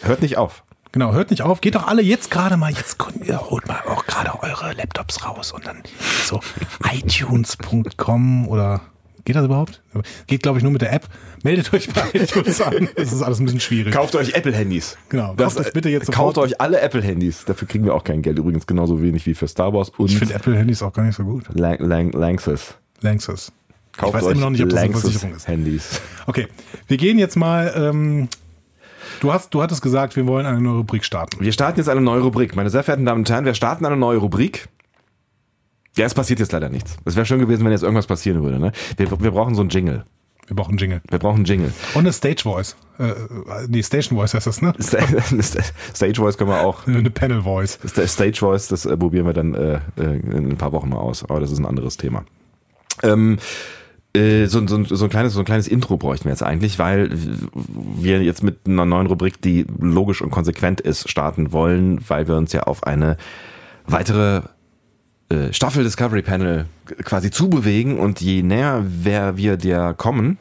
Hört 0.02 0.22
nicht 0.22 0.36
auf. 0.36 0.62
Genau, 0.92 1.12
hört 1.12 1.30
nicht 1.30 1.42
auf. 1.42 1.60
Geht 1.60 1.74
doch 1.74 1.86
alle 1.86 2.02
jetzt 2.02 2.30
gerade 2.30 2.56
mal, 2.56 2.72
jetzt 2.72 2.96
ihr, 3.24 3.40
holt 3.50 3.68
mal 3.68 3.80
auch 3.88 4.06
gerade 4.06 4.42
eure 4.42 4.72
Laptops 4.72 5.24
raus 5.24 5.52
und 5.52 5.66
dann 5.66 5.82
so 6.24 6.40
iTunes.com 6.92 8.48
oder 8.48 8.80
geht 9.24 9.36
das 9.36 9.44
überhaupt? 9.44 9.82
Geht, 10.26 10.42
glaube 10.42 10.58
ich, 10.58 10.62
nur 10.62 10.72
mit 10.72 10.82
der 10.82 10.92
App. 10.92 11.06
Meldet 11.42 11.72
euch 11.72 11.88
bei 11.92 12.02
iTunes 12.14 12.60
an. 12.60 12.88
Das 12.96 13.12
ist 13.12 13.22
alles 13.22 13.38
ein 13.40 13.44
bisschen 13.44 13.60
schwierig. 13.60 13.92
Kauft 13.94 14.14
euch 14.14 14.34
Apple-Handys. 14.34 14.96
Genau, 15.08 15.34
Das, 15.36 15.54
kauft 15.54 15.66
euch 15.66 15.72
bitte 15.72 15.88
jetzt 15.88 16.10
Kauft 16.12 16.34
sofort. 16.36 16.38
euch 16.52 16.60
alle 16.60 16.80
Apple-Handys. 16.80 17.44
Dafür 17.44 17.68
kriegen 17.68 17.84
wir 17.84 17.94
auch 17.94 18.04
kein 18.04 18.22
Geld. 18.22 18.38
Übrigens 18.38 18.66
genauso 18.66 19.00
wenig 19.02 19.26
wie 19.26 19.34
für 19.34 19.48
Star 19.48 19.72
Wars 19.72 19.90
und 19.90 20.10
Ich 20.10 20.18
finde 20.18 20.34
Apple-Handys 20.34 20.82
auch 20.82 20.92
gar 20.92 21.04
nicht 21.04 21.16
so 21.16 21.24
gut. 21.24 21.44
Lang, 21.54 21.78
Lang, 21.80 22.12
Lanxess. 22.12 22.74
Lanxess. 23.00 23.52
Kauft 23.96 24.14
ich 24.16 24.22
weiß 24.22 24.32
immer 24.32 24.40
noch 24.42 24.50
nicht, 24.50 24.62
ob 24.62 24.68
das 24.70 24.78
eine 24.80 24.92
Versicherung 24.92 25.34
ist. 25.34 25.48
Handys. 25.48 26.00
Okay, 26.26 26.46
wir 26.86 26.96
gehen 26.96 27.18
jetzt 27.18 27.36
mal. 27.36 27.72
Ähm, 27.76 28.28
du, 29.20 29.32
hast, 29.32 29.52
du 29.52 29.60
hattest 29.62 29.82
gesagt, 29.82 30.14
wir 30.14 30.26
wollen 30.26 30.46
eine 30.46 30.60
neue 30.60 30.78
Rubrik 30.78 31.04
starten. 31.04 31.40
Wir 31.44 31.52
starten 31.52 31.78
jetzt 31.80 31.88
eine 31.88 32.00
neue 32.00 32.20
Rubrik. 32.20 32.54
Meine 32.54 32.70
sehr 32.70 32.84
verehrten 32.84 33.04
Damen 33.06 33.20
und 33.22 33.30
Herren, 33.30 33.44
wir 33.44 33.54
starten 33.54 33.84
eine 33.86 33.96
neue 33.96 34.18
Rubrik. 34.18 34.68
Ja, 35.98 36.06
es 36.06 36.14
passiert 36.14 36.38
jetzt 36.40 36.52
leider 36.52 36.68
nichts. 36.68 36.96
Es 37.04 37.16
wäre 37.16 37.26
schön 37.26 37.40
gewesen, 37.40 37.64
wenn 37.64 37.72
jetzt 37.72 37.82
irgendwas 37.82 38.06
passieren 38.06 38.42
würde. 38.42 38.58
Ne? 38.58 38.72
Wir, 38.96 39.10
wir 39.20 39.30
brauchen 39.32 39.54
so 39.54 39.60
einen 39.62 39.70
Jingle. 39.70 40.04
Wir 40.46 40.56
brauchen 40.56 40.70
einen 40.70 40.78
Jingle. 40.78 41.02
Wir 41.10 41.18
brauchen 41.18 41.36
einen 41.36 41.44
Jingle. 41.44 41.72
Und 41.94 42.00
eine 42.00 42.12
Stage 42.12 42.42
Voice. 42.44 42.74
Äh, 42.98 43.12
nee, 43.68 43.82
Station 43.82 44.16
Voice 44.18 44.32
heißt 44.32 44.46
das, 44.46 44.62
ne? 44.62 44.72
Stage 44.80 46.14
Voice 46.20 46.38
können 46.38 46.50
wir 46.50 46.60
auch. 46.60 46.86
Eine 46.86 47.10
Panel 47.10 47.42
Voice. 47.42 47.78
Sta- 47.84 48.06
Stage 48.06 48.38
Voice, 48.38 48.68
das 48.68 48.86
äh, 48.86 48.96
probieren 48.96 49.26
wir 49.26 49.34
dann 49.34 49.54
äh, 49.54 49.80
äh, 49.98 50.02
in 50.20 50.48
ein 50.50 50.56
paar 50.56 50.72
Wochen 50.72 50.88
mal 50.88 50.96
aus. 50.96 51.22
Aber 51.24 51.38
das 51.40 51.50
ist 51.52 51.58
ein 51.58 51.66
anderes 51.66 51.98
Thema. 51.98 52.24
Ähm, 53.02 53.38
äh, 54.16 54.46
so, 54.46 54.66
so, 54.66 54.82
so, 54.84 55.04
ein 55.04 55.10
kleines, 55.10 55.34
so 55.34 55.40
ein 55.40 55.44
kleines 55.44 55.68
Intro 55.68 55.98
bräuchten 55.98 56.24
wir 56.24 56.30
jetzt 56.32 56.42
eigentlich, 56.42 56.78
weil 56.78 57.10
wir 57.52 58.22
jetzt 58.22 58.42
mit 58.42 58.60
einer 58.66 58.86
neuen 58.86 59.06
Rubrik, 59.06 59.42
die 59.42 59.66
logisch 59.78 60.22
und 60.22 60.30
konsequent 60.30 60.80
ist, 60.80 61.10
starten 61.10 61.52
wollen, 61.52 62.00
weil 62.08 62.26
wir 62.26 62.36
uns 62.36 62.54
ja 62.54 62.62
auf 62.62 62.84
eine 62.84 63.18
weitere 63.86 64.42
äh, 65.30 65.52
Staffel 65.52 65.84
Discovery 65.84 66.22
Panel 66.22 66.66
quasi 67.04 67.30
zubewegen 67.30 67.98
und 67.98 68.20
je 68.20 68.42
näher 68.42 68.84
wer 68.86 69.36
wir 69.36 69.56
der 69.56 69.94
kommen, 69.94 70.38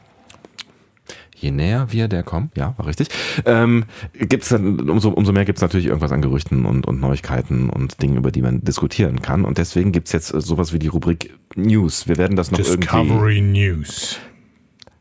je 1.35 1.51
näher 1.51 1.91
wir 1.91 2.07
der 2.07 2.23
kommen, 2.23 2.51
ja, 2.55 2.73
war 2.77 2.87
richtig, 2.87 3.09
ähm, 3.45 3.85
gibt's 4.13 4.49
dann, 4.49 4.89
umso, 4.89 5.09
umso 5.09 5.31
mehr 5.31 5.45
gibt's 5.45 5.61
natürlich 5.61 5.87
irgendwas 5.87 6.11
an 6.11 6.21
Gerüchten 6.21 6.65
und, 6.65 6.87
und 6.87 6.99
Neuigkeiten 6.99 7.69
und 7.69 8.01
Dingen, 8.01 8.17
über 8.17 8.31
die 8.31 8.41
man 8.41 8.63
diskutieren 8.63 9.21
kann. 9.21 9.45
Und 9.45 9.57
deswegen 9.57 9.91
gibt's 9.91 10.11
jetzt 10.11 10.33
äh, 10.33 10.41
sowas 10.41 10.73
wie 10.73 10.79
die 10.79 10.87
Rubrik 10.87 11.33
News. 11.55 12.07
Wir 12.07 12.17
werden 12.17 12.35
das 12.35 12.51
noch 12.51 12.59
irgendwie. 12.59 12.79
Discovery 12.79 13.41
News. 13.41 14.19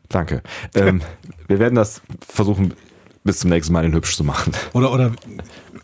Danke. 0.09 0.41
Ähm, 0.73 1.01
wir 1.47 1.59
werden 1.59 1.75
das 1.75 2.01
versuchen, 2.27 2.73
bis 3.23 3.39
zum 3.39 3.49
nächsten 3.49 3.73
Mal 3.73 3.83
den 3.83 3.93
hübsch 3.93 4.15
zu 4.15 4.23
machen. 4.23 4.53
Oder, 4.73 4.93
oder 4.93 5.11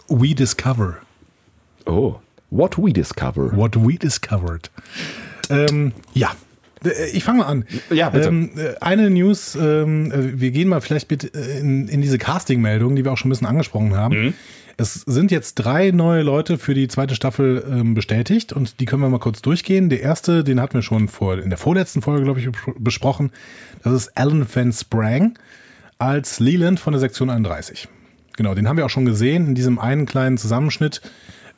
We 0.07 0.33
Discover. 0.33 0.97
Oh. 1.85 2.15
What 2.55 2.77
we 2.77 2.93
discover. 2.93 3.55
What 3.55 3.75
we 3.75 3.93
discovered. 3.97 4.69
Ähm, 5.49 5.91
ja. 6.13 6.31
Äh, 6.85 7.09
Ich 7.13 7.23
fange 7.23 7.39
mal 7.39 7.45
an. 7.47 7.65
Ja, 7.91 8.09
bitte. 8.09 8.27
Ähm, 8.27 8.51
äh, 8.57 8.75
eine 8.79 9.09
News, 9.09 9.55
ähm, 9.55 10.11
äh, 10.11 10.39
wir 10.39 10.51
gehen 10.51 10.67
mal 10.69 10.81
vielleicht 10.81 11.11
äh, 11.35 11.59
in, 11.59 11.87
in 11.87 12.01
diese 12.01 12.17
Casting-Meldung, 12.17 12.95
die 12.95 13.03
wir 13.05 13.11
auch 13.11 13.17
schon 13.17 13.29
ein 13.29 13.31
bisschen 13.33 13.47
angesprochen 13.47 13.95
haben. 13.95 14.25
Mhm. 14.25 14.33
Es 14.75 14.93
sind 15.05 15.29
jetzt 15.31 15.55
drei 15.55 15.91
neue 15.91 16.23
Leute 16.23 16.57
für 16.57 16.73
die 16.73 16.87
zweite 16.87 17.13
Staffel 17.13 17.63
ähm, 17.69 17.93
bestätigt 17.93 18.53
und 18.53 18.79
die 18.79 18.85
können 18.85 19.03
wir 19.03 19.09
mal 19.09 19.19
kurz 19.19 19.41
durchgehen. 19.43 19.89
Der 19.89 20.01
erste, 20.01 20.43
den 20.43 20.59
hatten 20.59 20.73
wir 20.73 20.81
schon 20.81 21.07
vor, 21.09 21.37
in 21.37 21.49
der 21.49 21.59
vorletzten 21.59 22.01
Folge, 22.01 22.23
glaube 22.23 22.39
ich, 22.39 22.47
bes- 22.47 22.73
besprochen. 22.79 23.31
Das 23.83 23.93
ist 23.93 24.17
Alan 24.17 24.45
Van 24.51 24.73
Sprang 24.73 25.37
als 25.99 26.39
Leland 26.39 26.79
von 26.79 26.91
der 26.93 26.99
Sektion 26.99 27.29
31. 27.29 27.87
Genau, 28.35 28.55
den 28.55 28.67
haben 28.67 28.77
wir 28.77 28.85
auch 28.85 28.89
schon 28.89 29.05
gesehen 29.05 29.47
in 29.49 29.55
diesem 29.55 29.77
einen 29.77 30.07
kleinen 30.07 30.39
Zusammenschnitt, 30.39 31.01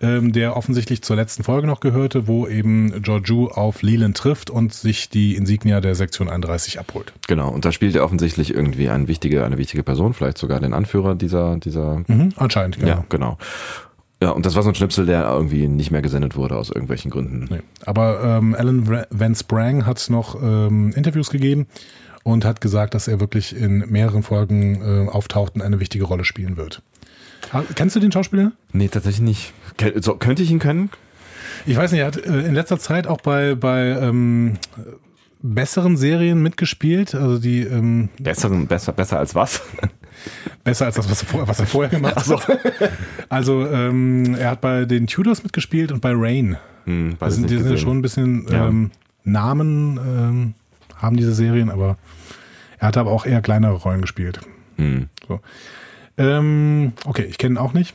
ähm, 0.02 0.34
der 0.34 0.58
offensichtlich 0.58 1.02
zur 1.02 1.16
letzten 1.16 1.44
Folge 1.44 1.68
noch 1.68 1.80
gehörte, 1.80 2.28
wo 2.28 2.48
eben 2.48 3.02
Georgiou 3.02 3.48
auf 3.48 3.82
Leland 3.82 4.18
trifft 4.18 4.50
und 4.50 4.74
sich 4.74 5.10
die 5.10 5.36
Insignia 5.36 5.82
der 5.82 5.96
Sektion 5.96 6.30
31 6.30 6.80
abholt. 6.80 7.14
Genau. 7.28 7.50
Und 7.50 7.66
da 7.66 7.72
spielt 7.72 7.96
er 7.96 8.04
offensichtlich 8.04 8.54
irgendwie 8.54 8.90
eine 8.90 9.08
wichtige, 9.08 9.46
eine 9.46 9.58
wichtige 9.58 9.84
Person, 9.84 10.14
vielleicht 10.14 10.38
sogar 10.38 10.60
den 10.60 10.74
Anführer 10.74 11.16
dieser, 11.16 11.58
dieser 11.58 12.04
Mhm, 12.08 12.34
anscheinend, 12.36 12.80
genau. 12.80 12.88
Ja, 12.88 13.06
genau. 13.10 13.38
Ja, 14.22 14.32
und 14.32 14.46
das 14.46 14.56
war 14.56 14.64
so 14.64 14.70
ein 14.70 14.76
Schnipsel, 14.76 15.06
der 15.06 15.28
irgendwie 15.30 15.68
nicht 15.68 15.92
mehr 15.92 16.02
gesendet 16.02 16.36
wurde 16.36 16.56
aus 16.58 16.70
irgendwelchen 16.70 17.12
Gründen. 17.12 17.48
Nee. 17.50 17.60
Aber 17.86 18.24
ähm, 18.24 18.56
Alan 18.56 19.06
Van 19.10 19.36
Sprang 19.36 19.86
hat 19.86 20.10
noch 20.10 20.42
ähm, 20.42 20.94
Interviews 20.96 21.30
gegeben 21.30 21.68
und 22.24 22.44
hat 22.46 22.60
gesagt, 22.62 22.94
dass 22.96 23.08
er 23.08 23.20
wirklich 23.20 23.56
in 23.56 23.80
mehreren 23.90 24.24
Folgen 24.24 24.82
äh, 24.82 25.10
auftaucht 25.10 25.56
und 25.56 25.62
eine 25.62 25.80
wichtige 25.80 26.06
Rolle 26.06 26.24
spielen 26.24 26.58
wird. 26.58 26.82
Kennst 27.76 27.96
du 27.96 28.00
den 28.00 28.12
Schauspieler? 28.12 28.52
Nee, 28.74 28.88
tatsächlich 28.88 29.22
nicht. 29.22 29.54
So, 30.02 30.16
könnte 30.16 30.44
ich 30.44 30.52
ihn 30.52 30.60
können? 30.60 30.90
Ich 31.66 31.78
weiß 31.78 31.92
nicht, 31.92 32.02
er 32.02 32.08
hat 32.08 32.18
äh, 32.18 32.42
in 32.42 32.54
letzter 32.54 32.80
Zeit 32.80 33.08
auch 33.08 33.22
bei, 33.22 33.56
bei 33.56 33.88
ähm, 33.90 34.54
besseren 35.42 35.98
Serien 35.98 36.42
mitgespielt, 36.42 37.16
also 37.16 37.38
die 37.40 37.62
ähm, 37.62 38.10
Besseren, 38.20 38.68
besser, 38.68 38.92
besser 38.94 39.20
als 39.20 39.36
was? 39.36 39.62
besser 40.64 40.86
als 40.86 40.96
das, 40.96 41.10
was 41.10 41.22
er 41.24 41.28
vorher, 41.28 41.48
was 41.48 41.60
er 41.60 41.66
vorher 41.68 41.90
gemacht 41.90 42.16
hat. 42.16 42.48
Also 43.30 43.68
ähm, 43.68 44.36
er 44.36 44.52
hat 44.52 44.62
bei 44.62 44.86
den 44.86 45.08
Tudors 45.08 45.44
mitgespielt 45.44 45.92
und 45.92 46.02
bei 46.02 46.12
Rain. 46.14 46.58
Hm, 46.86 47.16
Das 47.20 47.36
sind, 47.36 47.50
die 47.50 47.58
sind 47.58 47.80
schon 47.80 47.98
ein 48.00 48.02
bisschen 48.02 48.48
Ja. 48.50 48.68
ähm, 48.68 48.92
Namen 49.24 49.98
ähm, 49.98 50.54
haben 50.98 51.18
diese 51.18 51.34
Serien, 51.34 51.70
aber 51.70 51.98
er 52.80 52.88
hat 52.90 52.98
aber 52.98 53.12
auch 53.12 53.26
eher 53.26 53.42
kleinere 53.42 53.74
Rollen 53.74 54.02
gespielt. 54.02 54.40
Hm. 54.78 55.10
So. 55.28 55.40
Ähm, 56.18 56.94
okay, 57.06 57.26
ich 57.30 57.38
kenne 57.38 57.56
ihn 57.56 57.58
auch 57.58 57.74
nicht. 57.74 57.94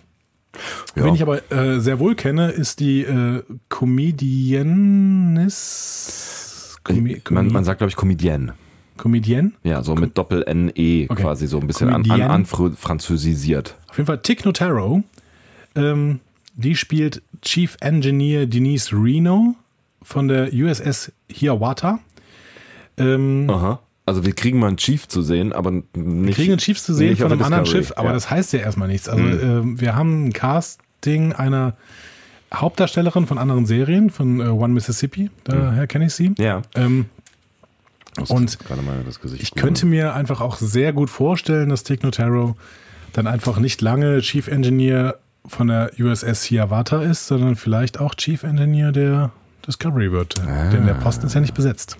Ja. 0.96 1.04
Wen 1.04 1.14
ich 1.14 1.22
aber 1.22 1.50
äh, 1.52 1.80
sehr 1.80 1.98
wohl 2.00 2.14
kenne, 2.14 2.50
ist 2.50 2.80
die 2.80 3.02
äh, 3.02 3.42
Comedianis. 3.68 5.26
Comi 6.82 7.22
man, 7.30 7.48
man 7.48 7.64
sagt, 7.64 7.78
glaube 7.78 7.90
ich, 7.90 7.96
Comedienne. 7.96 8.54
Comedienne? 8.96 9.52
Ja, 9.62 9.82
so 9.82 9.94
mit 9.94 10.18
Doppel-N-E 10.18 11.06
okay. 11.08 11.22
quasi 11.22 11.46
so 11.46 11.58
ein 11.58 11.66
bisschen 11.66 11.88
an, 11.90 12.10
an, 12.10 12.20
an, 12.20 12.44
französisiert. 12.44 13.76
Auf 13.88 13.96
jeden 13.96 14.06
Fall 14.06 14.20
Tick 14.20 14.44
Notaro. 14.44 15.02
Ähm, 15.74 16.20
die 16.54 16.76
spielt 16.76 17.22
Chief 17.42 17.76
Engineer 17.80 18.46
Denise 18.46 18.92
Reno 18.92 19.54
von 20.02 20.28
der 20.28 20.52
USS 20.52 21.12
Hiawatha. 21.30 22.00
Ähm, 22.98 23.48
Aha. 23.48 23.80
Also 24.10 24.26
wir 24.26 24.32
kriegen 24.32 24.58
mal 24.58 24.66
einen 24.66 24.76
Chief 24.76 25.06
zu 25.06 25.22
sehen, 25.22 25.52
aber 25.52 25.70
nicht. 25.70 25.86
Wir 25.94 26.34
kriegen 26.34 26.50
einen 26.50 26.58
Chief 26.58 26.80
zu 26.82 26.94
sehen 26.94 27.16
von 27.16 27.30
einem 27.30 27.44
anderen 27.44 27.64
Schiff, 27.64 27.92
aber 27.94 28.08
ja. 28.08 28.14
das 28.14 28.28
heißt 28.28 28.52
ja 28.52 28.58
erstmal 28.58 28.88
nichts. 28.88 29.08
Also 29.08 29.22
mhm. 29.22 29.76
äh, 29.76 29.80
wir 29.80 29.94
haben 29.94 30.26
ein 30.26 30.32
Casting 30.32 31.32
einer 31.32 31.76
Hauptdarstellerin 32.52 33.28
von 33.28 33.38
anderen 33.38 33.66
Serien, 33.66 34.10
von 34.10 34.40
äh, 34.40 34.48
One 34.48 34.74
Mississippi, 34.74 35.30
daher 35.44 35.82
mhm. 35.82 35.86
kenne 35.86 36.06
ich 36.06 36.14
sie. 36.14 36.34
Ja. 36.38 36.62
Ähm, 36.74 37.06
und 38.26 38.58
ich 39.38 39.54
könnte 39.54 39.86
mir 39.86 40.14
einfach 40.14 40.40
auch 40.40 40.56
sehr 40.56 40.92
gut 40.92 41.08
vorstellen, 41.08 41.68
dass 41.68 41.84
Technotaro 41.84 42.56
dann 43.12 43.28
einfach 43.28 43.60
nicht 43.60 43.80
lange 43.80 44.22
Chief 44.22 44.48
Engineer 44.48 45.18
von 45.46 45.68
der 45.68 45.92
USS 46.00 46.42
Hiawatha 46.42 47.00
ist, 47.02 47.28
sondern 47.28 47.54
vielleicht 47.54 48.00
auch 48.00 48.16
Chief 48.16 48.42
Engineer 48.42 48.90
der 48.90 49.30
Discovery 49.66 50.12
wird. 50.12 50.34
Ah. 50.40 50.70
Denn 50.70 50.86
der 50.86 50.94
Posten 50.94 51.26
ist 51.26 51.34
ja 51.34 51.40
nicht 51.40 51.54
besetzt. 51.54 51.96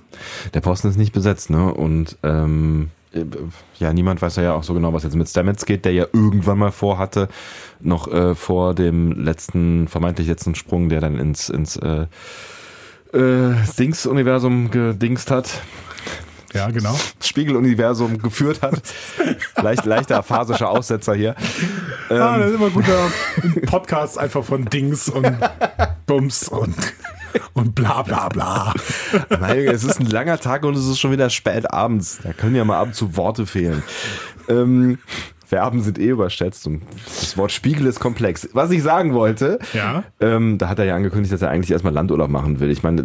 Der 0.55 0.61
Posten 0.61 0.89
ist 0.89 0.97
nicht 0.97 1.13
besetzt, 1.13 1.51
ne? 1.51 1.73
Und 1.73 2.17
ähm, 2.23 2.91
ja, 3.79 3.93
niemand 3.93 4.23
weiß 4.23 4.37
ja 4.37 4.55
auch 4.55 4.63
so 4.63 4.75
genau, 4.75 4.93
was 4.93 5.03
jetzt 5.03 5.17
mit 5.17 5.29
Stamets 5.29 5.67
geht, 5.67 5.85
der 5.85 5.93
ja 5.93 6.07
irgendwann 6.13 6.59
mal 6.59 6.71
vorhatte, 6.71 7.29
noch 7.81 8.07
äh, 8.13 8.35
vor 8.35 8.75
dem 8.75 9.13
letzten, 9.13 9.89
vermeintlich 9.89 10.29
letzten 10.29 10.55
Sprung, 10.55 10.89
der 10.89 11.01
dann 11.01 11.19
ins, 11.19 11.49
ins 11.49 11.77
äh, 11.77 12.07
äh, 13.13 13.55
Dings-Universum 13.79 14.71
gedingst 14.71 15.31
hat. 15.31 15.61
Ja, 16.53 16.69
genau. 16.71 16.97
Spiegeluniversum 17.21 18.19
geführt 18.19 18.63
hat. 18.63 18.83
Leicht, 19.63 19.85
leichter 19.85 20.19
aphasischer 20.19 20.69
Aussetzer 20.69 21.15
hier. 21.15 21.37
Ah, 22.09 22.39
das 22.39 22.51
ist 22.51 22.55
immer 22.57 22.71
guter 22.71 23.11
Podcast 23.67 24.19
einfach 24.19 24.45
von 24.45 24.65
Dings 24.65 25.09
und 25.09 25.33
Bums 26.07 26.49
und 26.49 26.75
und 27.55 27.75
bla 27.75 28.03
bla 28.03 28.29
bla. 28.29 28.75
Nein, 29.29 29.69
es 29.69 29.85
ist 29.85 30.01
ein 30.01 30.07
langer 30.07 30.39
Tag 30.39 30.65
und 30.65 30.77
es 30.77 30.87
ist 30.87 30.99
schon 30.99 31.13
wieder 31.13 31.31
spät 31.31 31.73
abends. 31.73 32.21
Da 32.23 32.33
können 32.33 32.57
ja 32.57 32.65
mal 32.65 32.79
ab 32.79 32.89
und 32.89 32.95
zu 32.95 33.17
Worte 33.17 33.47
fehlen. 33.47 33.83
Ähm, 34.49 34.99
Verben 35.51 35.83
sind 35.83 35.99
eh 35.99 36.11
überschätzt 36.11 36.69
und 36.69 36.83
das 37.05 37.37
Wort 37.37 37.51
Spiegel 37.51 37.87
ist 37.87 37.99
komplex. 37.99 38.49
Was 38.53 38.71
ich 38.71 38.85
sagen 38.85 39.15
wollte, 39.15 39.59
ja. 39.73 40.05
ähm, 40.21 40.59
da 40.59 40.69
hat 40.69 40.79
er 40.79 40.85
ja 40.85 40.95
angekündigt, 40.95 41.33
dass 41.33 41.43
er 41.43 41.51
eigentlich 41.51 41.73
erstmal 41.73 41.93
Landurlaub 41.93 42.31
machen 42.31 42.61
will. 42.61 42.71
Ich 42.71 42.85
meine, 42.85 43.01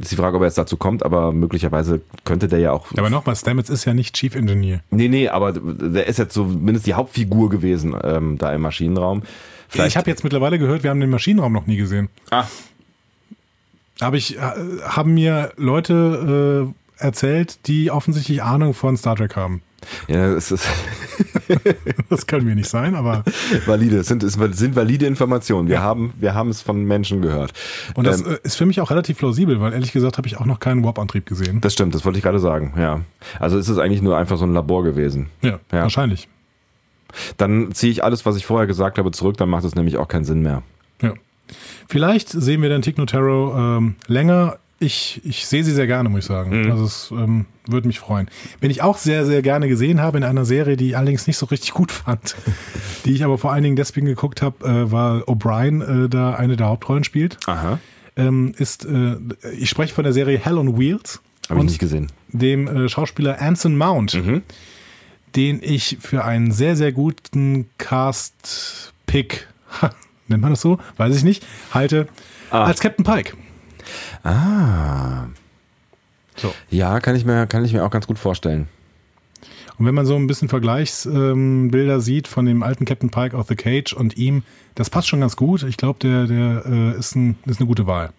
ist 0.00 0.10
die 0.10 0.16
Frage, 0.16 0.36
ob 0.36 0.42
er 0.42 0.46
jetzt 0.46 0.58
dazu 0.58 0.76
kommt, 0.76 1.04
aber 1.04 1.30
möglicherweise 1.30 2.00
könnte 2.24 2.48
der 2.48 2.58
ja 2.58 2.72
auch. 2.72 2.88
Aber 2.96 3.10
nochmal, 3.10 3.36
Stamets 3.36 3.70
ist 3.70 3.84
ja 3.84 3.94
nicht 3.94 4.16
Chief 4.16 4.34
Engineer. 4.34 4.80
Nee, 4.90 5.06
nee, 5.06 5.28
aber 5.28 5.52
der 5.52 6.08
ist 6.08 6.18
jetzt 6.18 6.34
zumindest 6.34 6.84
die 6.88 6.94
Hauptfigur 6.94 7.48
gewesen 7.48 7.96
ähm, 8.02 8.38
da 8.38 8.52
im 8.52 8.62
Maschinenraum. 8.62 9.22
Vielleicht 9.68 9.90
ich 9.90 9.96
habe 9.96 10.10
jetzt 10.10 10.24
mittlerweile 10.24 10.58
gehört, 10.58 10.82
wir 10.82 10.90
haben 10.90 10.98
den 10.98 11.10
Maschinenraum 11.10 11.52
noch 11.52 11.68
nie 11.68 11.76
gesehen. 11.76 12.08
Ah, 12.30 12.46
habe 14.00 14.16
ich, 14.16 14.38
haben 14.38 15.14
mir 15.14 15.52
Leute 15.56 16.72
äh, 16.98 17.04
erzählt, 17.04 17.66
die 17.66 17.90
offensichtlich 17.90 18.42
Ahnung 18.42 18.74
von 18.74 18.96
Star 18.96 19.16
Trek 19.16 19.36
haben. 19.36 19.62
Ja, 20.08 20.32
es 20.32 20.50
ist. 20.50 20.68
das 22.10 22.26
können 22.26 22.46
wir 22.46 22.54
nicht 22.54 22.68
sein, 22.68 22.94
aber. 22.94 23.24
Valide, 23.66 23.98
es 23.98 24.08
sind, 24.08 24.22
sind 24.28 24.76
valide 24.76 25.06
Informationen. 25.06 25.68
Wir, 25.68 25.76
ja. 25.76 25.82
haben, 25.82 26.12
wir 26.18 26.34
haben 26.34 26.50
es 26.50 26.62
von 26.62 26.84
Menschen 26.84 27.22
gehört. 27.22 27.52
Und 27.94 28.06
das 28.06 28.20
ähm, 28.20 28.32
äh, 28.32 28.38
ist 28.42 28.56
für 28.56 28.66
mich 28.66 28.80
auch 28.80 28.90
relativ 28.90 29.18
plausibel, 29.18 29.60
weil 29.60 29.72
ehrlich 29.72 29.92
gesagt 29.92 30.18
habe 30.18 30.26
ich 30.26 30.36
auch 30.38 30.46
noch 30.46 30.60
keinen 30.60 30.84
Warp-Antrieb 30.84 31.26
gesehen. 31.26 31.60
Das 31.60 31.72
stimmt, 31.72 31.94
das 31.94 32.04
wollte 32.04 32.18
ich 32.18 32.24
gerade 32.24 32.40
sagen, 32.40 32.74
ja. 32.76 33.02
Also 33.38 33.56
ist 33.56 33.68
es 33.68 33.78
eigentlich 33.78 34.02
nur 34.02 34.18
einfach 34.18 34.36
so 34.36 34.44
ein 34.44 34.52
Labor 34.52 34.82
gewesen. 34.82 35.30
Ja, 35.42 35.60
ja. 35.72 35.82
wahrscheinlich. 35.82 36.28
Dann 37.36 37.72
ziehe 37.72 37.92
ich 37.92 38.04
alles, 38.04 38.26
was 38.26 38.36
ich 38.36 38.44
vorher 38.44 38.66
gesagt 38.66 38.98
habe, 38.98 39.10
zurück, 39.12 39.36
dann 39.36 39.48
macht 39.48 39.64
es 39.64 39.74
nämlich 39.74 39.96
auch 39.96 40.08
keinen 40.08 40.24
Sinn 40.24 40.42
mehr. 40.42 40.62
Ja. 41.00 41.14
Vielleicht 41.88 42.28
sehen 42.28 42.62
wir 42.62 42.68
den 42.68 42.82
Tignotaro 42.82 43.56
ähm, 43.56 43.96
länger. 44.06 44.58
Ich, 44.80 45.20
ich 45.24 45.46
sehe 45.46 45.64
sie 45.64 45.72
sehr 45.72 45.88
gerne, 45.88 46.08
muss 46.08 46.20
ich 46.20 46.26
sagen. 46.26 46.62
Mhm. 46.62 46.70
Also 46.70 46.84
es 46.84 47.10
ähm, 47.10 47.46
würde 47.66 47.88
mich 47.88 47.98
freuen. 47.98 48.28
Wenn 48.60 48.70
ich 48.70 48.82
auch 48.82 48.96
sehr, 48.96 49.26
sehr 49.26 49.42
gerne 49.42 49.68
gesehen 49.68 50.00
habe 50.00 50.18
in 50.18 50.24
einer 50.24 50.44
Serie, 50.44 50.76
die 50.76 50.88
ich 50.88 50.96
allerdings 50.96 51.26
nicht 51.26 51.36
so 51.36 51.46
richtig 51.46 51.72
gut 51.74 51.90
fand, 51.90 52.36
die 53.04 53.12
ich 53.12 53.24
aber 53.24 53.38
vor 53.38 53.52
allen 53.52 53.64
Dingen 53.64 53.76
deswegen 53.76 54.06
geguckt 54.06 54.40
habe, 54.40 54.64
äh, 54.64 54.92
weil 54.92 55.22
O'Brien 55.22 56.04
äh, 56.04 56.08
da 56.08 56.34
eine 56.34 56.56
der 56.56 56.68
Hauptrollen 56.68 57.04
spielt. 57.04 57.38
Aha. 57.46 57.80
Ähm, 58.16 58.54
ist, 58.58 58.84
äh, 58.84 59.16
ich 59.58 59.70
spreche 59.70 59.94
von 59.94 60.04
der 60.04 60.12
Serie 60.12 60.38
Hell 60.38 60.58
on 60.58 60.78
Wheels. 60.78 61.20
Habe 61.48 61.60
ich 61.60 61.66
nicht 61.66 61.78
gesehen. 61.78 62.08
Dem 62.28 62.68
äh, 62.68 62.88
Schauspieler 62.88 63.40
Anson 63.40 63.76
Mount, 63.76 64.14
mhm. 64.14 64.42
den 65.34 65.60
ich 65.62 65.98
für 66.00 66.24
einen 66.24 66.52
sehr, 66.52 66.76
sehr 66.76 66.92
guten 66.92 67.70
Cast-Pick 67.78 69.48
nennt 70.28 70.42
man 70.42 70.50
das 70.50 70.60
so? 70.60 70.78
Weiß 70.96 71.16
ich 71.16 71.24
nicht. 71.24 71.46
Halte 71.72 72.08
ah. 72.50 72.64
als 72.64 72.80
Captain 72.80 73.04
Pike. 73.04 73.34
Ah. 74.22 75.26
So. 76.36 76.54
Ja, 76.70 77.00
kann 77.00 77.16
ich, 77.16 77.24
mir, 77.24 77.46
kann 77.46 77.64
ich 77.64 77.72
mir 77.72 77.84
auch 77.84 77.90
ganz 77.90 78.06
gut 78.06 78.18
vorstellen. 78.18 78.68
Und 79.78 79.86
wenn 79.86 79.94
man 79.94 80.06
so 80.06 80.16
ein 80.16 80.26
bisschen 80.26 80.48
Vergleichsbilder 80.48 81.94
ähm, 81.94 82.00
sieht 82.00 82.26
von 82.26 82.46
dem 82.46 82.64
alten 82.64 82.84
Captain 82.84 83.10
Pike 83.10 83.36
aus 83.36 83.46
The 83.46 83.54
Cage 83.54 83.92
und 83.92 84.16
ihm, 84.16 84.42
das 84.74 84.90
passt 84.90 85.06
schon 85.06 85.20
ganz 85.20 85.36
gut. 85.36 85.62
Ich 85.62 85.76
glaube, 85.76 86.00
der, 86.00 86.26
der 86.26 86.64
äh, 86.66 86.98
ist, 86.98 87.14
ein, 87.14 87.36
ist 87.46 87.60
eine 87.60 87.68
gute 87.68 87.86
Wahl. 87.86 88.10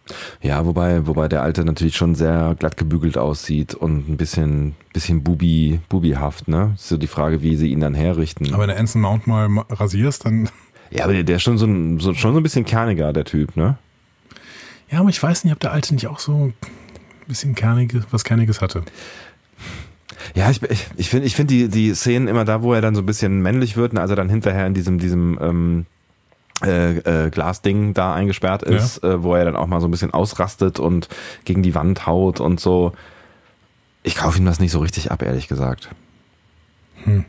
Ja, 0.41 0.65
wobei, 0.65 1.05
wobei 1.05 1.27
der 1.27 1.41
alte 1.41 1.65
natürlich 1.65 1.97
schon 1.97 2.15
sehr 2.15 2.55
glatt 2.57 2.77
gebügelt 2.77 3.17
aussieht 3.17 3.73
und 3.73 4.07
ein 4.07 4.15
bisschen, 4.15 4.75
bisschen 4.93 5.21
bubi, 5.21 5.81
bubihaft, 5.89 6.47
ne? 6.47 6.71
Ist 6.75 6.87
so 6.87 6.97
die 6.97 7.07
Frage, 7.07 7.41
wie 7.41 7.57
sie 7.57 7.71
ihn 7.71 7.81
dann 7.81 7.93
herrichten. 7.93 8.53
Aber 8.53 8.63
wenn 8.63 8.69
du 8.69 8.77
Anson 8.77 9.01
Mount 9.01 9.27
mal 9.27 9.49
rasierst, 9.69 10.25
dann 10.25 10.49
ja, 10.91 11.03
aber 11.03 11.13
der, 11.13 11.23
der 11.23 11.35
ist 11.37 11.43
schon 11.43 11.57
so, 11.57 11.65
ein, 11.65 11.99
so, 11.99 12.13
schon 12.13 12.33
so 12.33 12.39
ein 12.39 12.43
bisschen 12.43 12.65
kerniger, 12.65 13.13
der 13.13 13.25
Typ, 13.25 13.55
ne? 13.55 13.77
Ja, 14.89 14.99
aber 14.99 15.09
ich 15.09 15.21
weiß 15.21 15.43
nicht, 15.43 15.53
ob 15.53 15.59
der 15.59 15.71
Alte 15.71 15.93
nicht 15.93 16.07
auch 16.07 16.19
so 16.19 16.47
ein 16.47 16.53
bisschen 17.27 17.55
kerniges, 17.55 18.05
was 18.11 18.23
Kerniges 18.23 18.61
hatte. 18.61 18.83
Ja, 20.35 20.49
ich, 20.49 20.61
ich, 20.63 20.87
ich 20.97 21.09
finde 21.09 21.27
ich 21.27 21.35
find 21.35 21.49
die, 21.49 21.69
die 21.69 21.93
Szenen 21.93 22.27
immer 22.27 22.45
da, 22.45 22.61
wo 22.61 22.73
er 22.73 22.81
dann 22.81 22.95
so 22.95 23.01
ein 23.01 23.05
bisschen 23.05 23.41
männlich 23.41 23.77
wird, 23.77 23.93
ne, 23.93 24.01
also 24.01 24.15
dann 24.15 24.29
hinterher 24.29 24.65
in 24.65 24.73
diesem, 24.73 24.99
diesem 24.99 25.37
ähm, 25.41 25.85
äh, 26.63 26.97
äh, 26.97 27.29
Glasding 27.29 27.93
da 27.93 28.13
eingesperrt 28.13 28.63
ist, 28.63 29.01
ja. 29.03 29.13
äh, 29.13 29.23
wo 29.23 29.35
er 29.35 29.45
dann 29.45 29.55
auch 29.55 29.67
mal 29.67 29.79
so 29.79 29.87
ein 29.87 29.91
bisschen 29.91 30.11
ausrastet 30.11 30.79
und 30.79 31.07
gegen 31.45 31.63
die 31.63 31.75
Wand 31.75 32.05
haut 32.05 32.39
und 32.39 32.59
so. 32.59 32.93
Ich 34.03 34.15
kaufe 34.15 34.39
ihm 34.39 34.45
das 34.45 34.59
nicht 34.59 34.71
so 34.71 34.79
richtig 34.79 35.11
ab, 35.11 35.21
ehrlich 35.21 35.47
gesagt. 35.47 35.89
Hm. 37.03 37.25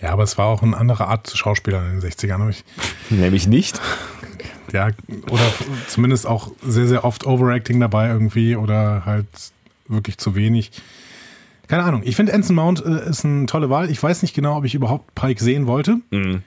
Ja, 0.00 0.10
aber 0.10 0.22
es 0.22 0.36
war 0.38 0.46
auch 0.46 0.62
eine 0.62 0.76
andere 0.76 1.06
Art 1.06 1.30
Schauspieler 1.34 1.84
in 1.86 2.00
den 2.00 2.10
60ern. 2.10 2.48
Ich, 2.50 2.64
Nämlich 3.10 3.46
nicht. 3.46 3.80
Ja, 4.72 4.90
oder 5.30 5.42
zumindest 5.86 6.26
auch 6.26 6.50
sehr, 6.66 6.88
sehr 6.88 7.04
oft 7.04 7.26
Overacting 7.26 7.78
dabei 7.78 8.08
irgendwie 8.08 8.56
oder 8.56 9.04
halt 9.06 9.26
wirklich 9.86 10.18
zu 10.18 10.34
wenig. 10.34 10.72
Keine 11.68 11.84
Ahnung. 11.84 12.02
Ich 12.04 12.16
finde 12.16 12.34
Anson 12.34 12.56
Mount 12.56 12.84
äh, 12.84 13.08
ist 13.08 13.24
eine 13.24 13.46
tolle 13.46 13.70
Wahl. 13.70 13.90
Ich 13.90 14.02
weiß 14.02 14.22
nicht 14.22 14.34
genau, 14.34 14.56
ob 14.56 14.64
ich 14.64 14.74
überhaupt 14.74 15.14
Pike 15.14 15.42
sehen 15.42 15.66
wollte. 15.66 15.98
Mhm. 16.10 16.42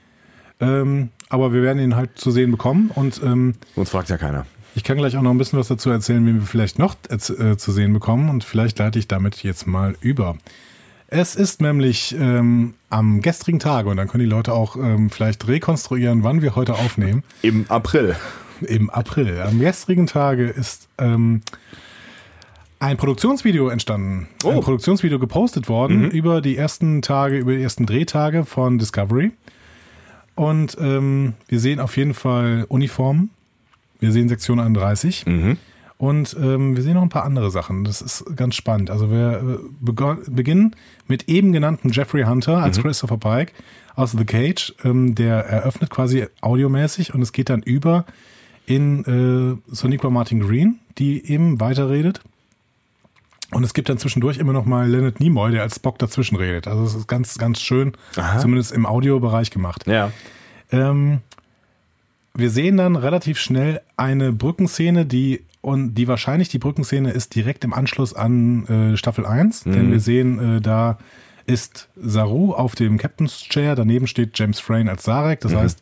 Ähm, 0.59 1.09
aber 1.29 1.53
wir 1.53 1.63
werden 1.63 1.81
ihn 1.81 1.95
halt 1.95 2.17
zu 2.19 2.31
sehen 2.31 2.51
bekommen. 2.51 2.91
Und 2.93 3.21
ähm, 3.23 3.55
uns 3.75 3.89
fragt 3.89 4.09
ja 4.09 4.17
keiner. 4.17 4.45
Ich 4.75 4.83
kann 4.83 4.97
gleich 4.97 5.17
auch 5.17 5.21
noch 5.21 5.31
ein 5.31 5.37
bisschen 5.37 5.57
was 5.57 5.69
dazu 5.69 5.89
erzählen, 5.89 6.25
wie 6.25 6.35
wir 6.35 6.41
vielleicht 6.41 6.77
noch 6.77 6.95
äh, 7.09 7.17
zu 7.17 7.71
sehen 7.71 7.93
bekommen. 7.93 8.29
Und 8.29 8.43
vielleicht 8.43 8.77
leite 8.77 8.99
ich 8.99 9.07
damit 9.07 9.41
jetzt 9.43 9.65
mal 9.65 9.95
über. 10.01 10.37
Es 11.07 11.35
ist 11.35 11.61
nämlich 11.61 12.15
ähm, 12.19 12.73
am 12.89 13.21
gestrigen 13.21 13.59
Tage, 13.59 13.89
und 13.89 13.97
dann 13.97 14.07
können 14.07 14.23
die 14.23 14.29
Leute 14.29 14.53
auch 14.53 14.75
ähm, 14.75 15.09
vielleicht 15.09 15.47
rekonstruieren, 15.47 16.23
wann 16.23 16.41
wir 16.41 16.55
heute 16.55 16.75
aufnehmen. 16.75 17.23
Im 17.41 17.65
April. 17.69 18.15
Im 18.61 18.89
April. 18.89 19.41
Am 19.41 19.59
gestrigen 19.59 20.07
Tage 20.07 20.47
ist 20.47 20.87
ähm, 20.97 21.41
ein 22.79 22.97
Produktionsvideo 22.97 23.69
entstanden. 23.69 24.27
Oh. 24.43 24.49
Ein 24.51 24.61
Produktionsvideo 24.61 25.19
gepostet 25.19 25.67
worden 25.67 26.03
mhm. 26.03 26.09
über 26.09 26.41
die 26.41 26.55
ersten 26.55 27.01
Tage, 27.01 27.37
über 27.37 27.53
die 27.53 27.61
ersten 27.61 27.85
Drehtage 27.85 28.45
von 28.45 28.77
Discovery. 28.77 29.31
Und 30.35 30.77
ähm, 30.79 31.33
wir 31.47 31.59
sehen 31.59 31.79
auf 31.79 31.97
jeden 31.97 32.13
Fall 32.13 32.65
Uniformen. 32.69 33.31
Wir 33.99 34.11
sehen 34.11 34.29
Sektion 34.29 34.59
31. 34.59 35.25
Mhm. 35.25 35.57
Und 35.97 36.35
ähm, 36.39 36.75
wir 36.75 36.83
sehen 36.83 36.93
noch 36.93 37.01
ein 37.01 37.09
paar 37.09 37.23
andere 37.23 37.49
Sachen. 37.49 37.83
Das 37.83 38.01
ist 38.01 38.25
ganz 38.35 38.55
spannend. 38.55 38.91
Also 38.91 39.09
wir 39.09 39.59
äh, 39.59 40.21
beginnen 40.29 40.75
mit 41.07 41.27
eben 41.27 41.53
genannten 41.53 41.89
Jeffrey 41.89 42.23
Hunter 42.23 42.59
als 42.59 42.77
mhm. 42.77 42.83
Christopher 42.83 43.17
Pike 43.17 43.53
aus 43.95 44.11
The 44.11 44.25
Cage. 44.25 44.75
Ähm, 44.83 45.15
der 45.15 45.45
eröffnet 45.45 45.89
quasi 45.89 46.27
audiomäßig 46.41 47.15
und 47.15 47.21
es 47.21 47.31
geht 47.31 47.49
dann 47.49 47.63
über 47.63 48.05
in 48.67 49.05
äh, 49.05 49.73
Soniqua 49.73 50.11
Martin 50.11 50.41
Green, 50.41 50.79
die 50.99 51.25
eben 51.31 51.59
weiterredet. 51.59 52.21
Und 53.51 53.63
es 53.63 53.73
gibt 53.73 53.89
dann 53.89 53.97
zwischendurch 53.97 54.37
immer 54.37 54.53
noch 54.53 54.65
mal 54.65 54.87
Leonard 54.87 55.19
Nimoy, 55.19 55.51
der 55.51 55.61
als 55.61 55.77
Spock 55.77 55.97
dazwischen 55.99 56.35
redet. 56.35 56.67
Also 56.67 56.83
es 56.83 56.93
ist 56.93 57.07
ganz, 57.07 57.37
ganz 57.37 57.61
schön, 57.61 57.93
Aha. 58.17 58.39
zumindest 58.39 58.73
im 58.73 58.85
Audiobereich 58.85 59.51
gemacht. 59.51 59.87
Ja. 59.87 60.11
Ähm, 60.71 61.21
wir 62.33 62.49
sehen 62.49 62.77
dann 62.77 62.97
relativ 62.97 63.39
schnell 63.39 63.81
eine 63.95 64.33
Brückenszene, 64.33 65.05
die 65.05 65.43
und 65.61 65.95
die 65.95 66.07
wahrscheinlich 66.07 66.49
die 66.49 66.59
Brückenszene 66.59 67.11
ist 67.11 67.35
direkt 67.35 67.63
im 67.63 67.73
Anschluss 67.73 68.13
an 68.13 68.65
äh, 68.67 68.97
Staffel 68.97 69.25
1, 69.25 69.65
Mhm. 69.65 69.71
denn 69.73 69.91
wir 69.91 69.99
sehen, 69.99 70.57
äh, 70.57 70.61
da 70.61 70.97
ist 71.45 71.89
Saru 71.95 72.53
auf 72.53 72.75
dem 72.75 72.97
Captain's 72.97 73.39
Chair, 73.43 73.75
daneben 73.75 74.07
steht 74.07 74.37
James 74.37 74.59
Frayne 74.59 74.89
als 74.91 75.03
Sarek, 75.03 75.43
Mhm. 75.43 75.49
das 75.49 75.57
heißt, 75.59 75.81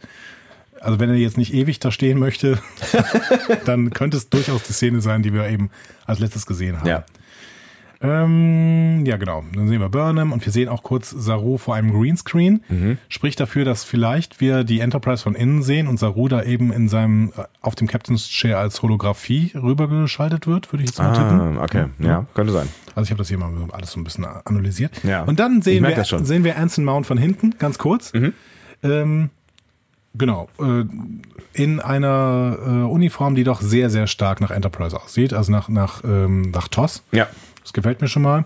also 0.81 0.99
wenn 0.99 1.09
er 1.09 1.15
jetzt 1.15 1.37
nicht 1.37 1.53
ewig 1.53 1.79
da 1.79 1.89
stehen 1.91 2.19
möchte, 2.19 2.59
dann 3.65 3.89
könnte 3.91 4.17
es 4.17 4.29
durchaus 4.29 4.63
die 4.63 4.73
Szene 4.73 5.01
sein, 5.01 5.23
die 5.23 5.33
wir 5.33 5.47
eben 5.49 5.69
als 6.05 6.19
letztes 6.19 6.45
gesehen 6.45 6.79
haben. 6.79 6.87
Ja. 6.87 7.03
Ähm, 8.05 9.05
ja, 9.05 9.17
genau. 9.17 9.43
Dann 9.53 9.67
sehen 9.67 9.81
wir 9.81 9.89
Burnham 9.89 10.31
und 10.31 10.45
wir 10.45 10.51
sehen 10.51 10.69
auch 10.69 10.83
kurz 10.83 11.09
Saru 11.09 11.57
vor 11.57 11.75
einem 11.75 11.91
Greenscreen. 11.91 12.63
Mhm. 12.69 12.97
Spricht 13.09 13.39
dafür, 13.39 13.65
dass 13.65 13.83
vielleicht 13.83 14.41
wir 14.41 14.63
die 14.63 14.79
Enterprise 14.79 15.23
von 15.23 15.35
innen 15.35 15.63
sehen 15.63 15.87
und 15.87 15.99
Saru 15.99 16.27
da 16.27 16.43
eben 16.43 16.71
in 16.71 16.89
seinem, 16.89 17.31
äh, 17.37 17.43
auf 17.61 17.75
dem 17.75 17.87
Captain's 17.87 18.27
Chair 18.27 18.59
als 18.59 18.81
Holographie 18.81 19.51
rübergeschaltet 19.55 20.47
wird, 20.47 20.71
würde 20.71 20.83
ich 20.83 20.91
jetzt 20.91 20.99
mal 20.99 21.13
tippen. 21.13 21.57
Ah, 21.57 21.63
okay. 21.63 21.85
Ja, 21.99 22.25
könnte 22.33 22.53
sein. 22.53 22.67
Also 22.95 23.05
ich 23.05 23.11
habe 23.11 23.19
das 23.19 23.27
hier 23.27 23.37
mal 23.37 23.51
alles 23.71 23.91
so 23.91 23.99
ein 23.99 24.03
bisschen 24.03 24.25
analysiert. 24.25 25.03
Ja. 25.03 25.23
Und 25.23 25.39
dann 25.39 25.61
sehen 25.61 25.83
wir. 25.83 25.97
Mhm. 25.97 26.25
sehen 26.25 26.43
wir 26.43 26.57
Anson 26.57 26.85
Mount 26.85 27.05
von 27.05 27.17
hinten, 27.17 27.55
ganz 27.57 27.77
kurz. 27.77 28.13
Ähm, 28.83 29.29
genau. 30.13 30.47
Äh, 30.59 30.85
in 31.53 31.79
einer 31.79 32.57
äh, 32.65 32.69
Uniform, 32.69 33.35
die 33.35 33.43
doch 33.43 33.61
sehr, 33.61 33.89
sehr 33.89 34.07
stark 34.07 34.41
nach 34.41 34.51
Enterprise 34.51 34.99
aussieht, 34.99 35.33
also 35.33 35.51
nach, 35.51 35.69
nach, 35.69 36.03
ähm, 36.03 36.51
nach 36.51 36.67
TOS. 36.67 37.03
Ja. 37.11 37.27
Das 37.65 37.73
gefällt 37.73 37.99
mir 37.99 38.07
schon 38.07 38.21
mal. 38.21 38.45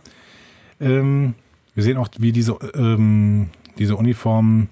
Ähm, 0.80 1.34
wir 1.76 1.84
sehen 1.84 1.97
auch, 1.97 2.07
wie 2.17 2.32
diese, 2.32 2.53
ähm, 2.74 3.49
diese 3.78 3.97
Uniformen 3.97 4.70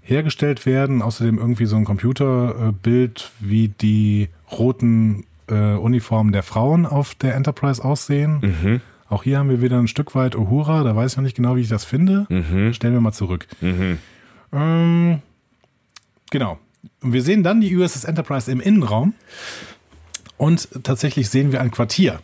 hergestellt 0.00 0.64
werden. 0.64 1.02
Außerdem 1.02 1.36
irgendwie 1.36 1.66
so 1.66 1.76
ein 1.76 1.84
Computerbild, 1.84 3.30
wie 3.38 3.68
die 3.68 4.30
roten 4.50 5.26
äh, 5.48 5.74
Uniformen 5.74 6.32
der 6.32 6.42
Frauen 6.42 6.86
auf 6.86 7.14
der 7.14 7.34
Enterprise 7.34 7.84
aussehen. 7.84 8.40
Mhm. 8.40 8.80
Auch 9.10 9.24
hier 9.24 9.38
haben 9.38 9.50
wir 9.50 9.60
wieder 9.60 9.78
ein 9.78 9.88
Stück 9.88 10.14
weit 10.14 10.36
Uhura. 10.36 10.82
Da 10.82 10.96
weiß 10.96 11.12
ich 11.12 11.16
noch 11.18 11.24
nicht 11.24 11.36
genau, 11.36 11.54
wie 11.56 11.60
ich 11.60 11.68
das 11.68 11.84
finde. 11.84 12.26
Mhm. 12.30 12.72
Stellen 12.72 12.94
wir 12.94 13.02
mal 13.02 13.12
zurück. 13.12 13.46
Mhm. 13.60 13.98
Ähm, 14.54 15.20
genau. 16.30 16.58
Und 17.02 17.12
wir 17.12 17.22
sehen 17.22 17.42
dann 17.42 17.60
die 17.60 17.76
USS 17.76 18.04
Enterprise 18.04 18.50
im 18.50 18.60
Innenraum. 18.60 19.12
Und 20.38 20.70
tatsächlich 20.82 21.28
sehen 21.28 21.52
wir 21.52 21.60
ein 21.60 21.70
Quartier. 21.70 22.20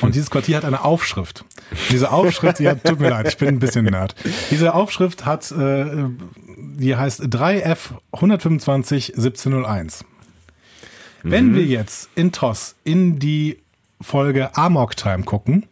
Und 0.00 0.14
dieses 0.14 0.30
Quartier 0.30 0.56
hat 0.56 0.64
eine 0.64 0.84
Aufschrift. 0.84 1.44
Diese 1.90 2.12
Aufschrift, 2.12 2.60
ja, 2.60 2.74
tut 2.74 3.00
mir 3.00 3.10
leid, 3.10 3.28
ich 3.28 3.36
bin 3.36 3.48
ein 3.48 3.58
bisschen 3.58 3.86
nerd. 3.86 4.14
Diese 4.50 4.74
Aufschrift 4.74 5.24
hat, 5.24 5.50
äh, 5.52 5.86
die 6.56 6.96
heißt 6.96 7.22
3F 7.22 7.92
125 8.12 9.14
1701. 9.16 10.04
Wenn 11.22 11.54
wir 11.54 11.64
jetzt 11.64 12.08
in 12.14 12.30
TOS 12.30 12.76
in 12.84 13.18
die 13.18 13.58
Folge 14.00 14.56
Amok 14.56 14.96
Time 14.96 15.24
gucken, 15.24 15.66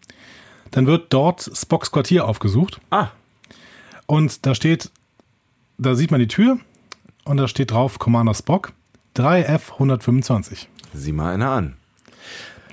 dann 0.73 0.87
wird 0.87 1.13
dort 1.13 1.49
Spocks 1.55 1.93
Quartier 1.93 2.27
aufgesucht. 2.27 2.81
Ah. 2.91 3.09
Und 4.07 4.47
da 4.47 4.55
steht, 4.55 4.91
da 5.79 5.95
sieht 5.95 6.11
man 6.11 6.19
die 6.19 6.27
Tür 6.27 6.59
und 7.25 7.37
da 7.37 7.47
steht 7.47 7.71
drauf 7.71 7.99
Commander 8.01 8.35
Spock 8.35 8.73
3F 9.17 9.75
125. 9.75 10.69
Sieh 10.93 11.13
mal 11.13 11.33
einer 11.33 11.51
an. 11.51 11.77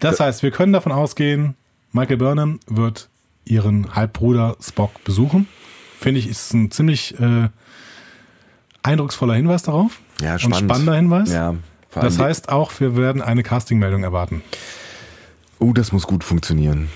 Das 0.02 0.20
heißt, 0.20 0.44
wir 0.44 0.52
können 0.52 0.74
davon 0.74 0.92
ausgehen, 0.92 1.56
Michael 1.94 2.18
Burnham 2.18 2.60
wird 2.68 3.10
ihren 3.46 3.96
Halbbruder 3.96 4.58
Spock 4.62 5.04
besuchen. 5.04 5.48
Finde 6.00 6.20
ich, 6.20 6.28
ist 6.28 6.54
ein 6.54 6.72
ziemlich 6.72 7.20
äh, 7.20 7.50
eindrucksvoller 8.84 9.36
Hinweis 9.36 9.64
darauf. 9.64 10.00
Ja, 10.22 10.34
Und 10.34 10.40
spannend. 10.40 10.70
spannender 10.72 10.96
Hinweis. 10.96 11.32
Ja. 11.32 11.56
Das 11.94 12.20
heißt 12.20 12.50
auch, 12.50 12.72
wir 12.80 12.96
werden 12.96 13.22
eine 13.22 13.44
Castingmeldung 13.44 14.04
erwarten. 14.04 14.42
Oh, 15.60 15.74
das 15.74 15.92
muss 15.92 16.08
gut 16.08 16.24
funktionieren. 16.24 16.90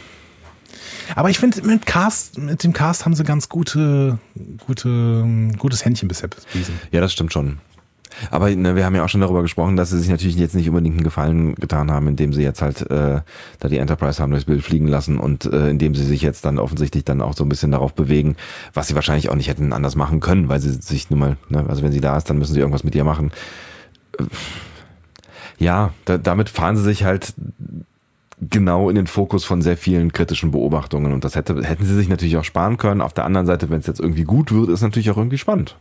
Aber 1.16 1.30
ich 1.30 1.38
finde, 1.38 1.62
mit 1.62 1.86
Cast, 1.86 2.38
mit 2.40 2.64
dem 2.64 2.74
Cast 2.74 3.06
haben 3.06 3.14
sie 3.14 3.24
ganz 3.24 3.50
gute, 3.50 4.18
gute, 4.66 5.52
gutes 5.58 5.86
Händchen 5.86 6.08
bisher 6.08 6.30
bewiesen. 6.30 6.80
Ja, 6.92 7.02
das 7.02 7.14
stimmt 7.14 7.32
schon. 7.34 7.60
Aber 8.32 8.50
ne, 8.50 8.76
wir 8.76 8.86
haben 8.86 8.96
ja 8.96 9.04
auch 9.04 9.10
schon 9.10 9.22
darüber 9.22 9.42
gesprochen, 9.42 9.76
dass 9.76 9.90
sie 9.90 10.00
sich 10.00 10.10
natürlich 10.10 10.36
jetzt 10.36 10.56
nicht 10.56 10.70
unbedingt 10.70 10.96
einen 10.96 11.04
Gefallen 11.04 11.56
getan 11.56 11.92
haben, 11.92 12.08
indem 12.08 12.34
sie 12.34 12.44
jetzt 12.44 12.62
halt 12.62 12.82
äh, 12.90 13.22
da 13.60 13.68
die 13.68 13.78
Enterprise 13.78 14.22
haben 14.22 14.32
durchs 14.32 14.46
Bild 14.46 14.64
fliegen 14.64 14.88
lassen 14.88 15.18
und 15.20 15.46
äh, 15.46 15.70
indem 15.70 15.96
sie 15.96 16.04
sich 16.06 16.22
jetzt 16.22 16.46
dann 16.46 16.60
offensichtlich 16.60 17.06
dann 17.06 17.22
auch 17.22 17.36
so 17.36 17.44
ein 17.44 17.50
bisschen 17.50 17.72
darauf 17.72 17.94
bewegen, 17.94 18.36
was 18.74 18.88
sie 18.88 18.96
wahrscheinlich 18.96 19.30
auch 19.30 19.36
nicht 19.36 19.50
hätten 19.50 19.74
anders 19.74 19.96
machen 19.96 20.20
können, 20.20 20.50
weil 20.50 20.60
sie 20.60 20.72
sich 20.72 21.10
nun 21.10 21.20
mal, 21.20 21.38
ne, 21.50 21.66
also 21.68 21.84
wenn 21.84 21.92
sie 21.92 22.02
da 22.02 22.18
ist, 22.18 22.30
dann 22.30 22.38
müssen 22.38 22.54
sie 22.54 22.60
irgendwas 22.60 22.84
mit 22.84 22.96
ihr 22.96 23.04
machen. 23.04 23.32
Äh, 24.18 24.24
Ja, 25.58 25.94
da, 26.04 26.18
damit 26.18 26.50
fahren 26.50 26.76
sie 26.76 26.84
sich 26.84 27.06
halt 27.06 27.34
genau 28.42 28.90
in 28.90 28.96
den 28.98 29.08
Fokus 29.08 29.46
von 29.46 29.62
sehr 29.62 29.78
vielen 29.78 30.12
kritischen 30.12 30.52
Beobachtungen 30.52 31.14
und 31.14 31.24
das 31.24 31.36
hätte, 31.36 31.64
hätten 31.64 31.86
sie 31.86 31.96
sich 31.96 32.10
natürlich 32.10 32.36
auch 32.36 32.44
sparen 32.44 32.76
können. 32.78 33.00
Auf 33.00 33.14
der 33.14 33.24
anderen 33.24 33.48
Seite, 33.48 33.70
wenn 33.70 33.80
es 33.80 33.88
jetzt 33.88 34.02
irgendwie 34.02 34.26
gut 34.26 34.52
wird, 34.52 34.70
ist 34.70 34.82
natürlich 34.82 35.10
auch 35.12 35.18
irgendwie 35.18 35.38
spannend. 35.38 35.78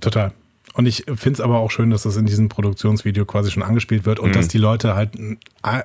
Total. 0.00 0.32
Und 0.74 0.86
ich 0.86 1.04
finde 1.06 1.32
es 1.34 1.40
aber 1.40 1.58
auch 1.58 1.70
schön, 1.70 1.90
dass 1.90 2.02
das 2.02 2.16
in 2.16 2.26
diesem 2.26 2.48
Produktionsvideo 2.48 3.24
quasi 3.24 3.50
schon 3.50 3.62
angespielt 3.62 4.04
wird 4.06 4.18
und 4.18 4.30
Mhm. 4.30 4.32
dass 4.34 4.48
die 4.48 4.58
Leute 4.58 4.94
halt 4.96 5.14
äh, 5.16 5.36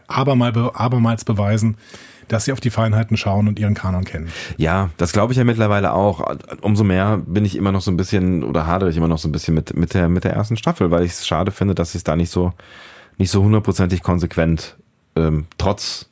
abermal, 0.07 0.51
be- 0.51 0.71
abermals 0.73 1.23
beweisen, 1.25 1.77
dass 2.27 2.45
sie 2.45 2.51
auf 2.51 2.59
die 2.59 2.69
Feinheiten 2.71 3.15
schauen 3.17 3.47
und 3.47 3.59
ihren 3.59 3.73
Kanon 3.75 4.03
kennen. 4.03 4.29
Ja, 4.57 4.89
das 4.97 5.11
glaube 5.13 5.33
ich 5.33 5.37
ja 5.37 5.43
mittlerweile 5.43 5.93
auch. 5.93 6.35
Umso 6.61 6.83
mehr 6.83 7.17
bin 7.25 7.45
ich 7.45 7.55
immer 7.55 7.71
noch 7.71 7.81
so 7.81 7.91
ein 7.91 7.97
bisschen 7.97 8.43
oder 8.43 8.65
hadere 8.67 8.89
ich 8.89 8.97
immer 8.97 9.07
noch 9.07 9.17
so 9.19 9.27
ein 9.27 9.31
bisschen 9.31 9.53
mit, 9.53 9.75
mit, 9.77 9.93
der, 9.93 10.09
mit 10.09 10.23
der 10.23 10.33
ersten 10.33 10.57
Staffel, 10.57 10.89
weil 10.91 11.03
ich 11.03 11.11
es 11.11 11.25
schade 11.27 11.51
finde, 11.51 11.75
dass 11.75 11.91
sie 11.91 11.99
es 11.99 12.03
da 12.03 12.15
nicht 12.15 12.29
so, 12.31 12.53
nicht 13.17 13.29
so 13.31 13.43
hundertprozentig 13.43 14.01
konsequent 14.03 14.75
ähm, 15.15 15.45
trotz 15.59 16.08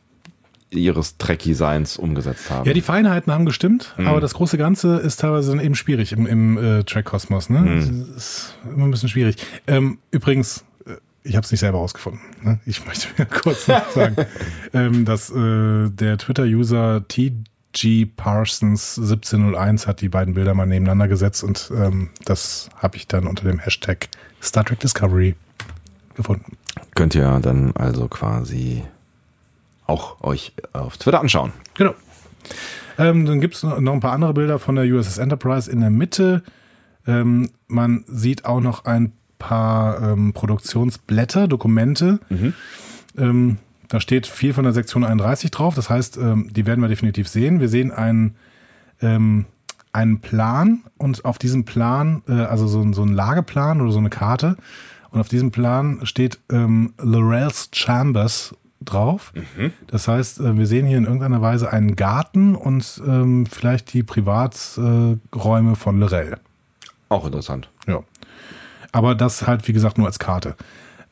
ihres 0.69 1.17
Trekkie-Seins 1.17 1.97
umgesetzt 1.97 2.49
haben. 2.51 2.67
Ja, 2.67 2.73
die 2.73 2.81
Feinheiten 2.81 3.31
haben 3.31 3.45
gestimmt, 3.45 3.93
Mhm. 3.97 4.07
aber 4.07 4.19
das 4.19 4.33
große 4.33 4.57
Ganze 4.57 4.97
ist 4.97 5.21
teilweise 5.21 5.51
dann 5.51 5.59
eben 5.63 5.75
schwierig 5.75 6.11
im, 6.11 6.27
im 6.27 6.57
äh, 6.57 6.83
Track-Kosmos. 6.83 7.49
Ne? 7.49 7.59
Mhm. 7.61 8.07
Das 8.13 8.17
ist 8.17 8.55
immer 8.73 8.85
ein 8.85 8.91
bisschen 8.91 9.09
schwierig. 9.09 9.37
Ähm, 9.67 9.99
übrigens, 10.11 10.65
äh, 10.85 10.95
ich 11.23 11.35
habe 11.37 11.45
es 11.45 11.51
nicht 11.51 11.61
selber 11.61 11.77
rausgefunden. 11.77 12.19
Ne? 12.43 12.59
Ich 12.65 12.85
möchte 12.85 13.07
mir 13.17 13.25
kurz 13.41 13.67
noch 13.69 13.89
sagen, 13.91 14.15
ähm, 14.73 15.05
dass 15.05 15.29
äh, 15.29 15.89
der 15.89 16.17
Twitter-User 16.17 17.05
TG 17.07 18.05
Parsons 18.17 18.97
1701 18.97 19.87
hat 19.87 20.01
die 20.01 20.09
beiden 20.09 20.33
Bilder 20.33 20.53
mal 20.53 20.65
nebeneinander 20.65 21.07
gesetzt 21.07 21.43
und 21.43 21.71
ähm, 21.75 22.09
das 22.25 22.69
habe 22.75 22.97
ich 22.97 23.07
dann 23.07 23.25
unter 23.27 23.45
dem 23.45 23.59
Hashtag 23.59 24.09
Star 24.41 24.65
Trek 24.65 24.79
Discovery 24.79 25.35
gefunden. 26.15 26.57
Könnt 26.95 27.13
ihr 27.15 27.39
dann 27.41 27.73
also 27.75 28.07
quasi 28.07 28.83
auch 29.87 30.21
euch 30.23 30.53
auf 30.73 30.97
Twitter 30.97 31.19
anschauen. 31.21 31.51
Genau. 31.75 31.93
Ähm, 32.97 33.25
dann 33.25 33.41
gibt 33.41 33.55
es 33.55 33.63
noch 33.63 33.77
ein 33.77 33.99
paar 33.99 34.13
andere 34.13 34.33
Bilder 34.33 34.59
von 34.59 34.75
der 34.75 34.85
USS 34.85 35.17
Enterprise 35.17 35.69
in 35.71 35.81
der 35.81 35.89
Mitte. 35.89 36.43
Ähm, 37.05 37.49
man 37.67 38.03
sieht 38.07 38.45
auch 38.45 38.59
noch 38.59 38.85
ein 38.85 39.11
paar 39.39 40.01
ähm, 40.01 40.33
Produktionsblätter, 40.33 41.47
Dokumente. 41.47 42.19
Ähm, 43.17 43.57
da 43.87 44.01
steht 44.01 44.27
viel 44.27 44.53
von 44.53 44.63
der 44.63 44.73
Sektion 44.73 45.03
31 45.03 45.51
drauf. 45.51 45.75
Das 45.75 45.89
heißt, 45.89 46.17
ähm, 46.17 46.49
die 46.51 46.65
werden 46.65 46.81
wir 46.81 46.89
definitiv 46.89 47.27
sehen. 47.27 47.59
Wir 47.59 47.69
sehen 47.69 47.91
einen, 47.91 48.35
ähm, 49.01 49.45
einen 49.93 50.19
Plan 50.19 50.81
und 50.97 51.23
auf 51.23 51.37
diesem 51.37 51.65
Plan, 51.65 52.23
äh, 52.27 52.33
also 52.33 52.67
so, 52.67 52.81
ein- 52.81 52.93
so 52.93 53.03
ein 53.03 53.13
Lageplan 53.13 53.79
oder 53.81 53.91
so 53.91 53.99
eine 53.99 54.09
Karte. 54.09 54.57
Und 55.11 55.19
auf 55.21 55.29
diesem 55.29 55.51
Plan 55.51 55.99
steht 56.03 56.39
ähm, 56.51 56.93
Laurel's 57.01 57.69
Chambers 57.73 58.55
drauf. 58.81 59.33
Das 59.87 60.07
heißt, 60.07 60.39
äh, 60.39 60.57
wir 60.57 60.67
sehen 60.67 60.87
hier 60.87 60.97
in 60.97 61.05
irgendeiner 61.05 61.41
Weise 61.41 61.71
einen 61.71 61.95
Garten 61.95 62.55
und 62.55 63.01
ähm, 63.05 63.45
vielleicht 63.45 63.93
die 63.93 64.03
Privaträume 64.03 65.71
äh, 65.71 65.75
von 65.75 65.99
Lorel. 65.99 66.37
Auch 67.09 67.25
interessant. 67.25 67.69
Ja. 67.87 68.01
Aber 68.91 69.15
das 69.15 69.47
halt, 69.47 69.67
wie 69.67 69.73
gesagt, 69.73 69.97
nur 69.97 70.07
als 70.07 70.19
Karte. 70.19 70.55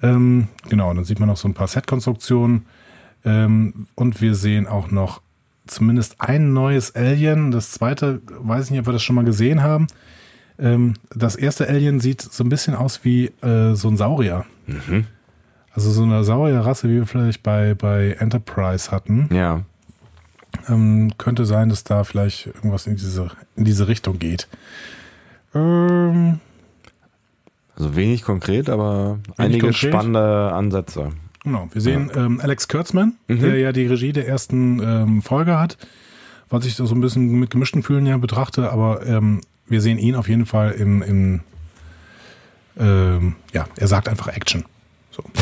Ähm, 0.02 0.48
genau, 0.70 0.94
dann 0.94 1.06
sieht 1.06 1.20
man 1.20 1.30
noch 1.30 1.38
so 1.38 1.48
ein 1.48 1.54
paar 1.54 1.68
Set-Konstruktionen. 1.68 2.66
Ähm, 3.24 3.88
und 3.96 4.22
wir 4.22 4.36
sehen 4.36 4.68
auch 4.68 4.92
noch 4.92 5.22
zumindest 5.68 6.22
ein 6.22 6.54
neues 6.54 6.96
Alien. 6.96 7.52
Das 7.52 7.72
zweite, 7.72 8.22
weiß 8.28 8.66
ich 8.66 8.72
nicht, 8.72 8.80
ob 8.82 8.88
wir 8.88 8.94
das 8.94 9.04
schon 9.04 9.16
mal 9.16 9.26
gesehen 9.26 9.64
haben. 9.64 9.88
Ähm, 10.60 10.94
das 11.14 11.36
erste 11.36 11.68
Alien 11.68 12.00
sieht 12.00 12.22
so 12.22 12.44
ein 12.44 12.50
bisschen 12.50 12.76
aus 12.76 13.04
wie 13.04 13.28
äh, 13.42 13.74
so 13.74 13.88
ein 13.90 13.98
Saurier. 13.98 14.46
Also 15.76 15.92
so 15.92 16.04
eine 16.04 16.24
Saurierrasse, 16.24 16.88
wie 16.90 16.96
wir 16.96 17.06
vielleicht 17.06 17.44
bei, 17.44 17.74
bei 17.74 18.16
Enterprise 18.20 18.92
hatten. 18.92 19.30
Ja. 19.34 19.62
Ähm, 20.70 21.12
könnte 21.18 21.46
sein, 21.46 21.68
dass 21.70 21.84
da 21.84 22.04
vielleicht 22.06 22.48
irgendwas 22.48 22.88
in 22.88 22.96
diese, 22.96 23.30
in 23.58 23.66
diese 23.66 23.88
Richtung 23.90 24.18
geht. 24.18 24.48
Ähm, 25.54 26.40
Also 27.76 27.96
wenig 27.98 28.24
konkret, 28.24 28.70
aber 28.70 29.20
einige 29.38 29.68
konkret. 29.68 29.92
spannende 29.94 30.54
Ansätze. 30.54 31.10
Genau, 31.44 31.68
wir 31.74 31.82
sehen 31.82 32.10
ähm, 32.16 32.40
Alex 32.42 32.68
Kurtzman, 32.70 33.14
der 33.28 33.58
ja 33.60 33.72
die 33.72 33.86
Regie 33.86 34.14
der 34.14 34.28
ersten 34.28 34.80
ähm, 34.82 35.22
Folge 35.22 35.60
hat, 35.60 35.78
was 36.50 36.66
ich 36.66 36.76
so 36.76 36.86
ein 36.86 37.02
bisschen 37.02 37.38
mit 37.38 37.52
gemischten 37.52 37.84
Fühlen 37.84 38.06
ja 38.08 38.18
betrachte, 38.18 38.72
aber 38.72 39.06
ähm, 39.06 39.42
wir 39.68 39.82
sehen 39.82 40.00
ihn 40.00 40.16
auf 40.16 40.28
jeden 40.30 40.46
Fall 40.46 40.72
im, 40.72 41.04
im 41.04 41.42
ähm, 42.80 43.36
ja, 43.54 43.66
er 43.76 43.88
sagt 43.88 44.08
einfach 44.10 44.30
Action. 44.30 44.66
So. 45.12 45.24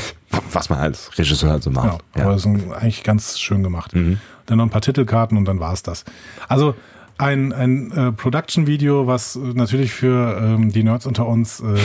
Was 0.51 0.69
man 0.69 0.79
als 0.79 1.17
Regisseur 1.17 1.49
halt 1.49 1.63
so 1.63 1.71
macht. 1.71 1.85
Genau. 1.85 1.99
Ja. 2.15 2.23
Aber 2.23 2.33
das 2.33 2.45
ist 2.45 2.71
eigentlich 2.73 3.03
ganz 3.03 3.39
schön 3.39 3.63
gemacht. 3.63 3.95
Mhm. 3.95 4.19
Dann 4.45 4.57
noch 4.57 4.65
ein 4.65 4.69
paar 4.69 4.81
Titelkarten 4.81 5.37
und 5.37 5.45
dann 5.45 5.59
war 5.59 5.73
es 5.73 5.83
das. 5.83 6.05
Also 6.47 6.75
ein, 7.17 7.53
ein 7.53 7.91
äh, 7.91 8.11
Production-Video, 8.11 9.07
was 9.07 9.35
natürlich 9.35 9.93
für 9.93 10.37
ähm, 10.41 10.71
die 10.71 10.83
Nerds 10.83 11.05
unter 11.05 11.27
uns 11.27 11.59
äh, 11.59 11.77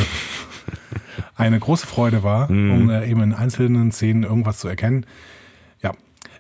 eine 1.37 1.59
große 1.59 1.87
Freude 1.87 2.23
war, 2.23 2.51
mhm. 2.51 2.71
um 2.71 2.91
äh, 2.91 3.09
eben 3.09 3.23
in 3.23 3.33
einzelnen 3.33 3.93
Szenen 3.93 4.25
irgendwas 4.25 4.59
zu 4.59 4.69
erkennen. 4.69 5.07
Ja, 5.83 5.93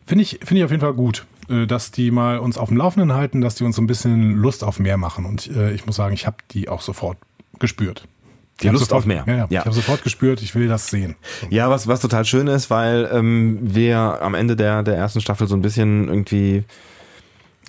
finde 0.06 0.22
ich, 0.22 0.40
finde 0.42 0.56
ich 0.56 0.64
auf 0.64 0.70
jeden 0.70 0.80
Fall 0.80 0.94
gut, 0.94 1.26
äh, 1.48 1.66
dass 1.66 1.90
die 1.90 2.10
mal 2.10 2.38
uns 2.38 2.58
auf 2.58 2.68
dem 2.68 2.76
Laufenden 2.76 3.12
halten, 3.12 3.40
dass 3.40 3.54
die 3.54 3.64
uns 3.64 3.76
so 3.76 3.82
ein 3.82 3.86
bisschen 3.86 4.36
Lust 4.36 4.64
auf 4.64 4.78
mehr 4.78 4.96
machen. 4.96 5.24
Und 5.24 5.48
äh, 5.48 5.72
ich 5.72 5.86
muss 5.86 5.96
sagen, 5.96 6.14
ich 6.14 6.26
habe 6.26 6.38
die 6.50 6.68
auch 6.68 6.80
sofort 6.80 7.18
gespürt. 7.58 8.06
Die 8.62 8.68
Lust 8.68 8.84
sofort, 8.86 8.98
auf 9.02 9.06
mehr. 9.06 9.24
Ja, 9.26 9.32
ja. 9.32 9.46
ja. 9.50 9.60
Ich 9.60 9.66
habe 9.66 9.72
sofort 9.72 10.02
gespürt, 10.02 10.42
ich 10.42 10.54
will 10.54 10.68
das 10.68 10.88
sehen. 10.88 11.16
Ja, 11.50 11.70
was, 11.70 11.86
was 11.86 12.00
total 12.00 12.24
schön 12.24 12.48
ist, 12.48 12.70
weil 12.70 13.08
ähm, 13.12 13.58
wir 13.62 14.20
am 14.20 14.34
Ende 14.34 14.56
der, 14.56 14.82
der 14.82 14.96
ersten 14.96 15.20
Staffel 15.20 15.46
so 15.46 15.54
ein 15.54 15.62
bisschen 15.62 16.08
irgendwie, 16.08 16.64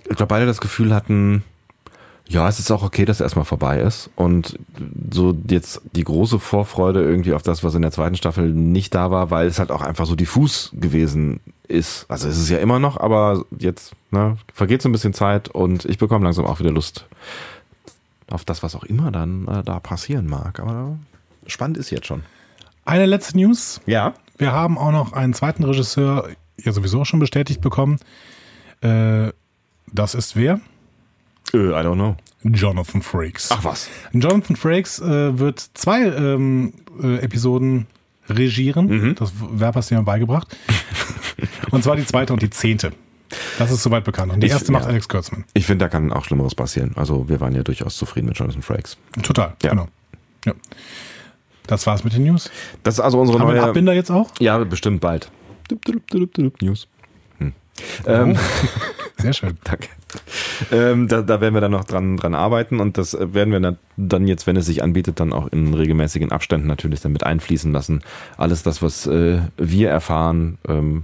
ich 0.09 0.17
glaube, 0.17 0.27
beide 0.27 0.45
das 0.45 0.61
Gefühl 0.61 0.93
hatten, 0.93 1.43
ja, 2.27 2.47
es 2.47 2.59
ist 2.59 2.69
auch 2.71 2.83
okay, 2.83 3.05
dass 3.05 3.19
er 3.19 3.25
erstmal 3.25 3.45
vorbei 3.45 3.79
ist. 3.81 4.11
Und 4.15 4.59
so 5.11 5.35
jetzt 5.47 5.81
die 5.93 6.03
große 6.03 6.39
Vorfreude 6.39 7.01
irgendwie 7.01 7.33
auf 7.33 7.41
das, 7.41 7.63
was 7.63 7.73
in 7.73 7.81
der 7.81 7.91
zweiten 7.91 8.15
Staffel 8.15 8.49
nicht 8.49 8.93
da 8.93 9.09
war, 9.09 9.31
weil 9.31 9.47
es 9.47 9.57
halt 9.57 9.71
auch 9.71 9.81
einfach 9.81 10.05
so 10.05 10.15
diffus 10.15 10.71
gewesen 10.73 11.39
ist. 11.67 12.05
Also 12.07 12.27
es 12.27 12.37
ist 12.37 12.49
ja 12.49 12.59
immer 12.59 12.79
noch, 12.79 12.99
aber 12.99 13.45
jetzt 13.57 13.93
ne, 14.11 14.37
vergeht 14.53 14.83
so 14.83 14.89
ein 14.89 14.91
bisschen 14.91 15.13
Zeit 15.13 15.49
und 15.49 15.85
ich 15.85 15.97
bekomme 15.97 16.23
langsam 16.23 16.45
auch 16.45 16.59
wieder 16.59 16.71
Lust 16.71 17.05
auf 18.31 18.45
das, 18.45 18.63
was 18.63 18.75
auch 18.75 18.83
immer 18.83 19.11
dann 19.11 19.47
äh, 19.47 19.63
da 19.63 19.79
passieren 19.79 20.27
mag. 20.27 20.59
Aber 20.59 20.97
spannend 21.47 21.77
ist 21.77 21.89
jetzt 21.89 22.07
schon. 22.07 22.23
Eine 22.85 23.05
letzte 23.05 23.37
News. 23.37 23.81
Ja. 23.85 24.13
Wir 24.37 24.51
haben 24.51 24.77
auch 24.77 24.91
noch 24.91 25.13
einen 25.13 25.33
zweiten 25.33 25.63
Regisseur 25.63 26.29
ja 26.57 26.71
sowieso 26.71 27.05
schon 27.05 27.19
bestätigt 27.19 27.61
bekommen. 27.61 27.99
Äh, 28.81 29.31
das 29.91 30.15
ist 30.15 30.35
wer? 30.35 30.59
Äh, 31.53 31.57
I 31.57 31.83
don't 31.83 31.95
know. 31.95 32.15
Jonathan 32.43 33.01
Frakes. 33.01 33.49
Ach 33.51 33.63
was. 33.63 33.89
Jonathan 34.13 34.55
Frakes 34.55 34.99
äh, 34.99 35.37
wird 35.37 35.59
zwei 35.73 36.03
ähm, 36.03 36.73
äh, 37.01 37.17
Episoden 37.17 37.87
regieren. 38.29 38.87
Mhm. 38.87 39.15
Das 39.15 39.33
Verb 39.35 39.75
hast 39.75 39.91
du 39.91 39.95
mir 39.95 40.03
beigebracht. 40.03 40.55
und 41.71 41.83
zwar 41.83 41.95
die 41.95 42.05
zweite 42.05 42.31
und 42.33 42.41
die 42.41 42.49
zehnte. 42.49 42.91
Das 43.57 43.71
ist 43.71 43.83
soweit 43.83 44.03
bekannt. 44.03 44.33
Und 44.33 44.41
die 44.41 44.47
ich, 44.47 44.53
erste 44.53 44.71
macht 44.71 44.85
ja. 44.85 44.89
Alex 44.89 45.07
Kurtzman. 45.07 45.45
Ich 45.53 45.65
finde, 45.65 45.85
da 45.85 45.89
kann 45.89 46.11
auch 46.11 46.25
Schlimmeres 46.25 46.55
passieren. 46.55 46.93
Also 46.95 47.29
wir 47.29 47.39
waren 47.39 47.55
ja 47.55 47.63
durchaus 47.63 47.97
zufrieden 47.97 48.27
mit 48.27 48.37
Jonathan 48.37 48.61
Frakes. 48.61 48.97
Total, 49.21 49.53
ja. 49.63 49.69
genau. 49.71 49.87
Ja. 50.45 50.53
Das 51.67 51.85
war's 51.85 52.03
mit 52.03 52.13
den 52.13 52.23
News. 52.23 52.49
Das 52.83 52.95
ist 52.95 52.99
also 52.99 53.19
unsere 53.19 53.39
Haben 53.39 53.47
neue... 53.47 53.55
wir 53.55 53.61
einen 53.61 53.69
Abbinder 53.69 53.93
jetzt 53.93 54.09
auch? 54.09 54.31
Ja, 54.39 54.57
bestimmt 54.63 55.01
bald. 55.01 55.29
News. 56.61 56.87
Hm. 57.37 57.53
Oh. 58.05 58.09
Ähm, 58.09 58.37
Sehr 59.19 59.33
schön. 59.33 59.57
Danke. 59.65 59.89
Ähm, 60.71 61.07
da, 61.09 61.21
da 61.21 61.41
werden 61.41 61.53
wir 61.53 61.61
dann 61.61 61.71
noch 61.71 61.83
dran, 61.83 62.15
dran 62.15 62.33
arbeiten 62.33 62.79
und 62.79 62.97
das 62.97 63.17
werden 63.19 63.51
wir 63.51 63.77
dann 63.97 64.27
jetzt, 64.27 64.47
wenn 64.47 64.55
es 64.55 64.65
sich 64.65 64.81
anbietet, 64.81 65.19
dann 65.19 65.33
auch 65.33 65.47
in 65.47 65.73
regelmäßigen 65.73 66.31
Abständen 66.31 66.67
natürlich 66.67 67.01
damit 67.01 67.25
einfließen 67.25 67.71
lassen. 67.71 68.01
Alles 68.37 68.63
das, 68.63 68.81
was 68.81 69.07
äh, 69.07 69.41
wir 69.57 69.89
erfahren, 69.89 70.57
ähm, 70.67 71.03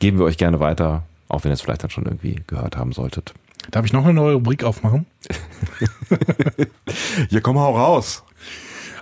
geben 0.00 0.18
wir 0.18 0.24
euch 0.24 0.38
gerne 0.38 0.58
weiter 0.58 1.04
auch 1.28 1.44
wenn 1.44 1.50
ihr 1.50 1.54
es 1.54 1.60
vielleicht 1.60 1.82
dann 1.82 1.90
schon 1.90 2.04
irgendwie 2.04 2.42
gehört 2.46 2.76
haben 2.76 2.92
solltet. 2.92 3.34
Darf 3.70 3.84
ich 3.84 3.92
noch 3.92 4.04
eine 4.04 4.14
neue 4.14 4.34
Rubrik 4.34 4.64
aufmachen? 4.64 5.06
Hier 7.28 7.40
komm 7.40 7.58
hau 7.58 7.76
raus. 7.76 8.24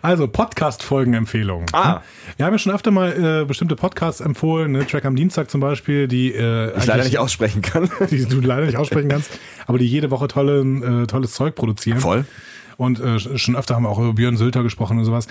Also 0.03 0.29
Podcast-Folgenempfehlungen. 0.29 1.66
Ah. 1.72 2.03
Wir 2.37 2.47
haben 2.47 2.53
ja 2.53 2.59
schon 2.59 2.72
öfter 2.72 2.91
mal 2.91 3.43
äh, 3.43 3.45
bestimmte 3.45 3.77
Podcasts 3.77 4.20
empfohlen, 4.20 4.72
ne? 4.72 4.87
Track 4.87 5.05
am 5.05 5.16
Dienstag 5.16 5.51
zum 5.51 5.61
Beispiel, 5.61 6.07
die 6.07 6.33
äh, 6.33 6.77
ich 6.79 6.87
leider 6.87 7.05
nicht 7.05 7.18
aussprechen 7.18 7.62
kann. 7.62 7.91
Die 8.11 8.24
du 8.24 8.41
leider 8.41 8.66
nicht 8.66 8.77
aussprechen 8.77 9.09
kannst, 9.09 9.31
aber 9.66 9.79
die 9.79 9.87
jede 9.87 10.11
Woche 10.11 10.29
tolle, 10.29 10.61
äh, 10.61 11.07
tolles 11.07 11.33
Zeug 11.33 11.55
produzieren. 11.55 11.99
Voll. 11.99 12.24
Und 12.77 13.01
äh, 13.01 13.18
schon 13.18 13.57
öfter 13.57 13.74
haben 13.74 13.85
wir 13.85 13.89
auch 13.89 13.99
über 13.99 14.12
Björn 14.12 14.37
Sülter 14.37 14.62
gesprochen 14.62 14.99
und 14.99 15.05
sowas. 15.05 15.27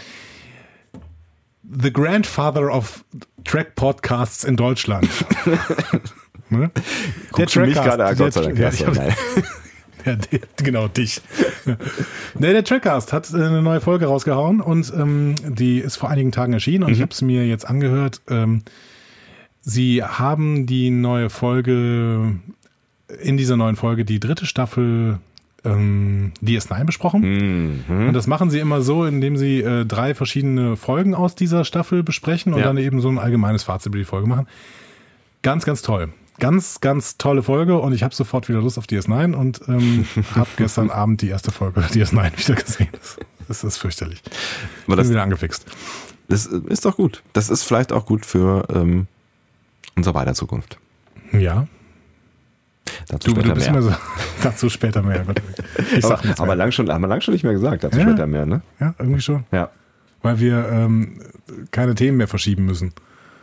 The 1.63 1.93
Grandfather 1.93 2.73
of 2.73 3.05
Track 3.43 3.75
Podcasts 3.75 4.43
in 4.43 4.55
Deutschland. 4.55 5.07
Ne? 6.49 6.71
Der 7.37 7.47
Trackcast, 7.47 7.57
mich 7.57 7.73
gerade 7.75 8.05
an, 8.05 8.17
Gott 8.17 8.33
sei 8.33 8.41
Dank. 8.41 8.59
Ja, 8.59 8.69
ja, 10.05 10.15
der, 10.15 10.39
genau, 10.57 10.87
dich. 10.87 11.21
nee, 12.35 12.51
der 12.51 12.63
Trackcast 12.63 13.13
hat 13.13 13.33
äh, 13.33 13.37
eine 13.37 13.61
neue 13.61 13.81
Folge 13.81 14.05
rausgehauen 14.05 14.61
und 14.61 14.93
ähm, 14.95 15.35
die 15.47 15.79
ist 15.79 15.95
vor 15.95 16.09
einigen 16.09 16.31
Tagen 16.31 16.53
erschienen 16.53 16.83
und 16.83 16.89
mhm. 16.89 16.95
ich 16.95 17.01
habe 17.01 17.11
es 17.11 17.21
mir 17.21 17.47
jetzt 17.47 17.67
angehört. 17.67 18.21
Ähm, 18.29 18.61
sie 19.61 20.03
haben 20.03 20.67
die 20.67 20.91
neue 20.91 21.29
Folge, 21.31 22.35
in 23.21 23.37
dieser 23.37 23.57
neuen 23.57 23.75
Folge 23.75 24.05
die 24.05 24.19
dritte 24.19 24.45
Staffel 24.45 25.17
ähm, 25.63 26.31
DS9 26.43 26.83
besprochen. 26.83 27.81
Mhm. 27.87 28.07
Und 28.09 28.13
das 28.13 28.27
machen 28.27 28.51
sie 28.51 28.59
immer 28.59 28.83
so, 28.83 29.03
indem 29.03 29.35
sie 29.35 29.61
äh, 29.61 29.83
drei 29.83 30.13
verschiedene 30.13 30.75
Folgen 30.75 31.15
aus 31.15 31.33
dieser 31.33 31.65
Staffel 31.65 32.03
besprechen 32.03 32.53
und 32.53 32.59
ja. 32.59 32.65
dann 32.65 32.77
eben 32.77 33.01
so 33.01 33.09
ein 33.09 33.17
allgemeines 33.17 33.63
Fazit 33.63 33.87
über 33.87 33.97
die 33.97 34.05
Folge 34.05 34.27
machen. 34.27 34.45
Ganz, 35.41 35.65
ganz 35.65 35.81
toll 35.81 36.13
ganz, 36.39 36.81
ganz 36.81 37.17
tolle 37.17 37.43
Folge 37.43 37.77
und 37.77 37.93
ich 37.93 38.03
habe 38.03 38.13
sofort 38.13 38.49
wieder 38.49 38.61
Lust 38.61 38.77
auf 38.77 38.85
DS9 38.85 39.33
und 39.33 39.61
ähm, 39.67 40.05
habe 40.35 40.49
gestern 40.57 40.89
Abend 40.89 41.21
die 41.21 41.29
erste 41.29 41.51
Folge 41.51 41.81
DS9 41.81 42.37
wieder 42.37 42.55
gesehen. 42.55 42.89
Das, 42.91 43.17
das 43.47 43.63
ist 43.63 43.77
fürchterlich. 43.77 44.21
Das, 44.87 44.97
Bin 44.97 45.09
wieder 45.09 45.23
angefixt. 45.23 45.65
Das 46.27 46.45
ist 46.45 46.85
doch 46.85 46.97
gut. 46.97 47.23
Das 47.33 47.49
ist 47.49 47.63
vielleicht 47.63 47.91
auch 47.91 48.05
gut 48.05 48.25
für 48.25 48.67
ähm, 48.73 49.07
unsere 49.95 50.15
weiter 50.15 50.33
Zukunft. 50.33 50.79
Ja. 51.31 51.67
Dazu 53.07 53.33
du, 53.33 53.41
später 53.41 53.53
du 53.55 53.71
mehr. 53.71 53.81
So, 53.81 53.95
dazu 54.43 54.69
später 54.69 55.01
mehr. 55.01 55.25
Ich 55.95 56.05
sag 56.05 56.23
aber, 56.25 56.39
aber 56.39 56.55
lang 56.55 56.71
schon, 56.71 56.89
haben 56.89 57.01
wir 57.01 57.07
lang 57.07 57.21
schon 57.21 57.33
nicht 57.33 57.43
mehr 57.43 57.53
gesagt. 57.53 57.83
Dazu 57.83 57.97
ja, 57.97 58.03
später 58.03 58.27
mehr, 58.27 58.45
ne? 58.45 58.61
Ja, 58.79 58.95
irgendwie 58.97 59.21
schon. 59.21 59.45
Ja. 59.51 59.69
Weil 60.21 60.39
wir 60.39 60.67
ähm, 60.69 61.21
keine 61.71 61.95
Themen 61.95 62.17
mehr 62.17 62.27
verschieben 62.27 62.65
müssen. 62.65 62.93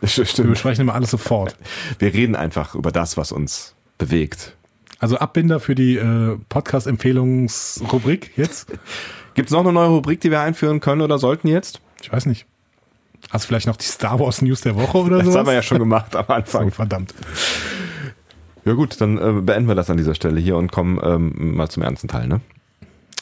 Stimmt. 0.07 0.37
Wir 0.37 0.45
besprechen 0.45 0.81
immer 0.81 0.95
alles 0.95 1.11
sofort. 1.11 1.55
Wir 1.99 2.13
reden 2.13 2.35
einfach 2.35 2.75
über 2.75 2.91
das, 2.91 3.17
was 3.17 3.31
uns 3.31 3.73
bewegt. 3.97 4.55
Also 4.99 5.17
Abbinder 5.17 5.59
für 5.59 5.75
die 5.75 5.95
äh, 5.97 6.37
Podcast-Empfehlungsrubrik 6.49 8.31
jetzt. 8.37 8.67
Gibt 9.33 9.49
es 9.49 9.53
noch 9.53 9.61
eine 9.61 9.73
neue 9.73 9.87
Rubrik, 9.87 10.21
die 10.21 10.29
wir 10.29 10.41
einführen 10.41 10.79
können 10.79 11.01
oder 11.01 11.17
sollten 11.17 11.47
jetzt? 11.47 11.81
Ich 12.01 12.11
weiß 12.11 12.25
nicht. 12.25 12.45
Hast 13.31 13.45
du 13.45 13.47
vielleicht 13.47 13.67
noch 13.67 13.77
die 13.77 13.85
Star 13.85 14.19
Wars 14.19 14.41
News 14.41 14.61
der 14.61 14.75
Woche 14.75 14.97
oder 14.97 15.19
so? 15.19 15.25
Das 15.27 15.35
haben 15.35 15.47
wir 15.47 15.53
ja 15.53 15.61
schon 15.61 15.79
gemacht 15.79 16.15
am 16.15 16.25
Anfang. 16.27 16.65
So, 16.65 16.75
verdammt. 16.75 17.13
Ja 18.65 18.73
gut, 18.73 18.99
dann 19.01 19.17
äh, 19.17 19.41
beenden 19.41 19.67
wir 19.67 19.75
das 19.75 19.89
an 19.89 19.97
dieser 19.97 20.15
Stelle 20.15 20.39
hier 20.39 20.55
und 20.55 20.71
kommen 20.71 20.99
ähm, 21.03 21.55
mal 21.55 21.69
zum 21.69 21.83
ernsten 21.83 22.07
Teil, 22.07 22.27
ne? 22.27 22.41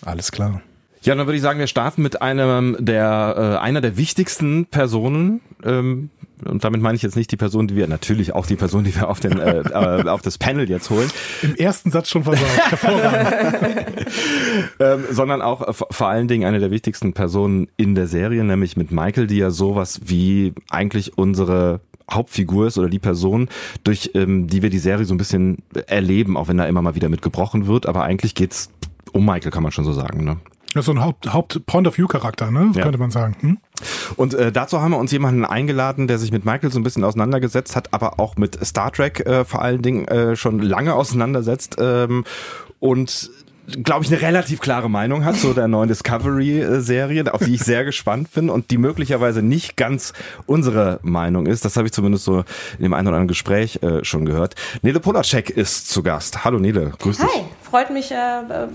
Alles 0.04 0.32
klar. 0.32 0.62
Ja, 1.04 1.16
dann 1.16 1.26
würde 1.26 1.36
ich 1.36 1.42
sagen, 1.42 1.60
wir 1.60 1.68
starten 1.68 2.02
mit 2.02 2.22
einem 2.22 2.78
der 2.80 3.58
äh, 3.60 3.64
einer 3.64 3.82
der 3.82 3.98
wichtigsten 3.98 4.66
Personen 4.66 5.42
ähm, 5.64 6.10
und 6.46 6.64
damit 6.64 6.82
meine 6.82 6.96
ich 6.96 7.02
jetzt 7.02 7.16
nicht 7.16 7.32
die 7.32 7.38
Person, 7.38 7.68
die 7.68 7.76
wir, 7.76 7.88
natürlich 7.88 8.34
auch 8.34 8.46
die 8.46 8.56
Person, 8.56 8.84
die 8.84 8.96
wir 8.96 9.10
auf, 9.10 9.20
den, 9.20 9.40
äh, 9.40 9.60
äh, 10.02 10.08
auf 10.08 10.22
das 10.22 10.38
Panel 10.38 10.70
jetzt 10.70 10.90
holen. 10.90 11.10
Im 11.42 11.56
ersten 11.56 11.92
Satz 11.92 12.10
schon 12.10 12.24
versagt. 12.24 12.50
ähm, 14.80 15.06
sondern 15.10 15.42
auch 15.42 15.68
äh, 15.68 15.74
vor 15.74 16.08
allen 16.08 16.28
Dingen 16.28 16.46
eine 16.46 16.60
der 16.60 16.72
wichtigsten 16.72 17.14
Personen 17.14 17.68
in 17.78 17.96
der 17.96 18.08
Serie, 18.08 18.44
nämlich 18.44 18.78
mit 18.78 18.92
Michael, 18.92 19.28
die 19.28 19.38
ja 19.38 19.52
sowas 19.52 20.02
wie 20.06 20.54
eigentlich 20.70 21.18
unsere 21.18 21.82
Hauptfigur 22.10 22.68
ist 22.68 22.78
oder 22.78 22.90
die 22.90 23.00
Person, 23.00 23.48
durch 23.84 24.12
ähm, 24.16 24.48
die 24.48 24.62
wir 24.62 24.70
die 24.70 24.80
Serie 24.80 25.06
so 25.06 25.14
ein 25.14 25.18
bisschen 25.18 25.60
erleben, 25.88 26.38
auch 26.38 26.48
wenn 26.48 26.58
da 26.58 26.66
immer 26.66 26.82
mal 26.82 26.96
wieder 26.96 27.10
mit 27.10 27.22
gebrochen 27.22 27.68
wird. 27.68 27.86
Aber 27.86 28.04
eigentlich 28.04 28.36
geht's 28.36 28.70
um 29.14 29.26
Michael, 29.26 29.52
kann 29.52 29.64
man 29.64 29.72
schon 29.72 29.86
so 29.86 29.94
sagen. 29.94 30.24
Ne? 30.24 30.38
Das 30.74 30.82
ist 30.82 30.86
so 30.86 30.94
ein 30.94 31.04
Haupt, 31.04 31.34
Haupt 31.34 31.66
Point 31.66 31.88
of 31.88 31.98
View 31.98 32.08
Charakter, 32.08 32.50
ne? 32.50 32.72
Ja. 32.74 32.84
Könnte 32.84 32.98
man 32.98 33.12
sagen. 33.12 33.36
Hm? 33.42 33.58
Und 34.16 34.34
äh, 34.34 34.52
dazu 34.52 34.82
haben 34.82 34.92
wir 34.92 34.98
uns 34.98 35.12
jemanden 35.12 35.44
eingeladen, 35.44 36.08
der 36.08 36.18
sich 36.18 36.32
mit 36.32 36.46
Michael 36.46 36.72
so 36.72 36.80
ein 36.80 36.84
bisschen 36.84 37.04
auseinandergesetzt 37.04 37.76
hat, 37.76 37.94
aber 37.94 38.20
auch 38.20 38.38
mit 38.38 38.64
Star 38.66 38.92
Trek 38.92 39.26
äh, 39.26 39.44
vor 39.44 39.62
allen 39.62 39.82
Dingen 39.82 40.08
äh, 40.08 40.36
schon 40.36 40.60
lange 40.60 40.94
auseinandersetzt 40.94 41.78
ähm, 41.80 42.24
und 42.80 43.32
glaube 43.84 44.04
ich, 44.04 44.12
eine 44.12 44.22
relativ 44.22 44.60
klare 44.60 44.90
Meinung 44.90 45.24
hat 45.24 45.38
zu 45.38 45.54
der 45.54 45.68
neuen 45.68 45.88
Discovery-Serie, 45.88 47.34
auf 47.34 47.44
die 47.44 47.56
ich 47.56 47.62
sehr 47.62 47.86
gespannt 47.86 48.34
bin 48.34 48.50
und 48.50 48.72
die 48.72 48.78
möglicherweise 48.78 49.42
nicht 49.42 49.78
ganz 49.78 50.14
unsere 50.46 51.00
Meinung 51.04 51.46
ist. 51.46 51.64
Das 51.64 51.78
habe 51.78 51.88
ich 51.88 51.94
zumindest 51.94 52.26
so 52.26 52.40
in 52.78 52.84
dem 52.84 52.94
einen 52.94 53.08
oder 53.08 53.18
anderen 53.18 53.28
Gespräch 53.28 53.80
äh, 53.82 54.04
schon 54.04 54.26
gehört. 54.26 54.56
Nele 54.82 55.00
Polacek 55.00 55.50
ist 55.50 55.90
zu 55.90 56.04
Gast. 56.04 56.44
Hallo 56.44 56.60
Nele, 56.60 56.92
grüß 57.00 57.20
Hi, 57.20 57.26
dich. 57.26 57.36
Hi, 57.36 57.44
freut 57.62 57.90
mich, 57.92 58.12
äh, 58.12 58.16
äh, 58.16 58.68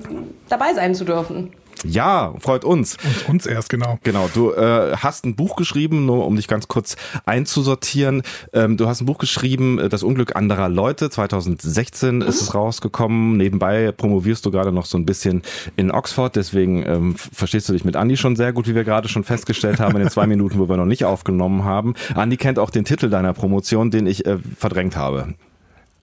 dabei 0.48 0.72
sein 0.74 0.94
zu 0.94 1.04
dürfen. 1.04 1.50
Ja, 1.84 2.34
freut 2.38 2.64
uns. 2.64 2.96
Und 3.04 3.28
uns 3.28 3.46
erst, 3.46 3.68
genau. 3.68 3.98
Genau, 4.02 4.28
du 4.32 4.52
äh, 4.52 4.96
hast 4.96 5.24
ein 5.24 5.36
Buch 5.36 5.56
geschrieben, 5.56 6.06
nur 6.06 6.26
um 6.26 6.36
dich 6.36 6.48
ganz 6.48 6.68
kurz 6.68 6.96
einzusortieren. 7.24 8.22
Ähm, 8.52 8.76
du 8.76 8.88
hast 8.88 9.02
ein 9.02 9.06
Buch 9.06 9.18
geschrieben, 9.18 9.78
äh, 9.78 9.88
Das 9.88 10.02
Unglück 10.02 10.36
anderer 10.36 10.68
Leute. 10.68 11.10
2016 11.10 12.16
mhm. 12.16 12.22
ist 12.22 12.40
es 12.40 12.54
rausgekommen. 12.54 13.36
Nebenbei 13.36 13.92
promovierst 13.92 14.44
du 14.46 14.50
gerade 14.50 14.72
noch 14.72 14.86
so 14.86 14.98
ein 14.98 15.06
bisschen 15.06 15.42
in 15.76 15.90
Oxford, 15.90 16.36
deswegen 16.36 16.84
ähm, 16.86 17.16
verstehst 17.16 17.68
du 17.68 17.72
dich 17.72 17.84
mit 17.84 17.96
Andi 17.96 18.16
schon 18.16 18.36
sehr 18.36 18.52
gut, 18.52 18.68
wie 18.68 18.74
wir 18.74 18.84
gerade 18.84 19.08
schon 19.08 19.24
festgestellt 19.24 19.80
haben 19.80 19.96
in 19.96 20.02
den 20.02 20.10
zwei 20.10 20.26
Minuten, 20.26 20.58
wo 20.58 20.68
wir 20.68 20.76
noch 20.76 20.86
nicht 20.86 21.04
aufgenommen 21.04 21.64
haben. 21.64 21.94
Andi 22.14 22.36
kennt 22.36 22.58
auch 22.58 22.70
den 22.70 22.84
Titel 22.84 23.10
deiner 23.10 23.32
Promotion, 23.32 23.90
den 23.90 24.06
ich 24.06 24.26
äh, 24.26 24.38
verdrängt 24.58 24.96
habe 24.96 25.34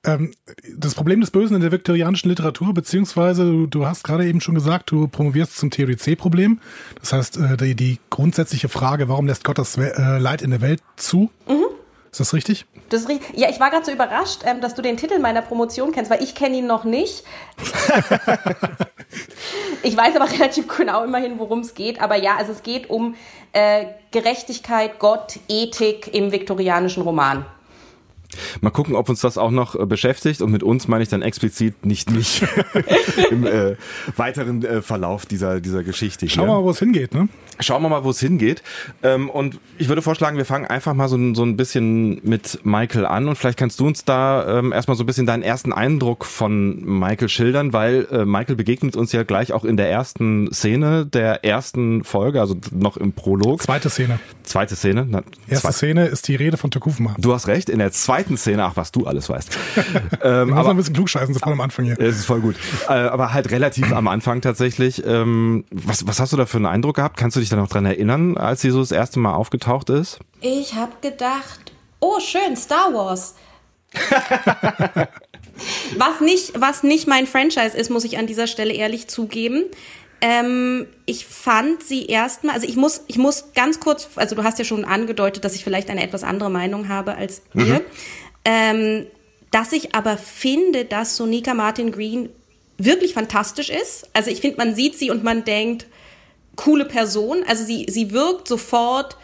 ähm, 0.06 0.32
das 0.76 0.96
Problem 0.96 1.22
des 1.22 1.32
Bösen 1.32 1.56
in 1.56 1.62
der 1.62 1.72
viktorianischen 1.72 2.30
Literatur, 2.30 2.74
beziehungsweise 2.74 3.46
du, 3.46 3.68
du 3.68 3.86
hast 3.86 4.04
gerade 4.04 4.26
eben 4.26 4.42
schon 4.42 4.56
gesagt, 4.56 4.92
du 4.92 5.08
promovierst 5.08 5.58
zum 5.58 5.72
Theorie 5.72 5.96
C-Problem. 5.96 6.60
Das 7.00 7.14
heißt, 7.14 7.38
äh, 7.38 7.58
die, 7.58 7.76
die, 7.76 8.00
grundsätzliche 8.10 8.70
Frage, 8.70 9.08
warum 9.10 9.28
lässt 9.28 9.44
Gott 9.44 9.58
das 9.58 9.78
äh, 9.78 10.18
Leid 10.18 10.42
in 10.42 10.52
der 10.52 10.62
Welt 10.62 10.82
zu? 10.98 11.30
Mhm. 11.48 11.66
Ist 12.12 12.20
das 12.20 12.34
richtig? 12.34 12.68
Das, 12.90 13.08
ja, 13.34 13.50
ich 13.50 13.60
war 13.60 13.72
gerade 13.72 13.86
so 13.86 13.92
überrascht, 13.92 14.42
ähm, 14.46 14.62
dass 14.62 14.76
du 14.76 14.84
den 14.84 14.98
Titel 14.98 15.18
meiner 15.18 15.42
Promotion 15.42 15.92
kennst, 15.92 16.12
weil 16.12 16.22
ich 16.22 16.36
kenne 16.36 16.58
ihn 16.58 16.68
noch 16.68 16.84
nicht. 16.84 17.24
ich 19.84 19.98
weiß 19.98 20.16
aber 20.16 20.30
relativ 20.32 20.68
genau 20.68 21.04
immerhin, 21.04 21.40
worum 21.40 21.62
es 21.62 21.74
geht. 21.74 22.02
Aber 22.02 22.16
ja, 22.16 22.36
also 22.38 22.52
es 22.52 22.62
geht 22.62 22.90
um 22.90 23.16
äh, 23.54 23.86
Gerechtigkeit, 24.12 25.00
Gott, 25.00 25.40
Ethik 25.48 26.14
im 26.14 26.32
viktorianischen 26.32 27.02
Roman. 27.02 27.48
Mal 28.62 28.70
gucken, 28.70 28.96
ob 28.96 29.10
uns 29.10 29.22
das 29.22 29.38
auch 29.38 29.52
noch 29.52 29.76
äh, 29.76 29.86
beschäftigt 29.86 30.42
und 30.42 30.52
mit 30.52 30.64
uns 30.64 30.88
meine 30.88 31.04
ich 31.04 31.10
dann 31.10 31.22
explizit 31.22 31.86
nicht 31.86 32.12
mich 32.12 32.44
im 33.32 33.46
äh, 33.46 33.76
weiteren 34.16 34.64
äh, 34.64 34.82
Verlauf 34.82 35.26
dieser, 35.26 35.60
dieser 35.60 35.84
Geschichte. 35.84 36.30
Schauen 36.30 36.48
wir 36.48 36.56
mal, 36.56 36.64
wo 36.64 36.70
es 36.72 36.80
hingeht, 36.80 37.14
ne? 37.14 37.28
Schauen 37.60 37.82
wir 37.82 37.90
mal, 37.90 38.04
wo 38.04 38.10
es 38.10 38.20
hingeht. 38.20 38.64
Ähm, 39.04 39.30
und 39.30 39.60
ich 39.78 39.88
würde 39.88 40.02
vorschlagen, 40.02 40.38
wir 40.38 40.46
fangen 40.46 40.66
einfach 40.66 40.94
mal 40.94 41.08
so, 41.08 41.18
so 41.34 41.44
ein 41.44 41.58
bisschen 41.58 42.20
mit 42.24 42.60
Michael 42.64 43.06
an 43.06 43.28
und 43.28 43.36
vielleicht 43.36 43.58
kannst 43.58 43.80
du 43.80 43.88
uns 43.88 44.06
da 44.06 44.60
ähm, 44.60 44.72
erstmal 44.72 44.98
so 44.98 45.04
ein 45.04 45.06
bisschen 45.06 45.26
deinen 45.26 45.44
ersten 45.44 45.74
Eindruck 45.74 46.26
von 46.26 46.84
Michael 46.84 47.30
schildern, 47.30 47.74
weil 47.74 48.08
äh, 48.12 48.26
Michael 48.26 48.56
begegnet 48.56 48.96
uns 48.96 49.12
ja 49.12 49.24
gleich 49.24 49.54
auch 49.54 49.66
in 49.66 49.78
der 49.78 49.90
ersten 49.90 50.52
Szene 50.52 51.06
der 51.06 51.44
ersten 51.44 52.04
Folge, 52.04 52.42
also 52.42 52.56
noch 52.72 52.98
im 52.98 53.14
Prolog. 53.14 53.62
Zweite 53.62 53.90
Szene. 53.90 54.20
Zweite 54.44 54.76
Szene. 54.76 55.06
Na, 55.08 55.24
Erste 55.48 55.68
zwei 55.68 55.72
Szene 55.72 56.06
ist 56.08 56.28
die 56.28 56.36
Rede 56.36 56.58
von 56.58 56.72
Tekufma. 56.72 57.16
Du 57.18 57.34
hast 57.34 57.48
recht, 57.48 57.70
in 57.70 57.80
der 57.80 57.92
zweiten 57.92 58.23
Szene, 58.38 58.64
ach 58.64 58.76
was 58.76 58.92
du 58.92 59.06
alles 59.06 59.30
weißt. 59.30 59.58
ähm, 60.24 60.50
ich 60.50 60.54
muss 60.54 60.60
aber, 60.60 60.72
ein 60.72 60.78
bisschen 60.78 60.94
klugscheißen, 60.94 61.34
so 61.34 61.40
voll 61.40 61.54
am 61.54 61.62
Anfang 61.62 61.86
hier. 61.86 62.00
Es 62.00 62.18
ist 62.18 62.26
voll 62.26 62.42
gut. 62.42 62.56
Äh, 62.88 62.94
aber 62.94 63.34
halt 63.34 63.52
relativ 63.52 63.92
am 63.94 64.08
Anfang 64.08 64.42
tatsächlich. 64.42 65.06
Ähm, 65.06 65.66
was, 65.72 66.08
was 66.08 66.20
hast 66.20 66.34
du 66.34 66.38
da 66.38 66.46
für 66.46 66.58
einen 66.58 66.66
Eindruck 66.66 66.96
gehabt? 66.96 67.18
Kannst 67.18 67.36
du 67.36 67.40
dich 67.40 67.50
da 67.50 67.56
noch 67.56 67.70
dran 67.70 67.86
erinnern, 67.86 68.38
als 68.38 68.62
sie 68.62 68.72
so 68.72 68.80
das 68.80 68.92
erste 68.92 69.20
Mal 69.20 69.34
aufgetaucht 69.34 69.90
ist? 69.90 70.20
Ich 70.42 70.76
habe 70.76 70.94
gedacht, 71.02 71.74
oh 72.00 72.20
schön, 72.20 72.56
Star 72.56 72.94
Wars. 72.94 73.36
was 75.98 76.22
nicht, 76.22 76.60
was 76.60 76.84
nicht 76.84 77.08
mein 77.08 77.28
Franchise 77.28 77.78
ist, 77.78 77.92
muss 77.92 78.04
ich 78.04 78.18
an 78.18 78.28
dieser 78.28 78.48
Stelle 78.48 78.74
ehrlich 78.74 79.08
zugeben. 79.08 79.66
Ähm, 80.26 80.88
ich 81.06 81.26
fand 81.26 81.84
sie 81.84 82.06
erstmal, 82.06 82.56
also 82.56 82.66
ich 82.66 82.78
muss, 82.78 83.02
ich 83.08 83.18
muss 83.18 83.52
ganz 83.54 83.82
kurz, 83.82 84.08
also 84.16 84.36
du 84.36 84.46
hast 84.46 84.58
ja 84.58 84.64
schon 84.64 84.86
angedeutet, 84.86 85.44
dass 85.44 85.54
ich 85.54 85.66
vielleicht 85.66 85.90
eine 85.90 86.02
etwas 86.02 86.24
andere 86.24 86.50
Meinung 86.50 86.88
habe 86.88 87.16
als 87.16 87.42
mhm. 87.52 87.66
ihr. 87.66 87.82
Ähm, 88.46 89.08
dass 89.52 89.74
ich 89.74 89.94
aber 89.94 90.18
finde, 90.18 90.86
dass 90.86 91.18
Sonika 91.18 91.54
Martin 91.54 91.92
Green 91.92 92.30
wirklich 92.78 93.14
fantastisch 93.14 93.70
ist. 93.70 94.08
Also 94.14 94.32
ich 94.32 94.40
finde, 94.40 94.56
man 94.60 94.74
sieht 94.74 94.98
sie 94.98 95.12
und 95.12 95.26
man 95.26 95.44
denkt, 95.44 95.88
coole 96.56 96.86
Person. 96.86 97.44
Also 97.46 97.66
sie, 97.66 97.86
sie 97.90 98.12
wirkt 98.12 98.48
sofort 98.48 99.18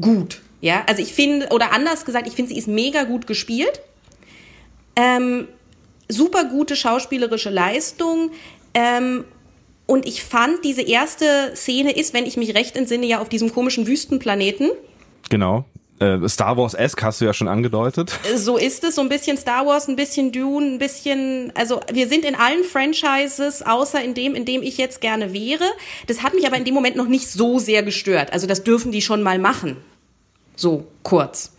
gut. 0.00 0.42
Ja, 0.60 0.84
also 0.86 1.02
ich 1.02 1.12
finde, 1.12 1.48
oder 1.48 1.72
anders 1.72 2.04
gesagt, 2.04 2.28
ich 2.28 2.34
finde, 2.34 2.52
sie 2.52 2.58
ist 2.58 2.68
mega 2.68 3.02
gut 3.02 3.26
gespielt. 3.26 3.80
Ähm, 4.94 5.48
super 6.08 6.44
gute 6.44 6.76
schauspielerische 6.76 7.50
Leistung. 7.50 8.30
Ähm, 8.74 9.24
und 9.86 10.06
ich 10.06 10.22
fand, 10.24 10.64
diese 10.64 10.82
erste 10.82 11.52
Szene 11.54 11.92
ist, 11.92 12.12
wenn 12.12 12.26
ich 12.26 12.36
mich 12.36 12.54
recht 12.54 12.76
entsinne, 12.76 13.06
ja 13.06 13.20
auf 13.20 13.28
diesem 13.28 13.52
komischen 13.52 13.86
Wüstenplaneten. 13.86 14.70
Genau. 15.30 15.64
Äh, 15.98 16.28
Star 16.28 16.56
Wars-esque 16.58 17.02
hast 17.02 17.20
du 17.20 17.24
ja 17.24 17.32
schon 17.32 17.48
angedeutet. 17.48 18.12
So 18.36 18.58
ist 18.58 18.84
es, 18.84 18.96
so 18.96 19.00
ein 19.00 19.08
bisschen 19.08 19.38
Star 19.38 19.64
Wars, 19.64 19.88
ein 19.88 19.96
bisschen 19.96 20.30
Dune, 20.30 20.74
ein 20.74 20.78
bisschen, 20.78 21.52
also 21.54 21.80
wir 21.90 22.06
sind 22.08 22.24
in 22.24 22.34
allen 22.34 22.64
Franchises, 22.64 23.62
außer 23.62 24.02
in 24.02 24.12
dem, 24.12 24.34
in 24.34 24.44
dem 24.44 24.62
ich 24.62 24.76
jetzt 24.76 25.00
gerne 25.00 25.32
wäre. 25.32 25.64
Das 26.06 26.22
hat 26.22 26.34
mich 26.34 26.46
aber 26.46 26.56
in 26.56 26.64
dem 26.64 26.74
Moment 26.74 26.96
noch 26.96 27.08
nicht 27.08 27.28
so 27.28 27.58
sehr 27.58 27.82
gestört. 27.82 28.32
Also 28.32 28.46
das 28.46 28.62
dürfen 28.62 28.92
die 28.92 29.00
schon 29.00 29.22
mal 29.22 29.38
machen. 29.38 29.78
So 30.54 30.86
kurz. 31.02 31.55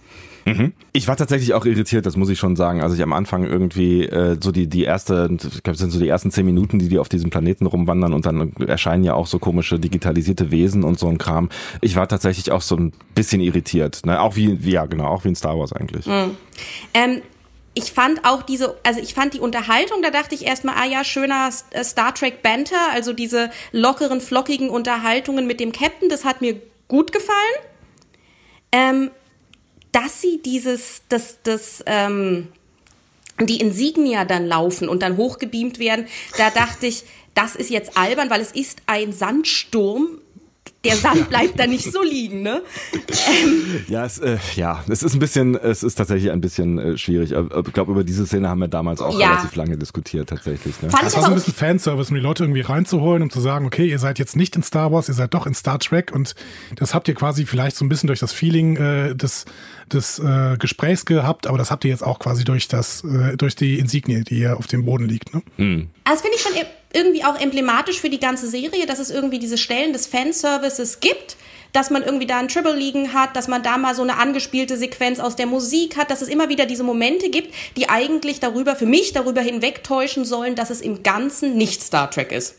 Mhm. 0.48 0.74
Ich 0.94 1.08
war 1.08 1.18
tatsächlich 1.18 1.54
auch 1.54 1.66
irritiert, 1.66 2.06
das 2.06 2.16
muss 2.16 2.30
ich 2.30 2.40
schon 2.40 2.56
sagen. 2.56 2.82
Also 2.82 2.96
ich 2.96 3.04
am 3.04 3.12
Anfang 3.12 3.44
irgendwie 3.44 4.06
äh, 4.06 4.38
so 4.42 4.52
die 4.52 4.68
die 4.68 4.84
erste, 4.84 5.30
ich 5.32 5.64
glaube, 5.64 5.74
es 5.74 5.80
sind 5.80 5.92
so 5.92 6.00
die 6.00 6.08
ersten 6.08 6.32
zehn 6.32 6.46
Minuten, 6.46 6.80
die 6.80 6.88
die 6.88 7.00
auf 7.00 7.10
diesem 7.10 7.30
Planeten 7.30 7.66
rumwandern 7.66 8.14
und 8.14 8.26
dann 8.26 8.54
erscheinen 8.66 9.04
ja 9.04 9.14
auch 9.14 9.28
so 9.28 9.40
komische 9.40 9.78
digitalisierte 9.78 10.50
Wesen 10.50 10.84
und 10.84 10.98
so 11.00 11.08
ein 11.10 11.18
Kram. 11.18 11.50
Ich 11.82 11.98
war 11.98 12.08
tatsächlich 12.08 12.52
auch 12.52 12.62
so 12.62 12.78
ein 12.78 12.94
bisschen 13.14 13.42
irritiert, 13.42 14.06
ne? 14.06 14.22
Auch 14.22 14.38
wie, 14.38 14.64
wie 14.64 14.72
ja 14.72 14.86
genau, 14.86 15.08
auch 15.08 15.26
wie 15.26 15.30
in 15.30 15.36
Star 15.36 15.60
Wars 15.60 15.74
eigentlich. 15.74 16.06
Mhm. 16.06 16.38
Ähm 16.94 17.22
ich 17.74 17.92
fand 17.92 18.26
auch 18.26 18.42
diese, 18.42 18.76
also 18.84 19.00
ich 19.00 19.14
fand 19.14 19.36
die 19.36 19.40
Unterhaltung, 19.40 20.02
da 20.02 20.10
dachte 20.10 20.34
ich 20.34 20.48
erstmal, 20.48 20.78
ah 20.78 20.86
ja, 20.86 21.04
schöner 21.04 21.52
äh, 21.70 21.84
Star 21.84 22.12
Trek 22.16 22.42
Banter, 22.42 22.92
also 22.92 23.14
diese 23.14 23.52
lockeren, 23.72 24.20
flockigen 24.20 24.72
Unterhaltungen 24.72 25.46
mit 25.46 25.60
dem 25.60 25.72
Captain, 25.72 26.10
das 26.10 26.26
hat 26.26 26.42
mir 26.42 26.60
gut 26.88 27.12
gefallen. 27.12 27.38
Ähm, 28.72 29.12
dass 29.92 30.22
sie 30.22 30.42
dieses, 30.44 31.02
das, 31.10 31.38
das, 31.44 31.84
ähm, 31.86 32.48
die 33.40 33.60
Insignia 33.60 34.26
dann 34.26 34.48
laufen 34.48 34.90
und 34.90 35.02
dann 35.04 35.18
hochgebeamt 35.18 35.80
werden, 35.80 36.08
da 36.38 36.50
dachte 36.50 36.88
ich, 36.88 37.04
das 37.36 37.56
ist 37.56 37.70
jetzt 37.70 37.98
albern, 37.98 38.30
weil 38.30 38.42
es 38.42 38.52
ist 38.52 38.82
ein 38.88 39.14
Sandsturm 39.14 40.20
der 40.88 40.96
Sand 40.98 41.30
bleibt 41.30 41.60
da 41.60 41.68
nicht 41.68 41.92
so 41.92 42.02
liegen, 42.02 42.42
ne? 42.42 42.62
Ähm. 42.94 43.86
Ja, 43.88 44.06
es, 44.06 44.20
äh, 44.20 44.38
ja, 44.56 44.84
es 44.88 45.04
ist 45.04 45.14
ein 45.14 45.20
bisschen, 45.20 45.56
es 45.56 45.84
ist 45.84 45.96
tatsächlich 45.96 46.32
ein 46.32 46.42
bisschen 46.42 46.80
äh, 46.80 46.98
schwierig. 46.98 47.32
Ich 47.32 47.74
glaube, 47.74 47.92
über 47.92 48.04
diese 48.04 48.26
Szene 48.26 48.50
haben 48.50 48.60
wir 48.60 48.68
damals 48.68 49.02
auch 49.02 49.18
ja. 49.20 49.30
relativ 49.30 49.56
lange 49.56 49.78
diskutiert, 49.78 50.30
tatsächlich. 50.30 50.82
Ne? 50.82 50.90
Fand 50.90 51.04
das 51.04 51.16
war 51.16 51.24
so 51.24 51.30
ein 51.30 51.36
bisschen 51.36 51.54
Fanservice, 51.54 52.10
um 52.10 52.16
die 52.16 52.22
Leute 52.22 52.44
irgendwie 52.44 52.62
reinzuholen, 52.62 53.24
um 53.24 53.30
zu 53.30 53.40
sagen, 53.40 53.66
okay, 53.66 53.88
ihr 53.88 54.00
seid 54.00 54.20
jetzt 54.20 54.36
nicht 54.36 54.56
in 54.56 54.64
Star 54.64 54.92
Wars, 54.92 55.08
ihr 55.08 55.16
seid 55.16 55.34
doch 55.34 55.46
in 55.46 55.54
Star 55.54 55.80
Trek 55.80 56.12
und 56.14 56.36
das 56.76 56.94
habt 56.94 57.08
ihr 57.08 57.16
quasi 57.16 57.46
vielleicht 57.46 57.76
so 57.76 57.86
ein 57.86 57.90
bisschen 57.90 58.08
durch 58.08 58.20
das 58.20 58.34
Feeling 58.34 58.78
äh, 58.78 59.16
des, 59.16 59.46
des 59.92 60.20
äh, 60.20 60.58
Gesprächs 60.58 61.06
gehabt, 61.06 61.48
aber 61.48 61.58
das 61.58 61.72
habt 61.72 61.86
ihr 61.86 61.92
jetzt 61.92 62.04
auch 62.04 62.20
quasi 62.20 62.44
durch 62.44 62.68
das, 62.68 63.04
äh, 63.04 63.38
durch 63.38 63.56
die 63.56 63.80
Insignie, 63.80 64.24
die 64.24 64.36
hier 64.36 64.58
auf 64.58 64.68
dem 64.68 64.86
Boden 64.86 65.06
liegt, 65.06 65.34
ne? 65.34 65.42
Hm. 65.58 65.90
Also 66.04 66.22
finde 66.22 66.38
ich 66.38 66.42
schon 66.42 66.54
irgendwie 66.94 67.24
auch 67.24 67.40
emblematisch 67.40 68.00
für 68.00 68.10
die 68.10 68.20
ganze 68.20 68.48
Serie, 68.48 68.86
dass 68.86 69.00
es 69.00 69.10
irgendwie 69.10 69.40
diese 69.40 69.58
Stellen 69.58 69.94
des 69.94 70.08
Fanservices 70.08 71.00
gibt, 71.00 71.38
dass 71.74 71.90
man 71.90 72.04
irgendwie 72.04 72.26
da 72.26 72.38
ein 72.38 72.48
Triple 72.48 72.76
liegen 72.76 73.14
hat, 73.14 73.36
dass 73.36 73.48
man 73.48 73.62
da 73.64 73.78
mal 73.78 73.94
so 73.94 74.02
eine 74.02 74.18
angespielte 74.18 74.78
Sequenz 74.78 75.20
aus 75.20 75.36
der 75.36 75.48
Musik 75.48 75.98
hat, 75.98 76.10
dass 76.10 76.22
es 76.22 76.30
immer 76.30 76.50
wieder 76.50 76.66
diese 76.66 76.84
Momente 76.84 77.30
gibt, 77.30 77.54
die 77.76 77.90
eigentlich 77.90 78.40
darüber, 78.40 78.76
für 78.76 78.86
mich 78.86 79.14
darüber 79.14 79.42
hinwegtäuschen 79.42 80.26
sollen, 80.26 80.56
dass 80.56 80.70
es 80.70 80.82
im 80.82 81.04
Ganzen 81.04 81.56
nicht 81.56 81.82
Star 81.82 82.10
Trek 82.10 82.32
ist. 82.32 82.56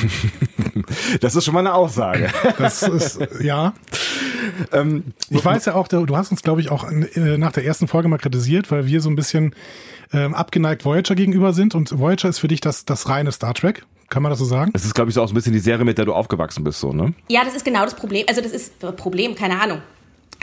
das 1.20 1.36
ist 1.36 1.44
schon 1.44 1.54
mal 1.54 1.60
eine 1.60 1.74
Aussage. 1.74 2.30
Das 2.58 2.82
ist, 2.82 3.18
ja. 3.40 3.74
Ähm, 4.72 5.12
ich 5.30 5.44
weiß 5.44 5.66
ja 5.66 5.74
auch, 5.74 5.88
du 5.88 6.16
hast 6.16 6.30
uns, 6.30 6.42
glaube 6.42 6.60
ich, 6.60 6.70
auch 6.70 6.90
äh, 6.90 7.38
nach 7.38 7.52
der 7.52 7.64
ersten 7.64 7.88
Folge 7.88 8.08
mal 8.08 8.18
kritisiert, 8.18 8.70
weil 8.70 8.86
wir 8.86 9.00
so 9.00 9.10
ein 9.10 9.16
bisschen 9.16 9.54
ähm, 10.12 10.34
abgeneigt 10.34 10.84
Voyager 10.84 11.14
gegenüber 11.14 11.52
sind 11.52 11.74
und 11.74 11.98
Voyager 11.98 12.28
ist 12.28 12.38
für 12.38 12.48
dich 12.48 12.60
das, 12.60 12.84
das 12.84 13.08
reine 13.08 13.32
Star 13.32 13.54
Trek. 13.54 13.84
Kann 14.08 14.22
man 14.22 14.28
das 14.28 14.40
so 14.40 14.44
sagen? 14.44 14.72
Das 14.74 14.84
ist, 14.84 14.94
glaube 14.94 15.08
ich, 15.08 15.14
so 15.14 15.22
auch 15.22 15.28
so 15.28 15.32
ein 15.32 15.36
bisschen 15.36 15.54
die 15.54 15.58
Serie, 15.58 15.86
mit 15.86 15.96
der 15.96 16.04
du 16.04 16.12
aufgewachsen 16.12 16.64
bist, 16.64 16.80
so, 16.80 16.92
ne? 16.92 17.14
Ja, 17.28 17.44
das 17.44 17.54
ist 17.54 17.64
genau 17.64 17.84
das 17.84 17.94
Problem. 17.94 18.26
Also, 18.28 18.42
das 18.42 18.52
ist 18.52 18.78
Problem, 18.96 19.34
keine 19.34 19.58
Ahnung. 19.58 19.80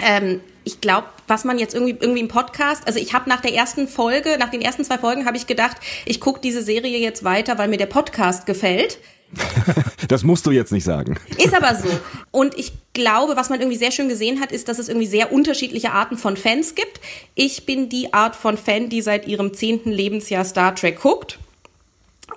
Ähm, 0.02 0.40
ich 0.64 0.82
glaube, 0.82 1.08
was 1.28 1.46
man 1.46 1.60
jetzt 1.60 1.76
irgendwie, 1.76 1.96
irgendwie 2.00 2.22
im 2.22 2.28
Podcast, 2.28 2.88
also 2.88 3.00
ich 3.00 3.14
habe 3.14 3.30
nach 3.30 3.42
der 3.42 3.54
ersten 3.54 3.88
Folge, 3.88 4.38
nach 4.40 4.50
den 4.50 4.62
ersten 4.62 4.84
zwei 4.84 4.98
Folgen 4.98 5.26
habe 5.26 5.38
ich 5.38 5.46
gedacht, 5.46 5.78
ich 6.06 6.20
gucke 6.20 6.40
diese 6.42 6.64
Serie 6.64 6.98
jetzt 7.00 7.24
weiter, 7.24 7.58
weil 7.58 7.70
mir 7.70 7.78
der 7.78 7.86
Podcast 7.86 8.46
gefällt. 8.46 8.98
das 10.08 10.24
musst 10.24 10.46
du 10.46 10.52
jetzt 10.52 10.72
nicht 10.72 10.84
sagen. 10.84 11.18
Ist 11.38 11.54
aber 11.54 11.76
so. 11.76 11.90
Und 12.32 12.58
ich 12.58 12.74
glaube, 12.94 13.36
was 13.36 13.50
man 13.50 13.60
irgendwie 13.60 13.78
sehr 13.78 13.92
schön 13.92 14.10
gesehen 14.10 14.40
hat, 14.40 14.52
ist, 14.52 14.68
dass 14.68 14.80
es 14.80 14.88
irgendwie 14.88 15.08
sehr 15.08 15.32
unterschiedliche 15.32 15.92
Arten 15.92 16.18
von 16.18 16.38
Fans 16.38 16.76
gibt. 16.76 17.00
Ich 17.36 17.66
bin 17.66 17.90
die 17.90 18.14
Art 18.14 18.36
von 18.36 18.58
Fan, 18.58 18.90
die 18.90 19.02
seit 19.02 19.28
ihrem 19.28 19.54
zehnten 19.54 19.92
Lebensjahr 19.92 20.46
Star 20.46 20.76
Trek 20.76 21.02
guckt. 21.02 21.40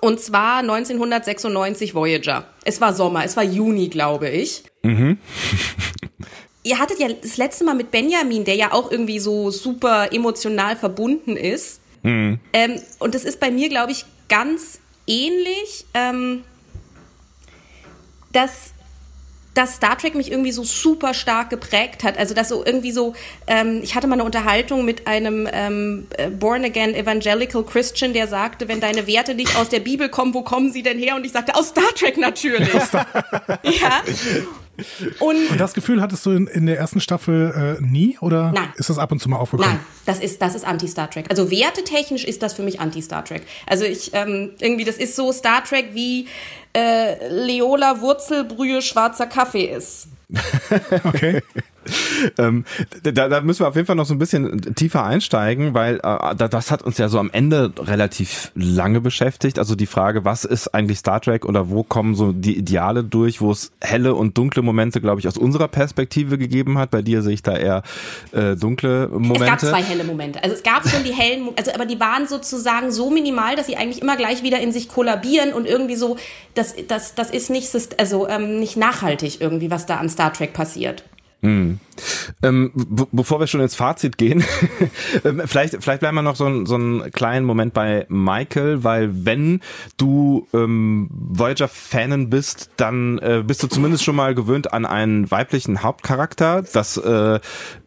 Und 0.01 0.19
zwar 0.19 0.59
1996 0.59 1.95
Voyager. 1.95 2.45
Es 2.63 2.81
war 2.81 2.93
Sommer, 2.93 3.23
es 3.23 3.37
war 3.37 3.43
Juni, 3.43 3.89
glaube 3.89 4.29
ich. 4.29 4.63
Mhm. 4.83 5.17
Ihr 6.63 6.79
hattet 6.79 6.99
ja 6.99 7.09
das 7.09 7.37
letzte 7.37 7.65
Mal 7.65 7.75
mit 7.75 7.91
Benjamin, 7.91 8.45
der 8.45 8.55
ja 8.55 8.71
auch 8.71 8.89
irgendwie 8.89 9.19
so 9.19 9.51
super 9.51 10.13
emotional 10.13 10.77
verbunden 10.77 11.35
ist. 11.35 11.81
Mhm. 12.03 12.39
Ähm, 12.53 12.79
und 12.99 13.15
das 13.15 13.25
ist 13.25 13.39
bei 13.39 13.51
mir, 13.51 13.69
glaube 13.69 13.91
ich, 13.91 14.05
ganz 14.29 14.79
ähnlich. 15.07 15.85
Ähm, 15.93 16.43
dass 18.33 18.73
dass 19.53 19.75
Star 19.75 19.97
Trek 19.97 20.15
mich 20.15 20.31
irgendwie 20.31 20.51
so 20.51 20.63
super 20.63 21.13
stark 21.13 21.49
geprägt 21.49 22.03
hat. 22.03 22.17
Also 22.17 22.33
dass 22.33 22.49
so 22.49 22.65
irgendwie 22.65 22.91
so, 22.91 23.13
ähm, 23.47 23.81
ich 23.83 23.95
hatte 23.95 24.07
mal 24.07 24.15
eine 24.15 24.23
Unterhaltung 24.23 24.83
mit 24.85 25.07
einem 25.07 25.47
ähm, 25.51 26.07
äh, 26.17 26.29
Born-Again 26.29 26.95
Evangelical 26.95 27.63
Christian, 27.63 28.13
der 28.13 28.27
sagte, 28.27 28.67
wenn 28.67 28.79
deine 28.79 29.05
Werte 29.07 29.35
nicht 29.35 29.55
aus 29.55 29.69
der 29.69 29.79
Bibel 29.79 30.09
kommen, 30.09 30.33
wo 30.33 30.41
kommen 30.41 30.71
sie 30.71 30.83
denn 30.83 30.97
her? 30.97 31.15
Und 31.15 31.25
ich 31.25 31.31
sagte, 31.31 31.55
aus 31.55 31.69
Star 31.69 31.93
Trek 31.95 32.17
natürlich. 32.17 32.69
ja. 32.93 34.01
Und, 35.19 35.51
und, 35.51 35.59
das 35.59 35.75
Gefühl 35.75 36.01
hattest 36.01 36.25
du 36.25 36.31
in, 36.31 36.47
in 36.47 36.65
der 36.65 36.79
ersten 36.79 36.99
Staffel 36.99 37.77
äh, 37.79 37.83
nie 37.83 38.17
oder 38.21 38.51
Nein. 38.53 38.69
ist 38.75 38.89
das 38.89 38.97
ab 38.97 39.11
und 39.11 39.19
zu 39.19 39.29
mal 39.29 39.37
aufgekommen? 39.37 39.69
Nein, 39.69 39.79
das 40.07 40.19
ist, 40.19 40.41
das 40.41 40.55
ist 40.55 40.65
Anti-Star 40.65 41.11
Trek. 41.11 41.27
Also 41.29 41.51
wertetechnisch 41.51 42.23
ist 42.23 42.41
das 42.41 42.55
für 42.55 42.63
mich 42.63 42.79
Anti-Star 42.79 43.23
Trek. 43.23 43.43
Also 43.67 43.85
ich, 43.85 44.15
ähm, 44.15 44.49
irgendwie, 44.59 44.83
das 44.83 44.97
ist 44.97 45.15
so 45.15 45.31
Star 45.31 45.63
Trek 45.63 45.89
wie 45.93 46.27
äh, 46.73 47.27
Leola 47.27 48.01
Wurzelbrühe 48.01 48.81
schwarzer 48.81 49.27
Kaffee 49.27 49.65
ist. 49.65 50.07
okay. 51.03 51.41
Ähm, 52.37 52.65
da, 53.03 53.29
da 53.29 53.41
müssen 53.41 53.61
wir 53.61 53.67
auf 53.67 53.75
jeden 53.75 53.87
Fall 53.87 53.95
noch 53.95 54.05
so 54.05 54.13
ein 54.13 54.19
bisschen 54.19 54.75
tiefer 54.75 55.03
einsteigen, 55.03 55.73
weil 55.73 55.99
äh, 56.03 56.35
das 56.35 56.71
hat 56.71 56.81
uns 56.81 56.97
ja 56.97 57.09
so 57.09 57.19
am 57.19 57.29
Ende 57.31 57.73
relativ 57.77 58.51
lange 58.55 59.01
beschäftigt. 59.01 59.59
Also 59.59 59.75
die 59.75 59.85
Frage, 59.85 60.25
was 60.25 60.45
ist 60.45 60.73
eigentlich 60.73 60.99
Star 60.99 61.21
Trek 61.21 61.45
oder 61.45 61.69
wo 61.69 61.83
kommen 61.83 62.15
so 62.15 62.31
die 62.31 62.57
Ideale 62.57 63.03
durch, 63.03 63.41
wo 63.41 63.51
es 63.51 63.71
helle 63.81 64.15
und 64.15 64.37
dunkle 64.37 64.61
Momente, 64.61 65.01
glaube 65.01 65.19
ich, 65.19 65.27
aus 65.27 65.37
unserer 65.37 65.67
Perspektive 65.67 66.37
gegeben 66.37 66.77
hat. 66.77 66.91
Bei 66.91 67.01
dir 67.01 67.21
sehe 67.21 67.33
ich 67.33 67.43
da 67.43 67.55
eher 67.57 67.83
äh, 68.31 68.55
dunkle 68.55 69.09
Momente. 69.09 69.43
Es 69.43 69.49
gab 69.49 69.59
zwei 69.59 69.83
helle 69.83 70.03
Momente. 70.03 70.43
Also 70.43 70.55
es 70.55 70.63
gab 70.63 70.87
schon 70.87 71.03
die 71.03 71.13
hellen, 71.13 71.49
also 71.57 71.71
aber 71.73 71.85
die 71.85 71.99
waren 71.99 72.27
sozusagen 72.27 72.91
so 72.91 73.09
minimal, 73.09 73.55
dass 73.55 73.67
sie 73.67 73.75
eigentlich 73.75 74.01
immer 74.01 74.15
gleich 74.15 74.43
wieder 74.43 74.59
in 74.59 74.71
sich 74.71 74.87
kollabieren 74.87 75.53
und 75.53 75.65
irgendwie 75.65 75.95
so, 75.95 76.17
das, 76.53 76.75
das, 76.87 77.15
das 77.15 77.29
ist 77.29 77.49
nicht, 77.49 77.69
also 77.97 78.27
ähm, 78.27 78.59
nicht 78.59 78.77
nachhaltig 78.77 79.41
irgendwie, 79.41 79.71
was 79.71 79.85
da 79.85 79.97
an 79.97 80.09
Star 80.09 80.33
Trek 80.33 80.53
passiert. 80.53 81.03
Hm. 81.43 81.79
Ähm, 82.41 82.71
bevor 83.11 83.41
wir 83.41 83.47
schon 83.47 83.59
ins 83.59 83.75
Fazit 83.75 84.17
gehen, 84.17 84.45
ähm, 85.25 85.41
vielleicht, 85.45 85.75
vielleicht 85.83 85.99
bleiben 85.99 86.15
wir 86.15 86.21
noch 86.21 86.37
so, 86.37 86.65
so 86.65 86.75
einen 86.75 87.11
kleinen 87.11 87.45
Moment 87.45 87.73
bei 87.73 88.05
Michael, 88.07 88.85
weil 88.85 89.25
wenn 89.25 89.59
du 89.97 90.47
ähm, 90.53 91.09
Voyager-Fanen 91.11 92.29
bist, 92.29 92.71
dann 92.77 93.17
äh, 93.17 93.43
bist 93.45 93.61
du 93.61 93.67
zumindest 93.67 94.05
schon 94.05 94.15
mal 94.15 94.33
gewöhnt 94.35 94.71
an 94.71 94.85
einen 94.85 95.29
weiblichen 95.31 95.83
Hauptcharakter. 95.83 96.63
Das 96.73 96.95
äh, 96.95 97.41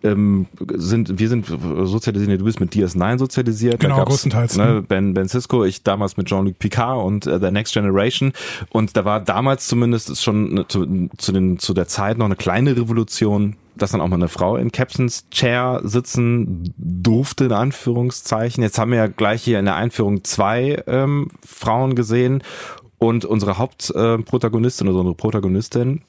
ähm, 0.06 0.46
sind, 0.74 1.18
wir 1.18 1.28
sind 1.28 1.46
sozialisiert, 1.46 2.40
du 2.40 2.44
bist 2.44 2.60
mit 2.60 2.72
DS9 2.72 3.18
sozialisiert. 3.18 3.80
Genau, 3.80 4.04
größtenteils. 4.04 4.56
Ne, 4.56 4.82
ben, 4.86 5.14
ben 5.14 5.28
Cisco, 5.28 5.64
ich 5.64 5.82
damals 5.82 6.16
mit 6.16 6.26
Jean-Luc 6.28 6.58
Picard 6.58 7.04
und 7.04 7.26
äh, 7.26 7.38
The 7.40 7.50
Next 7.50 7.74
Generation. 7.74 8.32
Und 8.70 8.96
da 8.96 9.04
war 9.04 9.20
damals 9.20 9.66
zumindest 9.66 10.22
schon 10.22 10.64
zu, 10.68 11.08
zu, 11.18 11.32
den, 11.32 11.58
zu 11.58 11.74
der 11.74 11.88
Zeit 11.88 12.18
noch 12.18 12.26
eine 12.26 12.36
kleine 12.36 12.76
Revolution 12.76 13.56
dass 13.76 13.90
dann 13.90 14.00
auch 14.00 14.08
mal 14.08 14.16
eine 14.16 14.28
Frau 14.28 14.56
in 14.56 14.72
Captain's 14.72 15.28
Chair 15.30 15.82
sitzen 15.84 16.72
durfte, 16.78 17.44
in 17.44 17.52
Anführungszeichen. 17.52 18.62
Jetzt 18.62 18.78
haben 18.78 18.90
wir 18.90 18.96
ja 18.96 19.06
gleich 19.06 19.42
hier 19.42 19.58
in 19.58 19.66
der 19.66 19.76
Einführung 19.76 20.24
zwei 20.24 20.82
ähm, 20.86 21.28
Frauen 21.44 21.94
gesehen 21.94 22.42
und 22.98 23.24
unsere 23.24 23.58
Hauptprotagonistin 23.58 24.86
äh, 24.86 24.90
oder 24.90 25.00
unsere 25.00 25.14
Protagonistin. 25.14 26.02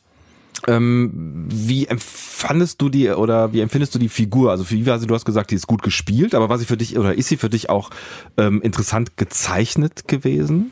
Ähm, 0.68 1.45
wie 1.49 1.86
empfandest 1.86 2.82
du 2.82 2.89
die 2.89 3.10
oder 3.10 3.53
wie 3.53 3.62
empfindest 3.62 3.93
du 3.93 3.99
die 3.99 4.10
Figur? 4.10 4.51
Also 4.51 4.70
wie 4.72 4.86
war 4.86 4.97
sie, 4.99 5.05
du 5.05 5.14
hast 5.14 5.26
gesagt, 5.26 5.51
die 5.51 5.55
ist 5.55 5.68
gut 5.68 5.84
gespielt, 5.84 6.34
aber 6.34 6.49
war 6.49 6.58
sie 6.58 6.66
für 6.66 6.78
dich 6.78 6.97
oder 6.97 7.16
ist 7.16 7.30
sie 7.30 7.38
für 7.38 7.49
dich 7.49 7.70
auch 7.70 7.91
ähm, 8.38 8.62
interessant 8.62 9.18
gezeichnet 9.18 10.08
gewesen? 10.08 10.72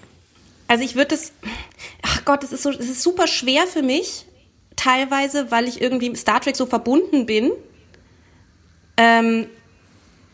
Also 0.67 0.83
ich 0.83 0.95
würde 0.95 1.13
es, 1.13 1.33
ach 2.01 2.25
Gott, 2.25 2.43
es 2.43 2.51
ist 2.51 2.63
so, 2.63 2.71
es 2.71 2.89
ist 2.89 3.03
super 3.03 3.27
schwer 3.27 3.67
für 3.67 3.83
mich, 3.83 4.25
teilweise, 4.75 5.51
weil 5.51 5.67
ich 5.67 5.81
irgendwie 5.81 6.09
mit 6.09 6.17
Star 6.17 6.41
Trek 6.41 6.55
so 6.55 6.65
verbunden 6.65 7.25
bin. 7.25 7.51
Ähm, 8.97 9.47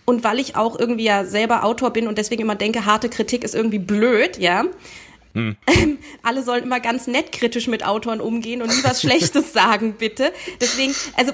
und 0.06 0.24
weil 0.24 0.40
ich 0.40 0.56
auch 0.56 0.80
irgendwie 0.80 1.06
ja 1.06 1.26
selber 1.26 1.64
Autor 1.64 1.92
bin 1.92 2.08
und 2.08 2.18
deswegen 2.18 2.42
immer 2.42 2.56
denke, 2.56 2.86
harte 2.86 3.10
Kritik 3.10 3.44
ist 3.44 3.56
irgendwie 3.56 3.80
blöd, 3.80 4.38
ja. 4.38 4.66
Hm. 5.34 5.56
Alle 6.24 6.44
sollen 6.44 6.64
immer 6.64 6.80
ganz 6.80 7.08
nett 7.08 7.32
kritisch 7.32 7.68
mit 7.68 7.86
Autoren 7.86 8.22
umgehen 8.22 8.62
und 8.62 8.70
nie 8.70 8.84
was 8.84 9.02
Schlechtes 9.02 9.54
sagen, 9.54 9.94
bitte. 9.98 10.32
Deswegen, 10.60 10.94
also 11.16 11.32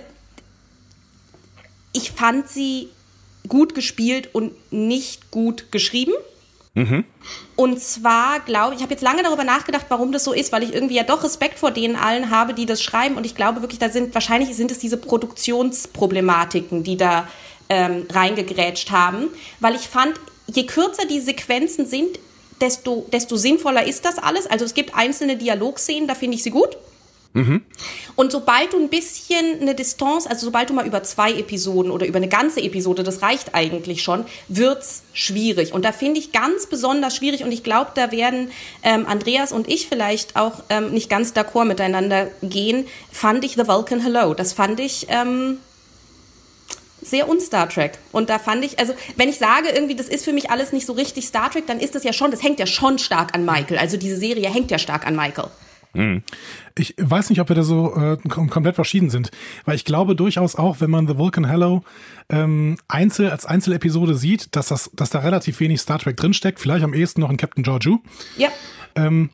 ich 1.94 2.12
fand 2.12 2.48
sie 2.48 2.90
gut 3.48 3.74
gespielt 3.74 4.30
und 4.34 4.54
nicht 4.72 5.32
gut 5.32 5.72
geschrieben. 5.72 6.14
Mhm. 6.74 7.06
Und 7.56 7.82
zwar 7.82 8.40
glaube 8.42 8.74
ich, 8.74 8.80
ich 8.80 8.84
habe 8.84 8.94
jetzt 8.94 9.02
lange 9.02 9.24
darüber 9.24 9.44
nachgedacht, 9.44 9.88
warum 9.90 10.12
das 10.12 10.24
so 10.24 10.32
ist, 10.32 10.52
weil 10.52 10.62
ich 10.62 10.74
irgendwie 10.76 10.96
ja 10.96 11.04
doch 11.04 11.24
Respekt 11.24 11.58
vor 11.58 11.72
denen 11.72 11.96
allen 11.96 12.30
habe, 12.30 12.54
die 12.54 12.68
das 12.68 12.84
schreiben. 12.84 13.16
Und 13.16 13.26
ich 13.26 13.34
glaube 13.34 13.62
wirklich, 13.62 13.80
da 13.80 13.90
sind 13.90 14.14
wahrscheinlich 14.14 14.56
sind 14.56 14.70
es 14.70 14.78
diese 14.78 14.98
Produktionsproblematiken, 14.98 16.84
die 16.84 16.98
da 16.98 17.28
ähm, 17.70 18.06
reingegrätscht 18.12 18.92
haben. 18.92 19.30
Weil 19.60 19.74
ich 19.74 19.88
fand, 19.88 20.20
je 20.46 20.68
kürzer 20.68 21.08
die 21.08 21.20
Sequenzen 21.20 21.88
sind, 21.88 22.20
desto, 22.62 23.06
desto 23.12 23.38
sinnvoller 23.38 23.86
ist 23.86 24.06
das 24.06 24.18
alles. 24.18 24.48
Also 24.48 24.66
es 24.66 24.74
gibt 24.74 24.96
einzelne 24.96 25.38
Dialogszenen, 25.38 26.08
da 26.08 26.16
finde 26.16 26.36
ich 26.36 26.44
sie 26.44 26.52
gut. 26.52 26.78
Mhm. 27.34 27.62
Und 28.16 28.32
sobald 28.32 28.74
du 28.74 28.80
ein 28.80 28.90
bisschen 28.90 29.62
eine 29.62 29.76
Distanz, 29.76 30.26
also 30.26 30.48
sobald 30.48 30.72
du 30.72 30.74
mal 30.74 30.88
über 30.88 31.04
zwei 31.04 31.34
Episoden 31.34 31.92
oder 31.92 32.08
über 32.08 32.18
eine 32.18 32.30
ganze 32.30 32.62
Episode, 32.62 33.04
das 33.04 33.22
reicht 33.22 33.54
eigentlich 33.54 34.02
schon, 34.02 34.26
wird's 34.48 35.04
schwierig. 35.14 35.72
Und 35.72 35.86
da 35.86 35.92
finde 35.92 36.20
ich 36.20 36.32
ganz 36.32 36.66
besonders 36.66 37.16
schwierig 37.16 37.44
und 37.44 37.52
ich 37.52 37.64
glaube, 37.64 37.92
da 37.94 38.12
werden 38.12 38.50
ähm, 38.82 39.06
Andreas 39.06 39.52
und 39.52 39.68
ich 39.68 39.88
vielleicht 39.88 40.36
auch 40.36 40.64
ähm, 40.70 40.92
nicht 40.92 41.10
ganz 41.12 41.34
d'accord 41.34 41.66
miteinander 41.66 42.30
gehen, 42.42 42.88
fand 43.12 43.46
ich 43.46 43.54
The 43.54 43.68
Vulcan 43.68 44.00
Hello. 44.00 44.34
Das 44.34 44.54
fand 44.54 44.80
ich 44.80 45.06
ähm, 45.10 45.60
sehr 47.10 47.30
un-Star 47.30 47.70
Trek. 47.70 47.98
Und 48.12 48.30
da 48.30 48.40
fand 48.40 48.64
ich, 48.64 48.80
also 48.80 48.94
wenn 49.16 49.30
ich 49.30 49.38
sage 49.38 49.70
irgendwie, 49.70 49.96
das 49.96 50.10
ist 50.10 50.26
für 50.26 50.34
mich 50.34 50.50
alles 50.50 50.74
nicht 50.74 50.86
so 50.86 50.94
richtig 50.94 51.26
Star 51.26 51.50
Trek, 51.50 51.68
dann 51.68 51.80
ist 51.80 51.96
das 51.96 52.04
ja 52.04 52.14
schon, 52.14 52.32
das 52.32 52.44
hängt 52.44 52.60
ja 52.60 52.66
schon 52.66 53.00
stark 53.00 53.34
an 53.34 53.46
Michael. 53.46 53.78
Also 53.78 53.98
diese 53.98 54.18
Serie 54.18 54.50
hängt 54.50 54.72
ja 54.72 54.78
stark 54.78 55.06
an 55.06 55.16
Michael. 55.16 55.50
Mhm. 55.94 56.24
Ich 56.78 56.94
weiß 56.98 57.30
nicht, 57.30 57.42
ob 57.42 57.50
wir 57.50 57.56
da 57.56 57.64
so 57.64 57.96
äh, 57.96 58.18
komplett 58.28 58.76
verschieden 58.76 59.10
sind, 59.10 59.32
weil 59.66 59.76
ich 59.76 59.86
glaube 59.86 60.16
durchaus 60.16 60.56
auch, 60.56 60.80
wenn 60.80 60.92
man 60.92 61.08
The 61.08 61.18
Vulcan 61.18 61.46
Hello 61.46 61.84
ähm, 62.30 62.78
einzel 62.88 63.32
als 63.32 63.46
Einzelepisode 63.46 64.16
sieht, 64.16 64.56
dass 64.56 64.68
das, 64.68 64.92
dass 64.94 65.10
da 65.10 65.20
relativ 65.20 65.60
wenig 65.60 65.82
Star 65.82 66.00
Trek 66.00 66.18
drinsteckt, 66.18 66.60
vielleicht 66.60 66.84
am 66.84 66.94
ehesten 66.94 67.22
noch 67.22 67.32
in 67.32 67.38
Captain 67.38 67.64
Georgiou. 67.64 68.00
Ja. 68.38 68.50
Ähm, 68.96 69.32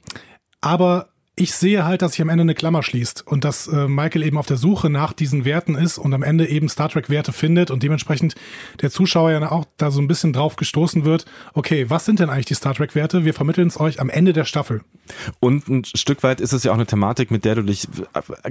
aber 0.62 1.10
ich 1.36 1.56
sehe 1.56 1.84
halt, 1.84 2.04
dass 2.04 2.12
sich 2.12 2.22
am 2.22 2.30
Ende 2.30 2.44
eine 2.44 2.54
Klammer 2.54 2.84
schließt 2.84 3.26
und 3.26 3.44
dass 3.44 3.68
äh, 3.68 3.88
Michael 3.88 4.22
eben 4.22 4.38
auf 4.38 4.46
der 4.46 4.58
Suche 4.58 4.92
nach 4.92 5.14
diesen 5.14 5.46
Werten 5.46 5.74
ist 5.74 5.98
und 5.98 6.14
am 6.14 6.22
Ende 6.22 6.48
eben 6.48 6.70
Star 6.70 6.90
Trek 6.90 7.10
Werte 7.10 7.34
findet 7.34 7.72
und 7.72 7.82
dementsprechend 7.82 8.36
der 8.82 8.92
Zuschauer 8.92 9.32
ja 9.32 9.52
auch 9.52 9.66
da 9.78 9.90
so 9.90 10.00
ein 10.00 10.08
bisschen 10.08 10.32
drauf 10.32 10.58
gestoßen 10.58 11.06
wird, 11.06 11.26
okay, 11.56 11.90
was 11.90 12.06
sind 12.06 12.20
denn 12.20 12.30
eigentlich 12.30 12.46
die 12.46 12.54
Star 12.54 12.76
Trek 12.76 12.94
Werte? 12.94 13.26
Wir 13.26 13.34
vermitteln 13.34 13.68
es 13.68 13.80
euch 13.80 14.00
am 14.00 14.12
Ende 14.12 14.34
der 14.34 14.46
Staffel. 14.46 14.82
Und 15.40 15.68
ein 15.68 15.84
Stück 15.86 16.22
weit 16.22 16.40
ist 16.40 16.54
es 16.54 16.64
ja 16.64 16.70
auch 16.72 16.76
eine 16.76 16.86
Thematik, 16.86 17.32
mit 17.32 17.46
der 17.46 17.56
du 17.56 17.64
dich 17.64 17.88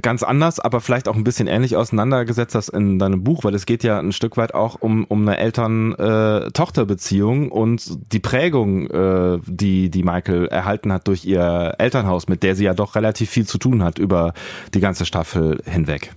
ganz 0.02 0.24
anders, 0.24 0.58
aber 0.58 0.80
vielleicht 0.80 1.06
auch 1.06 1.14
ein 1.14 1.22
bisschen 1.24 1.46
ähnlich 1.46 1.76
auseinandergesetzt 1.76 2.56
hast 2.56 2.70
in 2.70 2.98
deinem 2.98 3.22
Buch, 3.22 3.44
weil 3.44 3.54
es 3.54 3.64
geht 3.64 3.84
ja 3.84 4.00
ein 4.00 4.10
Stück 4.12 4.36
weit 4.36 4.54
auch 4.54 4.78
um, 4.80 5.04
um 5.04 5.22
eine 5.22 5.38
Eltern-Tochter-Beziehung 5.38 7.46
äh, 7.46 7.52
und 7.52 8.12
die 8.12 8.18
Prägung, 8.18 8.90
äh, 8.90 9.38
die, 9.46 9.88
die 9.88 10.02
Michael 10.02 10.48
erhalten 10.48 10.92
hat 10.92 11.06
durch 11.06 11.24
ihr 11.24 11.76
Elternhaus, 11.78 12.26
mit 12.28 12.42
der 12.42 12.56
sie 12.56 12.64
ja 12.64 12.71
ja 12.72 12.74
doch 12.74 12.94
relativ 12.94 13.30
viel 13.30 13.46
zu 13.46 13.58
tun 13.58 13.82
hat 13.82 13.98
über 13.98 14.34
die 14.74 14.80
ganze 14.80 15.04
Staffel 15.04 15.62
hinweg. 15.64 16.12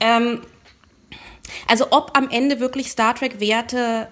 Ähm, 0.00 0.40
also 1.68 1.86
ob 1.90 2.16
am 2.16 2.30
Ende 2.30 2.60
wirklich 2.60 2.90
Star 2.90 3.14
Trek-Werte 3.14 4.08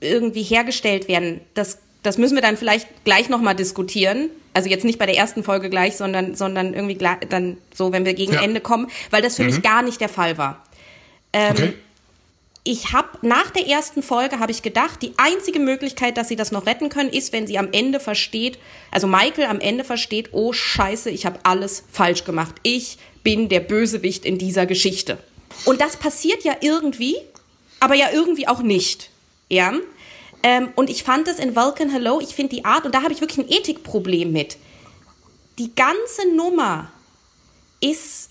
irgendwie 0.00 0.42
hergestellt 0.42 1.08
werden, 1.08 1.40
das, 1.54 1.78
das 2.02 2.18
müssen 2.18 2.34
wir 2.34 2.42
dann 2.42 2.56
vielleicht 2.56 2.88
gleich 3.04 3.28
nochmal 3.28 3.54
diskutieren. 3.54 4.30
Also 4.52 4.68
jetzt 4.68 4.84
nicht 4.84 4.98
bei 4.98 5.06
der 5.06 5.16
ersten 5.16 5.44
Folge 5.44 5.70
gleich, 5.70 5.96
sondern, 5.96 6.34
sondern 6.34 6.74
irgendwie 6.74 6.96
gleich, 6.96 7.18
dann 7.28 7.56
so, 7.72 7.92
wenn 7.92 8.04
wir 8.04 8.14
gegen 8.14 8.32
ja. 8.32 8.42
Ende 8.42 8.60
kommen, 8.60 8.88
weil 9.10 9.22
das 9.22 9.36
für 9.36 9.42
mhm. 9.42 9.50
mich 9.50 9.62
gar 9.62 9.82
nicht 9.82 10.00
der 10.00 10.08
Fall 10.08 10.38
war. 10.38 10.64
Ähm, 11.32 11.52
okay 11.52 11.74
ich 12.62 12.92
habe 12.92 13.08
nach 13.22 13.50
der 13.50 13.66
ersten 13.66 14.02
Folge 14.02 14.38
habe 14.38 14.52
ich 14.52 14.62
gedacht, 14.62 15.00
die 15.02 15.14
einzige 15.16 15.58
Möglichkeit, 15.58 16.16
dass 16.18 16.28
sie 16.28 16.36
das 16.36 16.52
noch 16.52 16.66
retten 16.66 16.90
können, 16.90 17.08
ist, 17.08 17.32
wenn 17.32 17.46
sie 17.46 17.58
am 17.58 17.72
Ende 17.72 18.00
versteht, 18.00 18.58
also 18.90 19.06
Michael 19.06 19.46
am 19.46 19.60
Ende 19.60 19.82
versteht, 19.84 20.30
oh 20.32 20.52
Scheiße, 20.52 21.10
ich 21.10 21.24
habe 21.24 21.40
alles 21.44 21.84
falsch 21.90 22.24
gemacht. 22.24 22.54
Ich 22.62 22.98
bin 23.22 23.48
der 23.48 23.60
Bösewicht 23.60 24.26
in 24.26 24.36
dieser 24.36 24.66
Geschichte. 24.66 25.18
Und 25.64 25.80
das 25.80 25.96
passiert 25.96 26.44
ja 26.44 26.54
irgendwie, 26.60 27.16
aber 27.80 27.94
ja 27.94 28.08
irgendwie 28.12 28.46
auch 28.46 28.60
nicht. 28.60 29.10
Ja. 29.48 29.72
Ähm, 30.42 30.70
und 30.76 30.90
ich 30.90 31.02
fand 31.02 31.28
es 31.28 31.38
in 31.38 31.56
Vulcan 31.56 31.90
Hello, 31.90 32.20
ich 32.20 32.34
finde 32.34 32.56
die 32.56 32.64
Art, 32.64 32.84
und 32.84 32.94
da 32.94 33.02
habe 33.02 33.12
ich 33.12 33.20
wirklich 33.20 33.38
ein 33.46 33.50
Ethikproblem 33.50 34.32
mit. 34.32 34.58
Die 35.58 35.74
ganze 35.74 36.34
Nummer 36.34 36.90
ist 37.80 38.30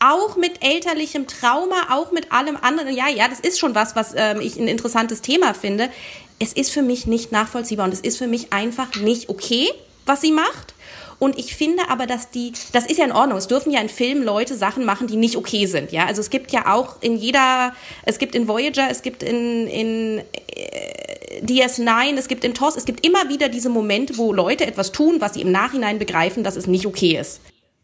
auch 0.00 0.36
mit 0.36 0.62
elterlichem 0.64 1.26
Trauma, 1.26 1.88
auch 1.90 2.12
mit 2.12 2.32
allem 2.32 2.56
anderen. 2.56 2.94
Ja, 2.94 3.08
ja, 3.08 3.28
das 3.28 3.40
ist 3.40 3.58
schon 3.58 3.74
was, 3.74 3.96
was 3.96 4.14
ähm, 4.16 4.40
ich 4.40 4.56
ein 4.56 4.68
interessantes 4.68 5.22
Thema 5.22 5.54
finde. 5.54 5.90
Es 6.38 6.52
ist 6.52 6.70
für 6.70 6.82
mich 6.82 7.06
nicht 7.06 7.32
nachvollziehbar 7.32 7.86
und 7.86 7.92
es 7.92 8.00
ist 8.00 8.18
für 8.18 8.28
mich 8.28 8.52
einfach 8.52 8.94
nicht 8.94 9.28
okay, 9.28 9.68
was 10.06 10.20
sie 10.20 10.32
macht. 10.32 10.74
Und 11.18 11.36
ich 11.36 11.56
finde 11.56 11.88
aber, 11.88 12.06
dass 12.06 12.30
die, 12.30 12.52
das 12.72 12.86
ist 12.86 12.98
ja 12.98 13.04
in 13.04 13.12
Ordnung. 13.12 13.38
Es 13.38 13.48
dürfen 13.48 13.72
ja 13.72 13.80
in 13.80 13.88
Filmen 13.88 14.22
Leute 14.22 14.56
Sachen 14.56 14.84
machen, 14.84 15.08
die 15.08 15.16
nicht 15.16 15.36
okay 15.36 15.66
sind. 15.66 15.90
Ja, 15.90 16.06
also 16.06 16.20
es 16.20 16.30
gibt 16.30 16.52
ja 16.52 16.72
auch 16.72 16.96
in 17.00 17.16
jeder, 17.16 17.74
es 18.04 18.18
gibt 18.18 18.36
in 18.36 18.46
Voyager, 18.46 18.88
es 18.88 19.02
gibt 19.02 19.24
in, 19.24 19.66
in 19.66 20.18
äh, 20.18 21.42
DS9, 21.42 22.16
es 22.16 22.28
gibt 22.28 22.44
in 22.44 22.54
TOS, 22.54 22.76
es 22.76 22.84
gibt 22.84 23.04
immer 23.04 23.28
wieder 23.28 23.48
diese 23.48 23.68
Momente, 23.68 24.16
wo 24.16 24.32
Leute 24.32 24.64
etwas 24.64 24.92
tun, 24.92 25.16
was 25.20 25.34
sie 25.34 25.40
im 25.42 25.50
Nachhinein 25.50 25.98
begreifen, 25.98 26.44
dass 26.44 26.54
es 26.54 26.68
nicht 26.68 26.86
okay 26.86 27.18
ist. 27.18 27.40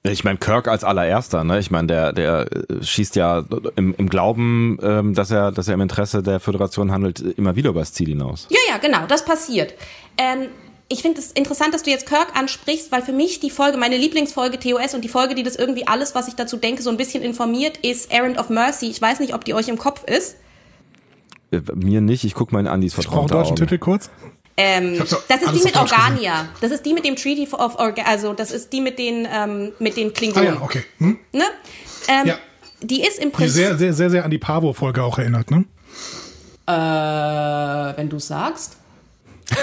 Ich 0.06 0.22
meine, 0.22 0.36
Kirk 0.36 0.68
als 0.68 0.84
allererster, 0.84 1.44
ne? 1.44 1.58
Ich 1.58 1.70
meine, 1.70 1.86
der, 1.86 2.12
der 2.12 2.46
äh, 2.52 2.84
schießt 2.84 3.16
ja 3.16 3.42
im, 3.74 3.94
im 3.96 4.08
Glauben, 4.10 4.78
ähm, 4.82 5.14
dass 5.14 5.30
er, 5.30 5.50
dass 5.50 5.66
er 5.66 5.74
im 5.74 5.80
Interesse 5.80 6.22
der 6.22 6.40
Föderation 6.40 6.92
handelt, 6.92 7.20
immer 7.20 7.56
wieder 7.56 7.70
übers 7.70 7.94
Ziel 7.94 8.08
hinaus. 8.08 8.46
Ja, 8.50 8.58
ja, 8.68 8.76
genau, 8.76 9.06
das 9.08 9.24
passiert. 9.24 9.72
Ähm, 10.18 10.48
ich 10.88 11.00
finde 11.00 11.20
es 11.20 11.32
interessant, 11.32 11.72
dass 11.72 11.84
du 11.84 11.90
jetzt 11.90 12.06
Kirk 12.06 12.36
ansprichst, 12.36 12.92
weil 12.92 13.00
für 13.00 13.14
mich 13.14 13.40
die 13.40 13.48
Folge, 13.48 13.78
meine 13.78 13.96
Lieblingsfolge 13.96 14.58
TOS 14.58 14.92
und 14.92 15.02
die 15.02 15.08
Folge, 15.08 15.34
die 15.34 15.42
das 15.42 15.56
irgendwie 15.56 15.86
alles, 15.86 16.14
was 16.14 16.28
ich 16.28 16.34
dazu 16.34 16.58
denke, 16.58 16.82
so 16.82 16.90
ein 16.90 16.98
bisschen 16.98 17.22
informiert, 17.22 17.78
ist 17.78 18.12
Errand 18.12 18.38
of 18.38 18.50
Mercy. 18.50 18.90
Ich 18.90 19.00
weiß 19.00 19.20
nicht, 19.20 19.34
ob 19.34 19.46
die 19.46 19.54
euch 19.54 19.68
im 19.68 19.78
Kopf 19.78 20.04
ist. 20.04 20.36
Äh, 21.50 21.62
mir 21.74 22.02
nicht, 22.02 22.24
ich 22.24 22.34
gucke 22.34 22.52
mal 22.52 22.60
in 22.60 22.66
Andys 22.66 22.92
vertraute 22.92 23.24
Ich 23.24 23.30
brauche 23.30 23.38
einen 23.38 23.48
deutschen 23.48 23.56
Titel 23.56 23.78
kurz. 23.78 24.10
Ähm, 24.56 24.96
so 25.04 25.16
das 25.28 25.42
ist 25.42 25.52
die 25.52 25.64
mit 25.64 25.76
Organia. 25.76 26.32
Gesehen. 26.32 26.48
Das 26.60 26.70
ist 26.70 26.86
die 26.86 26.94
mit 26.94 27.04
dem 27.04 27.16
Treaty 27.16 27.48
of 27.52 27.76
Orga 27.76 28.02
also 28.04 28.34
das 28.34 28.52
ist 28.52 28.72
die 28.72 28.80
mit 28.80 28.98
den 28.98 29.26
ähm, 29.30 29.72
mit 29.78 29.96
den 29.96 30.12
Klingonen. 30.12 30.48
Ah 30.48 30.54
ja, 30.54 30.62
okay. 30.62 30.84
Hm? 30.98 31.18
Ne? 31.32 31.44
Ähm, 32.08 32.26
ja. 32.26 32.38
Die 32.80 33.02
ist 33.02 33.18
im 33.18 33.32
Prinzip 33.32 33.54
sehr 33.54 33.76
sehr 33.76 33.92
sehr 33.92 34.10
sehr 34.10 34.24
an 34.24 34.30
die 34.30 34.38
Pavo-Folge 34.38 35.02
auch 35.02 35.18
erinnert, 35.18 35.50
ne? 35.50 35.64
Äh, 36.66 37.96
wenn 37.96 38.08
du 38.08 38.18
sagst. 38.18 38.76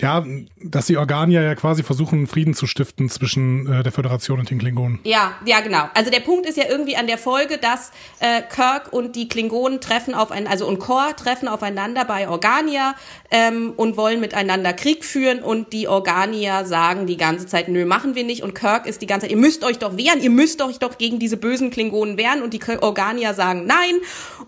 Ja, 0.00 0.24
dass 0.62 0.86
die 0.86 0.96
Organier 0.96 1.42
ja 1.42 1.54
quasi 1.54 1.82
versuchen, 1.82 2.26
Frieden 2.26 2.54
zu 2.54 2.66
stiften 2.66 3.08
zwischen 3.08 3.66
äh, 3.66 3.82
der 3.82 3.92
Föderation 3.92 4.38
und 4.38 4.50
den 4.50 4.58
Klingonen. 4.58 4.98
Ja, 5.04 5.32
ja, 5.46 5.60
genau. 5.60 5.88
Also 5.94 6.10
der 6.10 6.20
Punkt 6.20 6.46
ist 6.46 6.56
ja 6.56 6.64
irgendwie 6.68 6.96
an 6.96 7.06
der 7.06 7.18
Folge, 7.18 7.58
dass 7.58 7.92
äh, 8.20 8.42
Kirk 8.42 8.92
und 8.92 9.16
die 9.16 9.28
Klingonen 9.28 9.80
treffen 9.80 10.14
auf 10.14 10.30
ein, 10.30 10.46
also 10.46 10.66
und 10.66 10.78
Kor 10.78 11.16
treffen 11.16 11.48
aufeinander 11.48 12.04
bei 12.04 12.28
Organia 12.28 12.94
ähm, 13.30 13.72
und 13.76 13.96
wollen 13.96 14.20
miteinander 14.20 14.72
Krieg 14.74 15.04
führen 15.04 15.42
und 15.42 15.72
die 15.72 15.88
Organier 15.88 16.66
sagen 16.66 17.06
die 17.06 17.16
ganze 17.16 17.46
Zeit, 17.46 17.68
nö, 17.68 17.86
machen 17.86 18.14
wir 18.14 18.24
nicht. 18.24 18.42
Und 18.42 18.54
Kirk 18.54 18.86
ist 18.86 19.00
die 19.00 19.06
ganze 19.06 19.26
Zeit, 19.26 19.30
ihr 19.30 19.40
müsst 19.40 19.64
euch 19.64 19.78
doch 19.78 19.96
wehren, 19.96 20.20
ihr 20.20 20.30
müsst 20.30 20.60
euch 20.60 20.78
doch 20.78 20.98
gegen 20.98 21.18
diese 21.18 21.36
bösen 21.36 21.70
Klingonen 21.70 22.18
wehren 22.18 22.42
und 22.42 22.52
die 22.52 22.60
Organier 22.80 23.32
sagen 23.34 23.64
nein. 23.66 23.94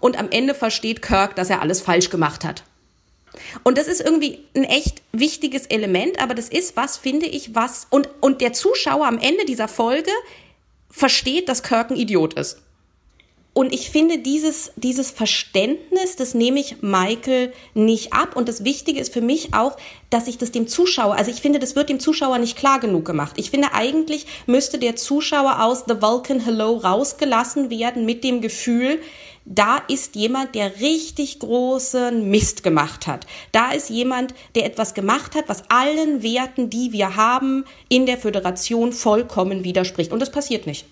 Und 0.01 0.19
am 0.19 0.29
Ende 0.31 0.55
versteht 0.55 1.01
Kirk, 1.01 1.37
dass 1.37 1.49
er 1.49 1.63
alles 1.63 1.81
falsch 1.81 2.11
gemacht 2.11 2.45
hat. 2.45 2.65
Und 3.64 3.79
das 3.79 3.89
ist 3.89 4.01
irgendwie 4.01 4.45
ein 4.55 4.64
echt 4.64 5.03
wichtiges 5.12 5.66
Element, 5.66 6.20
aber 6.20 6.35
das 6.35 6.49
ist 6.49 6.76
was, 6.76 6.97
finde 6.97 7.26
ich, 7.26 7.55
was, 7.55 7.87
und, 7.91 8.09
und 8.20 8.41
der 8.41 8.53
Zuschauer 8.53 9.07
am 9.07 9.18
Ende 9.18 9.45
dieser 9.45 9.68
Folge 9.68 10.11
versteht, 10.91 11.49
dass 11.49 11.62
Kirk 11.62 11.91
ein 11.91 11.97
Idiot 11.97 12.35
ist. 12.35 12.59
Und 13.59 13.74
ich 13.74 13.91
finde, 13.91 14.18
dieses, 14.18 14.70
dieses 14.76 15.11
Verständnis, 15.11 16.14
das 16.14 16.33
nehme 16.33 16.61
ich 16.61 16.81
Michael 16.81 17.53
nicht 17.74 18.12
ab. 18.12 18.37
Und 18.37 18.49
das 18.49 18.62
Wichtige 18.62 19.01
ist 19.01 19.12
für 19.12 19.20
mich 19.20 19.53
auch, 19.53 19.76
dass 20.11 20.29
ich 20.29 20.39
das 20.39 20.53
dem 20.53 20.68
Zuschauer, 20.68 21.16
also 21.16 21.33
ich 21.33 21.41
finde, 21.41 21.59
das 21.59 21.74
wird 21.74 21.89
dem 21.89 21.99
Zuschauer 21.99 22.39
nicht 22.39 22.57
klar 22.57 22.79
genug 22.79 23.05
gemacht. 23.05 23.35
Ich 23.37 23.51
finde, 23.51 23.72
eigentlich 23.72 24.26
müsste 24.47 24.79
der 24.79 24.95
Zuschauer 24.95 25.61
aus 25.64 25.85
The 25.89 26.01
Vulcan 26.01 26.39
Hello 26.39 26.76
rausgelassen 26.76 27.68
werden 27.68 28.05
mit 28.05 28.22
dem 28.22 28.43
Gefühl, 28.43 29.01
da 29.45 29.78
ist 29.89 30.16
jemand, 30.16 30.55
der 30.55 30.80
richtig 30.80 31.39
großen 31.39 32.30
Mist 32.30 32.62
gemacht 32.62 33.07
hat. 33.07 33.26
Da 33.53 33.72
ist 33.72 33.91
jemand, 33.91 34.34
der 34.55 34.66
etwas 34.66 34.95
gemacht 34.95 35.34
hat, 35.34 35.49
was 35.49 35.62
allen 35.70 36.22
Werten, 36.22 36.70
die 36.70 36.93
wir 36.93 37.16
haben, 37.16 37.64
in 37.89 38.07
der 38.07 38.18
Föderation 38.18 38.93
vollkommen 38.93 39.64
widerspricht. 39.64 40.12
Und 40.12 40.20
das 40.20 40.30
passiert 40.30 40.66
nicht. 40.66 40.86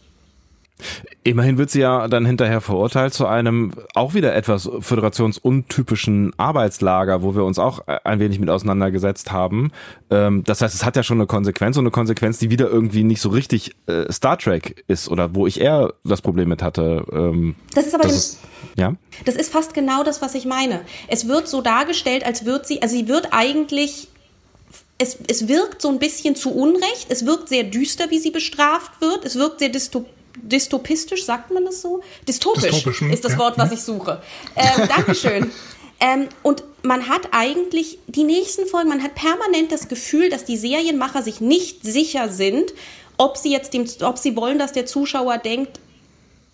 Immerhin 1.23 1.57
wird 1.57 1.71
sie 1.71 1.81
ja 1.81 2.07
dann 2.07 2.27
hinterher 2.27 2.61
verurteilt 2.61 3.15
zu 3.15 3.27
einem 3.27 3.73
auch 3.95 4.13
wieder 4.13 4.35
etwas 4.35 4.69
föderationsuntypischen 4.81 6.33
Arbeitslager, 6.37 7.23
wo 7.23 7.35
wir 7.35 7.45
uns 7.45 7.59
auch 7.59 7.81
ein 7.87 8.21
wenig 8.21 8.39
mit 8.39 8.51
auseinandergesetzt 8.51 9.33
haben. 9.33 9.73
Ähm, 10.11 10.45
das 10.45 10.61
heißt, 10.61 10.75
es 10.75 10.85
hat 10.85 10.95
ja 10.95 11.03
schon 11.03 11.17
eine 11.17 11.27
Konsequenz 11.27 11.79
und 11.79 11.85
eine 11.85 11.91
Konsequenz, 11.91 12.39
die 12.39 12.51
wieder 12.51 12.69
irgendwie 12.69 13.05
nicht 13.05 13.23
so 13.23 13.31
richtig 13.31 13.75
äh, 13.87 14.13
Star 14.13 14.37
Trek 14.37 14.85
ist 14.87 15.09
oder 15.09 15.35
wo 15.35 15.47
ich 15.47 15.61
eher 15.61 15.95
das 16.05 16.21
Problem 16.21 16.51
mit 16.51 16.63
hatte. 16.63 17.05
Ähm, 17.11 17.55
das 17.75 17.87
ist 17.87 17.95
aber 17.95 18.05
das 18.05 18.17
ist, 18.17 18.41
ja? 18.77 18.95
das 19.25 19.35
ist 19.35 19.51
fast 19.51 19.73
genau 19.73 20.05
das, 20.05 20.21
was 20.21 20.35
ich 20.35 20.45
meine. 20.45 20.83
Es 21.09 21.27
wird 21.27 21.49
so 21.49 21.63
dargestellt, 21.63 22.25
als 22.25 22.45
wird 22.45 22.67
sie, 22.67 22.83
also 22.83 22.95
sie 22.95 23.09
wird 23.09 23.29
eigentlich 23.33 24.09
es, 24.99 25.19
es 25.29 25.49
wirkt 25.49 25.83
so 25.83 25.89
ein 25.89 25.99
bisschen 25.99 26.37
zu 26.37 26.55
Unrecht. 26.55 27.07
Es 27.09 27.27
wirkt 27.27 27.49
sehr 27.49 27.65
düster, 27.65 28.11
wie 28.11 28.19
sie 28.19 28.31
bestraft 28.31 29.01
wird. 29.01 29.25
Es 29.27 29.37
wirkt 29.37 29.59
sehr 29.59 29.69
dystopisch 29.69 30.16
dystopistisch, 30.43 31.25
sagt 31.25 31.51
man 31.51 31.65
das 31.65 31.83
so? 31.83 32.03
Dystopisch, 32.29 32.71
Dystopisch 32.71 33.01
hm? 33.01 33.13
ist 33.13 33.25
das 33.25 33.33
ja. 33.33 33.39
Wort, 33.39 33.59
was 33.59 33.73
ich 33.73 33.81
suche. 33.83 34.23
Ähm, 34.55 34.89
Dankeschön. 34.89 35.51
Ähm, 35.99 36.29
und 36.43 36.63
man 36.83 37.09
hat 37.09 37.29
eigentlich 37.33 37.99
die 38.07 38.25
nächsten 38.25 38.67
Folgen, 38.67 38.91
man 38.91 39.03
hat 39.03 39.15
permanent 39.15 39.73
das 39.73 39.89
Gefühl, 39.89 40.29
dass 40.29 40.45
die 40.45 40.59
Serienmacher 40.59 41.23
sich 41.23 41.41
nicht 41.41 41.85
sicher 41.85 42.29
sind, 42.29 42.75
ob 43.17 43.39
sie 43.39 43.51
jetzt 43.51 43.73
dem, 43.73 43.87
ob 44.03 44.19
sie 44.19 44.37
wollen, 44.37 44.59
dass 44.59 44.73
der 44.73 44.85
Zuschauer 44.85 45.39
denkt, 45.39 45.81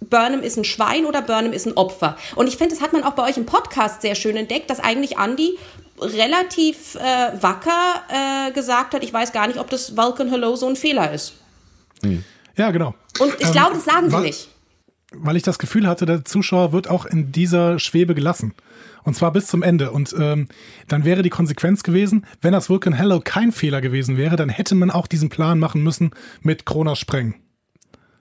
Burnham 0.00 0.42
ist 0.42 0.56
ein 0.56 0.64
Schwein 0.64 1.06
oder 1.06 1.22
Burnham 1.22 1.52
ist 1.52 1.66
ein 1.66 1.76
Opfer. 1.76 2.16
Und 2.36 2.46
ich 2.46 2.56
finde, 2.56 2.74
das 2.74 2.82
hat 2.82 2.92
man 2.92 3.04
auch 3.04 3.12
bei 3.12 3.28
euch 3.28 3.36
im 3.36 3.46
Podcast 3.46 4.02
sehr 4.02 4.14
schön 4.14 4.36
entdeckt, 4.36 4.70
dass 4.70 4.80
eigentlich 4.80 5.18
Andy 5.18 5.58
relativ 6.00 6.96
äh, 6.96 7.42
wacker 7.42 8.02
äh, 8.08 8.52
gesagt 8.52 8.94
hat, 8.94 9.04
ich 9.04 9.12
weiß 9.12 9.32
gar 9.32 9.46
nicht, 9.46 9.58
ob 9.58 9.70
das 9.70 9.96
Vulcan 9.96 10.28
Hello 10.28 10.56
so 10.56 10.66
ein 10.66 10.76
Fehler 10.76 11.12
ist. 11.12 11.34
Hm. 12.02 12.24
Ja, 12.56 12.70
genau. 12.70 12.94
Und 13.18 13.34
ich 13.38 13.46
ähm, 13.46 13.52
glaube, 13.52 13.74
das 13.74 13.84
sagen 13.84 14.08
sie 14.08 14.16
weil, 14.16 14.22
nicht. 14.22 14.48
Weil 15.14 15.36
ich 15.36 15.42
das 15.42 15.58
Gefühl 15.58 15.86
hatte, 15.86 16.06
der 16.06 16.24
Zuschauer 16.24 16.72
wird 16.72 16.88
auch 16.88 17.06
in 17.06 17.32
dieser 17.32 17.78
Schwebe 17.78 18.14
gelassen. 18.14 18.54
Und 19.04 19.14
zwar 19.14 19.32
bis 19.32 19.46
zum 19.46 19.62
Ende. 19.62 19.90
Und 19.90 20.14
ähm, 20.18 20.48
dann 20.88 21.04
wäre 21.04 21.22
die 21.22 21.30
Konsequenz 21.30 21.82
gewesen, 21.82 22.26
wenn 22.40 22.52
das 22.52 22.70
Vulcan 22.70 22.92
Hello 22.92 23.20
kein 23.22 23.52
Fehler 23.52 23.80
gewesen 23.80 24.16
wäre, 24.16 24.36
dann 24.36 24.48
hätte 24.48 24.74
man 24.74 24.90
auch 24.90 25.06
diesen 25.06 25.28
Plan 25.28 25.58
machen 25.58 25.82
müssen 25.82 26.12
mit 26.40 26.66
Kronos 26.66 26.98
Sprengen. 26.98 27.34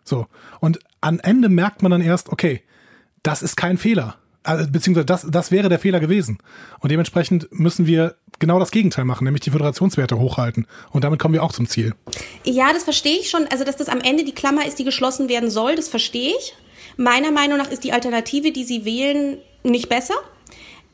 So. 0.04 0.28
Und 0.60 0.80
am 1.02 1.20
Ende 1.20 1.50
merkt 1.50 1.82
man 1.84 1.92
dann 1.92 2.02
erst, 2.02 2.30
okay, 2.30 2.62
das 3.24 3.44
ist 3.44 3.56
kein 3.56 3.78
Fehler. 3.78 4.18
Also, 4.44 4.70
beziehungsweise 4.72 5.06
das, 5.06 5.28
das 5.30 5.52
wäre 5.52 5.70
der 5.70 5.78
Fehler 5.78 6.00
gewesen. 6.00 6.40
Und 6.80 6.92
dementsprechend 6.92 7.48
müssen 7.52 7.86
wir 7.86 8.16
genau 8.42 8.60
das 8.60 8.72
Gegenteil 8.72 9.06
machen, 9.06 9.24
nämlich 9.24 9.42
die 9.42 9.52
Föderationswerte 9.52 10.20
hochhalten. 10.20 10.68
Und 10.92 11.06
damit 11.06 11.20
kommen 11.20 11.34
wir 11.34 11.44
auch 11.44 11.54
zum 11.54 11.68
Ziel. 11.68 11.96
Ja, 12.44 12.74
das 12.74 12.84
verstehe 12.84 13.18
ich 13.18 13.30
schon. 13.30 13.48
Also, 13.48 13.64
dass 13.64 13.78
das 13.78 13.88
am 13.88 14.02
Ende 14.02 14.26
die 14.26 14.34
Klammer 14.34 14.66
ist, 14.66 14.80
die 14.80 14.84
geschlossen 14.84 15.30
werden 15.30 15.50
soll, 15.50 15.76
das 15.76 15.88
verstehe 15.88 16.34
ich. 16.38 16.54
Meiner 16.98 17.32
Meinung 17.32 17.58
nach 17.58 17.72
ist 17.72 17.86
die 17.86 17.94
Alternative, 17.94 18.52
die 18.52 18.66
sie 18.66 18.84
wählen, 18.84 19.38
nicht 19.64 19.88
besser. 19.88 20.16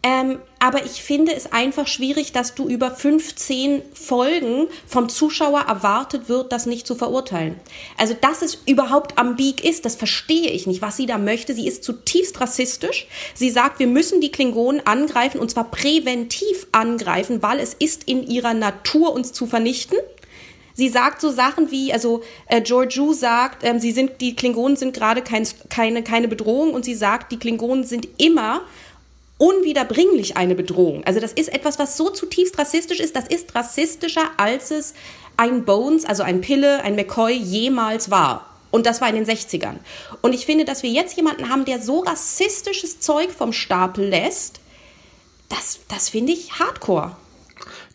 Ähm, 0.04 0.40
aber 0.60 0.86
ich 0.86 1.02
finde 1.02 1.34
es 1.34 1.52
einfach 1.52 1.88
schwierig, 1.88 2.32
dass 2.32 2.56
du 2.56 2.70
über 2.70 2.92
15 2.92 3.82
Folgen 3.94 4.68
vom 4.86 5.10
Zuschauer 5.10 5.62
erwartet 5.62 6.30
wird, 6.30 6.52
das 6.52 6.66
nicht 6.66 6.86
zu 6.86 6.96
verurteilen. 6.96 7.60
Also, 7.98 8.16
dass 8.20 8.42
es 8.42 8.60
überhaupt 8.66 9.18
am 9.18 9.36
Beak 9.36 9.64
ist, 9.64 9.86
das 9.86 9.96
verstehe 9.96 10.52
ich 10.52 10.68
nicht, 10.68 10.82
was 10.82 10.98
sie 10.98 11.08
da 11.08 11.18
möchte. 11.18 11.54
Sie 11.54 11.68
ist 11.68 11.84
zutiefst 11.84 12.40
rassistisch. 12.40 13.08
Sie 13.34 13.50
sagt, 13.50 13.80
wir 13.80 13.88
müssen 13.88 14.22
die 14.22 14.32
Klingonen 14.32 14.86
angreifen 14.86 15.40
und 15.40 15.50
zwar 15.50 15.72
präventiv 15.72 16.68
angreifen, 16.72 17.42
weil 17.42 17.60
es 17.60 17.74
ist 17.74 18.04
in 18.06 18.26
ihrer 18.26 18.54
Natur, 18.54 19.14
uns 19.14 19.34
zu 19.34 19.48
vernichten. 19.48 19.98
Sie 20.78 20.90
sagt 20.90 21.22
so 21.22 21.32
Sachen 21.32 21.72
wie, 21.72 21.92
also 21.92 22.22
äh, 22.46 22.62
Georgiou 22.62 23.12
sagt, 23.12 23.64
ähm, 23.64 23.80
sie 23.80 23.92
sind, 23.92 24.22
die 24.22 24.36
Klingonen 24.36 24.78
sind 24.78 24.94
gerade 24.94 25.24
kein, 25.24 25.48
keine, 25.70 26.04
keine 26.04 26.28
Bedrohung 26.28 26.76
und 26.76 26.86
sie 26.86 26.94
sagt, 26.94 27.32
die 27.32 27.40
Klingonen 27.40 27.84
sind 27.84 28.08
immer 28.20 28.62
unwiederbringlich 29.38 30.38
eine 30.38 30.56
Bedrohung. 30.56 31.04
Also 31.06 31.20
das 31.20 31.34
ist 31.34 31.54
etwas, 31.54 31.80
was 31.80 31.98
so 31.98 32.10
zutiefst 32.10 32.58
rassistisch 32.58 33.00
ist. 33.00 33.16
Das 33.16 33.28
ist 33.28 33.54
rassistischer, 33.56 34.32
als 34.38 34.72
es 34.72 34.94
ein 35.38 35.66
Bones, 35.66 36.06
also 36.06 36.24
ein 36.24 36.42
Pille, 36.42 36.84
ein 36.84 36.96
McCoy 36.96 37.34
jemals 37.34 38.10
war. 38.10 38.46
Und 38.72 38.86
das 38.86 39.00
war 39.00 39.10
in 39.10 39.16
den 39.16 39.26
60ern. 39.26 39.76
Und 40.22 40.34
ich 40.34 40.46
finde, 40.46 40.66
dass 40.66 40.84
wir 40.84 40.90
jetzt 40.90 41.16
jemanden 41.16 41.50
haben, 41.50 41.66
der 41.66 41.82
so 41.82 42.00
rassistisches 42.00 43.00
Zeug 43.00 43.32
vom 43.32 43.54
Stapel 43.54 44.06
lässt, 44.06 44.60
das, 45.50 45.80
das 45.88 46.10
finde 46.10 46.34
ich 46.34 46.60
hardcore. 46.60 47.16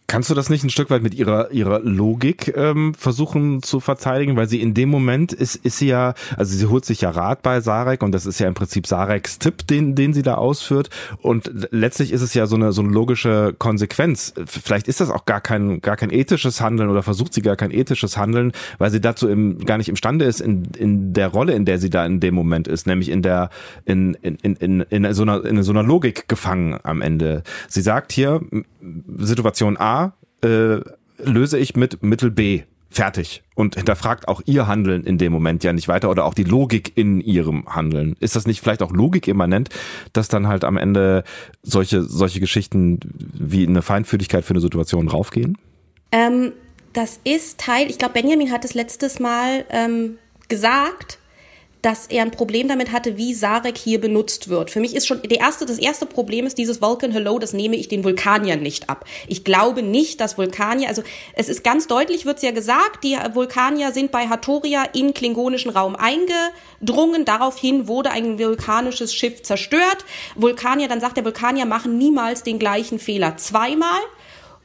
Kannst 0.07 0.29
du 0.29 0.35
das 0.35 0.51
nicht 0.51 0.63
ein 0.63 0.69
Stück 0.69 0.91
weit 0.91 1.03
mit 1.03 1.15
ihrer 1.15 1.53
ihrer 1.53 1.81
Logik 1.81 2.55
ähm, 2.55 2.93
versuchen 2.93 3.63
zu 3.63 3.81
verteidigen, 3.81 4.37
weil 4.37 4.47
sie 4.47 4.61
in 4.61 4.75
dem 4.75 4.91
Moment 4.91 5.33
ist 5.33 5.57
ist 5.57 5.79
sie 5.79 5.87
ja, 5.87 6.13
also 6.37 6.55
sie 6.55 6.67
holt 6.67 6.85
sich 6.85 7.01
ja 7.01 7.11
Rat 7.11 7.41
bei 7.41 7.63
Sarek 7.63 8.03
und 8.03 8.13
das 8.13 8.27
ist 8.27 8.39
ja 8.39 8.47
im 8.47 8.53
Prinzip 8.53 8.87
Sareks 8.87 9.39
Tipp, 9.39 9.67
den 9.67 9.95
den 9.95 10.13
sie 10.13 10.21
da 10.21 10.35
ausführt 10.35 10.91
und 11.23 11.51
letztlich 11.71 12.13
ist 12.13 12.21
es 12.21 12.35
ja 12.35 12.47
so 12.47 12.57
eine 12.57 12.73
so 12.73 12.83
eine 12.83 12.91
logische 12.91 13.55
Konsequenz. 13.59 14.35
Vielleicht 14.45 14.87
ist 14.87 15.01
das 15.01 15.09
auch 15.09 15.25
gar 15.25 15.41
kein 15.41 15.81
gar 15.81 15.97
kein 15.97 16.11
ethisches 16.11 16.61
Handeln 16.61 16.91
oder 16.91 17.03
versucht 17.03 17.33
sie 17.33 17.41
gar 17.41 17.57
kein 17.57 17.71
ethisches 17.71 18.19
Handeln, 18.19 18.53
weil 18.77 18.91
sie 18.91 19.01
dazu 19.01 19.29
im, 19.29 19.65
gar 19.65 19.79
nicht 19.79 19.89
imstande 19.89 20.27
ist 20.27 20.41
in 20.43 20.65
in 20.77 21.15
der 21.15 21.29
Rolle, 21.29 21.55
in 21.55 21.65
der 21.65 21.79
sie 21.79 21.89
da 21.89 22.05
in 22.05 22.21
dem 22.21 22.35
Moment 22.35 22.69
ist, 22.69 22.87
nämlich 22.87 23.09
in 23.09 23.23
der 23.23 23.49
in 23.87 24.13
in 24.15 24.37
in 24.37 24.81
in 24.81 25.15
so 25.15 25.23
einer 25.23 25.43
in 25.45 25.63
so 25.63 25.73
einer 25.73 25.85
Logik 25.85 26.29
gefangen 26.29 26.79
am 26.83 27.01
Ende. 27.01 27.45
Sie 27.69 27.81
sagt 27.81 28.13
hier 28.13 28.43
Situation 29.19 29.79
A 29.79 30.02
äh, 30.43 30.81
löse 31.19 31.59
ich 31.59 31.77
mit 31.77 32.03
Mittel 32.03 32.31
B. 32.31 32.63
fertig 32.91 33.43
und 33.55 33.77
hinterfragt 33.77 34.29
auch 34.29 34.43
ihr 34.45 34.67
Handeln 34.67 35.05
in 35.05 35.17
dem 35.17 35.33
Moment 35.33 35.65
ja 35.65 35.73
nicht 35.73 35.89
weiter 35.89 36.11
oder 36.11 36.27
auch 36.27 36.35
die 36.35 36.45
Logik 36.45 36.93
in 36.95 37.21
ihrem 37.21 37.65
Handeln. 37.67 38.17
Ist 38.21 38.37
das 38.37 38.47
nicht 38.47 38.61
vielleicht 38.61 38.83
auch 38.83 38.93
Logik 38.93 39.29
immanent, 39.29 39.71
dass 40.13 40.29
dann 40.29 40.47
halt 40.47 40.65
am 40.65 40.77
Ende 40.77 41.25
solche, 41.63 42.03
solche 42.03 42.39
Geschichten 42.39 43.01
wie 43.33 43.67
eine 43.67 43.81
Feinfühligkeit 43.81 44.45
für 44.45 44.53
eine 44.53 44.61
Situation 44.61 45.09
raufgehen? 45.09 45.57
Ähm, 46.11 46.53
das 46.93 47.19
ist 47.25 47.59
Teil, 47.59 47.89
ich 47.89 47.99
glaube, 47.99 48.15
Benjamin 48.15 48.51
hat 48.51 48.65
es 48.65 48.75
letztes 48.75 49.19
Mal 49.21 49.65
ähm, 49.71 50.19
gesagt, 50.49 51.19
dass 51.83 52.07
er 52.07 52.23
ein 52.23 52.31
Problem 52.31 52.69
damit 52.69 52.93
hatte, 52.93 53.17
wie 53.17 53.35
Sarek 53.35 53.77
hier 53.77 54.01
benutzt 54.01 54.49
wird. 54.49 54.71
Für 54.71 54.79
mich 54.79 54.95
ist 54.95 55.07
schon 55.07 55.21
der 55.23 55.41
erste, 55.41 55.67
das 55.67 55.79
erste 55.79 56.07
Problem 56.07 56.47
ist 56.47 56.57
dieses 56.57 56.81
Vulcan 56.81 57.11
Hello, 57.11 57.41
das 57.41 57.53
nehme 57.53 57.75
ich 57.75 57.89
den 57.89 58.05
Vulkaniern 58.05 58.63
nicht 58.63 58.89
ab. 58.89 59.05
Ich 59.27 59.43
glaube 59.43 59.83
nicht, 59.83 60.21
dass 60.21 60.39
Vulkanier, 60.39 60.89
also 60.89 61.03
es 61.35 61.49
ist 61.49 61.65
ganz 61.65 61.89
deutlich, 61.89 62.25
wird's 62.25 62.43
ja 62.43 62.53
gesagt, 62.53 63.03
die 63.03 63.17
Vulkanier 63.35 63.91
sind 63.91 64.13
bei 64.13 64.29
Hatoria 64.29 64.85
in 64.93 65.13
klingonischen 65.13 65.73
Raum 65.73 65.97
eingedrungen. 65.97 67.25
Daraufhin 67.25 67.89
wurde 67.89 68.13
ein 68.13 68.39
vulkanisches 68.39 69.13
Schiff 69.13 69.43
zerstört. 69.43 70.05
Vulkanier, 70.37 70.87
dann 70.87 71.01
sagt 71.01 71.17
der 71.17 71.25
Vulkanier, 71.25 71.67
machen 71.67 71.99
niemals 71.99 72.45
den 72.45 72.61
gleichen 72.61 73.01
Fehler 73.01 73.37
zweimal. 73.39 74.01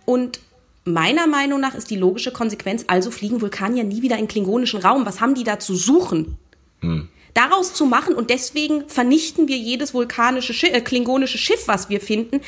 Und 0.05 0.39
meiner 0.85 1.25
Meinung 1.25 1.59
nach 1.59 1.73
ist 1.73 1.89
die 1.89 1.97
logische 1.97 2.31
Konsequenz, 2.31 2.85
also 2.87 3.09
fliegen 3.09 3.41
Vulkanier 3.41 3.83
nie 3.83 4.03
wieder 4.03 4.19
in 4.19 4.27
klingonischen 4.27 4.81
Raum. 4.81 5.07
Was 5.07 5.19
haben 5.19 5.33
die 5.33 5.43
da 5.43 5.57
zu 5.57 5.75
suchen? 5.75 6.37
Hm. 6.81 7.07
Daraus 7.33 7.73
zu 7.73 7.85
machen 7.85 8.15
und 8.15 8.29
deswegen 8.29 8.89
vernichten 8.89 9.47
wir 9.47 9.57
jedes 9.57 9.93
vulkanische 9.93 10.53
Schiff, 10.53 10.73
äh, 10.73 10.81
klingonische 10.81 11.37
Schiff, 11.37 11.67
was 11.67 11.89
wir 11.89 12.01
finden. 12.01 12.41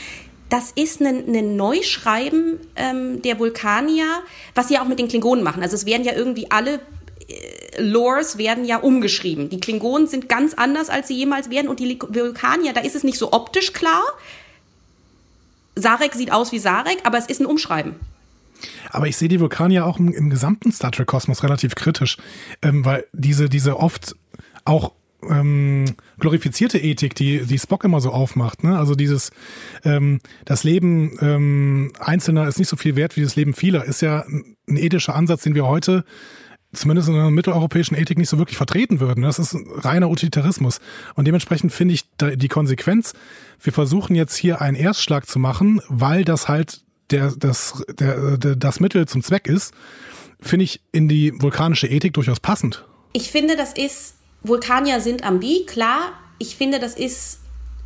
Das 0.49 0.71
ist 0.71 0.99
ein, 1.01 1.35
ein 1.35 1.55
Neuschreiben 1.55 2.59
ähm, 2.75 3.21
der 3.21 3.37
Vulkanier, 3.37 4.21
was 4.55 4.67
sie 4.67 4.79
auch 4.79 4.87
mit 4.87 4.97
den 4.97 5.07
Klingonen 5.07 5.43
machen. 5.43 5.61
Also 5.61 5.75
es 5.75 5.85
werden 5.85 6.03
ja 6.03 6.13
irgendwie 6.13 6.49
alle 6.49 6.79
äh, 7.27 7.81
Lores 7.81 8.39
werden 8.39 8.65
ja 8.65 8.77
umgeschrieben. 8.77 9.49
Die 9.49 9.59
Klingonen 9.59 10.07
sind 10.07 10.27
ganz 10.27 10.55
anders, 10.55 10.89
als 10.89 11.07
sie 11.07 11.15
jemals 11.15 11.51
werden. 11.51 11.67
Und 11.67 11.79
die 11.79 11.99
Vulkanier, 12.01 12.73
da 12.73 12.81
ist 12.81 12.95
es 12.95 13.03
nicht 13.03 13.19
so 13.19 13.31
optisch 13.31 13.73
klar. 13.73 14.03
Sarek 15.75 16.13
sieht 16.15 16.31
aus 16.31 16.51
wie 16.51 16.59
Sarek, 16.59 16.97
aber 17.03 17.19
es 17.19 17.27
ist 17.27 17.39
ein 17.39 17.45
Umschreiben. 17.45 17.95
Aber 18.89 19.07
ich 19.07 19.17
sehe 19.17 19.29
die 19.29 19.39
Vulkanier 19.39 19.85
auch 19.85 19.99
im, 19.99 20.11
im 20.11 20.29
gesamten 20.29 20.71
Star 20.71 20.91
Trek-Kosmos 20.91 21.43
relativ 21.43 21.75
kritisch, 21.75 22.17
ähm, 22.61 22.83
weil 22.83 23.05
diese, 23.13 23.49
diese 23.49 23.77
oft 23.77 24.15
auch 24.69 24.93
ähm, 25.27 25.85
glorifizierte 26.19 26.77
Ethik, 26.77 27.15
die, 27.15 27.45
die 27.45 27.59
Spock 27.59 27.83
immer 27.83 27.99
so 27.99 28.11
aufmacht. 28.11 28.63
Ne? 28.63 28.77
Also 28.77 28.95
dieses, 28.95 29.31
ähm, 29.83 30.21
das 30.45 30.63
Leben 30.63 31.17
ähm, 31.21 31.91
Einzelner 31.99 32.47
ist 32.47 32.59
nicht 32.59 32.69
so 32.69 32.77
viel 32.77 32.95
wert 32.95 33.17
wie 33.17 33.21
das 33.21 33.35
Leben 33.35 33.53
vieler, 33.53 33.83
ist 33.83 34.01
ja 34.01 34.25
ein 34.27 34.77
ethischer 34.77 35.15
Ansatz, 35.15 35.43
den 35.43 35.55
wir 35.55 35.65
heute 35.65 36.05
zumindest 36.71 37.09
in 37.09 37.15
der 37.15 37.31
mitteleuropäischen 37.31 37.97
Ethik 37.97 38.17
nicht 38.17 38.29
so 38.29 38.37
wirklich 38.37 38.57
vertreten 38.57 38.99
würden. 38.99 39.23
Das 39.23 39.39
ist 39.39 39.57
reiner 39.77 40.09
Utilitarismus. 40.09 40.79
Und 41.15 41.25
dementsprechend 41.25 41.73
finde 41.73 41.95
ich 41.95 42.03
die 42.19 42.47
Konsequenz, 42.47 43.13
wir 43.59 43.73
versuchen 43.73 44.15
jetzt 44.15 44.35
hier 44.35 44.61
einen 44.61 44.77
Erstschlag 44.77 45.27
zu 45.27 45.39
machen, 45.39 45.81
weil 45.89 46.23
das 46.23 46.47
halt 46.47 46.83
der, 47.09 47.31
das, 47.35 47.83
der, 47.89 48.37
der, 48.37 48.55
das 48.55 48.79
Mittel 48.79 49.07
zum 49.07 49.23
Zweck 49.23 49.47
ist, 49.47 49.73
finde 50.39 50.65
ich 50.65 50.81
in 50.91 51.07
die 51.07 51.33
vulkanische 51.35 51.87
Ethik 51.87 52.13
durchaus 52.13 52.39
passend. 52.39 52.85
Ich 53.13 53.31
finde, 53.31 53.55
das 53.55 53.73
ist, 53.73 54.18
Vulkanier 54.43 55.01
sind 55.01 55.23
ambi, 55.23 55.65
klar. 55.65 56.13
Ich 56.37 56.55
finde, 56.55 56.79
das 56.79 56.95
ist, 56.95 57.39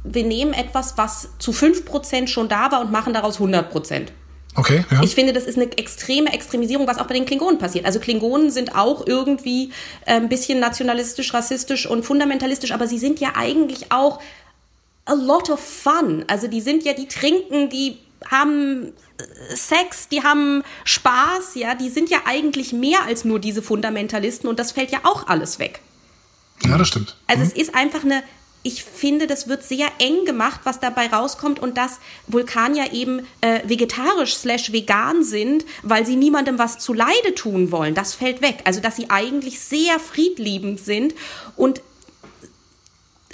wir 0.04 0.24
nehmen 0.24 0.54
etwas, 0.54 0.98
was 0.98 1.30
zu 1.40 1.52
5% 1.52 2.28
schon 2.28 2.50
da 2.50 2.72
war 2.72 2.82
und 2.82 2.92
machen 2.92 3.14
daraus 3.14 3.40
100%. 3.40 4.08
Okay, 4.56 4.86
ja. 4.92 5.02
Ich 5.02 5.16
finde, 5.16 5.34
das 5.34 5.46
ist 5.46 5.58
eine 5.58 5.76
extreme 5.78 6.32
Extremisierung, 6.32 6.86
was 6.86 7.00
auch 7.00 7.08
bei 7.08 7.16
den 7.16 7.26
Klingonen 7.26 7.58
passiert. 7.58 7.86
Also 7.86 8.00
Klingonen 8.00 8.52
sind 8.52 8.76
auch 8.76 9.08
irgendwie 9.08 9.72
äh, 10.06 10.14
ein 10.14 10.30
bisschen 10.30 10.60
nationalistisch, 10.60 11.34
rassistisch 11.34 11.88
und 11.88 12.04
fundamentalistisch, 12.04 12.72
aber 12.72 12.88
sie 12.88 13.00
sind 13.00 13.20
ja 13.20 13.34
eigentlich 13.36 13.92
auch 13.92 14.20
a 15.06 15.14
lot 15.14 15.50
of 15.50 15.60
fun. 15.60 16.24
Also 16.28 16.48
die 16.48 16.62
sind 16.62 16.84
ja, 16.84 16.94
die 16.94 17.08
trinken, 17.08 17.70
die 17.70 17.98
haben 18.30 18.94
Sex, 19.54 20.08
die 20.10 20.24
haben 20.24 20.64
Spaß, 20.86 21.56
ja, 21.56 21.76
die 21.76 21.90
sind 21.90 22.10
ja 22.10 22.20
eigentlich 22.26 22.74
mehr 22.74 23.04
als 23.06 23.26
nur 23.26 23.40
diese 23.40 23.62
Fundamentalisten 23.62 24.50
und 24.50 24.60
das 24.60 24.72
fällt 24.72 24.92
ja 24.92 25.00
auch 25.04 25.28
alles 25.28 25.60
weg. 25.60 25.82
Ja, 26.66 26.78
das 26.78 26.88
stimmt. 26.88 27.16
Also 27.28 27.44
mhm. 27.44 27.50
es 27.50 27.54
ist 27.54 27.76
einfach 27.76 28.04
eine, 28.04 28.24
ich 28.64 28.84
finde, 28.84 29.28
das 29.28 29.48
wird 29.48 29.64
sehr 29.64 29.88
eng 30.00 30.26
gemacht, 30.26 30.62
was 30.64 30.80
dabei 30.80 31.08
rauskommt 31.08 31.60
und 31.60 31.78
dass 31.78 32.00
Vulkanier 32.28 32.94
eben 32.94 33.28
äh, 33.42 33.60
vegetarisch 33.66 34.36
slash 34.36 34.72
vegan 34.72 35.24
sind, 35.24 35.66
weil 35.82 36.06
sie 36.06 36.16
niemandem 36.16 36.58
was 36.60 36.80
zu 36.80 36.94
Leide 36.94 37.36
tun 37.36 37.72
wollen. 37.72 37.94
Das 37.94 38.14
fällt 38.14 38.42
weg. 38.42 38.60
Also 38.64 38.80
dass 38.80 38.96
sie 38.96 39.10
eigentlich 39.10 39.60
sehr 39.60 40.00
friedliebend 40.00 40.80
sind 40.80 41.14
und, 41.58 41.82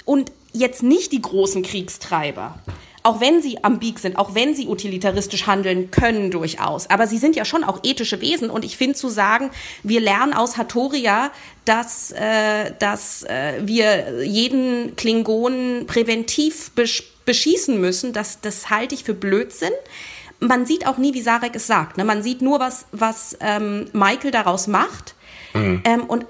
und 0.04 0.32
jetzt 0.52 0.82
nicht 0.82 1.12
die 1.12 1.22
großen 1.22 1.62
Kriegstreiber 1.62 2.58
auch 3.02 3.20
wenn 3.20 3.40
sie 3.40 3.62
ambig 3.64 3.98
sind, 3.98 4.16
auch 4.16 4.34
wenn 4.34 4.54
sie 4.54 4.66
utilitaristisch 4.66 5.46
handeln 5.46 5.90
können 5.90 6.30
durchaus. 6.30 6.88
Aber 6.90 7.06
sie 7.06 7.18
sind 7.18 7.36
ja 7.36 7.44
schon 7.44 7.64
auch 7.64 7.80
ethische 7.82 8.20
Wesen 8.20 8.50
und 8.50 8.64
ich 8.64 8.76
finde 8.76 8.94
zu 8.94 9.08
sagen, 9.08 9.50
wir 9.82 10.00
lernen 10.00 10.34
aus 10.34 10.56
Hatoria, 10.56 11.30
dass, 11.64 12.12
äh, 12.12 12.72
dass 12.78 13.22
äh, 13.24 13.60
wir 13.62 14.24
jeden 14.24 14.96
Klingonen 14.96 15.86
präventiv 15.86 16.72
besch 16.72 17.04
beschießen 17.26 17.80
müssen, 17.80 18.12
das, 18.12 18.40
das 18.40 18.70
halte 18.70 18.94
ich 18.94 19.04
für 19.04 19.14
Blödsinn. 19.14 19.70
Man 20.40 20.66
sieht 20.66 20.86
auch 20.86 20.98
nie, 20.98 21.14
wie 21.14 21.20
Sarek 21.20 21.54
es 21.54 21.66
sagt. 21.66 21.96
Ne? 21.96 22.04
Man 22.04 22.24
sieht 22.24 22.42
nur, 22.42 22.58
was, 22.58 22.86
was 22.90 23.36
ähm, 23.40 23.88
Michael 23.92 24.32
daraus 24.32 24.66
macht. 24.66 25.14
Mhm. 25.54 25.82
Ähm, 25.84 26.04
und 26.04 26.26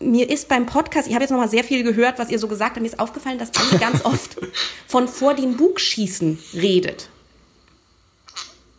mir 0.00 0.30
ist 0.30 0.48
beim 0.48 0.66
Podcast, 0.66 1.08
ich 1.08 1.14
habe 1.14 1.24
jetzt 1.24 1.30
noch 1.30 1.38
mal 1.38 1.48
sehr 1.48 1.64
viel 1.64 1.82
gehört, 1.82 2.18
was 2.18 2.30
ihr 2.30 2.38
so 2.38 2.48
gesagt 2.48 2.72
habt, 2.72 2.80
mir 2.80 2.86
ist 2.86 2.98
aufgefallen, 2.98 3.38
dass 3.38 3.50
Anni 3.54 3.78
ganz 3.78 4.04
oft 4.04 4.36
von 4.86 5.08
vor 5.08 5.34
den 5.34 5.56
Bug 5.56 5.80
schießen 5.80 6.38
redet. 6.54 7.08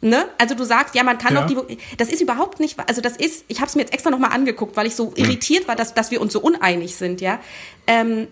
Ne? 0.02 0.28
Also 0.38 0.56
du 0.56 0.64
sagst, 0.64 0.96
ja, 0.96 1.04
man 1.04 1.18
kann 1.18 1.36
ja. 1.36 1.46
doch 1.46 1.68
die. 1.68 1.78
Das 1.98 2.10
ist 2.10 2.22
überhaupt 2.22 2.62
nicht. 2.62 2.80
Also 2.88 3.02
das 3.02 3.18
ist. 3.18 3.44
Ich 3.50 3.58
habe 3.60 3.68
es 3.68 3.76
mir 3.76 3.82
jetzt 3.82 3.94
extra 3.94 4.10
noch 4.10 4.20
mal 4.20 4.30
angeguckt, 4.30 4.78
weil 4.78 4.88
ich 4.88 4.96
so 4.96 5.12
irritiert 5.16 5.68
war, 5.68 5.76
dass, 5.76 5.94
dass 5.94 6.10
wir 6.10 6.22
uns 6.22 6.32
so 6.32 6.40
uneinig 6.40 6.96
sind, 6.96 7.20
ja. 7.20 7.40
Ähm, 7.86 8.28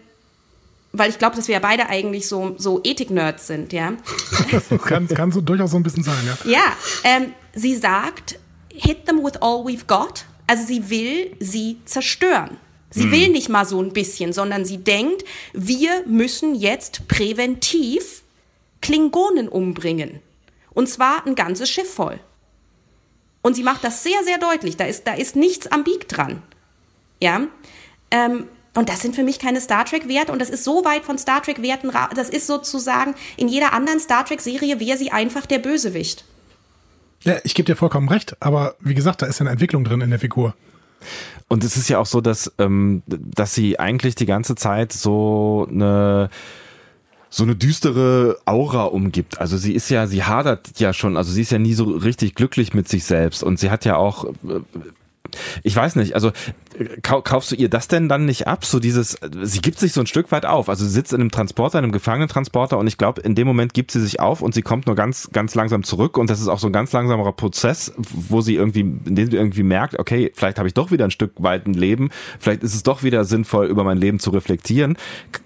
weil 0.94 1.10
ich 1.10 1.20
glaube, 1.20 1.36
dass 1.36 1.50
wir 1.50 1.54
ja 1.54 1.60
beide 1.60 1.90
eigentlich 1.90 2.30
so 2.30 2.56
so 2.58 2.80
Ethik-Nerds 2.84 3.48
sind, 3.48 3.74
ja. 3.74 3.94
Das 4.50 4.70
kann, 4.86 5.10
kann 5.10 5.32
so 5.34 5.42
durchaus 5.42 5.72
so 5.72 5.78
ein 5.78 5.84
bisschen 5.84 6.04
sein, 6.04 6.16
ja. 6.26 6.50
Ja. 6.50 6.64
Ähm, 7.04 7.34
sie 7.54 7.76
sagt, 7.76 8.40
hit 8.70 9.06
them 9.06 9.24
with 9.24 9.36
all 9.42 9.66
we've 9.66 9.88
got. 9.88 10.24
Also 10.48 10.66
sie 10.66 10.90
will 10.90 11.36
sie 11.40 11.78
zerstören. 11.86 12.58
Sie 12.90 13.08
mhm. 13.08 13.12
will 13.12 13.30
nicht 13.30 13.50
mal 13.50 13.66
so 13.66 13.82
ein 13.82 13.92
bisschen, 13.92 14.32
sondern 14.34 14.66
sie 14.66 14.78
denkt, 14.78 15.26
wir 15.54 16.04
müssen 16.06 16.56
jetzt 16.56 17.08
präventiv 17.08 18.24
Klingonen 18.82 19.50
umbringen. 19.50 20.22
Und 20.74 20.88
zwar 20.90 21.26
ein 21.26 21.36
ganzes 21.36 21.70
Schiff 21.70 21.94
voll. 21.94 22.20
Und 23.42 23.56
sie 23.56 23.64
macht 23.64 23.84
das 23.84 24.04
sehr, 24.04 24.24
sehr 24.24 24.38
deutlich. 24.38 24.78
Da 24.78 24.86
ist, 24.86 25.06
da 25.06 25.14
ist 25.14 25.36
nichts 25.36 25.68
ambig 25.68 26.08
dran. 26.08 26.42
Ja. 27.22 27.48
Ähm, 28.12 28.48
und 28.76 28.90
das 28.90 29.02
sind 29.02 29.16
für 29.16 29.24
mich 29.24 29.40
keine 29.40 29.60
Star 29.60 29.86
Trek-Werte. 29.86 30.32
Und 30.32 30.40
das 30.40 30.50
ist 30.50 30.64
so 30.64 30.86
weit 30.86 31.04
von 31.04 31.18
Star 31.18 31.42
Trek-Werten, 31.42 31.92
das 32.16 32.30
ist 32.30 32.46
sozusagen, 32.46 33.16
in 33.36 33.48
jeder 33.48 33.74
anderen 33.74 34.00
Star 34.00 34.24
Trek-Serie 34.24 34.80
wäre 34.80 34.98
sie 34.98 35.12
einfach 35.12 35.46
der 35.46 35.60
Bösewicht. 35.60 36.26
Ja, 37.24 37.38
ich 37.44 37.56
gebe 37.56 37.66
dir 37.66 37.76
vollkommen 37.76 38.10
recht, 38.10 38.38
aber 38.40 38.76
wie 38.80 38.94
gesagt, 38.94 39.22
da 39.22 39.26
ist 39.26 39.40
ja 39.40 39.44
eine 39.44 39.52
Entwicklung 39.52 39.84
drin 39.84 40.02
in 40.02 40.10
der 40.10 40.20
Figur. 40.20 40.54
Und 41.48 41.64
es 41.64 41.78
ist 41.78 41.90
ja 41.90 42.00
auch 42.00 42.06
so, 42.06 42.22
dass, 42.22 42.52
ähm, 42.58 43.04
dass 43.08 43.54
sie 43.54 43.80
eigentlich 43.80 44.16
die 44.16 44.26
ganze 44.26 44.56
Zeit 44.56 44.92
so 44.92 45.68
eine 45.70 46.30
so 47.30 47.44
eine 47.44 47.56
düstere 47.56 48.38
Aura 48.46 48.86
umgibt. 48.86 49.40
Also 49.40 49.58
sie 49.58 49.74
ist 49.74 49.90
ja, 49.90 50.08
sie 50.08 50.24
hadert 50.24 50.80
ja 50.80 50.94
schon, 50.94 51.18
also 51.18 51.32
sie 51.32 51.42
ist 51.42 51.52
ja 51.52 51.60
nie 51.60 51.74
so 51.74 51.84
richtig 51.84 52.36
glücklich 52.36 52.74
mit 52.74 52.88
sich 52.88 53.04
selbst 53.04 53.44
und 53.44 53.60
sie 53.60 53.70
hat 53.70 53.86
ja 53.86 53.98
auch 53.98 54.26
äh, 54.26 54.62
ich 55.64 55.76
weiß 55.76 55.96
nicht, 55.96 56.16
also 56.16 56.32
kaufst 57.02 57.52
du 57.52 57.56
ihr 57.56 57.70
das 57.70 57.88
denn 57.88 58.10
dann 58.10 58.26
nicht 58.26 58.48
ab? 58.48 58.66
So 58.66 58.80
dieses, 58.80 59.18
sie 59.42 59.62
gibt 59.62 59.80
sich 59.80 59.94
so 59.94 60.02
ein 60.02 60.08
Stück 60.08 60.32
weit 60.32 60.46
auf. 60.46 60.70
Also 60.70 60.86
sie 60.86 60.92
sitzt 60.92 61.14
in 61.14 61.22
einem 61.22 61.32
Transporter, 61.32 61.80
in 61.80 61.86
einem 61.86 61.92
Gefangenentransporter 61.92 62.78
und 62.78 62.88
ich 62.88 62.98
glaube, 62.98 63.22
in 63.22 63.36
dem 63.36 63.48
Moment 63.48 63.74
gibt 63.74 63.92
sie 63.92 64.02
sich 64.02 64.20
auf 64.20 64.42
und 64.42 64.54
sie 64.54 64.62
kommt 64.62 64.88
nur 64.88 64.96
ganz, 64.96 65.30
ganz 65.32 65.56
langsam 65.56 65.84
zurück 65.84 66.18
und 66.18 66.30
das 66.30 66.40
ist 66.40 66.48
auch 66.48 66.60
so 66.60 66.68
ein 66.68 66.74
ganz 66.74 66.92
langsamer 66.92 67.32
Prozess, 67.34 67.94
wo 67.98 68.42
sie 68.42 68.56
irgendwie, 68.56 68.82
in 68.82 69.16
dem 69.16 69.32
sie 69.32 69.38
irgendwie 69.38 69.64
merkt, 69.64 70.00
okay, 70.00 70.32
vielleicht 70.36 70.58
habe 70.58 70.68
ich 70.68 70.74
doch 70.74 70.92
wieder 70.92 71.06
ein 71.06 71.12
Stück 71.12 71.32
weit 71.38 71.68
ein 71.68 71.74
Leben, 71.74 72.10
vielleicht 72.40 72.64
ist 72.64 72.76
es 72.76 72.84
doch 72.84 73.04
wieder 73.04 73.26
sinnvoll, 73.26 73.68
über 73.68 73.84
mein 73.84 73.98
Leben 73.98 74.20
zu 74.20 74.30
reflektieren. 74.32 74.98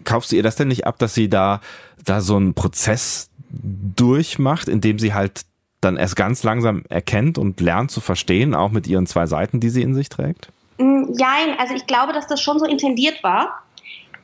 Kaufst 0.04 0.32
du 0.32 0.36
ihr 0.36 0.44
das 0.44 0.56
denn 0.56 0.68
nicht 0.68 0.86
ab, 0.86 1.00
dass 1.00 1.14
sie 1.14 1.30
da, 1.30 1.62
da 2.04 2.22
so 2.22 2.36
einen 2.36 2.54
Prozess 2.54 3.30
durchmacht, 3.52 4.70
indem 4.70 5.00
sie 5.00 5.14
halt 5.14 5.42
dann 5.82 5.98
erst 5.98 6.16
ganz 6.16 6.44
langsam 6.44 6.84
erkennt 6.90 7.38
und 7.38 7.60
lernt 7.60 7.92
zu 7.92 8.00
verstehen, 8.00 8.54
auch 8.54 8.72
mit 8.72 8.88
ihren 8.88 9.08
zwei 9.08 9.26
Seiten, 9.26 9.60
die 9.60 9.70
sie 9.70 9.82
in 9.82 9.96
sich 9.96 10.10
trägt? 10.10 10.50
Nein, 10.78 11.10
mm, 11.10 11.60
also 11.60 11.74
ich 11.76 11.88
glaube, 11.88 12.14
dass 12.14 12.28
das 12.28 12.42
schon 12.42 12.60
so 12.60 12.66
intendiert 12.66 13.24
war. 13.24 13.64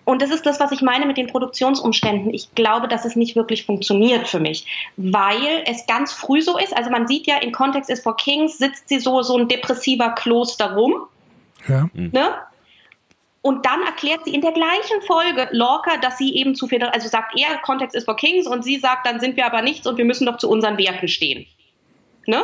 und 0.06 0.22
das 0.22 0.32
ist 0.32 0.46
das, 0.46 0.60
was 0.62 0.72
ich 0.72 0.82
meine 0.82 1.06
mit 1.06 1.18
den 1.18 1.28
Produktionsumständen. 1.28 2.34
Ich 2.34 2.56
glaube, 2.56 2.88
dass 2.88 3.04
es 3.04 3.18
nicht 3.18 3.36
wirklich 3.36 3.66
funktioniert 3.66 4.28
für 4.28 4.40
mich, 4.40 4.66
weil 4.96 5.64
es 5.66 5.86
ganz 5.86 6.14
früh 6.14 6.42
so 6.42 6.58
ist. 6.58 6.76
Also 6.78 6.90
man 6.90 7.08
sieht 7.08 7.28
ja 7.28 7.38
in 7.38 7.52
Context 7.52 7.90
is 7.90 8.00
for 8.00 8.16
Kings 8.16 8.58
sitzt 8.58 8.88
sie 8.88 9.00
so, 9.00 9.22
so 9.22 9.38
ein 9.38 9.50
depressiver 9.50 10.12
Kloster 10.12 10.76
rum. 10.76 10.94
Ja. 11.68 11.90
Ne? 11.94 12.30
Und 13.48 13.66
dann 13.66 13.82
erklärt 13.84 14.26
sie 14.26 14.34
in 14.34 14.42
der 14.42 14.52
gleichen 14.52 15.02
Folge 15.08 15.48
Lorca, 15.52 15.96
dass 16.02 16.18
sie 16.18 16.36
eben 16.36 16.54
zu 16.54 16.68
viel, 16.68 16.84
also 16.84 17.08
sagt 17.08 17.34
er, 17.40 17.58
Context 17.60 17.96
is 17.96 18.04
for 18.04 18.18
Kings 18.18 18.46
und 18.46 18.62
sie 18.62 18.78
sagt, 18.78 19.08
dann 19.08 19.22
sind 19.22 19.38
wir 19.38 19.46
aber 19.46 19.62
nichts 19.62 19.88
und 19.88 19.98
wir 19.98 20.04
müssen 20.04 20.26
doch 20.26 20.38
zu 20.38 20.50
unseren 20.50 20.78
Werten 20.78 21.08
stehen. 21.08 21.48
Ne? 22.26 22.44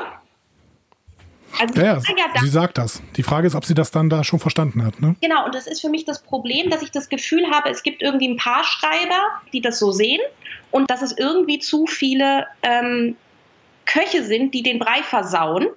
Also 1.59 1.81
ja, 1.81 1.95
ja, 1.95 1.99
sie 2.39 2.47
sagt 2.47 2.77
das. 2.77 3.03
Die 3.17 3.23
Frage 3.23 3.47
ist, 3.47 3.55
ob 3.55 3.65
sie 3.65 3.73
das 3.73 3.91
dann 3.91 4.09
da 4.09 4.23
schon 4.23 4.39
verstanden 4.39 4.85
hat. 4.85 5.01
Ne? 5.01 5.17
Genau, 5.19 5.43
und 5.43 5.53
das 5.53 5.67
ist 5.67 5.81
für 5.81 5.89
mich 5.89 6.05
das 6.05 6.23
Problem, 6.23 6.69
dass 6.69 6.81
ich 6.81 6.91
das 6.91 7.09
Gefühl 7.09 7.51
habe, 7.51 7.69
es 7.69 7.83
gibt 7.83 8.01
irgendwie 8.01 8.29
ein 8.29 8.37
paar 8.37 8.63
Schreiber, 8.63 9.41
die 9.51 9.59
das 9.59 9.79
so 9.79 9.91
sehen 9.91 10.21
und 10.71 10.89
dass 10.89 11.01
es 11.01 11.17
irgendwie 11.17 11.59
zu 11.59 11.85
viele 11.85 12.47
ähm, 12.61 13.17
Köche 13.85 14.23
sind, 14.23 14.53
die 14.53 14.63
den 14.63 14.79
Brei 14.79 15.03
versauen 15.03 15.67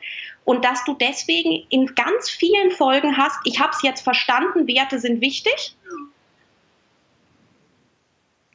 und 0.46 0.64
dass 0.64 0.82
du 0.84 0.94
deswegen 0.94 1.66
in 1.68 1.94
ganz 1.94 2.30
vielen 2.30 2.70
Folgen 2.70 3.18
hast, 3.18 3.38
ich 3.44 3.60
habe 3.60 3.72
es 3.72 3.82
jetzt 3.82 4.00
verstanden, 4.00 4.66
Werte 4.66 4.98
sind 4.98 5.20
wichtig. 5.20 5.76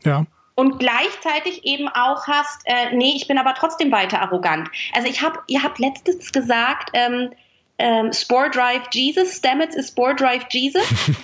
Ja 0.04 0.26
und 0.56 0.80
gleichzeitig 0.80 1.66
eben 1.66 1.88
auch 1.88 2.28
hast, 2.28 2.62
äh, 2.66 2.96
nee, 2.96 3.14
ich 3.16 3.28
bin 3.28 3.38
aber 3.38 3.56
trotzdem 3.56 3.92
weiter 3.92 4.22
arrogant. 4.22 4.70
Also 4.94 5.08
ich 5.08 5.22
habe, 5.22 5.40
ihr 5.48 5.64
habt 5.64 5.80
letztens 5.80 6.32
gesagt, 6.32 6.92
ähm, 6.94 7.32
ähm, 7.80 8.14
Spore 8.14 8.52
Drive 8.52 8.84
Jesus, 8.92 9.38
Stamets 9.38 9.76
ist 9.76 9.90
Spore 9.90 10.14
Drive 10.14 10.46
Jesus. 10.52 10.84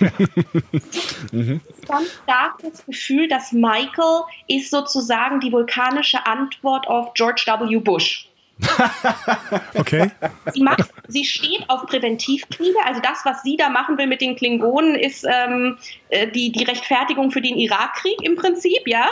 mhm. 1.32 1.60
Ganz 1.86 2.10
stark 2.24 2.58
das 2.62 2.84
Gefühl, 2.84 3.28
dass 3.28 3.52
Michael 3.52 4.22
ist 4.48 4.70
sozusagen 4.70 5.38
die 5.38 5.52
vulkanische 5.52 6.26
Antwort 6.26 6.88
auf 6.88 7.14
George 7.14 7.44
W. 7.46 7.76
Bush. 7.76 8.28
okay. 9.74 10.10
Sie, 10.52 10.62
macht, 10.62 10.90
sie 11.08 11.24
steht 11.24 11.64
auf 11.68 11.86
Präventivkriege. 11.86 12.78
Also 12.84 13.00
das, 13.00 13.24
was 13.24 13.42
sie 13.42 13.56
da 13.56 13.68
machen 13.68 13.98
will 13.98 14.06
mit 14.06 14.20
den 14.20 14.36
Klingonen, 14.36 14.94
ist 14.94 15.24
ähm, 15.28 15.78
äh, 16.08 16.26
die, 16.28 16.50
die 16.50 16.64
Rechtfertigung 16.64 17.30
für 17.30 17.40
den 17.40 17.56
Irakkrieg 17.56 18.22
im 18.22 18.36
Prinzip, 18.36 18.86
ja. 18.86 19.08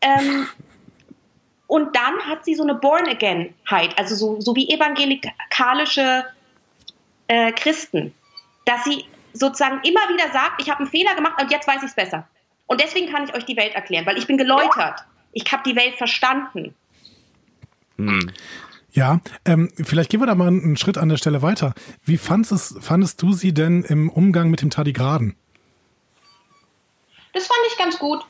Ähm, 0.00 0.46
und 1.66 1.96
dann 1.96 2.18
hat 2.28 2.44
sie 2.44 2.54
so 2.54 2.62
eine 2.62 2.74
Born-Again-Heit, 2.74 3.98
also 3.98 4.14
so, 4.14 4.40
so 4.40 4.54
wie 4.54 4.68
evangelikalische 4.68 6.24
äh, 7.28 7.52
Christen, 7.52 8.14
dass 8.64 8.84
sie 8.84 9.04
sozusagen 9.32 9.80
immer 9.82 10.08
wieder 10.08 10.30
sagt, 10.32 10.60
ich 10.60 10.70
habe 10.70 10.80
einen 10.80 10.88
Fehler 10.88 11.14
gemacht 11.14 11.40
und 11.40 11.50
jetzt 11.50 11.66
weiß 11.66 11.78
ich 11.78 11.88
es 11.88 11.94
besser. 11.94 12.28
Und 12.66 12.80
deswegen 12.80 13.10
kann 13.10 13.24
ich 13.24 13.34
euch 13.34 13.44
die 13.44 13.56
Welt 13.56 13.74
erklären, 13.74 14.06
weil 14.06 14.18
ich 14.18 14.26
bin 14.26 14.38
geläutert. 14.38 15.04
Ich 15.32 15.50
habe 15.52 15.62
die 15.66 15.76
Welt 15.76 15.96
verstanden. 15.96 16.74
Hm. 17.98 18.30
Ja, 18.92 19.20
ähm, 19.44 19.72
vielleicht 19.74 20.10
gehen 20.10 20.20
wir 20.20 20.26
da 20.26 20.36
mal 20.36 20.46
einen 20.46 20.76
Schritt 20.76 20.98
an 20.98 21.08
der 21.08 21.16
Stelle 21.16 21.42
weiter. 21.42 21.74
Wie 22.04 22.16
fandest, 22.16 22.76
fandest 22.80 23.20
du 23.20 23.32
sie 23.32 23.52
denn 23.52 23.82
im 23.82 24.08
Umgang 24.08 24.50
mit 24.50 24.62
dem 24.62 24.70
Tardigraden? 24.70 25.34
Das 27.32 27.48
fand 27.48 27.58
ich 27.68 27.76
ganz 27.76 27.98
gut. 27.98 28.24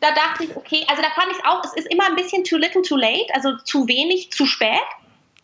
Da 0.00 0.08
dachte 0.12 0.44
ich, 0.44 0.56
okay, 0.56 0.86
also 0.88 1.02
da 1.02 1.10
fand 1.10 1.30
ich 1.32 1.36
es 1.36 1.44
auch, 1.44 1.62
es 1.62 1.74
ist 1.74 1.92
immer 1.92 2.06
ein 2.06 2.16
bisschen 2.16 2.42
too 2.44 2.56
little 2.56 2.80
too 2.80 2.96
late, 2.96 3.26
also 3.34 3.58
zu 3.58 3.86
wenig, 3.86 4.32
zu 4.32 4.46
spät. 4.46 4.80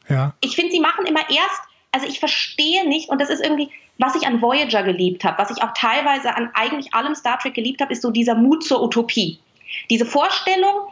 Ja. 0.08 0.34
Ich 0.40 0.56
finde, 0.56 0.72
sie 0.72 0.80
machen 0.80 1.04
immer 1.04 1.28
erst, 1.28 1.60
also 1.92 2.06
ich 2.06 2.18
verstehe 2.18 2.88
nicht, 2.88 3.10
und 3.10 3.20
das 3.20 3.28
ist 3.28 3.42
irgendwie, 3.42 3.70
was 3.98 4.14
ich 4.14 4.26
an 4.26 4.40
Voyager 4.40 4.82
geliebt 4.82 5.24
habe, 5.24 5.36
was 5.38 5.50
ich 5.50 5.62
auch 5.62 5.74
teilweise 5.74 6.34
an 6.34 6.50
eigentlich 6.54 6.94
allem 6.94 7.14
Star 7.14 7.38
Trek 7.38 7.52
geliebt 7.52 7.82
habe, 7.82 7.92
ist 7.92 8.00
so 8.00 8.10
dieser 8.10 8.34
Mut 8.34 8.64
zur 8.64 8.82
Utopie. 8.82 9.38
Diese 9.90 10.06
Vorstellung, 10.06 10.88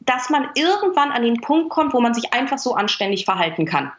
dass 0.00 0.30
man 0.30 0.48
irgendwann 0.54 1.12
an 1.12 1.22
den 1.22 1.40
Punkt 1.40 1.70
kommt, 1.70 1.92
wo 1.92 2.00
man 2.00 2.14
sich 2.14 2.32
einfach 2.32 2.58
so 2.58 2.74
anständig 2.74 3.24
verhalten 3.24 3.66
kann. 3.66 3.92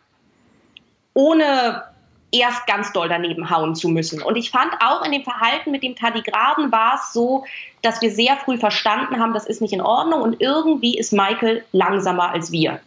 Ohne 1.14 1.84
erst 2.32 2.66
ganz 2.66 2.94
doll 2.94 3.10
daneben 3.10 3.50
hauen 3.50 3.76
zu 3.76 3.90
müssen. 3.90 4.22
Und 4.22 4.38
ich 4.38 4.52
fand 4.52 4.72
auch 4.80 5.04
in 5.04 5.12
dem 5.12 5.24
Verhalten 5.24 5.72
mit 5.72 5.84
dem 5.84 5.96
Tardigraden 5.96 6.72
war 6.72 6.96
es 6.96 7.14
so, 7.14 7.46
dass 7.82 8.02
wir 8.02 8.12
sehr 8.12 8.38
früh 8.38 8.58
verstanden 8.58 9.20
haben, 9.20 9.34
das 9.34 9.46
ist 9.46 9.62
nicht 9.62 9.74
in 9.74 9.82
Ordnung 9.82 10.22
und 10.22 10.40
irgendwie 10.40 10.98
ist 10.98 11.12
Michael 11.12 11.64
langsamer 11.72 12.32
als 12.32 12.52
wir. 12.52 12.80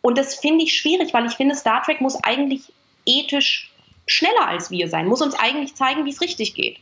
Und 0.00 0.16
das 0.16 0.36
finde 0.36 0.64
ich 0.64 0.78
schwierig, 0.78 1.12
weil 1.12 1.26
ich 1.26 1.34
finde, 1.34 1.54
Star 1.54 1.82
Trek 1.82 2.00
muss 2.00 2.22
eigentlich 2.24 2.72
ethisch 3.04 3.70
schneller 4.06 4.46
als 4.46 4.70
wir 4.70 4.88
sein, 4.88 5.06
muss 5.06 5.20
uns 5.20 5.38
eigentlich 5.38 5.74
zeigen, 5.74 6.04
wie 6.06 6.10
es 6.10 6.20
richtig 6.20 6.54
geht. 6.54 6.78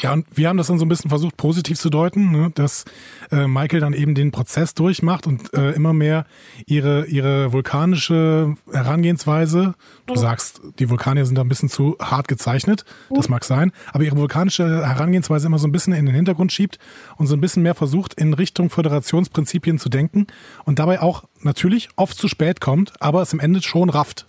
Ja, 0.00 0.12
und 0.12 0.26
wir 0.34 0.48
haben 0.48 0.56
das 0.56 0.66
dann 0.66 0.78
so 0.78 0.84
ein 0.84 0.88
bisschen 0.88 1.08
versucht, 1.08 1.36
positiv 1.36 1.78
zu 1.78 1.88
deuten, 1.88 2.30
ne? 2.30 2.50
dass 2.54 2.84
äh, 3.30 3.46
Michael 3.46 3.80
dann 3.80 3.94
eben 3.94 4.14
den 4.14 4.32
Prozess 4.32 4.74
durchmacht 4.74 5.26
und 5.26 5.54
äh, 5.54 5.72
immer 5.72 5.92
mehr 5.92 6.26
ihre, 6.66 7.06
ihre 7.06 7.52
vulkanische 7.52 8.54
Herangehensweise, 8.70 9.74
du 10.06 10.16
sagst, 10.16 10.60
die 10.78 10.90
Vulkanier 10.90 11.24
sind 11.24 11.36
da 11.36 11.42
ein 11.42 11.48
bisschen 11.48 11.68
zu 11.68 11.96
hart 12.00 12.28
gezeichnet, 12.28 12.84
das 13.10 13.28
mag 13.28 13.44
sein, 13.44 13.72
aber 13.92 14.04
ihre 14.04 14.16
vulkanische 14.16 14.86
Herangehensweise 14.86 15.46
immer 15.46 15.58
so 15.58 15.66
ein 15.66 15.72
bisschen 15.72 15.92
in 15.94 16.06
den 16.06 16.14
Hintergrund 16.14 16.52
schiebt 16.52 16.78
und 17.16 17.26
so 17.26 17.34
ein 17.34 17.40
bisschen 17.40 17.62
mehr 17.62 17.74
versucht, 17.74 18.14
in 18.14 18.34
Richtung 18.34 18.70
Föderationsprinzipien 18.70 19.78
zu 19.78 19.88
denken 19.88 20.26
und 20.64 20.78
dabei 20.78 21.00
auch 21.00 21.24
natürlich 21.40 21.88
oft 21.96 22.18
zu 22.18 22.28
spät 22.28 22.60
kommt, 22.60 22.92
aber 23.00 23.22
es 23.22 23.32
im 23.32 23.40
Ende 23.40 23.62
schon 23.62 23.88
rafft. 23.90 24.26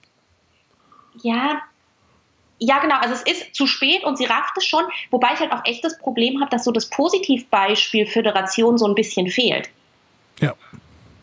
Ja, 1.21 1.61
ja, 2.59 2.79
genau. 2.79 2.95
Also 2.95 3.13
es 3.13 3.23
ist 3.23 3.55
zu 3.55 3.67
spät 3.67 4.03
und 4.03 4.17
sie 4.17 4.25
rafft 4.25 4.57
es 4.57 4.65
schon, 4.65 4.83
wobei 5.11 5.33
ich 5.33 5.39
halt 5.39 5.51
auch 5.51 5.65
echt 5.65 5.83
das 5.83 5.97
Problem 5.97 6.39
habe, 6.41 6.49
dass 6.49 6.63
so 6.63 6.71
das 6.71 6.89
Positivbeispiel 6.89 8.05
Föderation 8.05 8.77
so 8.77 8.87
ein 8.87 8.95
bisschen 8.95 9.29
fehlt. 9.29 9.69
Ja. 10.39 10.53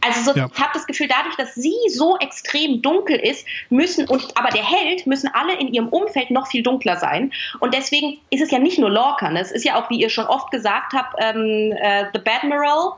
Also 0.05 0.33
so, 0.33 0.37
ja. 0.37 0.49
ich 0.53 0.61
habe 0.61 0.71
das 0.75 0.85
Gefühl, 0.87 1.07
dadurch, 1.09 1.37
dass 1.37 1.55
sie 1.55 1.77
so 1.89 2.19
extrem 2.19 2.83
dunkel 2.83 3.17
ist, 3.17 3.47
müssen 3.71 4.09
und 4.09 4.37
aber 4.37 4.49
der 4.49 4.69
Held 4.69 5.07
müssen 5.07 5.31
alle 5.33 5.55
in 5.59 5.69
ihrem 5.73 5.89
Umfeld 5.89 6.31
noch 6.33 6.49
viel 6.49 6.63
dunkler 6.63 6.97
sein. 6.97 7.33
Und 7.61 7.73
deswegen 7.73 8.19
ist 8.31 8.43
es 8.43 8.51
ja 8.51 8.59
nicht 8.59 8.79
nur 8.79 8.91
Lorca, 8.91 9.31
ne? 9.31 9.41
es 9.41 9.53
ist 9.53 9.65
ja 9.65 9.81
auch, 9.81 9.89
wie 9.91 10.01
ihr 10.01 10.11
schon 10.11 10.27
oft 10.27 10.51
gesagt 10.51 10.93
habt, 10.93 11.15
ähm, 11.19 11.73
äh, 11.81 12.07
The 12.13 12.19
Badmiral, 12.19 12.95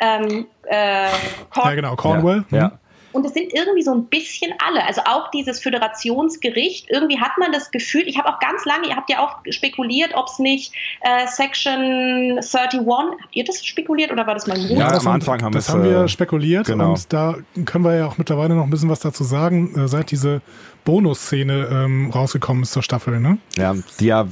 ähm, 0.00 0.46
äh, 0.64 1.10
Corn 1.50 1.68
ja, 1.68 1.74
genau, 1.74 1.96
Cornwall. 1.96 2.44
Ja. 2.50 2.58
ja. 2.58 2.77
Und 3.12 3.24
es 3.24 3.34
sind 3.34 3.52
irgendwie 3.52 3.82
so 3.82 3.92
ein 3.92 4.04
bisschen 4.06 4.52
alle. 4.64 4.84
Also 4.86 5.02
auch 5.04 5.30
dieses 5.30 5.60
Föderationsgericht, 5.60 6.86
irgendwie 6.90 7.18
hat 7.18 7.32
man 7.38 7.52
das 7.52 7.70
Gefühl, 7.70 8.02
ich 8.06 8.18
habe 8.18 8.28
auch 8.28 8.38
ganz 8.38 8.64
lange, 8.64 8.88
ihr 8.88 8.96
habt 8.96 9.10
ja 9.10 9.20
auch 9.20 9.38
spekuliert, 9.50 10.12
ob 10.14 10.26
es 10.26 10.38
nicht 10.38 10.74
äh, 11.00 11.26
Section 11.26 12.38
31, 12.40 12.80
habt 12.88 13.34
ihr 13.34 13.44
das 13.44 13.64
spekuliert 13.64 14.12
oder 14.12 14.26
war 14.26 14.34
das 14.34 14.46
mein 14.46 14.60
Bruder? 14.60 14.80
Ja, 14.80 14.92
am 14.92 15.06
Anfang 15.08 15.42
haben 15.42 15.54
wir 15.54 15.58
Das 15.58 15.68
haben 15.68 15.84
wir 15.84 16.02
äh, 16.02 16.08
spekuliert 16.08 16.66
genau. 16.66 16.90
und 16.90 17.12
da 17.12 17.36
können 17.64 17.84
wir 17.84 17.96
ja 17.96 18.06
auch 18.06 18.18
mittlerweile 18.18 18.54
noch 18.54 18.64
ein 18.64 18.70
bisschen 18.70 18.90
was 18.90 19.00
dazu 19.00 19.24
sagen, 19.24 19.74
äh, 19.76 19.88
seit 19.88 20.10
diese 20.10 20.42
Bonusszene 20.88 21.68
ähm, 21.70 22.10
rausgekommen 22.10 22.62
ist 22.62 22.72
zur 22.72 22.82
Staffel, 22.82 23.20
ne? 23.20 23.36
Ja, 23.58 23.74
die 24.00 24.06
ja 24.06 24.26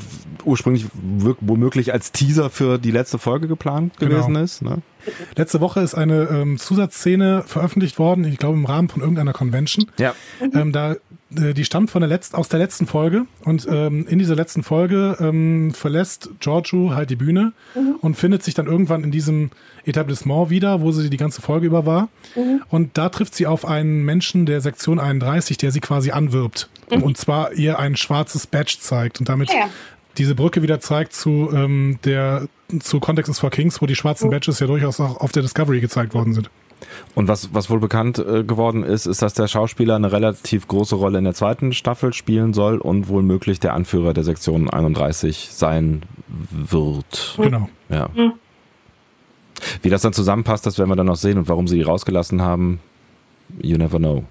ursprünglich 0.47 0.87
womöglich 1.43 1.93
als 1.93 2.13
Teaser 2.13 2.49
für 2.49 2.79
die 2.79 2.93
letzte 2.93 3.19
Folge 3.19 3.47
geplant 3.47 3.99
gewesen 3.99 4.33
genau. 4.33 4.41
ist. 4.41 4.63
Ne? 4.63 4.79
Letzte 5.37 5.61
Woche 5.61 5.81
ist 5.81 5.95
eine 5.95 6.29
ähm, 6.31 6.57
Zusatzszene 6.57 7.43
veröffentlicht 7.47 7.99
worden, 7.99 8.25
ich 8.25 8.39
glaube 8.39 8.57
im 8.57 8.65
Rahmen 8.65 8.89
von 8.89 9.03
irgendeiner 9.03 9.35
Convention. 9.35 9.91
Ja. 9.99 10.15
Ähm, 10.41 10.73
da 10.73 10.97
die 11.55 11.65
stammt 11.65 11.91
von 11.91 12.01
der 12.01 12.09
letzten 12.09 12.37
aus 12.37 12.49
der 12.49 12.59
letzten 12.59 12.87
Folge 12.87 13.27
und 13.45 13.67
ähm, 13.71 14.07
in 14.09 14.19
dieser 14.19 14.35
letzten 14.35 14.63
Folge 14.63 15.17
ähm, 15.21 15.73
verlässt 15.73 16.31
Giorgio 16.41 16.95
halt 16.95 17.11
die 17.11 17.17
Bühne 17.17 17.53
mhm. 17.75 17.97
und 18.01 18.17
findet 18.17 18.43
sich 18.43 18.55
dann 18.55 18.67
irgendwann 18.67 19.05
in 19.05 19.11
diesem 19.11 19.51
Etablissement 19.85 20.51
wieder, 20.51 20.81
wo 20.81 20.93
sie 20.93 21.11
die 21.11 21.17
ganze 21.17 21.43
Folge 21.43 21.67
über 21.67 21.87
war. 21.87 22.09
Mhm. 22.35 22.63
Und 22.69 22.99
da 22.99 23.09
trifft 23.09 23.35
sie 23.35 23.47
auf 23.47 23.65
einen 23.65 24.05
Menschen 24.05 24.47
der 24.47 24.61
Sektion 24.61 24.99
31, 24.99 25.59
der 25.59 25.71
sie 25.71 25.81
quasi 25.81 26.11
anwirbt. 26.11 26.69
Mhm. 26.91 27.03
Und 27.03 27.17
zwar 27.17 27.53
ihr 27.53 27.79
ein 27.79 27.97
schwarzes 27.97 28.47
Badge 28.47 28.77
zeigt 28.81 29.21
und 29.21 29.29
damit 29.29 29.51
ja. 29.51 29.69
diese 30.19 30.35
Brücke 30.35 30.63
wieder 30.63 30.81
zeigt 30.81 31.13
zu 31.13 31.51
ähm, 31.53 31.99
der 32.05 32.49
zu 32.81 32.99
Context 32.99 33.31
is 33.31 33.39
for 33.39 33.51
Kings, 33.51 33.81
wo 33.81 33.87
die 33.87 33.95
schwarzen 33.95 34.31
Badges 34.31 34.59
ja 34.59 34.67
durchaus 34.67 34.99
auch 34.99 35.21
auf 35.21 35.31
der 35.31 35.43
Discovery 35.43 35.81
gezeigt 35.81 36.15
worden 36.15 36.35
sind. 36.35 36.51
Und 37.15 37.29
was, 37.29 37.55
was 37.55 37.71
wohl 37.71 37.81
bekannt 37.81 38.19
äh, 38.19 38.45
geworden 38.45 38.83
ist, 38.83 39.07
ist, 39.07 39.23
dass 39.23 39.35
der 39.35 39.49
Schauspieler 39.49 39.97
eine 39.97 40.13
relativ 40.13 40.69
große 40.69 40.97
Rolle 40.97 41.19
in 41.19 41.25
der 41.25 41.35
zweiten 41.35 41.73
Staffel 41.73 42.13
spielen 42.13 42.53
soll 42.53 42.79
und 42.79 43.09
wohl 43.09 43.23
möglich 43.23 43.61
der 43.61 43.75
Anführer 43.75 44.13
der 44.13 44.25
Sektion 44.25 44.71
31 44.71 45.49
sein 45.51 46.03
wird. 46.51 47.35
Genau. 47.37 47.69
Ja. 47.89 48.09
Mhm. 48.15 48.33
Wie 49.83 49.89
das 49.89 50.03
dann 50.03 50.13
zusammenpasst, 50.13 50.67
das 50.67 50.79
werden 50.79 50.91
wir 50.91 50.97
dann 50.97 51.07
noch 51.07 51.17
sehen 51.17 51.39
und 51.39 51.49
warum 51.49 51.67
sie 51.67 51.77
die 51.77 51.83
rausgelassen 51.83 52.43
haben, 52.43 52.81
you 53.61 53.79
never 53.79 53.99
know. 53.99 54.25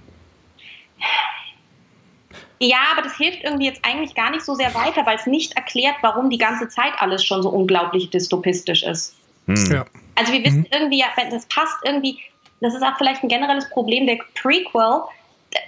Ja, 2.60 2.78
aber 2.94 3.02
das 3.02 3.18
hilft 3.18 3.44
irgendwie 3.44 3.66
jetzt 3.66 3.84
eigentlich 3.84 4.16
gar 4.16 4.32
nicht 4.32 4.44
so 4.44 4.56
sehr 4.56 4.74
weiter, 4.74 5.06
weil 5.06 5.18
es 5.18 5.26
nicht 5.26 5.56
erklärt, 5.56 5.96
warum 6.02 6.30
die 6.30 6.38
ganze 6.38 6.70
Zeit 6.70 6.94
alles 7.00 7.24
schon 7.26 7.44
so 7.44 7.50
unglaublich 7.50 8.10
dystopistisch 8.10 8.84
ist. 8.84 9.16
Hm. 9.48 9.66
Ja. 9.72 9.86
Also 10.16 10.32
wir 10.32 10.44
wissen 10.44 10.60
mhm. 10.60 10.68
irgendwie, 10.72 11.04
das 11.30 11.46
passt 11.48 11.78
irgendwie, 11.84 12.20
das 12.62 12.74
ist 12.74 12.84
auch 12.84 12.98
vielleicht 12.98 13.24
ein 13.24 13.30
generelles 13.30 13.70
Problem 13.70 14.08
der 14.08 14.18
Prequel. 14.34 15.02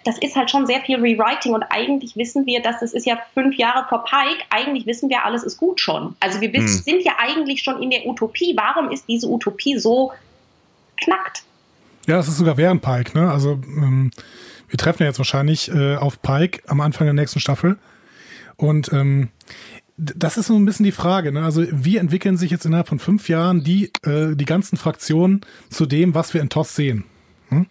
das 0.03 0.17
ist 0.17 0.35
halt 0.35 0.51
schon 0.51 0.65
sehr 0.65 0.81
viel 0.81 0.97
Rewriting 0.97 1.53
und 1.53 1.63
eigentlich 1.63 2.15
wissen 2.15 2.45
wir, 2.45 2.61
dass 2.61 2.79
das 2.79 2.93
ist 2.93 3.05
ja 3.05 3.17
fünf 3.33 3.55
Jahre 3.55 3.87
vor 3.87 4.03
Pike, 4.03 4.43
eigentlich 4.49 4.85
wissen 4.85 5.09
wir, 5.09 5.25
alles 5.25 5.43
ist 5.43 5.57
gut 5.57 5.79
schon. 5.79 6.15
Also 6.19 6.41
wir 6.41 6.51
hm. 6.51 6.67
sind 6.67 7.03
ja 7.03 7.13
eigentlich 7.19 7.61
schon 7.63 7.81
in 7.81 7.89
der 7.89 8.05
Utopie. 8.05 8.55
Warum 8.57 8.91
ist 8.91 9.07
diese 9.07 9.27
Utopie 9.27 9.77
so 9.77 10.11
knackt? 11.01 11.43
Ja, 12.07 12.19
es 12.19 12.27
ist 12.27 12.37
sogar 12.37 12.57
während 12.57 12.81
Pike, 12.81 13.17
ne? 13.17 13.29
Also 13.29 13.51
ähm, 13.51 14.11
wir 14.69 14.77
treffen 14.77 15.03
ja 15.03 15.09
jetzt 15.09 15.19
wahrscheinlich 15.19 15.69
äh, 15.69 15.95
auf 15.95 16.21
Pike 16.21 16.61
am 16.67 16.81
Anfang 16.81 17.05
der 17.05 17.13
nächsten 17.13 17.39
Staffel. 17.39 17.77
Und 18.55 18.91
ähm, 18.91 19.29
das 19.97 20.37
ist 20.37 20.47
so 20.47 20.55
ein 20.55 20.65
bisschen 20.65 20.83
die 20.83 20.91
Frage. 20.91 21.31
Ne? 21.31 21.43
Also 21.43 21.65
wie 21.71 21.97
entwickeln 21.97 22.37
sich 22.37 22.51
jetzt 22.51 22.65
innerhalb 22.65 22.87
von 22.87 22.99
fünf 22.99 23.29
Jahren 23.29 23.63
die, 23.63 23.91
äh, 24.03 24.35
die 24.35 24.45
ganzen 24.45 24.77
Fraktionen 24.77 25.41
zu 25.69 25.87
dem, 25.87 26.13
was 26.13 26.33
wir 26.33 26.41
in 26.41 26.49
TOS 26.49 26.75
sehen? 26.75 27.03
Hm? 27.49 27.65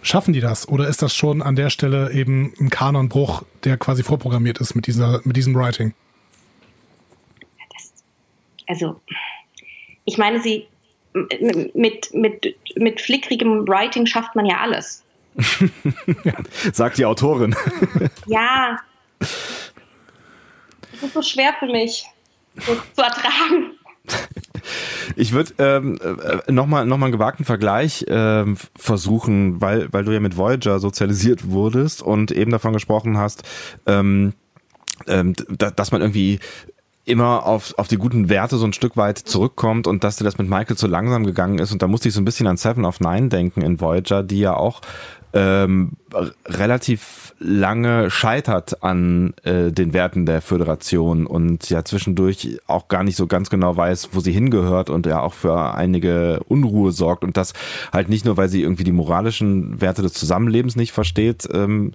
Schaffen 0.00 0.32
die 0.32 0.40
das? 0.40 0.66
Oder 0.66 0.88
ist 0.88 1.02
das 1.02 1.14
schon 1.14 1.42
an 1.42 1.56
der 1.56 1.68
Stelle 1.68 2.10
eben 2.12 2.54
ein 2.58 2.70
Kanonbruch, 2.70 3.44
der 3.64 3.76
quasi 3.76 4.02
vorprogrammiert 4.02 4.58
ist 4.58 4.74
mit, 4.74 4.86
dieser, 4.86 5.20
mit 5.24 5.36
diesem 5.36 5.54
Writing? 5.54 5.92
Das, 7.76 7.92
also, 8.66 8.98
ich 10.06 10.16
meine, 10.16 10.40
sie 10.40 10.66
mit, 11.12 12.14
mit, 12.14 12.56
mit 12.76 13.00
flickrigem 13.00 13.68
Writing 13.68 14.06
schafft 14.06 14.34
man 14.36 14.46
ja 14.46 14.56
alles. 14.60 15.04
Sagt 16.72 16.96
die 16.96 17.04
Autorin. 17.04 17.54
ja, 18.26 18.78
das 21.00 21.08
ist 21.08 21.14
so 21.14 21.22
schwer 21.22 21.52
für 21.58 21.66
mich 21.66 22.04
so 22.56 22.74
zu 22.94 23.02
ertragen. 23.02 23.72
Ich 25.16 25.32
würde 25.32 25.52
ähm, 25.58 25.98
äh, 26.02 26.52
nochmal 26.52 26.86
noch 26.86 26.98
mal 26.98 27.06
einen 27.06 27.12
gewagten 27.12 27.44
Vergleich 27.44 28.04
ähm, 28.08 28.56
versuchen, 28.76 29.60
weil, 29.60 29.92
weil 29.92 30.04
du 30.04 30.12
ja 30.12 30.20
mit 30.20 30.36
Voyager 30.36 30.78
sozialisiert 30.78 31.50
wurdest 31.50 32.02
und 32.02 32.30
eben 32.30 32.50
davon 32.50 32.72
gesprochen 32.72 33.18
hast, 33.18 33.42
ähm, 33.86 34.34
ähm, 35.06 35.34
da, 35.48 35.70
dass 35.70 35.92
man 35.92 36.02
irgendwie 36.02 36.40
immer 37.04 37.46
auf, 37.46 37.74
auf 37.78 37.88
die 37.88 37.96
guten 37.96 38.28
Werte 38.28 38.56
so 38.56 38.66
ein 38.66 38.72
Stück 38.72 38.96
weit 38.96 39.18
zurückkommt 39.18 39.86
und 39.86 40.04
dass 40.04 40.16
dir 40.16 40.24
das 40.24 40.38
mit 40.38 40.48
Michael 40.48 40.76
zu 40.76 40.86
langsam 40.86 41.24
gegangen 41.24 41.58
ist. 41.58 41.72
Und 41.72 41.82
da 41.82 41.88
musste 41.88 42.08
ich 42.08 42.14
so 42.14 42.20
ein 42.20 42.24
bisschen 42.24 42.46
an 42.46 42.56
Seven 42.56 42.84
of 42.84 43.00
Nine 43.00 43.28
denken 43.28 43.62
in 43.62 43.80
Voyager, 43.80 44.22
die 44.22 44.40
ja 44.40 44.54
auch 44.54 44.80
ähm, 45.32 45.92
relativ 46.46 47.34
lange 47.38 48.10
scheitert 48.10 48.82
an 48.82 49.32
äh, 49.44 49.70
den 49.70 49.92
Werten 49.92 50.26
der 50.26 50.42
Föderation 50.42 51.26
und 51.26 51.70
ja 51.70 51.84
zwischendurch 51.84 52.58
auch 52.66 52.88
gar 52.88 53.04
nicht 53.04 53.16
so 53.16 53.26
ganz 53.26 53.48
genau 53.48 53.76
weiß, 53.76 54.10
wo 54.12 54.20
sie 54.20 54.32
hingehört 54.32 54.90
und 54.90 55.06
ja 55.06 55.20
auch 55.20 55.34
für 55.34 55.74
einige 55.74 56.40
Unruhe 56.48 56.92
sorgt 56.92 57.24
und 57.24 57.36
das 57.36 57.52
halt 57.92 58.08
nicht 58.08 58.24
nur, 58.24 58.36
weil 58.36 58.48
sie 58.48 58.62
irgendwie 58.62 58.84
die 58.84 58.92
moralischen 58.92 59.80
Werte 59.80 60.02
des 60.02 60.14
Zusammenlebens 60.14 60.76
nicht 60.76 60.92
versteht, 60.92 61.48
ähm, 61.52 61.92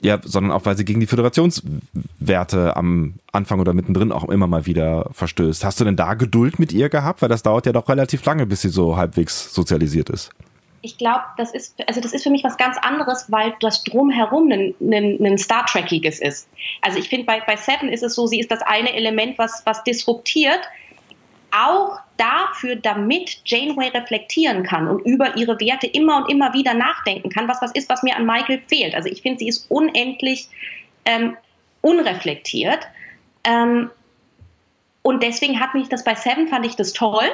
ja, 0.00 0.20
sondern 0.24 0.52
auch, 0.52 0.64
weil 0.64 0.76
sie 0.76 0.84
gegen 0.84 1.00
die 1.00 1.06
Föderationswerte 1.06 2.76
am 2.76 3.14
Anfang 3.32 3.60
oder 3.60 3.74
mittendrin 3.74 4.12
auch 4.12 4.28
immer 4.28 4.46
mal 4.46 4.64
wieder 4.64 5.10
verstößt. 5.12 5.64
Hast 5.64 5.80
du 5.80 5.84
denn 5.84 5.96
da 5.96 6.14
Geduld 6.14 6.60
mit 6.60 6.72
ihr 6.72 6.88
gehabt? 6.88 7.20
Weil 7.20 7.28
das 7.28 7.42
dauert 7.42 7.66
ja 7.66 7.72
doch 7.72 7.88
relativ 7.88 8.24
lange, 8.24 8.46
bis 8.46 8.60
sie 8.60 8.68
so 8.68 8.96
halbwegs 8.96 9.52
sozialisiert 9.52 10.08
ist 10.08 10.30
ich 10.80 10.96
glaube, 10.96 11.24
das 11.36 11.52
ist, 11.52 11.76
also 11.88 12.00
das 12.00 12.12
ist 12.12 12.22
für 12.22 12.30
mich 12.30 12.44
was 12.44 12.56
ganz 12.56 12.76
anderes, 12.78 13.30
weil 13.30 13.54
das 13.60 13.82
drumherum 13.84 14.50
ein, 14.50 14.74
ein, 14.80 15.24
ein 15.24 15.38
Star 15.38 15.66
Trekiges 15.66 16.20
ist. 16.20 16.48
Also 16.82 16.98
ich 16.98 17.08
finde, 17.08 17.26
bei, 17.26 17.40
bei 17.40 17.56
Seven 17.56 17.88
ist 17.88 18.02
es 18.02 18.14
so, 18.14 18.26
sie 18.26 18.38
ist 18.38 18.50
das 18.50 18.62
eine 18.62 18.92
Element, 18.94 19.38
was, 19.38 19.62
was 19.66 19.82
disruptiert, 19.84 20.60
auch 21.50 21.98
dafür, 22.16 22.76
damit 22.76 23.40
Janeway 23.44 23.88
reflektieren 23.88 24.62
kann 24.62 24.86
und 24.86 25.00
über 25.06 25.36
ihre 25.36 25.58
Werte 25.58 25.86
immer 25.86 26.18
und 26.18 26.30
immer 26.30 26.52
wieder 26.52 26.74
nachdenken 26.74 27.30
kann, 27.30 27.48
was 27.48 27.60
was 27.62 27.72
ist, 27.72 27.88
was 27.88 28.02
mir 28.02 28.16
an 28.16 28.26
Michael 28.26 28.60
fehlt. 28.66 28.94
Also 28.94 29.08
ich 29.08 29.22
finde, 29.22 29.38
sie 29.40 29.48
ist 29.48 29.70
unendlich 29.70 30.48
ähm, 31.04 31.36
unreflektiert. 31.80 32.80
Ähm, 33.44 33.90
und 35.02 35.22
deswegen 35.22 35.58
hat 35.58 35.74
mich 35.74 35.88
das 35.88 36.04
bei 36.04 36.14
Seven, 36.14 36.48
fand 36.48 36.66
ich 36.66 36.76
das 36.76 36.92
toll 36.92 37.24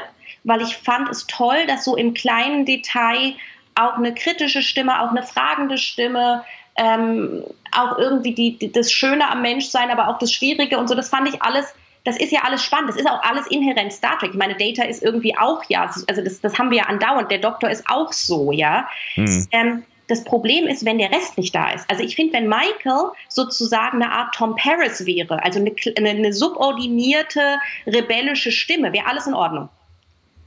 weil 0.45 0.63
ich 0.63 0.77
fand 0.77 1.09
es 1.09 1.27
toll, 1.27 1.67
dass 1.67 1.85
so 1.85 1.97
im 1.97 2.15
kleinen 2.15 2.65
Detail 2.65 3.35
auch 3.75 3.95
eine 3.95 4.15
kritische 4.15 4.63
Stimme, 4.63 5.01
auch 5.03 5.11
eine 5.11 5.23
fragende 5.23 5.79
Stimme, 5.79 6.45
ähm, 6.77 7.45
auch 7.73 7.99
irgendwie 7.99 8.35
die, 8.35 8.59
die, 8.59 8.71
das 8.71 8.93
Schöne 8.93 9.29
am 9.29 9.43
Menschsein, 9.43 9.91
aber 9.91 10.09
auch 10.09 10.19
das 10.19 10.33
Schwierige 10.33 10.79
und 10.79 10.89
so, 10.89 10.95
das 10.95 11.09
fand 11.09 11.29
ich 11.29 11.43
alles, 11.43 11.75
das 12.05 12.19
ist 12.19 12.33
ja 12.33 12.43
alles 12.43 12.63
spannend, 12.63 12.91
das 12.91 12.97
ist 12.97 13.09
auch 13.09 13.23
alles 13.23 13.47
inhärent 13.49 13.93
Star 13.93 14.19
Trek. 14.19 14.31
Ich 14.31 14.39
meine, 14.39 14.55
Data 14.55 14.85
ist 14.85 15.03
irgendwie 15.03 15.37
auch, 15.37 15.63
ja, 15.69 15.83
also 15.83 16.23
das, 16.23 16.41
das 16.41 16.59
haben 16.59 16.71
wir 16.71 16.79
ja 16.79 16.85
andauernd, 16.85 17.31
der 17.31 17.39
Doktor 17.39 17.71
ist 17.71 17.85
auch 17.89 18.13
so, 18.13 18.53
ja. 18.53 18.89
Mhm. 19.17 19.47
Ähm, 19.51 19.85
das 20.07 20.23
Problem 20.25 20.67
ist, 20.67 20.85
wenn 20.85 20.99
der 20.99 21.11
Rest 21.11 21.39
nicht 21.39 21.55
da 21.55 21.71
ist. 21.71 21.89
Also 21.91 22.03
ich 22.03 22.15
finde, 22.15 22.35
wenn 22.35 22.47
Michael 22.47 23.13
sozusagen 23.29 24.03
eine 24.03 24.13
Art 24.13 24.35
Tom 24.35 24.55
Paris 24.55 25.07
wäre, 25.07 25.43
also 25.43 25.61
eine, 25.61 25.75
eine 25.97 26.33
subordinierte, 26.33 27.59
rebellische 27.87 28.53
Stimme, 28.53 28.93
wäre 28.93 29.07
alles 29.07 29.27
in 29.27 29.33
Ordnung. 29.33 29.71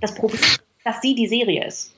Das 0.02 0.14
Problem 0.16 0.42
ist, 0.42 0.64
dass 0.84 1.02
sie 1.02 1.16
die 1.16 1.28
Serie 1.28 1.66
ist. 1.66 1.94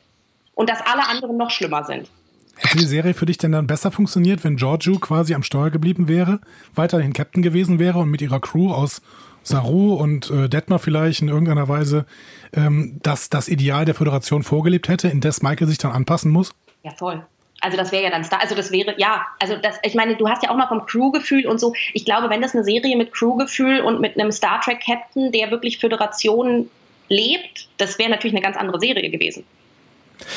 Und 0.56 0.70
dass 0.70 0.80
alle 0.82 1.08
anderen 1.08 1.38
noch 1.38 1.52
schlimmer 1.52 1.84
sind. 1.84 2.10
Hätte 2.58 2.78
die 2.78 2.86
Serie 2.86 3.14
für 3.14 3.26
dich 3.26 3.38
denn 3.38 3.54
dann 3.54 3.68
besser 3.68 3.92
funktioniert, 3.92 4.44
wenn 4.44 4.58
Giorgio 4.58 5.00
quasi 5.00 5.34
am 5.34 5.44
Steuer 5.44 5.70
geblieben 5.70 6.10
wäre, 6.10 6.42
weiterhin 6.76 7.14
Captain 7.14 7.42
gewesen 7.42 7.80
wäre 7.80 8.00
und 8.00 8.10
mit 8.10 8.22
ihrer 8.22 8.42
Crew 8.42 8.74
aus 8.74 9.02
Saru 9.44 9.94
und 9.94 10.30
äh, 10.30 10.50
Detmar 10.50 10.80
vielleicht 10.80 11.22
in 11.22 11.30
irgendeiner 11.30 11.70
Weise 11.70 12.06
ähm, 12.54 13.00
das, 13.02 13.30
das 13.30 13.48
Ideal 13.48 13.86
der 13.86 13.96
Föderation 13.96 14.44
vorgelebt 14.44 14.90
hätte, 14.90 15.08
in 15.08 15.22
das 15.22 15.42
Michael 15.42 15.68
sich 15.68 15.78
dann 15.78 15.92
anpassen 15.92 16.32
muss? 16.32 16.54
Ja, 16.84 16.92
voll. 16.92 17.26
Also 17.62 17.78
das 17.78 17.92
wäre 17.92 18.04
ja 18.04 18.10
dann 18.10 18.24
Star, 18.24 18.42
also 18.42 18.56
das 18.56 18.72
wäre, 18.72 18.96
ja, 18.98 19.26
also 19.40 19.56
das, 19.58 19.80
ich 19.84 19.96
meine, 19.96 20.16
du 20.16 20.28
hast 20.30 20.44
ja 20.44 20.50
auch 20.50 20.56
mal 20.56 20.68
vom 20.68 20.86
Crewgefühl 20.86 21.46
und 21.46 21.60
so. 21.60 21.74
Ich 21.94 22.06
glaube, 22.06 22.30
wenn 22.30 22.42
das 22.42 22.54
eine 22.54 22.64
Serie 22.64 22.96
mit 22.96 23.14
Crewgefühl 23.14 23.82
und 23.82 24.00
mit 24.00 24.18
einem 24.18 24.32
Star 24.32 24.62
Trek 24.62 24.82
Captain, 24.86 25.32
der 25.32 25.52
wirklich 25.52 25.80
Föderation 25.80 26.70
lebt, 27.10 27.68
das 27.78 28.00
wäre 28.00 28.10
natürlich 28.10 28.34
eine 28.36 28.44
ganz 28.44 28.58
andere 28.58 28.80
Serie 28.80 29.10
gewesen. 29.10 29.44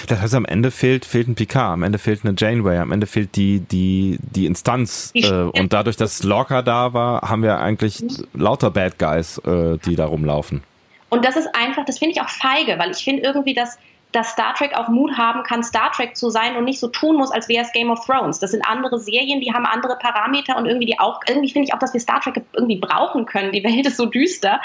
Das 0.07 0.21
heißt, 0.21 0.35
am 0.35 0.45
Ende 0.45 0.71
fehlt, 0.71 1.05
fehlt 1.05 1.29
ein 1.29 1.35
Picard, 1.35 1.73
am 1.73 1.83
Ende 1.83 1.99
fehlt 1.99 2.25
eine 2.25 2.35
Janeway, 2.37 2.79
am 2.79 2.93
Ende 2.93 3.07
fehlt 3.07 3.37
die, 3.37 3.61
die, 3.61 4.19
die 4.21 4.47
Instanz. 4.47 5.13
Die 5.13 5.23
äh, 5.23 5.51
und 5.51 5.73
dadurch, 5.73 5.97
dass 5.97 6.23
Lorca 6.23 6.63
da 6.63 6.93
war, 6.93 7.29
haben 7.29 7.43
wir 7.43 7.59
eigentlich 7.59 8.01
mhm. 8.01 8.27
lauter 8.35 8.71
Bad 8.71 8.99
Guys, 8.99 9.39
äh, 9.39 9.79
die 9.85 9.97
da 9.97 10.07
rumlaufen. 10.07 10.63
Und 11.09 11.25
das 11.25 11.37
ist 11.37 11.49
einfach, 11.55 11.85
das 11.85 11.99
finde 11.99 12.15
ich 12.15 12.23
auch 12.23 12.29
feige, 12.29 12.79
weil 12.79 12.93
ich 12.93 13.05
finde 13.05 13.23
irgendwie, 13.23 13.55
dass, 13.55 13.77
dass 14.13 14.31
Star 14.31 14.55
Trek 14.55 14.75
auch 14.75 14.89
Mut 14.89 15.19
haben 15.19 15.43
kann, 15.43 15.63
Star 15.63 15.91
Trek 15.93 16.17
zu 16.17 16.31
sein 16.31 16.57
und 16.57 16.65
nicht 16.65 16.79
so 16.79 16.89
tun 16.89 17.17
muss, 17.17 17.31
als 17.31 17.49
wäre 17.49 17.65
es 17.65 17.73
Game 17.73 17.91
of 17.91 18.07
Thrones. 18.07 18.39
Das 18.39 18.53
sind 18.53 18.65
andere 18.65 18.99
Serien, 18.99 19.41
die 19.41 19.53
haben 19.53 19.67
andere 19.67 19.99
Parameter 19.99 20.57
und 20.57 20.67
irgendwie 20.67 20.87
die 20.87 20.99
auch, 20.99 21.21
irgendwie 21.29 21.51
finde 21.51 21.69
ich 21.69 21.75
auch, 21.75 21.79
dass 21.79 21.93
wir 21.93 22.01
Star 22.01 22.21
Trek 22.21 22.43
irgendwie 22.55 22.79
brauchen 22.79 23.27
können. 23.27 23.53
Die 23.53 23.65
Welt 23.65 23.87
ist 23.87 23.97
so 23.97 24.07
düster 24.07 24.61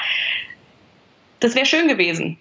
das 1.40 1.56
wäre 1.56 1.66
schön 1.66 1.88
gewesen. 1.88 2.38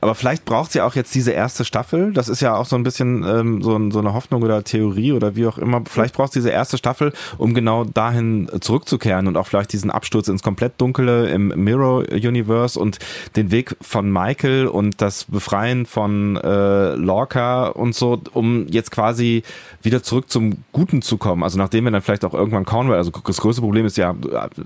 Aber 0.00 0.14
vielleicht 0.14 0.44
braucht 0.44 0.72
sie 0.72 0.80
auch 0.80 0.94
jetzt 0.94 1.14
diese 1.14 1.32
erste 1.32 1.64
Staffel. 1.64 2.12
Das 2.12 2.28
ist 2.28 2.40
ja 2.40 2.56
auch 2.56 2.66
so 2.66 2.76
ein 2.76 2.82
bisschen 2.82 3.24
ähm, 3.24 3.62
so, 3.62 3.90
so, 3.90 3.98
eine 3.98 4.14
Hoffnung 4.14 4.42
oder 4.42 4.62
Theorie 4.64 5.12
oder 5.12 5.36
wie 5.36 5.46
auch 5.46 5.58
immer. 5.58 5.82
Vielleicht 5.88 6.14
braucht 6.14 6.32
sie 6.32 6.40
diese 6.40 6.50
erste 6.50 6.78
Staffel, 6.78 7.12
um 7.38 7.54
genau 7.54 7.84
dahin 7.84 8.48
zurückzukehren 8.60 9.26
und 9.26 9.36
auch 9.36 9.46
vielleicht 9.46 9.72
diesen 9.72 9.90
Absturz 9.90 10.28
ins 10.28 10.42
komplett 10.42 10.80
Dunkle 10.80 11.28
im 11.30 11.48
Mirror 11.48 12.04
Universe 12.10 12.78
und 12.78 12.98
den 13.36 13.50
Weg 13.50 13.76
von 13.80 14.10
Michael 14.10 14.66
und 14.66 15.00
das 15.00 15.24
Befreien 15.24 15.86
von 15.86 16.36
äh, 16.36 16.94
Lorca 16.94 17.68
und 17.68 17.94
so, 17.94 18.20
um 18.32 18.66
jetzt 18.68 18.90
quasi 18.90 19.42
wieder 19.82 20.02
zurück 20.02 20.30
zum 20.30 20.64
Guten 20.72 21.02
zu 21.02 21.16
kommen. 21.16 21.42
Also 21.42 21.58
nachdem 21.58 21.84
wir 21.84 21.90
dann 21.90 22.02
vielleicht 22.02 22.24
auch 22.24 22.34
irgendwann 22.34 22.64
Cornwell, 22.64 22.98
also 22.98 23.10
das 23.10 23.40
größte 23.40 23.62
Problem 23.62 23.86
ist 23.86 23.96
ja 23.96 24.14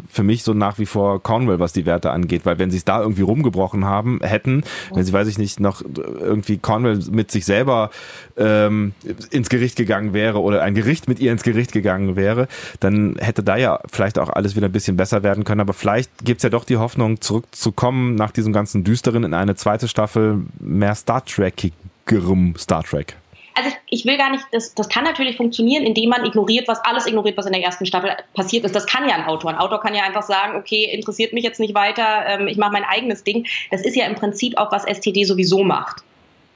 für 0.08 0.22
mich 0.22 0.42
so 0.42 0.54
nach 0.54 0.78
wie 0.78 0.86
vor 0.86 1.22
Cornwell, 1.22 1.60
was 1.60 1.72
die 1.72 1.86
Werte 1.86 2.10
angeht, 2.10 2.46
weil 2.46 2.58
wenn 2.58 2.70
sie 2.70 2.78
es 2.78 2.84
da 2.84 3.00
irgendwie 3.00 3.22
rumgebrochen 3.22 3.84
haben, 3.84 4.20
hätten, 4.22 4.64
wenn 4.94 5.04
sie, 5.04 5.12
weiß 5.12 5.28
ich 5.28 5.38
nicht, 5.38 5.60
noch 5.60 5.82
irgendwie 5.82 6.58
Cornwell 6.58 7.00
mit 7.10 7.30
sich 7.30 7.44
selber 7.44 7.90
ähm, 8.36 8.92
ins 9.30 9.48
Gericht 9.48 9.76
gegangen 9.76 10.12
wäre 10.12 10.40
oder 10.40 10.62
ein 10.62 10.74
Gericht 10.74 11.08
mit 11.08 11.20
ihr 11.20 11.32
ins 11.32 11.42
Gericht 11.42 11.72
gegangen 11.72 12.16
wäre, 12.16 12.48
dann 12.80 13.16
hätte 13.18 13.42
da 13.42 13.56
ja 13.56 13.80
vielleicht 13.90 14.18
auch 14.18 14.30
alles 14.30 14.56
wieder 14.56 14.66
ein 14.68 14.72
bisschen 14.72 14.96
besser 14.96 15.22
werden 15.22 15.44
können. 15.44 15.60
Aber 15.60 15.72
vielleicht 15.72 16.10
gibt's 16.24 16.42
ja 16.42 16.50
doch 16.50 16.64
die 16.64 16.76
Hoffnung, 16.76 17.20
zurückzukommen 17.20 18.14
nach 18.14 18.30
diesem 18.30 18.52
ganzen 18.52 18.84
Düsteren 18.84 19.24
in 19.24 19.34
eine 19.34 19.54
zweite 19.54 19.88
Staffel 19.88 20.42
mehr 20.58 20.94
Star 20.94 21.24
Trekigerem 21.24 22.54
Star 22.56 22.82
Trek 22.82 23.16
also 23.60 23.76
ich, 23.86 24.00
ich, 24.00 24.06
will 24.06 24.16
gar 24.16 24.30
nicht, 24.30 24.44
das, 24.52 24.74
das 24.74 24.88
kann 24.88 25.04
natürlich 25.04 25.36
funktionieren, 25.36 25.84
indem 25.84 26.10
man 26.10 26.24
ignoriert, 26.24 26.66
was 26.68 26.82
alles 26.84 27.06
ignoriert, 27.06 27.36
was 27.36 27.46
in 27.46 27.52
der 27.52 27.62
ersten 27.62 27.86
Staffel 27.86 28.16
passiert 28.34 28.64
ist. 28.64 28.74
Das 28.74 28.86
kann 28.86 29.08
ja 29.08 29.14
ein 29.14 29.24
Autor. 29.24 29.50
Ein 29.50 29.58
Autor 29.58 29.80
kann 29.80 29.94
ja 29.94 30.02
einfach 30.02 30.22
sagen, 30.22 30.56
okay, 30.56 30.84
interessiert 30.84 31.32
mich 31.32 31.44
jetzt 31.44 31.60
nicht 31.60 31.74
weiter, 31.74 32.24
ähm, 32.26 32.48
ich 32.48 32.56
mache 32.56 32.72
mein 32.72 32.84
eigenes 32.84 33.22
Ding. 33.24 33.46
Das 33.70 33.82
ist 33.82 33.96
ja 33.96 34.06
im 34.06 34.14
Prinzip 34.14 34.56
auch, 34.58 34.72
was 34.72 34.84
STD 34.84 35.24
sowieso 35.24 35.62
macht. 35.62 36.02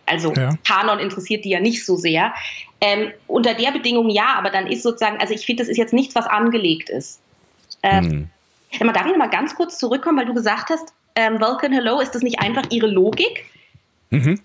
Also 0.07 0.33
ja. 0.33 0.51
Kanon 0.67 0.99
interessiert 0.99 1.45
die 1.45 1.51
ja 1.51 1.61
nicht 1.61 1.85
so 1.85 1.97
sehr. 1.97 2.35
Ähm, 2.81 3.13
unter 3.27 3.55
der 3.55 3.71
Bedingung 3.73 4.11
ja, 4.11 4.35
aber 4.37 4.51
dann 4.51 4.67
ist 4.67 4.83
sozusagen, 4.83 5.19
also 5.19 5.35
ich 5.35 5.47
finde, 5.47 5.63
das 5.63 5.71
ist 5.71 5.77
jetzt 5.77 5.93
nichts, 5.93 6.15
was 6.15 6.27
angelegt 6.27 6.91
ist. 6.91 7.21
Ähm, 7.83 8.31
hm. 8.81 8.93
Darf 8.93 9.07
ich 9.07 9.13
noch 9.13 9.19
mal 9.19 9.31
ganz 9.31 9.55
kurz 9.55 9.79
zurückkommen, 9.79 10.19
weil 10.19 10.27
du 10.27 10.35
gesagt 10.35 10.71
hast, 10.71 10.93
ähm, 11.17 11.41
Vulcan 11.41 11.73
Hello, 11.73 12.01
ist 12.01 12.15
das 12.15 12.23
nicht 12.23 12.41
einfach 12.41 12.65
ihre 12.71 12.89
Logik? 12.89 13.45
Mhm. 14.11 14.41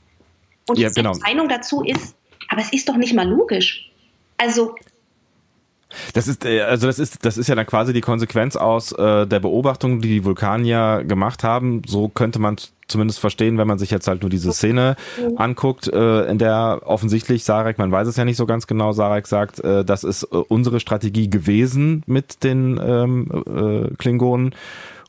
Und 0.68 0.78
ja, 0.78 0.90
die 0.90 0.96
genau. 0.96 1.14
Meinung 1.18 1.50
dazu 1.50 1.84
ist, 1.84 2.16
aber 2.50 2.62
es 2.62 2.74
ist 2.74 2.90
doch 2.90 2.98
nicht 2.98 3.14
mal 3.14 3.28
logisch. 3.28 3.90
Also 4.38 4.76
das 6.14 6.28
ist 6.28 6.46
äh, 6.46 6.62
also 6.62 6.88
das 6.88 7.00
ist 7.00 7.26
das 7.26 7.38
ist 7.38 7.48
ja 7.48 7.56
dann 7.56 7.66
quasi 7.66 7.94
die 7.94 8.02
Konsequenz 8.02 8.56
aus 8.56 8.92
äh, 8.92 9.26
der 9.26 9.40
Beobachtung, 9.40 10.02
die 10.02 10.10
die 10.10 10.26
Vulkanier 10.26 11.04
gemacht 11.08 11.44
haben. 11.44 11.82
So 11.88 12.10
könnte 12.10 12.40
man 12.40 12.58
zumindest 12.88 13.20
verstehen, 13.20 13.58
wenn 13.58 13.68
man 13.68 13.80
sich 13.80 13.92
jetzt 13.92 14.08
halt 14.08 14.22
nur 14.22 14.30
diese 14.30 14.52
Szene 14.52 14.96
anguckt, 15.36 15.88
äh, 15.88 16.26
in 16.26 16.38
der 16.38 16.82
offensichtlich 16.86 17.44
Sarek, 17.44 17.78
man 17.78 17.92
weiß 17.92 18.08
es 18.08 18.18
ja 18.18 18.26
nicht 18.26 18.38
so 18.38 18.46
ganz 18.46 18.68
genau, 18.68 18.92
Sarek 18.94 19.28
sagt, 19.28 19.60
äh, 19.64 19.86
das 19.86 20.04
ist 20.04 20.24
äh, 20.24 20.36
unsere 20.36 20.80
Strategie 20.80 21.30
gewesen 21.30 22.04
mit 22.08 22.44
den 22.44 22.80
ähm, 22.84 23.44
äh, 23.92 23.96
Klingonen. 23.96 24.56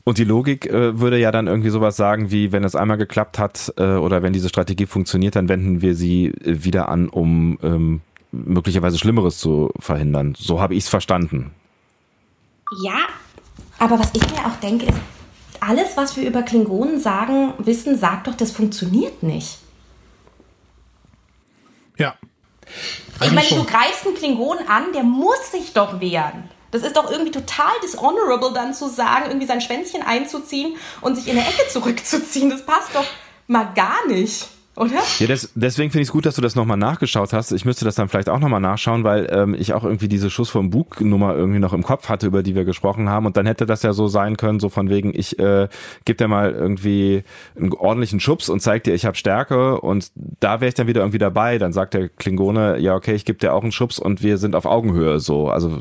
Und 0.03 0.17
die 0.17 0.23
Logik 0.23 0.65
äh, 0.65 0.99
würde 0.99 1.17
ja 1.19 1.31
dann 1.31 1.47
irgendwie 1.47 1.69
sowas 1.69 1.95
sagen, 1.95 2.31
wie 2.31 2.51
wenn 2.51 2.63
es 2.63 2.75
einmal 2.75 2.97
geklappt 2.97 3.37
hat 3.37 3.73
äh, 3.77 3.95
oder 3.95 4.23
wenn 4.23 4.33
diese 4.33 4.49
Strategie 4.49 4.87
funktioniert, 4.87 5.35
dann 5.35 5.47
wenden 5.47 5.81
wir 5.81 5.95
sie 5.95 6.27
äh, 6.27 6.63
wieder 6.63 6.89
an, 6.89 7.07
um 7.09 7.59
ähm, 7.61 8.01
möglicherweise 8.31 8.97
Schlimmeres 8.97 9.37
zu 9.37 9.71
verhindern. 9.79 10.33
So 10.37 10.59
habe 10.59 10.73
ich 10.73 10.85
es 10.85 10.89
verstanden. 10.89 11.51
Ja, 12.83 12.99
aber 13.77 13.99
was 13.99 14.11
ich 14.13 14.21
mir 14.31 14.45
auch 14.45 14.55
denke, 14.61 14.85
ist, 14.87 14.97
alles, 15.59 15.95
was 15.95 16.17
wir 16.17 16.27
über 16.27 16.41
Klingonen 16.41 16.99
sagen, 16.99 17.53
wissen, 17.59 17.97
sagt 17.97 18.27
doch, 18.27 18.35
das 18.35 18.51
funktioniert 18.51 19.21
nicht. 19.21 19.59
Ja. 21.97 22.15
Ich 23.21 23.31
meine, 23.31 23.47
du 23.47 23.63
greifst 23.63 24.07
einen 24.07 24.15
Klingonen 24.15 24.67
an, 24.67 24.85
der 24.95 25.03
muss 25.03 25.51
sich 25.51 25.73
doch 25.73 25.99
wehren. 25.99 26.49
Das 26.71 26.83
ist 26.83 26.95
doch 26.95 27.11
irgendwie 27.11 27.31
total 27.31 27.73
dishonorable, 27.83 28.53
dann 28.53 28.73
zu 28.73 28.87
sagen, 28.87 29.25
irgendwie 29.27 29.47
sein 29.47 29.61
Schwänzchen 29.61 30.01
einzuziehen 30.01 30.75
und 31.01 31.15
sich 31.15 31.27
in 31.27 31.35
der 31.35 31.47
Ecke 31.47 31.67
zurückzuziehen. 31.69 32.49
Das 32.49 32.65
passt 32.65 32.95
doch 32.95 33.05
mal 33.47 33.71
gar 33.75 34.07
nicht. 34.07 34.47
Oder? 34.77 35.01
Ja, 35.19 35.27
des, 35.27 35.51
deswegen 35.53 35.91
finde 35.91 36.03
ich 36.03 36.07
es 36.07 36.11
gut, 36.13 36.25
dass 36.25 36.35
du 36.35 36.41
das 36.41 36.55
nochmal 36.55 36.77
nachgeschaut 36.77 37.33
hast. 37.33 37.51
Ich 37.51 37.65
müsste 37.65 37.83
das 37.83 37.95
dann 37.95 38.07
vielleicht 38.07 38.29
auch 38.29 38.39
nochmal 38.39 38.61
nachschauen, 38.61 39.03
weil 39.03 39.27
ähm, 39.29 39.53
ich 39.53 39.73
auch 39.73 39.83
irgendwie 39.83 40.07
diese 40.07 40.29
Schuss 40.29 40.49
vom 40.49 40.69
Bug-Nummer 40.69 41.35
irgendwie 41.35 41.59
noch 41.59 41.73
im 41.73 41.83
Kopf 41.83 42.07
hatte, 42.07 42.27
über 42.27 42.41
die 42.41 42.55
wir 42.55 42.63
gesprochen 42.63 43.09
haben. 43.09 43.25
Und 43.25 43.35
dann 43.35 43.45
hätte 43.45 43.65
das 43.65 43.83
ja 43.83 43.91
so 43.91 44.07
sein 44.07 44.37
können, 44.37 44.61
so 44.61 44.69
von 44.69 44.89
wegen, 44.89 45.13
ich 45.13 45.37
äh, 45.39 45.67
gebe 46.05 46.15
dir 46.15 46.29
mal 46.29 46.53
irgendwie 46.53 47.23
einen 47.57 47.73
ordentlichen 47.73 48.21
Schubs 48.21 48.47
und 48.47 48.61
zeig 48.61 48.85
dir, 48.85 48.93
ich 48.93 49.05
habe 49.05 49.17
Stärke. 49.17 49.81
Und 49.81 50.11
da 50.15 50.61
wäre 50.61 50.69
ich 50.69 50.75
dann 50.75 50.87
wieder 50.87 51.01
irgendwie 51.01 51.19
dabei. 51.19 51.57
Dann 51.57 51.73
sagt 51.73 51.93
der 51.93 52.07
Klingone, 52.07 52.79
ja, 52.79 52.95
okay, 52.95 53.13
ich 53.13 53.25
gebe 53.25 53.39
dir 53.39 53.53
auch 53.53 53.63
einen 53.63 53.73
Schubs 53.73 53.99
und 53.99 54.23
wir 54.23 54.37
sind 54.37 54.55
auf 54.55 54.65
Augenhöhe 54.65 55.19
so. 55.19 55.49
Also 55.49 55.79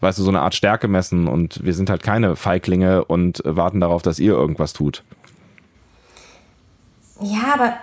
weißt 0.00 0.18
du, 0.18 0.22
so 0.22 0.30
eine 0.30 0.42
Art 0.42 0.54
Stärke 0.54 0.88
messen 0.88 1.28
und 1.28 1.64
wir 1.64 1.74
sind 1.74 1.90
halt 1.90 2.02
keine 2.02 2.36
Feiglinge 2.36 3.04
und 3.04 3.42
warten 3.44 3.80
darauf, 3.80 4.02
dass 4.02 4.18
ihr 4.18 4.32
irgendwas 4.32 4.72
tut. 4.72 5.02
Ja, 7.20 7.54
aber 7.54 7.74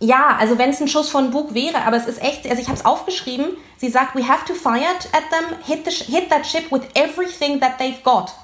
ja, 0.00 0.36
also 0.38 0.58
wenn 0.58 0.70
es 0.70 0.80
ein 0.80 0.88
Schuss 0.88 1.08
von 1.08 1.30
Bug 1.30 1.54
wäre, 1.54 1.82
aber 1.86 1.96
es 1.96 2.06
ist 2.06 2.22
echt, 2.22 2.48
also 2.48 2.60
ich 2.60 2.68
habe 2.68 2.78
es 2.78 2.84
aufgeschrieben, 2.84 3.46
sie 3.76 3.88
sagt, 3.88 4.16
we 4.16 4.26
have 4.26 4.44
to 4.46 4.54
fire 4.54 4.82
at 5.12 5.22
them, 5.30 5.58
hit, 5.64 5.84
the, 5.84 6.12
hit 6.12 6.28
that 6.30 6.44
ship 6.44 6.70
with 6.70 6.82
everything 6.94 7.60
that 7.60 7.78
they've 7.78 8.02
got. 8.02 8.34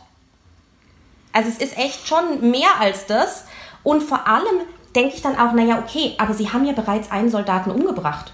Also 1.33 1.49
es 1.49 1.59
ist 1.59 1.77
echt 1.77 2.07
schon 2.07 2.51
mehr 2.51 2.81
als 2.81 3.07
das 3.07 3.45
und 3.83 4.03
vor 4.03 4.27
allem 4.27 4.61
denke 4.95 5.15
ich 5.15 5.23
dann 5.23 5.39
auch, 5.39 5.53
naja, 5.53 5.79
okay, 5.79 6.15
aber 6.19 6.35
sie 6.35 6.51
haben 6.51 6.65
ja 6.65 6.73
bereits 6.73 7.11
einen 7.11 7.31
Soldaten 7.31 7.71
umgebracht. 7.71 8.33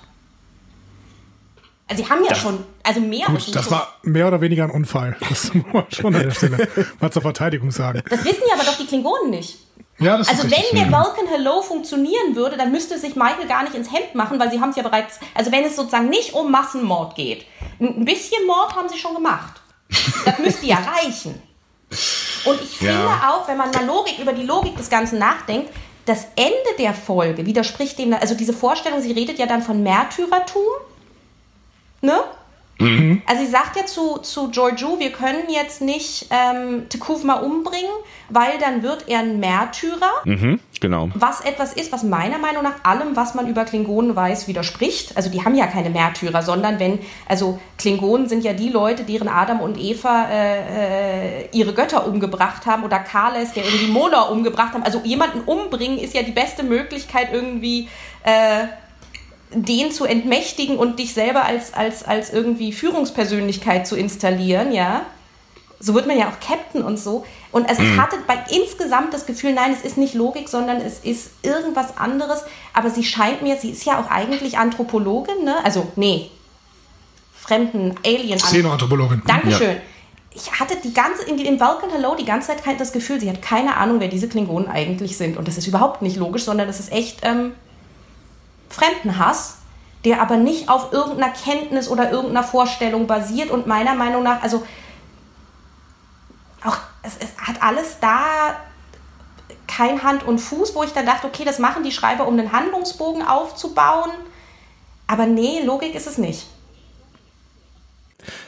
Also 1.88 2.02
sie 2.02 2.10
haben 2.10 2.24
ja, 2.24 2.30
ja. 2.30 2.34
schon, 2.34 2.64
also 2.82 3.00
mehr 3.00 3.26
Gut, 3.26 3.54
das 3.54 3.70
war 3.70 3.94
mehr 4.02 4.26
oder 4.26 4.40
weniger 4.40 4.64
ein 4.64 4.70
Unfall. 4.70 5.16
Das 5.28 5.54
muss 5.54 5.64
man 5.72 5.84
schon 5.90 6.14
an 6.14 6.22
der 6.22 6.30
Stelle 6.32 6.68
mal 7.00 7.12
zur 7.12 7.22
Verteidigung 7.22 7.70
sagen. 7.70 8.02
Das 8.10 8.24
wissen 8.24 8.42
ja 8.48 8.54
aber 8.54 8.64
doch 8.64 8.76
die 8.76 8.86
Klingonen 8.86 9.30
nicht. 9.30 9.58
Ja, 9.98 10.18
das 10.18 10.28
also 10.28 10.46
ist 10.46 10.50
wenn 10.50 10.78
der 10.78 10.92
Vulcan 10.92 11.26
Hello 11.26 11.62
funktionieren 11.62 12.34
würde, 12.34 12.56
dann 12.56 12.70
müsste 12.70 12.98
sich 12.98 13.16
Michael 13.16 13.46
gar 13.46 13.62
nicht 13.62 13.74
ins 13.74 13.90
Hemd 13.90 14.14
machen, 14.14 14.38
weil 14.38 14.50
sie 14.50 14.60
haben 14.60 14.70
es 14.70 14.76
ja 14.76 14.82
bereits, 14.82 15.18
also 15.34 15.50
wenn 15.52 15.64
es 15.64 15.74
sozusagen 15.74 16.10
nicht 16.10 16.34
um 16.34 16.50
Massenmord 16.50 17.14
geht, 17.14 17.46
ein 17.80 18.04
bisschen 18.04 18.46
Mord 18.46 18.76
haben 18.76 18.88
sie 18.90 18.98
schon 18.98 19.14
gemacht. 19.14 19.60
Das 20.24 20.38
müsste 20.38 20.66
ja 20.66 20.76
reichen. 20.76 21.40
Und 22.44 22.60
ich 22.60 22.76
finde 22.76 22.94
ja. 22.94 23.30
auch, 23.30 23.48
wenn 23.48 23.56
man 23.56 23.70
mal 23.70 23.86
Logik 23.86 24.18
über 24.18 24.32
die 24.32 24.42
Logik 24.42 24.76
des 24.76 24.90
Ganzen 24.90 25.18
nachdenkt, 25.18 25.70
das 26.04 26.26
Ende 26.36 26.52
der 26.78 26.92
Folge 26.92 27.46
widerspricht 27.46 27.98
dem, 27.98 28.12
also 28.12 28.34
diese 28.34 28.52
Vorstellung, 28.52 29.00
sie 29.00 29.12
redet 29.12 29.38
ja 29.38 29.46
dann 29.46 29.62
von 29.62 29.82
Märtyrertum, 29.82 30.62
ne? 32.06 32.18
Mhm. 32.78 33.22
Also 33.26 33.44
sie 33.44 33.50
sagt 33.50 33.76
ja 33.76 33.86
zu, 33.86 34.18
zu 34.18 34.50
Giorgio, 34.50 34.98
wir 34.98 35.10
können 35.10 35.48
jetzt 35.48 35.80
nicht 35.80 36.26
ähm, 36.30 36.88
Tekufma 36.88 37.36
umbringen, 37.36 37.90
weil 38.28 38.58
dann 38.60 38.82
wird 38.82 39.08
er 39.08 39.20
ein 39.20 39.40
Märtyrer. 39.40 40.10
Mhm, 40.24 40.60
genau. 40.78 41.08
Was 41.14 41.40
etwas 41.40 41.72
ist, 41.72 41.90
was 41.90 42.02
meiner 42.02 42.38
Meinung 42.38 42.62
nach 42.62 42.84
allem, 42.84 43.16
was 43.16 43.34
man 43.34 43.46
über 43.48 43.64
Klingonen 43.64 44.14
weiß, 44.14 44.46
widerspricht. 44.46 45.16
Also 45.16 45.30
die 45.30 45.42
haben 45.42 45.54
ja 45.54 45.66
keine 45.66 45.88
Märtyrer, 45.88 46.42
sondern 46.42 46.78
wenn, 46.78 46.98
also 47.26 47.58
Klingonen 47.78 48.28
sind 48.28 48.44
ja 48.44 48.52
die 48.52 48.68
Leute, 48.68 49.04
deren 49.04 49.28
Adam 49.28 49.60
und 49.60 49.78
Eva 49.78 50.26
äh, 50.30 51.44
äh, 51.44 51.48
ihre 51.52 51.72
Götter 51.72 52.06
umgebracht 52.06 52.66
haben 52.66 52.84
oder 52.84 52.98
Kales, 52.98 53.52
der 53.52 53.64
irgendwie 53.64 53.88
Mona 53.88 54.22
umgebracht 54.22 54.74
haben. 54.74 54.82
Also 54.82 55.00
jemanden 55.02 55.40
umbringen 55.40 55.98
ist 55.98 56.14
ja 56.14 56.22
die 56.22 56.32
beste 56.32 56.62
Möglichkeit 56.62 57.28
irgendwie... 57.32 57.88
Äh, 58.22 58.66
den 59.52 59.92
zu 59.92 60.04
entmächtigen 60.04 60.76
und 60.76 60.98
dich 60.98 61.14
selber 61.14 61.44
als, 61.44 61.72
als, 61.72 62.04
als 62.04 62.32
irgendwie 62.32 62.72
Führungspersönlichkeit 62.72 63.86
zu 63.86 63.96
installieren, 63.96 64.72
ja. 64.72 65.06
So 65.78 65.94
wird 65.94 66.06
man 66.06 66.18
ja 66.18 66.28
auch 66.28 66.40
Captain 66.40 66.82
und 66.82 66.98
so. 66.98 67.24
Und 67.52 67.68
also 67.68 67.82
mhm. 67.82 67.92
ich 67.92 68.00
hatte 68.00 68.16
bei 68.26 68.38
insgesamt 68.50 69.12
das 69.12 69.26
Gefühl, 69.26 69.52
nein, 69.52 69.72
es 69.72 69.84
ist 69.84 69.98
nicht 69.98 70.14
Logik, 70.14 70.48
sondern 70.48 70.78
es 70.78 71.00
ist 71.00 71.30
irgendwas 71.42 71.96
anderes. 71.98 72.42
Aber 72.72 72.90
sie 72.90 73.04
scheint 73.04 73.42
mir, 73.42 73.56
sie 73.56 73.70
ist 73.70 73.84
ja 73.84 74.00
auch 74.00 74.10
eigentlich 74.10 74.58
Anthropologin, 74.58 75.44
ne? 75.44 75.56
Also, 75.64 75.92
nee, 75.96 76.30
fremden 77.46 77.94
Alien. 78.04 78.38
Xenoanthropologin. 78.38 79.22
Dankeschön. 79.26 79.76
Ja. 79.76 79.82
Ich 80.34 80.60
hatte 80.60 80.76
die 80.82 80.92
ganze, 80.92 81.22
in, 81.24 81.38
in 81.38 81.58
Vulcan 81.58 81.90
Hello 81.90 82.14
die 82.14 82.24
ganze 82.24 82.48
Zeit 82.48 82.80
das 82.80 82.92
Gefühl, 82.92 83.20
sie 83.20 83.28
hat 83.30 83.40
keine 83.40 83.76
Ahnung, 83.76 84.00
wer 84.00 84.08
diese 84.08 84.28
Klingonen 84.28 84.68
eigentlich 84.68 85.16
sind. 85.16 85.36
Und 85.36 85.48
das 85.48 85.56
ist 85.56 85.66
überhaupt 85.66 86.02
nicht 86.02 86.16
logisch, 86.16 86.44
sondern 86.44 86.66
das 86.66 86.80
ist 86.80 86.92
echt 86.92 87.20
ähm, 87.22 87.52
Fremdenhass, 88.68 89.58
der 90.04 90.20
aber 90.20 90.36
nicht 90.36 90.68
auf 90.68 90.92
irgendeiner 90.92 91.32
Kenntnis 91.32 91.88
oder 91.88 92.10
irgendeiner 92.10 92.44
Vorstellung 92.44 93.06
basiert 93.06 93.50
und 93.50 93.66
meiner 93.66 93.94
Meinung 93.94 94.22
nach, 94.22 94.42
also 94.42 94.64
auch, 96.64 96.78
es, 97.02 97.16
es 97.18 97.36
hat 97.38 97.62
alles 97.62 97.98
da 98.00 98.56
kein 99.66 100.02
Hand 100.02 100.24
und 100.24 100.38
Fuß, 100.38 100.74
wo 100.74 100.82
ich 100.82 100.92
dann 100.92 101.06
dachte, 101.06 101.26
okay, 101.26 101.44
das 101.44 101.58
machen 101.58 101.82
die 101.82 101.92
Schreiber, 101.92 102.26
um 102.26 102.38
einen 102.38 102.52
Handlungsbogen 102.52 103.22
aufzubauen. 103.22 104.10
Aber 105.06 105.26
nee, 105.26 105.62
Logik 105.64 105.94
ist 105.94 106.06
es 106.06 106.18
nicht. 106.18 106.46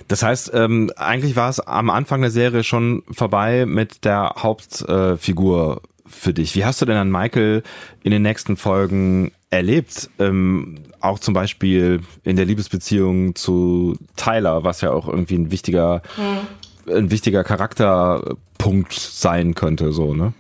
Das 0.09 0.23
heißt, 0.23 0.53
ähm, 0.55 0.91
eigentlich 0.97 1.37
war 1.37 1.51
es 1.51 1.61
am 1.61 1.91
Anfang 1.91 2.21
der 2.21 2.31
Serie 2.31 2.65
schon 2.65 3.03
vorbei 3.11 3.67
mit 3.67 4.05
der 4.05 4.35
Hauptfigur 4.39 5.83
äh, 5.85 6.09
für 6.09 6.33
dich. 6.33 6.55
Wie 6.55 6.65
hast 6.65 6.81
du 6.81 6.87
denn 6.87 6.97
an 6.97 7.11
Michael 7.11 7.63
in 8.03 8.11
den 8.11 8.23
nächsten 8.23 8.57
Folgen 8.57 9.33
erlebt? 9.51 10.11
Ähm, 10.19 10.85
auch 11.01 11.19
zum 11.19 11.35
Beispiel 11.35 12.01
in 12.25 12.37
der 12.37 12.45
Liebesbeziehung 12.45 13.35
zu 13.35 13.97
Tyler, 14.17 14.65
was 14.65 14.81
ja 14.81 14.91
auch 14.91 15.09
irgendwie 15.09 15.37
ein 15.37 15.51
wichtiger, 15.51 16.03
hm. 16.17 16.95
ein 16.97 17.11
wichtiger 17.11 17.45
Charakterpunkt 17.45 18.93
sein 18.93 19.55
könnte, 19.55 19.93
so, 19.93 20.15
ne? 20.15 20.33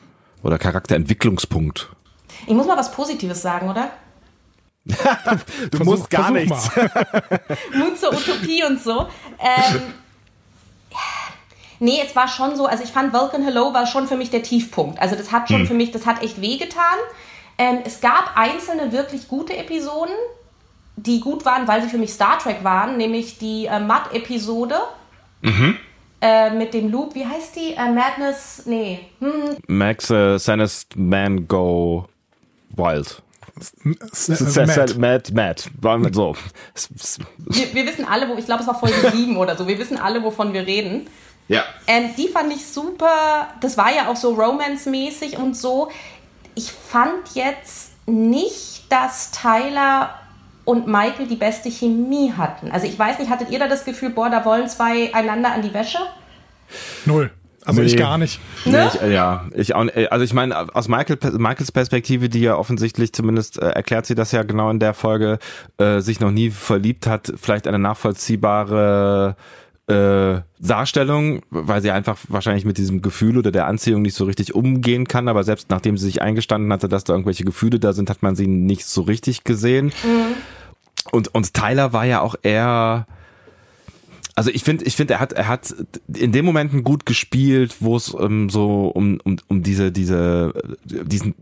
Oder 0.42 0.58
Charakterentwicklungspunkt. 0.58 1.88
Ich 2.46 2.54
muss 2.54 2.66
mal 2.66 2.76
was 2.76 2.92
Positives 2.92 3.42
sagen, 3.42 3.68
oder? 3.68 3.90
du 4.84 4.94
Versuch, 5.76 5.84
musst 5.84 6.10
gar 6.10 6.30
nichts. 6.30 6.70
Mut 7.74 7.98
zur 7.98 8.12
Utopie 8.12 8.64
und 8.64 8.80
so. 8.80 9.06
Ähm, 9.40 9.82
Nee, 11.80 12.02
es 12.04 12.16
war 12.16 12.26
schon 12.26 12.56
so, 12.56 12.66
also 12.66 12.82
ich 12.82 12.90
fand 12.90 13.12
Vulcan 13.12 13.42
Hello 13.42 13.72
war 13.72 13.86
schon 13.86 14.08
für 14.08 14.16
mich 14.16 14.30
der 14.30 14.42
Tiefpunkt. 14.42 15.00
Also 15.00 15.14
das 15.14 15.30
hat 15.30 15.48
schon 15.48 15.60
hm. 15.60 15.66
für 15.66 15.74
mich, 15.74 15.92
das 15.92 16.06
hat 16.06 16.22
echt 16.22 16.40
wehgetan. 16.40 16.98
Ähm, 17.58 17.80
es 17.84 18.00
gab 18.00 18.36
einzelne 18.36 18.92
wirklich 18.92 19.28
gute 19.28 19.56
Episoden, 19.56 20.14
die 20.96 21.20
gut 21.20 21.44
waren, 21.44 21.66
weil 21.66 21.82
sie 21.82 21.88
für 21.88 21.98
mich 21.98 22.12
Star 22.12 22.38
Trek 22.38 22.62
waren, 22.62 22.96
nämlich 22.96 23.38
die 23.38 23.66
äh, 23.66 23.80
Mud-Episode. 23.80 24.76
Mhm. 25.42 25.76
Äh, 26.20 26.50
mit 26.50 26.74
dem 26.74 26.90
Loop, 26.90 27.14
wie 27.14 27.24
heißt 27.24 27.54
die? 27.54 27.74
Äh, 27.74 27.92
Madness, 27.92 28.62
nee. 28.66 29.00
Hm. 29.20 29.56
Max 29.68 30.10
uh, 30.10 30.36
Sanest 30.36 30.96
Man 30.96 31.46
Go 31.46 32.08
Wild. 32.74 33.22
Mad, 34.96 35.32
Mad. 35.32 35.62
So. 36.12 36.36
Wir, 37.38 37.74
wir 37.74 37.86
wissen 37.86 38.04
alle, 38.04 38.28
wo, 38.28 38.34
ich 38.34 38.46
glaube, 38.46 38.62
es 38.62 38.66
war 38.66 38.78
Folge 38.78 39.10
7 39.12 39.36
oder 39.36 39.56
so. 39.56 39.66
Wir 39.66 39.78
wissen 39.78 39.96
alle, 39.96 40.22
wovon 40.22 40.52
wir 40.52 40.66
reden. 40.66 41.06
Ja. 41.48 41.64
Ähm, 41.86 42.10
die 42.16 42.28
fand 42.28 42.52
ich 42.52 42.66
super. 42.66 43.48
Das 43.60 43.76
war 43.76 43.94
ja 43.94 44.08
auch 44.08 44.16
so 44.16 44.34
Romance-mäßig 44.34 45.38
und 45.38 45.56
so. 45.56 45.88
Ich 46.58 46.72
fand 46.72 47.34
jetzt 47.34 47.92
nicht, 48.06 48.90
dass 48.90 49.30
Tyler 49.30 50.10
und 50.64 50.88
Michael 50.88 51.28
die 51.28 51.36
beste 51.36 51.70
Chemie 51.70 52.32
hatten. 52.36 52.72
Also 52.72 52.88
ich 52.88 52.98
weiß 52.98 53.20
nicht, 53.20 53.30
hattet 53.30 53.50
ihr 53.50 53.60
da 53.60 53.68
das 53.68 53.84
Gefühl, 53.84 54.10
boah, 54.10 54.28
da 54.28 54.44
wollen 54.44 54.66
zwei 54.66 55.14
einander 55.14 55.52
an 55.52 55.62
die 55.62 55.72
Wäsche? 55.72 55.98
Null. 57.06 57.30
Also 57.64 57.80
nee. 57.80 57.86
ich 57.86 57.96
gar 57.96 58.18
nicht. 58.18 58.40
Ne? 58.64 58.90
Nee, 58.92 59.06
ich, 59.06 59.12
ja, 59.12 59.44
ich 59.54 59.74
auch, 59.76 59.86
also 60.10 60.24
ich 60.24 60.32
meine, 60.32 60.74
aus 60.74 60.88
Michael, 60.88 61.18
Michaels 61.38 61.70
Perspektive, 61.70 62.28
die 62.28 62.40
ja 62.40 62.56
offensichtlich 62.56 63.12
zumindest 63.12 63.62
äh, 63.62 63.68
erklärt 63.68 64.06
sie 64.06 64.16
das 64.16 64.32
ja 64.32 64.42
genau 64.42 64.68
in 64.70 64.80
der 64.80 64.94
Folge, 64.94 65.38
äh, 65.76 66.00
sich 66.00 66.18
noch 66.18 66.32
nie 66.32 66.50
verliebt 66.50 67.06
hat, 67.06 67.32
vielleicht 67.36 67.68
eine 67.68 67.78
nachvollziehbare 67.78 69.36
äh, 69.38 69.42
Darstellung, 69.88 71.40
weil 71.48 71.80
sie 71.80 71.90
einfach 71.90 72.18
wahrscheinlich 72.28 72.66
mit 72.66 72.76
diesem 72.76 73.00
Gefühl 73.00 73.38
oder 73.38 73.50
der 73.50 73.66
Anziehung 73.66 74.02
nicht 74.02 74.14
so 74.14 74.26
richtig 74.26 74.54
umgehen 74.54 75.08
kann, 75.08 75.28
aber 75.28 75.44
selbst 75.44 75.70
nachdem 75.70 75.96
sie 75.96 76.04
sich 76.04 76.20
eingestanden 76.20 76.70
hatte, 76.72 76.88
dass 76.88 77.04
da 77.04 77.14
irgendwelche 77.14 77.44
Gefühle 77.44 77.78
da 77.78 77.94
sind, 77.94 78.10
hat 78.10 78.22
man 78.22 78.36
sie 78.36 78.46
nicht 78.46 78.84
so 78.84 79.00
richtig 79.00 79.44
gesehen. 79.44 79.86
Mhm. 79.86 80.34
Und, 81.10 81.34
und 81.34 81.54
Tyler 81.54 81.94
war 81.94 82.04
ja 82.04 82.20
auch 82.20 82.34
eher, 82.42 83.06
also 84.34 84.50
ich 84.50 84.62
finde, 84.62 84.84
ich 84.84 84.94
finde, 84.94 85.14
er 85.14 85.20
hat, 85.20 85.32
er 85.32 85.48
hat 85.48 85.74
in 86.14 86.32
dem 86.32 86.44
Momenten 86.44 86.84
gut 86.84 87.06
gespielt, 87.06 87.76
wo 87.80 87.96
es 87.96 88.14
ähm, 88.20 88.50
so 88.50 88.88
um, 88.88 89.20
um, 89.24 89.36
um 89.48 89.62
diese, 89.62 89.90
diese, 89.90 90.52
diesen 90.84 91.34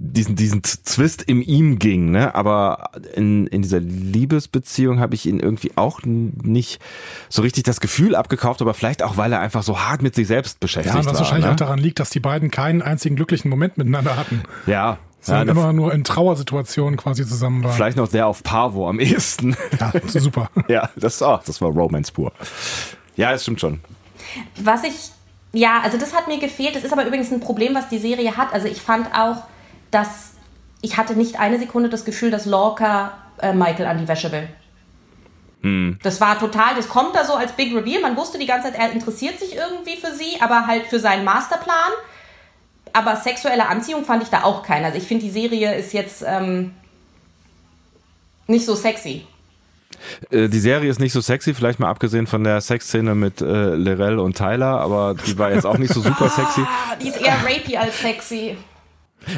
diesen, 0.00 0.36
diesen 0.36 0.64
Zwist 0.64 1.22
im 1.22 1.42
ihm 1.42 1.78
ging, 1.78 2.10
ne? 2.10 2.34
Aber 2.34 2.90
in, 3.14 3.46
in 3.48 3.62
dieser 3.62 3.80
Liebesbeziehung 3.80 5.00
habe 5.00 5.14
ich 5.14 5.26
ihn 5.26 5.40
irgendwie 5.40 5.72
auch 5.76 6.00
nicht 6.04 6.80
so 7.28 7.42
richtig 7.42 7.64
das 7.64 7.80
Gefühl 7.80 8.14
abgekauft, 8.14 8.62
aber 8.62 8.74
vielleicht 8.74 9.02
auch, 9.02 9.16
weil 9.16 9.32
er 9.32 9.40
einfach 9.40 9.62
so 9.62 9.80
hart 9.80 10.02
mit 10.02 10.14
sich 10.14 10.26
selbst 10.26 10.60
beschäftigt 10.60 10.94
war. 10.94 11.02
Ja, 11.02 11.06
was 11.06 11.14
war, 11.14 11.20
wahrscheinlich 11.20 11.46
ne? 11.46 11.52
auch 11.52 11.56
daran 11.56 11.78
liegt, 11.78 12.00
dass 12.00 12.10
die 12.10 12.20
beiden 12.20 12.50
keinen 12.50 12.82
einzigen 12.82 13.16
glücklichen 13.16 13.50
Moment 13.50 13.76
miteinander 13.76 14.16
hatten. 14.16 14.42
Ja. 14.66 14.98
Sondern 15.20 15.48
ja, 15.48 15.52
immer 15.52 15.72
nur 15.72 15.92
in 15.92 16.04
Trauersituationen 16.04 16.96
quasi 16.96 17.26
zusammen 17.26 17.64
waren. 17.64 17.72
Vielleicht 17.72 17.96
noch 17.96 18.08
der 18.08 18.28
auf 18.28 18.44
Pavo 18.44 18.88
am 18.88 19.00
ehesten. 19.00 19.56
Ja, 19.80 19.92
super. 20.06 20.48
ja, 20.68 20.90
das, 20.94 21.20
oh, 21.22 21.40
das 21.44 21.60
war 21.60 21.70
Romance 21.70 22.12
pur. 22.12 22.32
Ja, 23.16 23.32
das 23.32 23.42
stimmt 23.42 23.60
schon. 23.60 23.80
Was 24.62 24.84
ich, 24.84 25.10
ja, 25.52 25.80
also 25.82 25.98
das 25.98 26.14
hat 26.14 26.28
mir 26.28 26.38
gefehlt. 26.38 26.76
Das 26.76 26.84
ist 26.84 26.92
aber 26.92 27.04
übrigens 27.04 27.32
ein 27.32 27.40
Problem, 27.40 27.74
was 27.74 27.88
die 27.88 27.98
Serie 27.98 28.36
hat. 28.36 28.52
Also 28.52 28.68
ich 28.68 28.80
fand 28.80 29.12
auch, 29.12 29.42
dass 29.90 30.32
ich 30.80 30.96
hatte 30.96 31.14
nicht 31.14 31.40
eine 31.40 31.58
Sekunde 31.58 31.88
das 31.88 32.04
Gefühl, 32.04 32.30
dass 32.30 32.46
Lorca 32.46 33.18
äh, 33.40 33.52
Michael 33.52 33.86
an 33.86 33.98
die 33.98 34.08
Wäsche 34.08 34.30
will. 34.30 34.48
Hm. 35.62 35.98
Das 36.02 36.20
war 36.20 36.38
total, 36.38 36.76
das 36.76 36.88
kommt 36.88 37.16
da 37.16 37.24
so 37.24 37.34
als 37.34 37.52
Big 37.52 37.74
Reveal. 37.74 38.00
Man 38.00 38.16
wusste 38.16 38.38
die 38.38 38.46
ganze 38.46 38.70
Zeit, 38.70 38.78
er 38.78 38.92
interessiert 38.92 39.38
sich 39.40 39.56
irgendwie 39.56 39.96
für 39.96 40.14
sie, 40.14 40.40
aber 40.40 40.66
halt 40.66 40.86
für 40.86 41.00
seinen 41.00 41.24
Masterplan. 41.24 41.90
Aber 42.92 43.16
sexuelle 43.16 43.68
Anziehung 43.68 44.04
fand 44.04 44.22
ich 44.22 44.28
da 44.28 44.44
auch 44.44 44.62
keine. 44.62 44.86
Also 44.86 44.98
ich 44.98 45.04
finde, 45.04 45.24
die 45.24 45.30
Serie 45.30 45.74
ist 45.74 45.92
jetzt 45.92 46.24
ähm, 46.26 46.74
nicht 48.46 48.64
so 48.64 48.74
sexy. 48.74 49.26
Äh, 50.30 50.48
die 50.48 50.60
Serie 50.60 50.88
ist 50.88 51.00
nicht 51.00 51.12
so 51.12 51.20
sexy, 51.20 51.54
vielleicht 51.54 51.80
mal 51.80 51.90
abgesehen 51.90 52.26
von 52.26 52.44
der 52.44 52.60
Sexszene 52.60 53.14
mit 53.14 53.40
äh, 53.40 53.74
Lorel 53.74 54.20
und 54.20 54.36
Tyler, 54.36 54.80
aber 54.80 55.14
die 55.14 55.36
war 55.38 55.52
jetzt 55.52 55.66
auch 55.66 55.76
nicht 55.76 55.92
so 55.92 56.00
super 56.00 56.28
sexy. 56.28 56.62
die 57.02 57.08
ist 57.08 57.20
eher 57.20 57.36
rapey 57.42 57.76
als 57.76 58.00
sexy. 58.00 58.56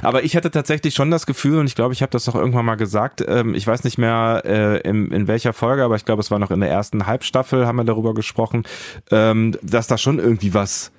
Aber 0.03 0.25
ich 0.25 0.37
hatte 0.37 0.51
tatsächlich 0.51 0.95
schon 0.95 1.11
das 1.11 1.27
Gefühl, 1.27 1.59
und 1.59 1.67
ich 1.67 1.75
glaube, 1.75 1.95
ich 1.95 2.03
habe 2.03 2.11
das 2.11 2.25
doch 2.25 2.35
irgendwann 2.35 2.65
mal 2.65 2.77
gesagt, 2.77 3.25
ähm, 3.27 3.55
ich 3.55 3.67
weiß 3.67 3.85
nicht 3.85 3.99
mehr 3.99 4.43
äh, 4.45 4.81
in, 4.81 5.11
in 5.11 5.29
welcher 5.29 5.53
Folge, 5.53 5.85
aber 5.85 5.97
ich 5.97 6.05
glaube, 6.05 6.21
es 6.21 6.31
war 6.31 6.39
noch 6.39 6.51
in 6.51 6.61
der 6.61 6.71
ersten 6.71 7.07
Halbstaffel, 7.07 7.67
haben 7.67 7.77
wir 7.77 7.85
darüber 7.85 8.15
gesprochen, 8.15 8.65
ähm, 9.11 9.57
dass 9.63 9.87
da 9.87 9.99
schon 9.99 10.19
irgendwie 10.19 10.55
was 10.55 10.93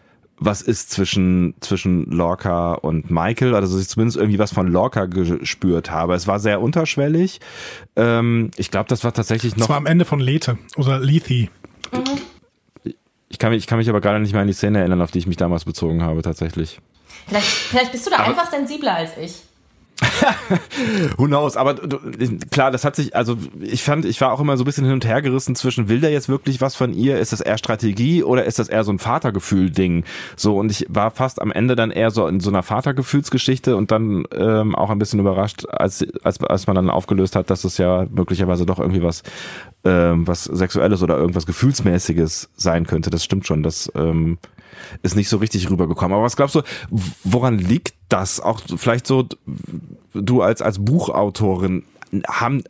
was 0.44 0.64
ist 0.64 0.90
zwischen, 0.90 1.54
zwischen 1.60 2.06
Lorca 2.06 2.74
und 2.74 3.12
Michael, 3.12 3.54
also 3.54 3.76
dass 3.76 3.84
ich 3.84 3.90
zumindest 3.90 4.18
irgendwie 4.18 4.40
was 4.40 4.52
von 4.52 4.68
Lorca 4.68 5.06
gespürt 5.06 5.92
habe. 5.92 6.16
Es 6.16 6.26
war 6.26 6.40
sehr 6.40 6.62
unterschwellig. 6.62 7.40
Ähm, 7.96 8.50
ich 8.58 8.72
glaube, 8.72 8.90
das 8.90 9.04
war 9.04 9.14
tatsächlich 9.14 9.54
noch. 9.54 9.60
Das 9.60 9.70
war 9.70 9.78
am 9.78 9.86
Ende 9.86 10.04
von 10.04 10.20
Lethe 10.20 10.58
oder 10.78 11.00
Lethe. 11.00 11.50
Mhm. 11.94 12.92
Ich 13.30 13.38
kann, 13.38 13.52
mich, 13.52 13.60
ich 13.60 13.68
kann 13.68 13.78
mich 13.78 13.88
aber 13.88 14.02
gerade 14.02 14.20
nicht 14.20 14.34
mehr 14.34 14.42
an 14.42 14.48
die 14.48 14.54
Szene 14.54 14.80
erinnern, 14.80 15.02
auf 15.02 15.12
die 15.12 15.20
ich 15.20 15.28
mich 15.28 15.38
damals 15.38 15.64
bezogen 15.64 16.02
habe, 16.02 16.24
tatsächlich. 16.24 16.82
Vielleicht, 17.28 17.48
vielleicht 17.48 17.92
bist 17.92 18.06
du 18.06 18.10
da 18.10 18.18
aber 18.18 18.28
einfach 18.30 18.52
sensibler 18.52 18.96
als 18.96 19.18
ich. 19.18 19.34
Who 21.18 21.26
knows? 21.26 21.58
Aber 21.58 21.76
klar, 22.50 22.72
das 22.72 22.84
hat 22.84 22.96
sich, 22.96 23.16
also 23.16 23.38
ich 23.60 23.84
fand, 23.84 24.06
ich 24.06 24.20
war 24.22 24.32
auch 24.32 24.40
immer 24.40 24.58
so 24.58 24.64
ein 24.64 24.66
bisschen 24.66 24.86
hin 24.86 24.94
und 24.94 25.06
her 25.06 25.22
gerissen 25.22 25.56
zwischen, 25.56 25.90
will 25.90 26.00
der 26.00 26.12
jetzt 26.12 26.30
wirklich 26.30 26.62
was 26.62 26.76
von 26.76 26.94
ihr? 26.94 27.20
Ist 27.20 27.34
das 27.34 27.42
eher 27.42 27.58
Strategie 27.58 28.24
oder 28.24 28.46
ist 28.46 28.60
das 28.60 28.70
eher 28.70 28.84
so 28.84 28.92
ein 28.92 29.00
Vatergefühl-Ding? 29.00 30.04
So, 30.36 30.58
und 30.58 30.72
ich 30.72 30.86
war 30.90 31.12
fast 31.12 31.42
am 31.42 31.52
Ende 31.52 31.76
dann 31.76 31.92
eher 31.92 32.12
so 32.12 32.28
in 32.28 32.40
so 32.40 32.50
einer 32.50 32.64
Vatergefühlsgeschichte 32.64 33.76
und 33.76 33.92
dann 33.92 34.26
ähm, 34.36 34.76
auch 34.76 34.90
ein 34.90 35.00
bisschen 35.00 35.20
überrascht, 35.20 35.66
als, 35.68 36.06
als, 36.24 36.42
als 36.44 36.68
man 36.68 36.76
dann 36.76 36.90
aufgelöst 36.90 37.36
hat, 37.36 37.50
dass 37.50 37.64
es 37.64 37.78
ja 37.78 38.06
möglicherweise 38.10 38.66
doch 38.66 38.80
irgendwie 38.80 39.04
was, 39.04 39.24
ähm, 39.84 40.28
was 40.28 40.46
Sexuelles 40.46 41.04
oder 41.04 41.18
irgendwas 41.18 41.46
Gefühlsmäßiges 41.46 42.50
sein 42.56 42.88
könnte. 42.88 43.10
Das 43.10 43.24
stimmt 43.24 43.46
schon. 43.46 43.64
Das 43.64 43.92
ähm, 43.96 44.38
ist 45.04 45.16
nicht 45.16 45.30
so 45.30 45.38
richtig 45.38 45.70
rübergekommen. 45.70 46.14
Aber 46.14 46.24
was 46.24 46.36
glaubst 46.36 46.56
du, 46.56 46.62
woran 47.24 47.58
liegt 47.58 47.94
das? 48.10 48.40
Auch 48.40 48.62
vielleicht 48.76 49.08
so, 49.08 49.28
du 50.14 50.42
als, 50.42 50.62
als 50.62 50.80
Buchautorin, 50.80 51.84
haben 52.28 52.64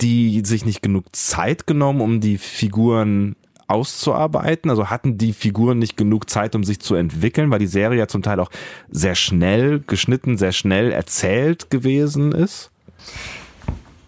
die 0.00 0.42
sich 0.44 0.64
nicht 0.64 0.82
genug 0.82 1.04
Zeit 1.14 1.66
genommen, 1.66 2.00
um 2.00 2.20
die 2.20 2.38
Figuren 2.38 3.36
auszuarbeiten? 3.68 4.70
Also 4.70 4.90
hatten 4.90 5.18
die 5.18 5.32
Figuren 5.32 5.78
nicht 5.78 5.96
genug 5.96 6.28
Zeit, 6.28 6.54
um 6.54 6.64
sich 6.64 6.80
zu 6.80 6.94
entwickeln, 6.94 7.50
weil 7.50 7.58
die 7.58 7.66
Serie 7.66 7.98
ja 7.98 8.08
zum 8.08 8.22
Teil 8.22 8.40
auch 8.40 8.50
sehr 8.90 9.14
schnell 9.14 9.80
geschnitten, 9.80 10.38
sehr 10.38 10.52
schnell 10.52 10.90
erzählt 10.92 11.70
gewesen 11.70 12.32
ist? 12.32 12.70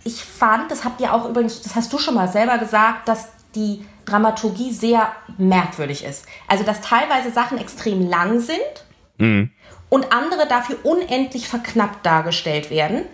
Ich 0.04 0.24
fand, 0.24 0.70
das 0.70 0.84
habt 0.84 1.00
ihr 1.00 1.14
auch 1.14 1.28
übrigens, 1.28 1.62
das 1.62 1.76
hast 1.76 1.92
du 1.92 1.98
schon 1.98 2.14
mal 2.14 2.28
selber 2.28 2.58
gesagt, 2.58 3.08
dass 3.08 3.28
die 3.54 3.84
Dramaturgie 4.04 4.72
sehr 4.72 5.12
merkwürdig 5.38 6.04
ist. 6.04 6.26
Also, 6.48 6.64
dass 6.64 6.80
teilweise 6.80 7.30
Sachen 7.30 7.58
extrem 7.58 8.08
lang 8.08 8.40
sind 8.40 8.84
mhm. 9.18 9.50
und 9.88 10.12
andere 10.12 10.46
dafür 10.46 10.78
unendlich 10.84 11.48
verknappt 11.48 12.04
dargestellt 12.04 12.70
werden. 12.70 13.04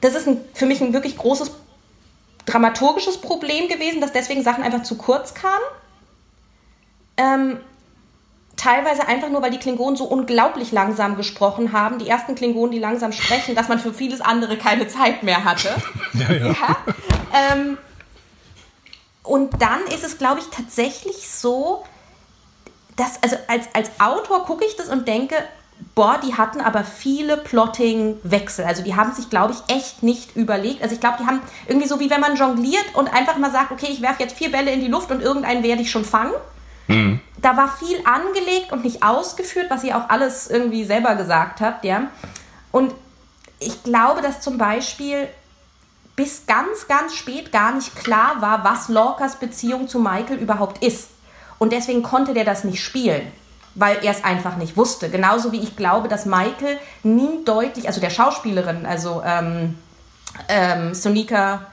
Das 0.00 0.14
ist 0.14 0.26
ein, 0.28 0.38
für 0.52 0.66
mich 0.66 0.80
ein 0.80 0.92
wirklich 0.92 1.16
großes 1.16 1.50
dramaturgisches 2.46 3.18
Problem 3.18 3.68
gewesen, 3.68 4.00
dass 4.00 4.12
deswegen 4.12 4.42
Sachen 4.42 4.62
einfach 4.62 4.82
zu 4.82 4.96
kurz 4.96 5.34
kamen. 5.34 5.64
Ähm, 7.16 7.58
teilweise 8.56 9.08
einfach 9.08 9.30
nur, 9.30 9.42
weil 9.42 9.50
die 9.50 9.58
Klingonen 9.58 9.96
so 9.96 10.04
unglaublich 10.04 10.72
langsam 10.72 11.16
gesprochen 11.16 11.72
haben, 11.72 11.98
die 11.98 12.08
ersten 12.08 12.34
Klingonen, 12.34 12.72
die 12.72 12.78
langsam 12.78 13.12
sprechen, 13.12 13.54
dass 13.54 13.68
man 13.68 13.78
für 13.78 13.94
vieles 13.94 14.20
andere 14.20 14.56
keine 14.56 14.88
Zeit 14.88 15.22
mehr 15.22 15.44
hatte. 15.44 15.70
ja, 16.14 16.32
ja. 16.32 16.46
ja 16.48 16.76
ähm, 17.52 17.78
und 19.24 19.60
dann 19.60 19.82
ist 19.86 20.04
es, 20.04 20.18
glaube 20.18 20.40
ich, 20.40 20.46
tatsächlich 20.50 21.28
so, 21.30 21.82
dass, 22.94 23.20
also 23.22 23.36
als, 23.48 23.66
als 23.72 23.90
Autor 23.98 24.44
gucke 24.44 24.64
ich 24.64 24.76
das 24.76 24.88
und 24.88 25.08
denke, 25.08 25.34
boah, 25.94 26.20
die 26.22 26.34
hatten 26.34 26.60
aber 26.60 26.84
viele 26.84 27.38
Plotting-Wechsel. 27.38 28.64
Also 28.64 28.82
die 28.82 28.94
haben 28.94 29.12
sich, 29.12 29.30
glaube 29.30 29.54
ich, 29.54 29.74
echt 29.74 30.02
nicht 30.02 30.36
überlegt. 30.36 30.82
Also 30.82 30.94
ich 30.94 31.00
glaube, 31.00 31.16
die 31.20 31.26
haben 31.26 31.40
irgendwie 31.66 31.88
so 31.88 31.98
wie 32.00 32.10
wenn 32.10 32.20
man 32.20 32.36
jongliert 32.36 32.84
und 32.94 33.12
einfach 33.12 33.38
mal 33.38 33.50
sagt, 33.50 33.72
okay, 33.72 33.88
ich 33.90 34.02
werfe 34.02 34.22
jetzt 34.22 34.36
vier 34.36 34.52
Bälle 34.52 34.70
in 34.70 34.80
die 34.80 34.88
Luft 34.88 35.10
und 35.10 35.22
irgendeinen 35.22 35.62
werde 35.62 35.82
ich 35.82 35.90
schon 35.90 36.04
fangen. 36.04 36.34
Mhm. 36.86 37.20
Da 37.40 37.56
war 37.56 37.68
viel 37.68 37.98
angelegt 38.04 38.72
und 38.72 38.84
nicht 38.84 39.02
ausgeführt, 39.02 39.66
was 39.70 39.84
ihr 39.84 39.96
auch 39.96 40.10
alles 40.10 40.50
irgendwie 40.50 40.84
selber 40.84 41.14
gesagt 41.14 41.62
habt, 41.62 41.84
ja. 41.84 42.08
Und 42.70 42.94
ich 43.58 43.82
glaube, 43.84 44.20
dass 44.20 44.42
zum 44.42 44.58
Beispiel 44.58 45.28
bis 46.16 46.46
ganz, 46.46 46.86
ganz 46.86 47.14
spät 47.14 47.50
gar 47.52 47.74
nicht 47.74 47.96
klar 47.96 48.40
war, 48.40 48.64
was 48.64 48.88
Lorcas 48.88 49.36
Beziehung 49.36 49.88
zu 49.88 49.98
Michael 49.98 50.38
überhaupt 50.38 50.84
ist. 50.84 51.08
Und 51.58 51.72
deswegen 51.72 52.02
konnte 52.02 52.34
der 52.34 52.44
das 52.44 52.64
nicht 52.64 52.82
spielen, 52.82 53.32
weil 53.74 53.98
er 54.02 54.12
es 54.12 54.24
einfach 54.24 54.56
nicht 54.56 54.76
wusste. 54.76 55.10
Genauso 55.10 55.52
wie 55.52 55.60
ich 55.60 55.76
glaube, 55.76 56.08
dass 56.08 56.26
Michael 56.26 56.78
nie 57.02 57.44
deutlich, 57.44 57.86
also 57.88 58.00
der 58.00 58.10
Schauspielerin, 58.10 58.86
also 58.86 59.22
ähm, 59.24 59.78
ähm, 60.48 60.94
Sonika 60.94 61.66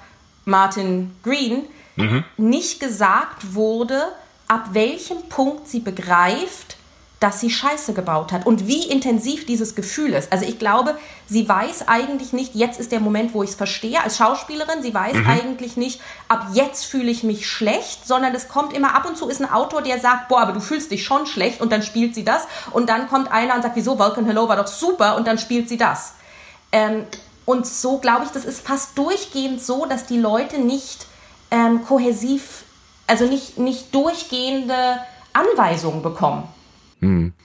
Martin 0.45 1.15
Green, 1.23 1.63
mhm. 1.95 2.23
nicht 2.37 2.79
gesagt 2.79 3.53
wurde, 3.53 4.07
ab 4.47 4.69
welchem 4.71 5.29
Punkt 5.29 5.67
sie 5.67 5.79
begreift, 5.79 6.77
dass 7.21 7.39
sie 7.39 7.51
Scheiße 7.51 7.93
gebaut 7.93 8.31
hat 8.31 8.47
und 8.47 8.67
wie 8.67 8.89
intensiv 8.89 9.45
dieses 9.45 9.75
Gefühl 9.75 10.13
ist. 10.13 10.33
Also 10.33 10.43
ich 10.43 10.57
glaube, 10.57 10.97
sie 11.27 11.47
weiß 11.47 11.87
eigentlich 11.87 12.33
nicht, 12.33 12.55
jetzt 12.55 12.79
ist 12.79 12.91
der 12.91 12.99
Moment, 12.99 13.35
wo 13.35 13.43
ich 13.43 13.51
es 13.51 13.55
verstehe 13.55 14.03
als 14.03 14.17
Schauspielerin. 14.17 14.81
Sie 14.81 14.91
weiß 14.91 15.13
mhm. 15.13 15.27
eigentlich 15.29 15.77
nicht, 15.77 16.01
ab 16.27 16.47
jetzt 16.53 16.83
fühle 16.83 17.11
ich 17.11 17.21
mich 17.21 17.47
schlecht, 17.47 18.07
sondern 18.07 18.33
es 18.33 18.47
kommt 18.47 18.73
immer 18.73 18.95
ab 18.95 19.05
und 19.07 19.17
zu 19.17 19.29
ist 19.29 19.39
ein 19.39 19.51
Autor, 19.51 19.83
der 19.83 19.99
sagt, 19.99 20.29
boah, 20.29 20.41
aber 20.41 20.53
du 20.53 20.59
fühlst 20.59 20.89
dich 20.89 21.03
schon 21.03 21.27
schlecht 21.27 21.61
und 21.61 21.71
dann 21.71 21.83
spielt 21.83 22.15
sie 22.15 22.25
das 22.25 22.47
und 22.71 22.89
dann 22.89 23.07
kommt 23.07 23.31
einer 23.31 23.53
und 23.53 23.61
sagt, 23.61 23.75
wieso, 23.75 23.99
Vulcan 23.99 24.25
Hello 24.25 24.49
war 24.49 24.55
doch 24.55 24.65
super 24.65 25.15
und 25.15 25.27
dann 25.27 25.37
spielt 25.37 25.69
sie 25.69 25.77
das. 25.77 26.13
Ähm, 26.71 27.05
und 27.45 27.67
so 27.67 27.99
glaube 27.99 28.25
ich, 28.25 28.31
das 28.31 28.45
ist 28.45 28.65
fast 28.65 28.97
durchgehend 28.97 29.61
so, 29.61 29.85
dass 29.85 30.07
die 30.07 30.17
Leute 30.17 30.59
nicht 30.59 31.05
ähm, 31.51 31.85
kohäsiv, 31.85 32.63
also 33.05 33.25
nicht, 33.25 33.59
nicht 33.59 33.93
durchgehende 33.93 34.97
Anweisungen 35.33 36.01
bekommen. 36.01 36.47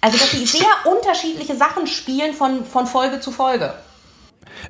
Also, 0.00 0.18
dass 0.18 0.30
sie 0.32 0.46
sehr 0.46 0.68
unterschiedliche 0.84 1.56
Sachen 1.56 1.86
spielen 1.86 2.34
von, 2.34 2.64
von 2.64 2.86
Folge 2.86 3.20
zu 3.20 3.32
Folge. 3.32 3.74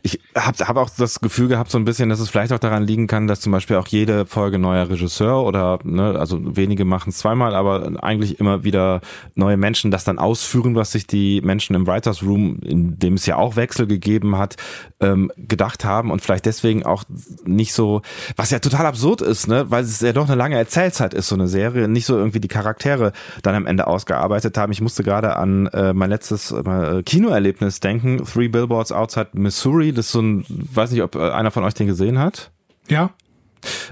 Ich, 0.03 0.19
habe 0.37 0.67
hab 0.67 0.77
auch 0.77 0.91
das 0.91 1.21
Gefühl 1.21 1.49
gehabt, 1.49 1.71
so 1.71 1.79
ein 1.79 1.85
bisschen, 1.85 2.09
dass 2.09 2.21
es 2.21 2.29
vielleicht 2.29 2.53
auch 2.53 2.59
daran 2.59 2.83
liegen 2.83 3.07
kann, 3.07 3.27
dass 3.27 3.41
zum 3.41 3.53
Beispiel 3.53 3.77
auch 3.77 3.87
jede 3.87 4.27
Folge 4.27 4.59
neuer 4.59 4.89
Regisseur 4.89 5.43
oder, 5.43 5.79
ne, 5.83 6.19
also 6.19 6.39
wenige 6.57 6.85
machen 6.85 7.11
es 7.11 7.19
zweimal, 7.19 7.55
aber 7.55 7.93
eigentlich 8.03 8.39
immer 8.39 8.63
wieder 8.63 9.01
neue 9.35 9.57
Menschen 9.57 9.91
das 9.91 10.05
dann 10.05 10.19
ausführen, 10.19 10.75
was 10.75 10.93
sich 10.93 11.07
die 11.07 11.41
Menschen 11.41 11.75
im 11.75 11.87
Writers 11.87 12.23
Room, 12.23 12.59
in 12.63 12.99
dem 12.99 13.15
es 13.15 13.27
ja 13.27 13.37
auch 13.37 13.57
Wechsel 13.57 13.87
gegeben 13.87 14.37
hat, 14.37 14.57
ähm, 15.01 15.33
gedacht 15.37 15.85
haben 15.85 16.11
und 16.11 16.21
vielleicht 16.21 16.47
deswegen 16.47 16.85
auch 16.85 17.05
nicht 17.45 17.73
so, 17.73 18.03
was 18.37 18.51
ja 18.51 18.59
total 18.59 18.87
absurd 18.87 19.23
ist, 19.23 19.49
ne, 19.49 19.71
weil 19.71 19.85
es 19.85 20.01
ja 20.01 20.13
doch 20.13 20.27
eine 20.27 20.37
lange 20.37 20.57
Erzählzeit 20.57 21.15
ist, 21.15 21.29
so 21.29 21.35
eine 21.35 21.49
Serie, 21.49 21.89
nicht 21.89 22.07
so 22.07 22.17
irgendwie 22.17 22.41
die 22.41 22.49
Charaktere 22.49 23.13
dann 23.43 23.55
am 23.55 23.67
Ende 23.67 23.87
ausgearbeitet 23.87 24.59
haben. 24.59 24.73
Ich 24.73 24.83
musste 24.83 25.03
gerade 25.03 25.37
an 25.37 25.67
äh, 25.69 25.93
mein 25.95 26.11
letztes 26.11 26.51
äh, 26.51 27.03
Kinoerlebnis 27.05 27.81
denken, 27.81 28.23
Three 28.25 28.49
Billboards 28.49 28.93
Outside 28.93 29.29
Missouri, 29.33 29.93
das 29.93 30.07
ist 30.07 30.13
so 30.13 30.26
ein, 30.27 30.44
weiß 30.48 30.90
nicht, 30.90 31.03
ob 31.03 31.15
äh, 31.15 31.31
einer 31.31 31.51
von 31.51 31.65
euch 31.65 31.74
den 31.74 31.86
gesehen 31.86 32.19
hat. 32.19 32.51
Ja. 32.89 33.11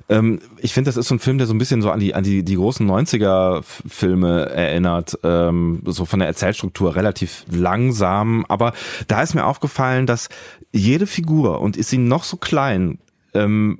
Ähm, 0.08 0.40
ich 0.58 0.72
finde, 0.72 0.88
das 0.88 0.96
ist 0.96 1.08
so 1.08 1.14
ein 1.14 1.18
Film, 1.20 1.38
der 1.38 1.46
so 1.46 1.54
ein 1.54 1.58
bisschen 1.58 1.82
so 1.82 1.90
an 1.90 2.00
die, 2.00 2.14
an 2.14 2.22
die, 2.22 2.44
die 2.44 2.56
großen 2.56 2.88
90er-Filme 2.88 4.50
erinnert, 4.50 5.18
ähm, 5.24 5.82
so 5.86 6.04
von 6.04 6.18
der 6.20 6.28
Erzählstruktur 6.28 6.94
relativ 6.94 7.44
langsam. 7.50 8.44
Aber 8.48 8.72
da 9.08 9.22
ist 9.22 9.34
mir 9.34 9.46
aufgefallen, 9.46 10.06
dass 10.06 10.28
jede 10.72 11.06
Figur, 11.06 11.60
und 11.60 11.76
ist 11.76 11.90
sie 11.90 11.98
noch 11.98 12.24
so 12.24 12.36
klein, 12.36 12.98
ähm, 13.32 13.78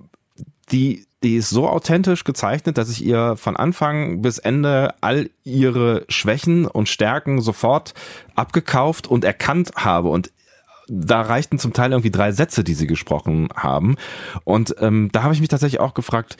die 0.72 1.06
die 1.24 1.36
ist 1.36 1.48
so 1.48 1.68
authentisch 1.68 2.24
gezeichnet, 2.24 2.76
dass 2.76 2.90
ich 2.90 3.02
ihr 3.02 3.36
von 3.36 3.56
Anfang 3.56 4.20
bis 4.20 4.36
Ende 4.36 4.94
all 5.00 5.30
ihre 5.42 6.04
Schwächen 6.08 6.66
und 6.66 6.88
Stärken 6.88 7.40
sofort 7.40 7.94
abgekauft 8.34 9.06
und 9.06 9.24
erkannt 9.24 9.70
habe. 9.74 10.10
Und 10.10 10.30
da 10.88 11.22
reichten 11.22 11.58
zum 11.58 11.72
Teil 11.72 11.92
irgendwie 11.92 12.10
drei 12.10 12.32
Sätze, 12.32 12.64
die 12.64 12.74
sie 12.74 12.86
gesprochen 12.86 13.48
haben. 13.54 13.96
Und 14.44 14.76
ähm, 14.80 15.08
da 15.12 15.22
habe 15.22 15.34
ich 15.34 15.40
mich 15.40 15.48
tatsächlich 15.48 15.80
auch 15.80 15.94
gefragt, 15.94 16.36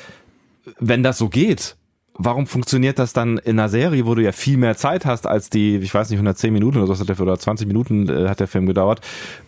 wenn 0.79 1.03
das 1.03 1.19
so 1.19 1.29
geht, 1.29 1.77
warum 2.15 2.47
funktioniert 2.47 2.99
das 2.99 3.12
dann 3.12 3.39
in 3.39 3.59
einer 3.59 3.69
Serie, 3.69 4.07
wo 4.07 4.15
du 4.15 4.23
ja 4.23 4.33
viel 4.33 4.57
mehr 4.57 4.77
Zeit 4.77 5.05
hast 5.05 5.27
als 5.27 5.51
die, 5.51 5.77
ich 5.77 5.93
weiß 5.93 6.11
nicht, 6.11 6.19
110 6.19 6.53
Minuten 6.53 6.79
oder 6.79 6.95
so, 6.95 7.23
oder 7.23 7.39
20 7.39 7.66
Minuten 7.66 8.09
äh, 8.09 8.29
hat 8.29 8.41
der 8.41 8.49
Film 8.49 8.66
gedauert. 8.66 9.01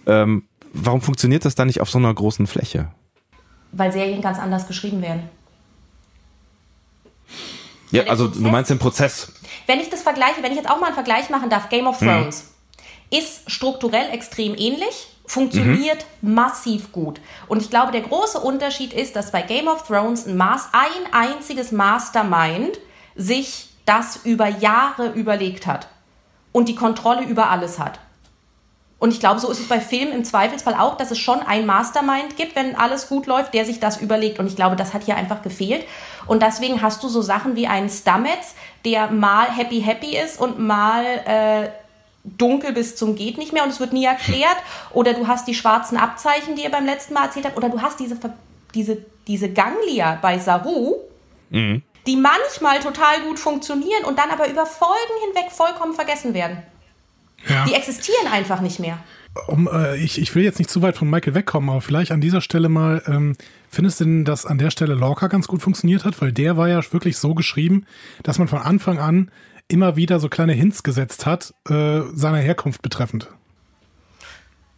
Ähm, 0.07 0.45
warum 0.73 1.01
funktioniert 1.01 1.45
das 1.45 1.55
dann 1.55 1.69
nicht 1.69 1.81
auf 1.81 1.91
so 1.91 1.99
einer 1.99 2.13
großen 2.13 2.47
Fläche? 2.47 2.89
Weil 3.73 3.93
Serien 3.93 4.21
ganz 4.21 4.39
anders 4.39 4.67
geschrieben 4.67 5.03
werden. 5.03 5.23
Ja, 7.91 8.05
also 8.05 8.27
du 8.29 8.41
meinst 8.41 8.71
den 8.71 8.79
Prozess. 8.79 9.33
Wenn 9.67 9.81
ich 9.81 9.91
das 9.91 10.03
vergleiche, 10.03 10.43
wenn 10.43 10.51
ich 10.51 10.59
jetzt 10.59 10.69
auch 10.69 10.81
mal 10.81 10.87
einen 10.87 10.95
Vergleich 10.95 11.31
machen 11.31 11.51
darf, 11.51 11.69
Game 11.69 11.87
of 11.87 11.99
Thrones. 11.99 12.41
Hm 12.41 12.56
ist 13.11 13.51
strukturell 13.51 14.11
extrem 14.13 14.55
ähnlich, 14.57 15.09
funktioniert 15.27 16.05
mhm. 16.21 16.35
massiv 16.35 16.93
gut. 16.93 17.21
Und 17.49 17.61
ich 17.63 17.71
glaube, 17.71 17.93
der 17.93 18.03
große 18.03 18.39
Unterschied 18.39 18.93
ist, 18.93 19.17
dass 19.17 19.33
bei 19.33 19.43
Game 19.43 19.69
of 19.69 19.87
Thrones 19.87 20.27
ein, 20.27 20.37
Mas 20.37 20.69
ein 20.73 21.13
einziges 21.13 21.73
Mastermind 21.73 22.79
sich 23.15 23.69
das 23.85 24.21
über 24.25 24.49
Jahre 24.49 25.11
überlegt 25.11 25.67
hat 25.67 25.89
und 26.53 26.69
die 26.69 26.75
Kontrolle 26.75 27.23
über 27.23 27.51
alles 27.51 27.79
hat. 27.79 27.99
Und 28.99 29.13
ich 29.13 29.21
glaube, 29.21 29.41
so 29.41 29.51
ist 29.51 29.61
es 29.61 29.69
bei 29.69 29.79
Filmen 29.79 30.13
im 30.13 30.25
Zweifelsfall 30.25 30.75
auch, 30.75 30.97
dass 30.97 31.11
es 31.11 31.19
schon 31.19 31.41
ein 31.41 31.67
Mastermind 31.67 32.37
gibt, 32.37 32.57
wenn 32.57 32.75
alles 32.77 33.09
gut 33.09 33.27
läuft, 33.27 33.53
der 33.53 33.67
sich 33.67 33.79
das 33.79 34.01
überlegt. 34.01 34.39
Und 34.39 34.47
ich 34.47 34.57
glaube, 34.57 34.75
das 34.75 34.95
hat 34.95 35.05
hier 35.05 35.17
einfach 35.17 35.43
gefehlt. 35.43 35.85
Und 36.27 36.43
deswegen 36.43 36.81
hast 36.81 37.03
du 37.03 37.09
so 37.09 37.21
Sachen 37.21 37.57
wie 37.57 37.67
einen 37.67 37.91
Stamets, 37.91 38.55
der 38.87 39.11
mal 39.11 39.51
happy 39.55 39.83
happy 39.83 40.17
ist 40.17 40.41
und 40.41 40.59
mal 40.59 41.05
äh, 41.05 41.69
dunkel 42.39 42.73
bis 42.73 42.97
zum 42.97 43.15
geht 43.15 43.39
nicht 43.39 43.53
mehr 43.53 43.63
und 43.63 43.71
es 43.71 43.81
wird 43.81 43.93
nie 43.93 44.05
erklärt. 44.05 44.57
Oder 44.93 45.15
du 45.15 45.27
hast 45.27 45.47
die 45.49 45.55
schwarzen 45.55 45.97
Abzeichen, 45.97 46.57
die 46.57 46.63
ihr 46.63 46.71
beim 46.71 46.87
letzten 46.87 47.15
Mal 47.15 47.25
erzählt 47.27 47.47
habt. 47.47 47.57
Oder 47.57 47.69
du 47.69 47.81
hast 47.81 48.01
diese, 48.01 48.17
diese, 48.75 48.99
diese 49.27 49.51
Ganglia 49.51 50.19
bei 50.21 50.39
Saru, 50.39 50.97
mhm. 51.51 51.83
die 52.07 52.17
manchmal 52.17 52.81
total 52.81 53.23
gut 53.23 53.39
funktionieren 53.39 54.05
und 54.05 54.19
dann 54.19 54.31
aber 54.31 54.49
über 54.49 54.67
Folgen 54.67 54.95
hinweg 55.27 55.51
vollkommen 55.53 55.95
vergessen 55.95 56.35
werden. 56.35 56.59
Ja. 57.49 57.65
Die 57.67 57.75
existieren 57.75 58.27
einfach 58.33 58.61
nicht 58.61 58.81
mehr. 58.81 58.99
Um, 59.49 59.69
äh, 59.71 59.97
ich, 59.97 60.21
ich 60.21 60.35
will 60.35 60.43
jetzt 60.43 60.59
nicht 60.59 60.71
zu 60.71 60.83
weit 60.83 60.97
von 60.97 61.11
Michael 61.11 61.35
wegkommen, 61.35 61.69
aber 61.71 61.81
vielleicht 61.81 62.11
an 62.11 62.21
dieser 62.21 62.41
Stelle 62.41 62.69
mal, 62.69 63.03
ähm, 63.07 63.37
findest 63.69 64.01
du 64.01 64.05
denn, 64.05 64.25
dass 64.25 64.47
an 64.47 64.59
der 64.59 64.71
Stelle 64.71 64.95
Lorca 64.95 65.29
ganz 65.29 65.47
gut 65.47 65.63
funktioniert 65.63 66.05
hat? 66.05 66.21
Weil 66.23 66.33
der 66.33 66.57
war 66.57 66.69
ja 66.69 66.81
wirklich 66.91 67.19
so 67.19 67.35
geschrieben, 67.35 67.87
dass 68.23 68.39
man 68.39 68.49
von 68.49 68.61
Anfang 68.61 68.99
an 68.99 69.31
immer 69.69 69.97
wieder 69.97 70.21
so 70.21 70.29
kleine 70.29 70.53
Hints 70.53 70.83
gesetzt 70.83 71.27
hat, 71.27 71.55
äh, 71.69 72.03
seiner 72.13 72.39
Herkunft 72.39 72.83
betreffend. 72.83 73.29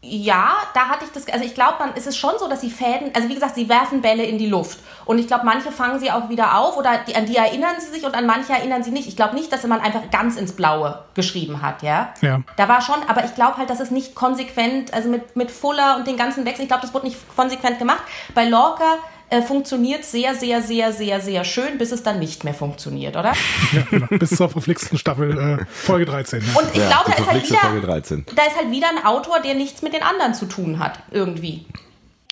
Ja, 0.00 0.52
da 0.74 0.88
hatte 0.88 1.04
ich 1.04 1.10
das, 1.10 1.26
also 1.26 1.44
ich 1.44 1.54
glaube, 1.54 1.74
man 1.80 1.94
ist 1.94 2.06
es 2.06 2.16
schon 2.16 2.30
so, 2.38 2.48
dass 2.48 2.60
sie 2.60 2.70
Fäden, 2.70 3.10
also 3.14 3.28
wie 3.28 3.34
gesagt, 3.34 3.56
sie 3.56 3.68
werfen 3.68 4.00
Bälle 4.00 4.22
in 4.22 4.38
die 4.38 4.46
Luft. 4.46 4.78
Und 5.04 5.18
ich 5.18 5.26
glaube, 5.26 5.44
manche 5.44 5.72
fangen 5.72 5.98
sie 5.98 6.12
auch 6.12 6.28
wieder 6.28 6.56
auf 6.56 6.76
oder 6.76 6.98
die, 7.06 7.16
an 7.16 7.26
die 7.26 7.36
erinnern 7.36 7.74
sie 7.80 7.90
sich 7.92 8.04
und 8.04 8.14
an 8.14 8.24
manche 8.24 8.52
erinnern 8.52 8.84
sie 8.84 8.92
nicht. 8.92 9.08
Ich 9.08 9.16
glaube 9.16 9.34
nicht, 9.34 9.52
dass 9.52 9.66
man 9.66 9.80
einfach 9.80 10.08
ganz 10.12 10.36
ins 10.36 10.52
Blaue 10.52 11.02
geschrieben 11.14 11.62
hat, 11.62 11.82
ja. 11.82 12.14
Ja. 12.20 12.42
Da 12.56 12.68
war 12.68 12.80
schon, 12.80 12.96
aber 13.08 13.24
ich 13.24 13.34
glaube 13.34 13.56
halt, 13.56 13.70
dass 13.70 13.80
es 13.80 13.90
nicht 13.90 14.14
konsequent, 14.14 14.94
also 14.94 15.08
mit, 15.08 15.34
mit 15.34 15.50
Fuller 15.50 15.96
und 15.96 16.06
den 16.06 16.16
ganzen 16.16 16.44
Wechseln, 16.44 16.62
ich 16.62 16.68
glaube, 16.68 16.82
das 16.82 16.94
wurde 16.94 17.06
nicht 17.06 17.18
konsequent 17.36 17.80
gemacht. 17.80 18.02
Bei 18.36 18.48
Lorca 18.48 18.98
äh, 19.30 19.42
funktioniert 19.42 20.04
sehr, 20.04 20.34
sehr, 20.34 20.62
sehr, 20.62 20.92
sehr, 20.92 21.20
sehr 21.20 21.44
schön, 21.44 21.78
bis 21.78 21.92
es 21.92 22.02
dann 22.02 22.18
nicht 22.18 22.44
mehr 22.44 22.54
funktioniert, 22.54 23.16
oder? 23.16 23.34
Ja, 23.72 23.82
genau. 23.90 24.06
Bis 24.10 24.30
zur 24.30 24.48
verflixten 24.48 24.98
Staffel 24.98 25.36
äh, 25.38 25.64
Folge 25.70 26.06
13. 26.06 26.40
Ja. 26.40 26.60
Und 26.60 26.68
ich 26.72 26.80
ja, 26.80 26.88
glaube, 26.88 27.10
da 27.10 27.22
ist, 27.22 27.30
halt 27.30 27.44
wieder, 27.44 28.24
da 28.34 28.42
ist 28.42 28.56
halt 28.56 28.70
wieder 28.70 28.88
ein 28.88 29.04
Autor, 29.04 29.40
der 29.40 29.54
nichts 29.54 29.82
mit 29.82 29.92
den 29.92 30.02
anderen 30.02 30.34
zu 30.34 30.46
tun 30.46 30.78
hat, 30.78 31.00
irgendwie. 31.10 31.66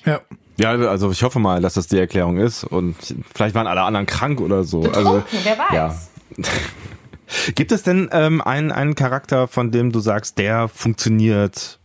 Ja. 0.04 0.20
Ja, 0.58 0.70
also 0.70 1.10
ich 1.10 1.22
hoffe 1.22 1.38
mal, 1.38 1.60
dass 1.60 1.74
das 1.74 1.86
die 1.86 1.98
Erklärung 1.98 2.38
ist 2.38 2.64
und 2.64 2.96
vielleicht 3.34 3.54
waren 3.54 3.66
alle 3.66 3.82
anderen 3.82 4.06
krank 4.06 4.40
oder 4.40 4.64
so. 4.64 4.80
Betrunken, 4.80 5.06
also, 5.06 5.22
wer 5.44 5.58
weiß. 5.58 5.72
Ja. 5.74 5.94
Gibt 7.54 7.72
es 7.72 7.82
denn 7.82 8.08
ähm, 8.12 8.40
einen, 8.40 8.72
einen 8.72 8.94
Charakter, 8.94 9.48
von 9.48 9.70
dem 9.70 9.92
du 9.92 10.00
sagst, 10.00 10.38
der 10.38 10.68
funktioniert 10.68 11.78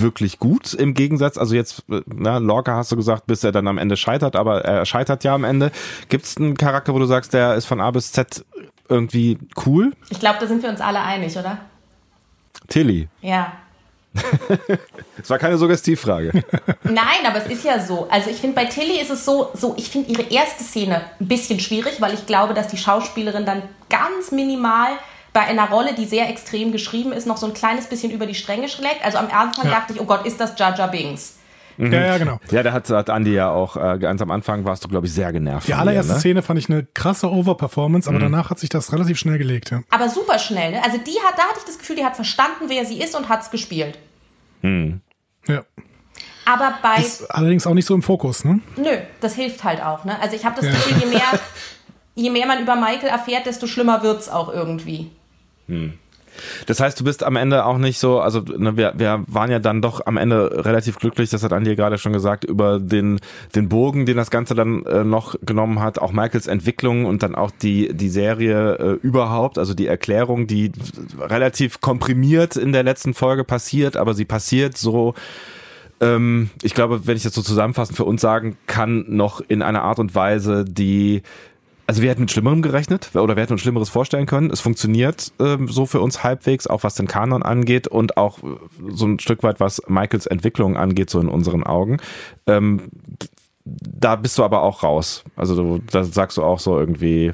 wirklich 0.00 0.38
gut 0.38 0.74
im 0.74 0.94
Gegensatz. 0.94 1.38
Also 1.38 1.54
jetzt, 1.54 1.84
na, 2.06 2.38
Lorca 2.38 2.76
hast 2.76 2.92
du 2.92 2.96
gesagt, 2.96 3.26
bis 3.26 3.44
er 3.44 3.52
dann 3.52 3.68
am 3.68 3.78
Ende 3.78 3.96
scheitert, 3.96 4.36
aber 4.36 4.64
er 4.64 4.84
scheitert 4.86 5.24
ja 5.24 5.34
am 5.34 5.44
Ende. 5.44 5.70
Gibt 6.08 6.24
es 6.24 6.36
einen 6.36 6.56
Charakter, 6.56 6.94
wo 6.94 6.98
du 6.98 7.06
sagst, 7.06 7.32
der 7.32 7.54
ist 7.54 7.66
von 7.66 7.80
A 7.80 7.90
bis 7.90 8.12
Z 8.12 8.44
irgendwie 8.88 9.38
cool? 9.64 9.92
Ich 10.10 10.20
glaube, 10.20 10.38
da 10.40 10.46
sind 10.46 10.62
wir 10.62 10.70
uns 10.70 10.80
alle 10.80 11.00
einig, 11.00 11.36
oder? 11.36 11.58
Tilly. 12.68 13.08
Ja. 13.20 13.52
Es 15.22 15.30
war 15.30 15.38
keine 15.38 15.56
Suggestivfrage. 15.56 16.30
Nein, 16.84 17.26
aber 17.26 17.38
es 17.38 17.46
ist 17.50 17.64
ja 17.64 17.80
so. 17.80 18.06
Also 18.10 18.30
ich 18.30 18.36
finde, 18.36 18.54
bei 18.54 18.66
Tilly 18.66 19.00
ist 19.00 19.10
es 19.10 19.24
so, 19.24 19.50
so 19.54 19.74
ich 19.76 19.88
finde 19.88 20.10
ihre 20.12 20.22
erste 20.22 20.62
Szene 20.62 21.02
ein 21.18 21.26
bisschen 21.26 21.58
schwierig, 21.58 22.00
weil 22.00 22.14
ich 22.14 22.26
glaube, 22.26 22.54
dass 22.54 22.68
die 22.68 22.76
Schauspielerin 22.76 23.46
dann 23.46 23.62
ganz 23.88 24.30
minimal 24.30 24.90
bei 25.36 25.42
einer 25.42 25.68
Rolle, 25.68 25.92
die 25.92 26.06
sehr 26.06 26.30
extrem 26.30 26.72
geschrieben 26.72 27.12
ist, 27.12 27.26
noch 27.26 27.36
so 27.36 27.44
ein 27.44 27.52
kleines 27.52 27.88
bisschen 27.88 28.10
über 28.10 28.24
die 28.24 28.34
Stränge 28.34 28.70
schlägt. 28.70 29.04
Also 29.04 29.18
am 29.18 29.26
Anfang 29.26 29.66
ja. 29.66 29.72
dachte 29.72 29.92
ich, 29.92 30.00
oh 30.00 30.06
Gott, 30.06 30.24
ist 30.24 30.40
das 30.40 30.58
Jaja 30.58 30.86
Bings? 30.86 31.36
Mhm. 31.76 31.92
Ja, 31.92 32.06
ja, 32.06 32.16
genau. 32.16 32.40
Ja, 32.50 32.62
da 32.62 32.72
hat, 32.72 32.88
hat 32.88 33.10
Andi 33.10 33.34
ja 33.34 33.50
auch, 33.50 33.76
äh, 33.76 33.98
ganz 33.98 34.22
am 34.22 34.30
Anfang 34.30 34.64
warst 34.64 34.82
du, 34.82 34.88
glaube 34.88 35.06
ich, 35.06 35.12
sehr 35.12 35.30
genervt. 35.34 35.68
Die 35.68 35.74
allererste 35.74 36.14
ne? 36.14 36.20
Szene 36.20 36.42
fand 36.42 36.58
ich 36.58 36.70
eine 36.70 36.86
krasse 36.94 37.30
Overperformance, 37.30 38.08
aber 38.08 38.18
mhm. 38.18 38.32
danach 38.32 38.48
hat 38.48 38.58
sich 38.58 38.70
das 38.70 38.94
relativ 38.94 39.18
schnell 39.18 39.36
gelegt, 39.36 39.72
ja. 39.72 39.82
Aber 39.90 40.08
super 40.08 40.38
schnell, 40.38 40.70
ne? 40.70 40.82
Also 40.82 40.96
die 40.96 41.18
hat, 41.22 41.36
da 41.36 41.42
hatte 41.42 41.58
ich 41.58 41.64
das 41.64 41.78
Gefühl, 41.78 41.96
die 41.96 42.04
hat 42.06 42.16
verstanden, 42.16 42.64
wer 42.68 42.86
sie 42.86 42.98
ist 42.98 43.14
und 43.14 43.28
hat 43.28 43.42
es 43.42 43.50
gespielt. 43.50 43.98
Mhm. 44.62 45.02
Ja. 45.48 45.64
Aber 46.46 46.78
bei. 46.80 47.02
Ist 47.02 47.30
allerdings 47.30 47.66
auch 47.66 47.74
nicht 47.74 47.86
so 47.86 47.94
im 47.94 48.02
Fokus, 48.02 48.46
ne? 48.46 48.60
Nö, 48.78 48.96
das 49.20 49.34
hilft 49.34 49.62
halt 49.64 49.82
auch, 49.82 50.06
ne? 50.06 50.18
Also 50.22 50.34
ich 50.34 50.46
habe 50.46 50.58
das 50.58 50.64
Gefühl, 50.64 51.02
je 51.02 51.06
mehr, 51.06 51.40
je 52.14 52.30
mehr 52.30 52.46
man 52.46 52.62
über 52.62 52.74
Michael 52.74 53.10
erfährt, 53.10 53.44
desto 53.44 53.66
schlimmer 53.66 54.02
wird 54.02 54.22
es 54.22 54.30
auch 54.30 54.50
irgendwie. 54.50 55.10
Hm. 55.68 55.94
Das 56.66 56.80
heißt, 56.80 57.00
du 57.00 57.04
bist 57.04 57.22
am 57.22 57.36
Ende 57.36 57.64
auch 57.64 57.78
nicht 57.78 57.98
so, 57.98 58.20
also 58.20 58.40
ne, 58.40 58.76
wir, 58.76 58.94
wir 58.96 59.24
waren 59.26 59.50
ja 59.50 59.58
dann 59.58 59.82
doch 59.82 60.04
am 60.06 60.16
Ende 60.16 60.64
relativ 60.64 60.98
glücklich, 60.98 61.30
das 61.30 61.42
hat 61.42 61.52
Andi 61.52 61.76
gerade 61.76 61.98
schon 61.98 62.12
gesagt, 62.12 62.44
über 62.44 62.78
den, 62.78 63.20
den 63.54 63.68
Bogen, 63.68 64.06
den 64.06 64.16
das 64.16 64.30
Ganze 64.30 64.54
dann 64.54 64.84
äh, 64.84 65.04
noch 65.04 65.36
genommen 65.42 65.80
hat, 65.80 65.98
auch 65.98 66.12
Michaels 66.12 66.46
Entwicklung 66.46 67.06
und 67.06 67.22
dann 67.22 67.34
auch 67.34 67.50
die, 67.50 67.94
die 67.94 68.08
Serie 68.08 68.74
äh, 68.74 68.92
überhaupt, 69.06 69.58
also 69.58 69.74
die 69.74 69.86
Erklärung, 69.86 70.46
die 70.46 70.72
relativ 71.18 71.80
komprimiert 71.80 72.56
in 72.56 72.72
der 72.72 72.82
letzten 72.82 73.14
Folge 73.14 73.44
passiert, 73.44 73.96
aber 73.96 74.14
sie 74.14 74.24
passiert 74.24 74.76
so, 74.76 75.14
ähm, 76.00 76.50
ich 76.62 76.74
glaube, 76.74 77.06
wenn 77.06 77.16
ich 77.16 77.22
das 77.22 77.34
so 77.34 77.42
zusammenfassend 77.42 77.96
für 77.96 78.04
uns 78.04 78.20
sagen 78.20 78.56
kann, 78.66 79.04
noch 79.08 79.40
in 79.40 79.62
einer 79.62 79.82
Art 79.82 79.98
und 79.98 80.14
Weise, 80.14 80.64
die 80.64 81.22
also 81.86 82.02
wir 82.02 82.10
hätten 82.10 82.22
mit 82.22 82.30
Schlimmerem 82.30 82.62
gerechnet 82.62 83.14
oder 83.14 83.36
wir 83.36 83.42
hätten 83.42 83.52
uns 83.52 83.62
Schlimmeres 83.62 83.88
vorstellen 83.88 84.26
können. 84.26 84.50
Es 84.50 84.60
funktioniert 84.60 85.32
ähm, 85.38 85.68
so 85.68 85.86
für 85.86 86.00
uns 86.00 86.24
halbwegs, 86.24 86.66
auch 86.66 86.82
was 86.82 86.94
den 86.94 87.06
Kanon 87.06 87.42
angeht 87.42 87.86
und 87.86 88.16
auch 88.16 88.38
äh, 88.42 88.56
so 88.88 89.06
ein 89.06 89.20
Stück 89.20 89.42
weit, 89.42 89.60
was 89.60 89.80
Michaels 89.86 90.26
Entwicklung 90.26 90.76
angeht, 90.76 91.10
so 91.10 91.20
in 91.20 91.28
unseren 91.28 91.62
Augen. 91.62 91.98
Ähm, 92.46 92.90
da 93.64 94.16
bist 94.16 94.38
du 94.38 94.44
aber 94.44 94.62
auch 94.62 94.82
raus. 94.82 95.24
Also 95.36 95.54
du, 95.54 95.82
da 95.90 96.04
sagst 96.04 96.36
du 96.36 96.42
auch 96.42 96.58
so 96.58 96.78
irgendwie, 96.78 97.32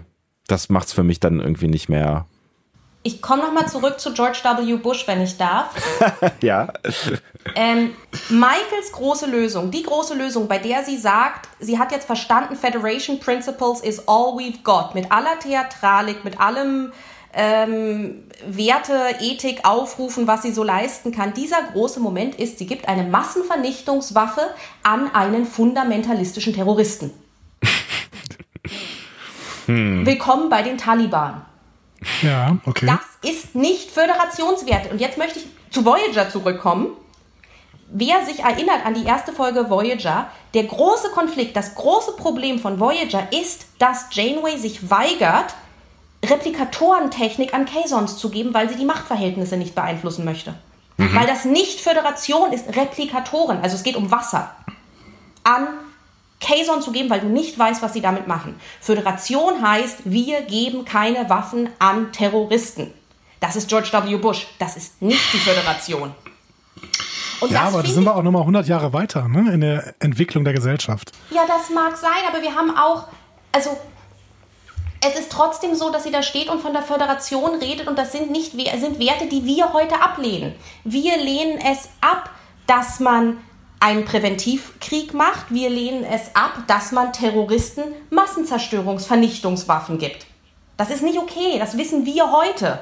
das 0.48 0.68
macht's 0.68 0.92
für 0.92 1.02
mich 1.02 1.20
dann 1.20 1.40
irgendwie 1.40 1.68
nicht 1.68 1.88
mehr 1.88 2.26
ich 3.02 3.20
komme 3.20 3.42
nochmal 3.42 3.68
zurück 3.68 3.98
zu 3.98 4.12
George 4.12 4.38
W. 4.42 4.76
Bush, 4.76 5.06
wenn 5.08 5.22
ich 5.22 5.36
darf. 5.36 5.74
ja. 6.42 6.72
Ähm, 7.54 7.96
Michaels 8.28 8.92
große 8.92 9.26
Lösung, 9.26 9.70
die 9.70 9.82
große 9.82 10.14
Lösung, 10.14 10.46
bei 10.46 10.58
der 10.58 10.84
sie 10.84 10.96
sagt, 10.96 11.48
sie 11.58 11.78
hat 11.78 11.90
jetzt 11.90 12.06
verstanden, 12.06 12.54
Federation 12.54 13.18
Principles 13.18 13.80
is 13.80 14.06
all 14.06 14.36
we've 14.36 14.62
got. 14.62 14.94
Mit 14.94 15.10
aller 15.10 15.38
Theatralik, 15.40 16.24
mit 16.24 16.40
allem 16.40 16.92
ähm, 17.34 18.22
Werte, 18.46 19.16
Ethik 19.20 19.64
aufrufen, 19.64 20.28
was 20.28 20.42
sie 20.42 20.52
so 20.52 20.62
leisten 20.62 21.10
kann. 21.10 21.34
Dieser 21.34 21.62
große 21.72 21.98
Moment 21.98 22.36
ist, 22.36 22.58
sie 22.58 22.66
gibt 22.66 22.88
eine 22.88 23.02
Massenvernichtungswaffe 23.02 24.42
an 24.84 25.12
einen 25.12 25.46
fundamentalistischen 25.46 26.54
Terroristen. 26.54 27.10
hm. 29.66 30.06
Willkommen 30.06 30.48
bei 30.48 30.62
den 30.62 30.78
Taliban. 30.78 31.42
Ja, 32.22 32.56
okay. 32.66 32.86
Das 32.86 33.30
ist 33.30 33.54
nicht 33.54 33.90
Föderationswerte. 33.90 34.90
Und 34.90 35.00
jetzt 35.00 35.18
möchte 35.18 35.38
ich 35.38 35.46
zu 35.70 35.84
Voyager 35.84 36.30
zurückkommen. 36.30 36.88
Wer 37.94 38.24
sich 38.24 38.40
erinnert 38.40 38.86
an 38.86 38.94
die 38.94 39.04
erste 39.04 39.32
Folge 39.32 39.68
Voyager, 39.68 40.28
der 40.54 40.64
große 40.64 41.10
Konflikt, 41.10 41.56
das 41.56 41.74
große 41.74 42.12
Problem 42.12 42.58
von 42.58 42.80
Voyager 42.80 43.28
ist, 43.32 43.66
dass 43.78 44.06
Janeway 44.12 44.56
sich 44.56 44.90
weigert, 44.90 45.54
Replikatorentechnik 46.24 47.52
an 47.52 47.66
Kazons 47.66 48.16
zu 48.16 48.30
geben, 48.30 48.54
weil 48.54 48.68
sie 48.68 48.76
die 48.76 48.84
Machtverhältnisse 48.84 49.56
nicht 49.56 49.74
beeinflussen 49.74 50.24
möchte. 50.24 50.54
Mhm. 50.96 51.14
Weil 51.14 51.26
das 51.26 51.44
nicht 51.44 51.80
Föderation 51.80 52.52
ist, 52.52 52.74
Replikatoren, 52.76 53.60
also 53.60 53.76
es 53.76 53.82
geht 53.82 53.96
um 53.96 54.10
Wasser, 54.10 54.54
an 55.44 55.68
Kazon 56.42 56.82
zu 56.82 56.92
geben, 56.92 57.08
weil 57.08 57.20
du 57.20 57.28
nicht 57.28 57.58
weißt, 57.58 57.82
was 57.82 57.92
sie 57.92 58.00
damit 58.00 58.26
machen. 58.26 58.56
Föderation 58.80 59.66
heißt, 59.66 60.00
wir 60.04 60.42
geben 60.42 60.84
keine 60.84 61.30
Waffen 61.30 61.70
an 61.78 62.12
Terroristen. 62.12 62.92
Das 63.40 63.56
ist 63.56 63.68
George 63.68 63.90
W. 63.92 64.16
Bush. 64.16 64.46
Das 64.58 64.76
ist 64.76 65.00
nicht 65.00 65.32
die 65.32 65.38
Föderation. 65.38 66.14
Und 67.40 67.50
ja, 67.50 67.62
aber 67.62 67.82
da 67.82 67.88
sind 67.88 68.04
wir 68.04 68.14
auch 68.14 68.22
nochmal 68.22 68.42
100 68.42 68.68
Jahre 68.68 68.92
weiter 68.92 69.26
ne, 69.26 69.52
in 69.52 69.60
der 69.62 69.94
Entwicklung 69.98 70.44
der 70.44 70.52
Gesellschaft. 70.52 71.10
Ja, 71.30 71.42
das 71.46 71.70
mag 71.70 71.96
sein, 71.96 72.10
aber 72.28 72.40
wir 72.40 72.54
haben 72.54 72.76
auch, 72.76 73.08
also 73.50 73.76
es 75.04 75.18
ist 75.18 75.32
trotzdem 75.32 75.74
so, 75.74 75.90
dass 75.90 76.04
sie 76.04 76.12
da 76.12 76.22
steht 76.22 76.48
und 76.48 76.60
von 76.60 76.72
der 76.72 76.82
Föderation 76.82 77.58
redet 77.58 77.88
und 77.88 77.98
das 77.98 78.12
sind 78.12 78.30
nicht 78.30 78.52
sind 78.52 79.00
Werte, 79.00 79.26
die 79.28 79.44
wir 79.44 79.72
heute 79.72 80.00
ablehnen. 80.00 80.54
Wir 80.84 81.16
lehnen 81.16 81.58
es 81.58 81.88
ab, 82.00 82.30
dass 82.68 83.00
man 83.00 83.38
einen 83.82 84.04
Präventivkrieg 84.04 85.12
macht. 85.12 85.46
Wir 85.50 85.68
lehnen 85.68 86.04
es 86.04 86.36
ab, 86.36 86.52
dass 86.68 86.92
man 86.92 87.12
Terroristen 87.12 87.82
Massenzerstörungsvernichtungswaffen 88.10 89.98
gibt. 89.98 90.26
Das 90.76 90.90
ist 90.90 91.02
nicht 91.02 91.18
okay, 91.18 91.58
das 91.58 91.76
wissen 91.76 92.06
wir 92.06 92.30
heute. 92.30 92.80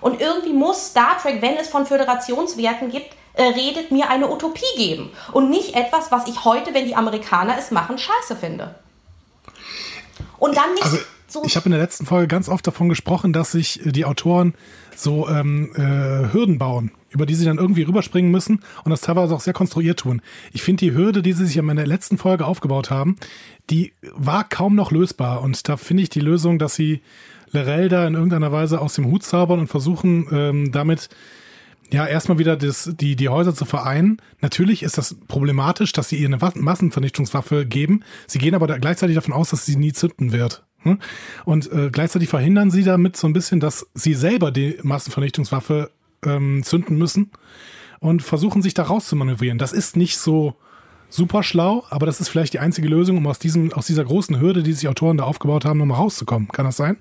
Und 0.00 0.22
irgendwie 0.22 0.54
muss 0.54 0.86
Star 0.86 1.18
Trek, 1.20 1.42
wenn 1.42 1.58
es 1.58 1.68
von 1.68 1.84
Föderationswerten 1.84 2.90
gibt, 2.90 3.14
äh, 3.34 3.42
redet, 3.42 3.90
mir 3.90 4.08
eine 4.08 4.30
Utopie 4.30 4.64
geben. 4.76 5.12
Und 5.32 5.50
nicht 5.50 5.76
etwas, 5.76 6.10
was 6.10 6.26
ich 6.26 6.44
heute, 6.44 6.72
wenn 6.72 6.86
die 6.86 6.96
Amerikaner 6.96 7.56
es 7.58 7.70
machen, 7.70 7.98
scheiße 7.98 8.34
finde. 8.34 8.74
Und 10.38 10.56
dann 10.56 10.72
nicht. 10.72 10.84
Also 10.84 10.98
so 11.28 11.42
ich 11.44 11.56
habe 11.56 11.66
in 11.66 11.72
der 11.72 11.80
letzten 11.80 12.06
Folge 12.06 12.26
ganz 12.26 12.48
oft 12.48 12.66
davon 12.66 12.88
gesprochen, 12.88 13.32
dass 13.32 13.52
sich 13.52 13.80
die 13.84 14.04
Autoren 14.04 14.54
so 14.96 15.28
ähm, 15.28 15.70
äh, 15.76 16.32
Hürden 16.32 16.58
bauen 16.58 16.90
über 17.10 17.26
die 17.26 17.34
sie 17.34 17.44
dann 17.44 17.58
irgendwie 17.58 17.82
rüberspringen 17.82 18.30
müssen 18.30 18.60
und 18.84 18.90
das 18.90 19.00
teilweise 19.00 19.34
auch 19.34 19.40
sehr 19.40 19.52
konstruiert 19.52 20.00
tun. 20.00 20.20
Ich 20.52 20.62
finde 20.62 20.84
die 20.84 20.94
Hürde, 20.94 21.22
die 21.22 21.32
sie 21.32 21.46
sich 21.46 21.56
in 21.56 21.64
meiner 21.64 21.86
letzten 21.86 22.18
Folge 22.18 22.44
aufgebaut 22.44 22.90
haben, 22.90 23.16
die 23.70 23.92
war 24.12 24.48
kaum 24.48 24.74
noch 24.74 24.90
lösbar 24.90 25.42
und 25.42 25.68
da 25.68 25.76
finde 25.76 26.02
ich 26.02 26.10
die 26.10 26.20
Lösung, 26.20 26.58
dass 26.58 26.74
sie 26.74 27.00
Lorel 27.50 27.88
da 27.88 28.06
in 28.06 28.14
irgendeiner 28.14 28.52
Weise 28.52 28.80
aus 28.80 28.94
dem 28.94 29.06
Hut 29.06 29.22
zaubern 29.22 29.60
und 29.60 29.68
versuchen 29.68 30.26
ähm, 30.30 30.72
damit 30.72 31.08
ja, 31.90 32.06
erstmal 32.06 32.38
wieder 32.38 32.56
das, 32.58 32.90
die, 33.00 33.16
die 33.16 33.30
Häuser 33.30 33.54
zu 33.54 33.64
vereinen. 33.64 34.20
Natürlich 34.42 34.82
ist 34.82 34.98
das 34.98 35.16
problematisch, 35.26 35.94
dass 35.94 36.10
sie 36.10 36.16
ihr 36.16 36.28
eine 36.28 36.36
Massenvernichtungswaffe 36.36 37.64
geben. 37.64 38.04
Sie 38.26 38.38
gehen 38.38 38.54
aber 38.54 38.66
da 38.66 38.76
gleichzeitig 38.76 39.14
davon 39.14 39.32
aus, 39.32 39.48
dass 39.48 39.64
sie 39.64 39.76
nie 39.76 39.94
zünden 39.94 40.32
wird. 40.32 40.67
Hm? 40.82 40.98
Und 41.44 41.70
äh, 41.72 41.90
gleichzeitig 41.90 42.28
verhindern 42.28 42.70
sie 42.70 42.84
damit 42.84 43.16
so 43.16 43.26
ein 43.26 43.32
bisschen, 43.32 43.60
dass 43.60 43.86
sie 43.94 44.14
selber 44.14 44.50
die 44.50 44.78
Massenvernichtungswaffe 44.82 45.90
ähm, 46.24 46.62
zünden 46.64 46.96
müssen 46.96 47.30
und 48.00 48.22
versuchen 48.22 48.62
sich 48.62 48.74
da 48.74 48.84
rauszumanövrieren. 48.84 49.58
Das 49.58 49.72
ist 49.72 49.96
nicht 49.96 50.18
so 50.18 50.54
super 51.10 51.42
schlau, 51.42 51.84
aber 51.90 52.06
das 52.06 52.20
ist 52.20 52.28
vielleicht 52.28 52.52
die 52.52 52.58
einzige 52.58 52.88
Lösung, 52.88 53.16
um 53.16 53.26
aus, 53.26 53.38
diesem, 53.38 53.72
aus 53.72 53.86
dieser 53.86 54.04
großen 54.04 54.40
Hürde, 54.40 54.62
die 54.62 54.72
sich 54.72 54.88
Autoren 54.88 55.16
da 55.16 55.24
aufgebaut 55.24 55.64
haben, 55.64 55.78
nochmal 55.78 55.98
rauszukommen. 55.98 56.48
Kann 56.48 56.66
das 56.66 56.76
sein? 56.76 56.98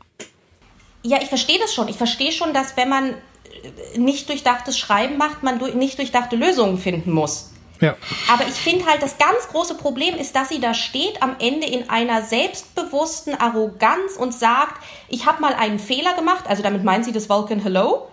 Ja, 1.03 1.19
ich 1.21 1.27
verstehe 1.27 1.59
das 1.59 1.73
schon. 1.73 1.87
Ich 1.87 1.97
verstehe 1.97 2.31
schon, 2.31 2.53
dass 2.53 2.77
wenn 2.77 2.89
man 2.89 3.13
nicht 3.97 4.29
durchdachtes 4.29 4.77
Schreiben 4.77 5.17
macht, 5.17 5.43
man 5.43 5.59
nicht 5.77 5.97
durchdachte 5.97 6.35
Lösungen 6.35 6.77
finden 6.77 7.11
muss. 7.11 7.51
Ja. 7.79 7.95
Aber 8.31 8.47
ich 8.47 8.55
finde 8.55 8.85
halt, 8.85 9.01
das 9.01 9.17
ganz 9.17 9.47
große 9.51 9.75
Problem 9.75 10.15
ist, 10.15 10.35
dass 10.35 10.49
sie 10.49 10.59
da 10.59 10.73
steht 10.73 11.21
am 11.21 11.35
Ende 11.39 11.67
in 11.67 11.89
einer 11.89 12.23
selbstbewussten 12.23 13.35
Arroganz 13.39 14.15
und 14.17 14.33
sagt, 14.33 14.83
ich 15.09 15.25
habe 15.25 15.41
mal 15.41 15.53
einen 15.53 15.79
Fehler 15.79 16.15
gemacht, 16.15 16.45
also 16.47 16.63
damit 16.63 16.83
meint 16.83 17.05
sie 17.05 17.11
das 17.11 17.29
Vulcan 17.29 17.61
Hello, 17.61 18.07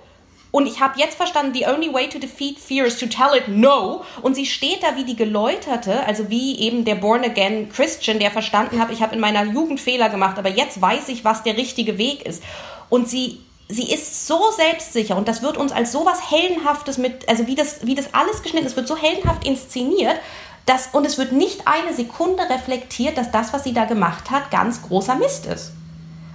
und 0.54 0.68
ich 0.68 0.78
habe 0.78 1.00
jetzt 1.00 1.16
verstanden, 1.16 1.52
the 1.52 1.66
only 1.66 1.92
way 1.92 2.08
to 2.08 2.20
defeat 2.20 2.60
fear 2.60 2.86
is 2.86 2.96
to 2.96 3.06
tell 3.06 3.36
it 3.36 3.48
no. 3.48 4.04
Und 4.22 4.36
sie 4.36 4.46
steht 4.46 4.84
da 4.84 4.94
wie 4.94 5.02
die 5.02 5.16
Geläuterte, 5.16 6.06
also 6.06 6.30
wie 6.30 6.60
eben 6.60 6.84
der 6.84 6.94
born-again 6.94 7.70
Christian, 7.70 8.20
der 8.20 8.30
verstanden 8.30 8.78
hat, 8.78 8.92
ich 8.92 9.02
habe 9.02 9.16
in 9.16 9.20
meiner 9.20 9.42
Jugend 9.46 9.80
Fehler 9.80 10.10
gemacht, 10.10 10.38
aber 10.38 10.50
jetzt 10.50 10.80
weiß 10.80 11.08
ich, 11.08 11.24
was 11.24 11.42
der 11.42 11.56
richtige 11.56 11.98
Weg 11.98 12.24
ist. 12.24 12.40
Und 12.88 13.08
sie 13.08 13.40
sie 13.68 13.90
ist 13.90 14.26
so 14.26 14.38
selbstsicher 14.56 15.16
und 15.16 15.28
das 15.28 15.42
wird 15.42 15.56
uns 15.56 15.72
als 15.72 15.92
sowas 15.92 16.30
heldenhaftes 16.30 16.98
mit 16.98 17.28
also 17.28 17.46
wie 17.46 17.54
das 17.54 17.86
wie 17.86 17.94
das 17.94 18.12
alles 18.12 18.42
geschnitten 18.42 18.66
ist 18.66 18.76
wird 18.76 18.88
so 18.88 18.96
heldenhaft 18.96 19.46
inszeniert 19.46 20.16
dass 20.66 20.88
und 20.92 21.06
es 21.06 21.18
wird 21.18 21.32
nicht 21.32 21.66
eine 21.66 21.94
Sekunde 21.94 22.42
reflektiert 22.48 23.16
dass 23.16 23.30
das 23.30 23.52
was 23.52 23.64
sie 23.64 23.72
da 23.72 23.84
gemacht 23.84 24.30
hat 24.30 24.50
ganz 24.50 24.82
großer 24.82 25.14
Mist 25.14 25.46
ist 25.46 25.72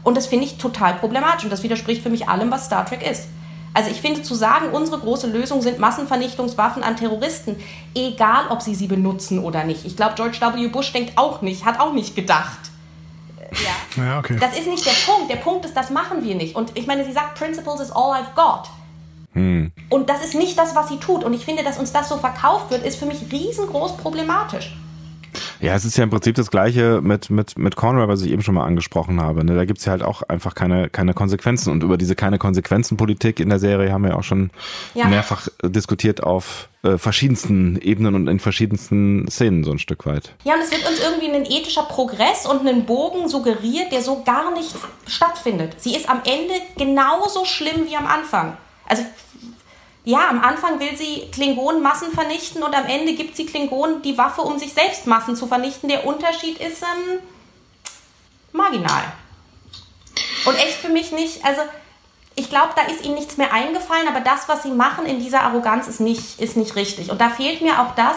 und 0.03 0.17
das 0.17 0.27
finde 0.27 0.45
ich 0.45 0.57
total 0.57 0.95
problematisch 0.95 1.43
und 1.43 1.51
das 1.51 1.63
widerspricht 1.63 2.01
für 2.01 2.09
mich 2.09 2.27
allem 2.27 2.51
was 2.51 2.65
Star 2.65 2.85
Trek 2.85 3.07
ist 3.07 3.27
also 3.73 3.91
ich 3.91 4.01
finde 4.01 4.23
zu 4.23 4.33
sagen, 4.33 4.71
unsere 4.71 4.99
große 4.99 5.27
Lösung 5.27 5.61
sind 5.61 5.79
Massenvernichtungswaffen 5.79 6.83
an 6.83 6.97
Terroristen, 6.97 7.55
egal 7.95 8.47
ob 8.49 8.61
sie 8.61 8.73
sie 8.73 8.87
benutzen 8.87 9.39
oder 9.39 9.63
nicht. 9.63 9.85
Ich 9.85 9.95
glaube, 9.95 10.15
George 10.15 10.39
W. 10.41 10.67
Bush 10.67 10.91
denkt 10.91 11.13
auch 11.17 11.41
nicht, 11.41 11.65
hat 11.65 11.79
auch 11.79 11.93
nicht 11.93 12.15
gedacht. 12.15 12.68
Ja. 13.51 14.03
ja, 14.03 14.19
okay. 14.19 14.37
Das 14.39 14.57
ist 14.57 14.67
nicht 14.67 14.85
der 14.85 15.11
Punkt. 15.11 15.31
Der 15.31 15.37
Punkt 15.37 15.65
ist, 15.65 15.75
das 15.75 15.89
machen 15.89 16.23
wir 16.23 16.35
nicht. 16.35 16.55
Und 16.55 16.75
ich 16.75 16.87
meine, 16.87 17.05
sie 17.05 17.11
sagt, 17.11 17.35
Principles 17.35 17.79
is 17.79 17.91
all 17.91 18.13
I've 18.13 18.33
got. 18.35 18.69
Hm. 19.33 19.71
Und 19.89 20.09
das 20.09 20.23
ist 20.23 20.35
nicht 20.35 20.57
das, 20.57 20.75
was 20.75 20.89
sie 20.89 20.97
tut. 20.97 21.23
Und 21.23 21.33
ich 21.33 21.45
finde, 21.45 21.63
dass 21.63 21.77
uns 21.77 21.91
das 21.91 22.09
so 22.09 22.17
verkauft 22.17 22.71
wird, 22.71 22.83
ist 22.85 22.97
für 22.97 23.05
mich 23.05 23.31
riesengroß 23.31 23.97
problematisch. 23.97 24.75
Ja, 25.59 25.75
es 25.75 25.85
ist 25.85 25.97
ja 25.97 26.03
im 26.03 26.09
Prinzip 26.09 26.35
das 26.35 26.51
Gleiche 26.51 27.01
mit, 27.01 27.29
mit, 27.29 27.57
mit 27.57 27.75
Conroy, 27.75 28.07
was 28.07 28.21
ich 28.21 28.31
eben 28.31 28.41
schon 28.41 28.55
mal 28.55 28.65
angesprochen 28.65 29.21
habe. 29.21 29.43
Ne? 29.43 29.55
Da 29.55 29.65
gibt's 29.65 29.85
ja 29.85 29.91
halt 29.91 30.03
auch 30.03 30.23
einfach 30.23 30.55
keine, 30.55 30.89
keine 30.89 31.13
Konsequenzen. 31.13 31.71
Und 31.71 31.83
über 31.83 31.97
diese 31.97 32.15
keine 32.15 32.37
Konsequenzen-Politik 32.37 33.39
in 33.39 33.49
der 33.49 33.59
Serie 33.59 33.91
haben 33.91 34.03
wir 34.03 34.17
auch 34.17 34.23
schon 34.23 34.51
ja. 34.93 35.07
mehrfach 35.07 35.47
diskutiert 35.63 36.23
auf 36.23 36.69
äh, 36.83 36.97
verschiedensten 36.97 37.79
Ebenen 37.81 38.15
und 38.15 38.27
in 38.27 38.39
verschiedensten 38.39 39.27
Szenen 39.29 39.63
so 39.63 39.71
ein 39.71 39.79
Stück 39.79 40.05
weit. 40.05 40.33
Ja, 40.43 40.53
und 40.53 40.61
es 40.61 40.71
wird 40.71 40.87
uns 40.87 40.99
irgendwie 40.99 41.29
ein 41.29 41.45
ethischer 41.45 41.83
Progress 41.83 42.45
und 42.45 42.61
einen 42.61 42.85
Bogen 42.85 43.27
suggeriert, 43.27 43.91
der 43.91 44.01
so 44.01 44.23
gar 44.23 44.53
nicht 44.53 44.75
stattfindet. 45.07 45.75
Sie 45.77 45.95
ist 45.95 46.09
am 46.09 46.21
Ende 46.25 46.53
genauso 46.77 47.45
schlimm 47.45 47.87
wie 47.87 47.95
am 47.95 48.07
Anfang. 48.07 48.57
Also 48.87 49.03
ja, 50.09 50.27
am 50.27 50.41
Anfang 50.41 50.79
will 50.79 50.97
sie 50.97 51.29
Klingonen 51.31 51.83
Massen 51.83 52.11
vernichten 52.11 52.63
und 52.63 52.75
am 52.75 52.87
Ende 52.87 53.13
gibt 53.13 53.35
sie 53.35 53.45
Klingonen 53.45 54.01
die 54.01 54.17
Waffe, 54.17 54.41
um 54.41 54.57
sich 54.57 54.73
selbst 54.73 55.05
Massen 55.05 55.35
zu 55.35 55.45
vernichten. 55.45 55.87
Der 55.87 56.07
Unterschied 56.07 56.57
ist 56.57 56.81
ähm, 56.81 57.19
marginal. 58.51 59.03
Und 60.45 60.55
echt 60.55 60.77
für 60.77 60.89
mich 60.89 61.11
nicht, 61.11 61.45
also 61.45 61.61
ich 62.33 62.49
glaube, 62.49 62.69
da 62.75 62.91
ist 62.91 63.05
ihnen 63.05 63.13
nichts 63.13 63.37
mehr 63.37 63.53
eingefallen, 63.53 64.07
aber 64.07 64.21
das, 64.21 64.49
was 64.49 64.63
sie 64.63 64.71
machen 64.71 65.05
in 65.05 65.19
dieser 65.19 65.41
Arroganz, 65.41 65.87
ist 65.87 65.99
nicht, 65.99 66.39
ist 66.39 66.57
nicht 66.57 66.75
richtig. 66.75 67.11
Und 67.11 67.21
da 67.21 67.29
fehlt 67.29 67.61
mir 67.61 67.79
auch 67.79 67.93
das, 67.93 68.15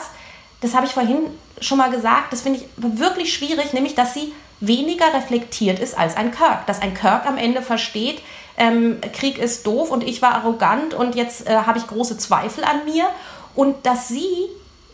das 0.62 0.74
habe 0.74 0.86
ich 0.86 0.92
vorhin 0.92 1.26
schon 1.60 1.76
mal 1.76 1.90
gesagt, 1.90 2.32
das 2.32 2.40
finde 2.40 2.60
ich 2.60 2.68
wirklich 2.76 3.34
schwierig, 3.34 3.74
nämlich, 3.74 3.94
dass 3.94 4.14
sie 4.14 4.32
weniger 4.60 5.12
reflektiert 5.12 5.78
ist 5.78 5.98
als 5.98 6.16
ein 6.16 6.30
Kirk. 6.30 6.66
Dass 6.66 6.80
ein 6.80 6.94
Kirk 6.94 7.26
am 7.26 7.36
Ende 7.36 7.60
versteht, 7.60 8.22
ähm, 8.56 9.00
Krieg 9.12 9.38
ist 9.38 9.66
doof 9.66 9.90
und 9.90 10.04
ich 10.04 10.22
war 10.22 10.34
arrogant 10.34 10.94
und 10.94 11.14
jetzt 11.14 11.48
äh, 11.48 11.54
habe 11.54 11.78
ich 11.78 11.86
große 11.86 12.18
Zweifel 12.18 12.64
an 12.64 12.84
mir 12.84 13.06
und 13.54 13.86
dass 13.86 14.08
sie 14.08 14.48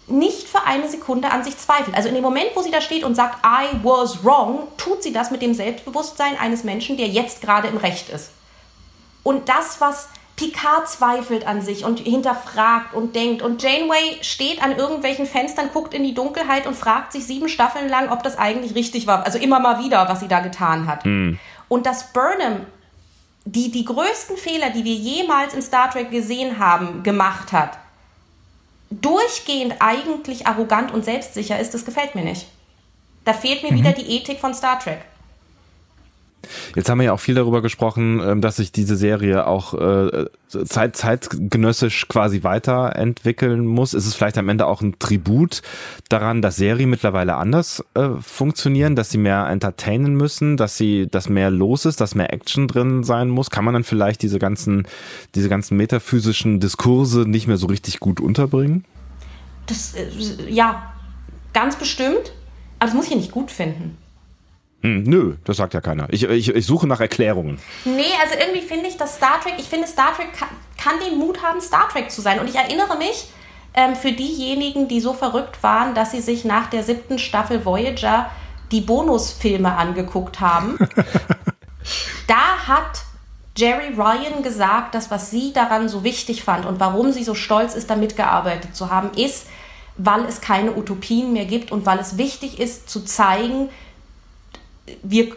nicht 0.07 0.49
für 0.49 0.65
eine 0.65 0.89
Sekunde 0.89 1.31
an 1.31 1.45
sich 1.45 1.57
zweifelt. 1.59 1.95
Also 1.95 2.09
in 2.09 2.15
dem 2.15 2.25
Moment, 2.25 2.51
wo 2.55 2.63
sie 2.63 2.71
da 2.71 2.81
steht 2.81 3.05
und 3.05 3.15
sagt, 3.15 3.45
I 3.45 3.77
was 3.83 4.25
wrong, 4.25 4.69
tut 4.77 5.03
sie 5.03 5.13
das 5.13 5.31
mit 5.31 5.43
dem 5.43 5.55
Selbstbewusstsein 5.55 6.39
eines 6.39 6.65
Menschen, 6.65 6.97
der 6.97 7.09
jetzt 7.09 7.43
gerade 7.43 7.69
im 7.69 7.77
Recht 7.77 8.09
ist. 8.09 8.31
Und 9.23 9.49
das, 9.49 9.81
was 9.81 10.09
Picard 10.37 10.89
zweifelt 10.89 11.47
an 11.47 11.61
sich 11.61 11.85
und 11.85 11.99
hinterfragt 11.99 12.95
und 12.95 13.17
denkt. 13.17 13.43
Und 13.43 13.63
Janeway 13.63 14.19
steht 14.23 14.63
an 14.63 14.77
irgendwelchen 14.77 15.27
Fenstern, 15.27 15.71
guckt 15.73 15.93
in 15.93 16.05
die 16.05 16.15
Dunkelheit 16.15 16.67
und 16.67 16.77
fragt 16.77 17.13
sich 17.13 17.27
sieben 17.27 17.49
Staffeln 17.49 17.89
lang, 17.89 18.11
ob 18.11 18.23
das 18.23 18.39
eigentlich 18.39 18.75
richtig 18.77 19.07
war. 19.09 19.27
Also 19.27 19.39
immer 19.39 19.59
mal 19.59 19.85
wieder, 19.85 20.09
was 20.09 20.21
sie 20.21 20.29
da 20.29 20.39
getan 20.39 20.87
hat. 20.87 21.05
Mhm. 21.05 21.39
Und 21.69 21.87
dass 21.87 22.13
Burnham 22.13 22.67
die 23.53 23.71
die 23.71 23.85
größten 23.85 24.37
Fehler, 24.37 24.71
die 24.71 24.85
wir 24.85 24.95
jemals 24.95 25.55
in 25.55 25.63
Star 25.63 25.91
Trek 25.91 26.11
gesehen 26.11 26.59
haben, 26.59 27.03
gemacht 27.03 27.53
hat, 27.53 27.79
durchgehend 28.91 29.77
eigentlich 29.81 30.47
arrogant 30.47 30.93
und 30.93 31.05
selbstsicher 31.05 31.59
ist, 31.59 31.73
das 31.73 31.87
gefällt 31.87 32.15
mir 32.15 32.25
nicht. 32.25 32.47
Da 33.25 33.33
fehlt 33.33 33.63
mir 33.63 33.73
mhm. 33.73 33.77
wieder 33.77 33.93
die 33.93 34.17
Ethik 34.17 34.39
von 34.39 34.55
Star 34.55 34.79
Trek. 34.79 35.01
Jetzt 36.75 36.89
haben 36.89 36.99
wir 36.99 37.05
ja 37.05 37.13
auch 37.13 37.21
viel 37.21 37.35
darüber 37.35 37.63
gesprochen, 37.63 38.21
ähm, 38.25 38.41
dass 38.41 38.57
sich 38.57 38.73
diese 38.73 38.97
Serie 38.97 39.47
auch 39.47 39.75
äh, 39.75 40.27
zeit, 40.67 40.97
zeitgenössisch 40.97 42.09
quasi 42.09 42.43
weiterentwickeln 42.43 43.67
muss. 43.67 43.95
Ist 43.95 44.07
es 44.07 44.15
vielleicht 44.15 44.39
am 44.39 44.49
Ende 44.49 44.67
auch 44.67 44.81
ein 44.81 44.99
Tribut 44.99 45.63
daran, 46.09 46.43
dass 46.43 46.57
Serien 46.57 46.91
mittlerweile 46.91 47.37
anders 47.37 47.85
äh, 47.95 48.09
funktionieren, 48.21 48.97
dass 48.97 49.11
sie 49.11 49.19
mehr 49.19 49.47
entertainen 49.49 50.15
müssen, 50.15 50.57
dass 50.57 50.77
sie, 50.77 51.09
dass 51.09 51.29
mehr 51.29 51.51
los 51.51 51.85
ist, 51.85 52.01
dass 52.01 52.15
mehr 52.15 52.33
Action 52.33 52.69
drin 52.69 53.05
sein 53.05 53.29
muss? 53.29 53.51
Kann 53.51 53.65
man 53.65 53.75
dann 53.75 53.85
vielleicht 53.85 54.23
diese 54.23 54.39
ganzen, 54.39 54.87
diese 55.35 55.49
ganzen 55.49 55.77
metaphysischen 55.77 56.61
Diskurse 56.61 57.21
nicht 57.21 57.47
mehr 57.47 57.57
so 57.57 57.67
richtig 57.67 58.01
gut 58.01 58.21
unterbringen? 58.21 58.85
Das, 59.67 59.95
äh, 59.95 60.09
ja, 60.49 60.93
ganz 61.53 61.77
bestimmt. 61.77 62.33
Aber 62.79 62.87
das 62.87 62.95
muss 62.95 63.07
ich 63.07 63.11
ja 63.11 63.17
nicht 63.17 63.33
gut 63.33 63.51
finden. 63.51 63.99
Hm, 64.83 65.03
nö, 65.03 65.37
das 65.45 65.57
sagt 65.57 65.75
ja 65.75 65.81
keiner. 65.81 66.07
Ich, 66.11 66.23
ich, 66.23 66.49
ich 66.49 66.67
suche 66.67 66.87
nach 66.87 67.01
Erklärungen. 67.01 67.59
Nee, 67.85 68.13
also 68.23 68.35
irgendwie 68.39 68.67
finde 68.67 68.87
ich, 68.89 68.97
dass 68.97 69.17
Star 69.17 69.41
Trek, 69.43 69.55
ich 69.59 69.67
finde, 69.67 69.89
Star 69.89 70.15
Trek 70.15 70.33
kann, 70.33 70.49
kann, 70.77 70.95
den 71.01 71.19
Mut 71.19 71.43
haben, 71.43 71.61
Star 71.61 71.89
Trek 71.89 72.11
zu 72.11 72.21
sein. 72.21 72.39
Und 72.39 72.49
ich 72.49 72.55
erinnere 72.55 72.97
mich, 72.97 73.29
ähm, 73.75 73.97
für 73.97 74.13
diejenigen, 74.13 74.89
die 74.89 75.01
so 75.01 75.13
verrückt 75.13 75.63
waren, 75.63 75.95
dass 75.95 76.13
sie 76.13 76.21
sich 76.21 76.45
nach 76.45 76.69
der 76.71 76.85
siebten 76.85 77.19
Staffel 77.19 77.65
Voyager 77.65 78.31
die 78.71 78.81
Bonusfilme 78.81 79.75
angeguckt 79.77 80.41
haben. 80.41 80.79
da 82.27 82.67
hat 82.67 83.03
Jerry 83.57 83.95
Ryan 83.97 84.43
gesagt, 84.43 84.95
dass 84.95 85.11
was 85.11 85.31
sie 85.31 85.53
daran 85.53 85.89
so 85.89 86.05
wichtig 86.05 86.45
fand 86.45 86.67
und 86.67 86.79
warum 86.79 87.13
sie 87.13 87.25
so 87.25 87.35
stolz 87.35 87.75
ist, 87.75 87.91
da 87.91 87.97
mitgearbeitet 87.97 88.77
zu 88.77 88.91
haben, 88.91 89.11
ist, 89.17 89.49
weil 89.97 90.25
es 90.27 90.41
keine 90.41 90.77
Utopien 90.77 91.33
mehr 91.33 91.45
gibt 91.45 91.73
und 91.73 91.85
weil 91.85 91.99
es 91.99 92.19
wichtig 92.19 92.61
ist 92.61 92.89
zu 92.89 93.05
zeigen, 93.05 93.69
wir, 95.03 95.37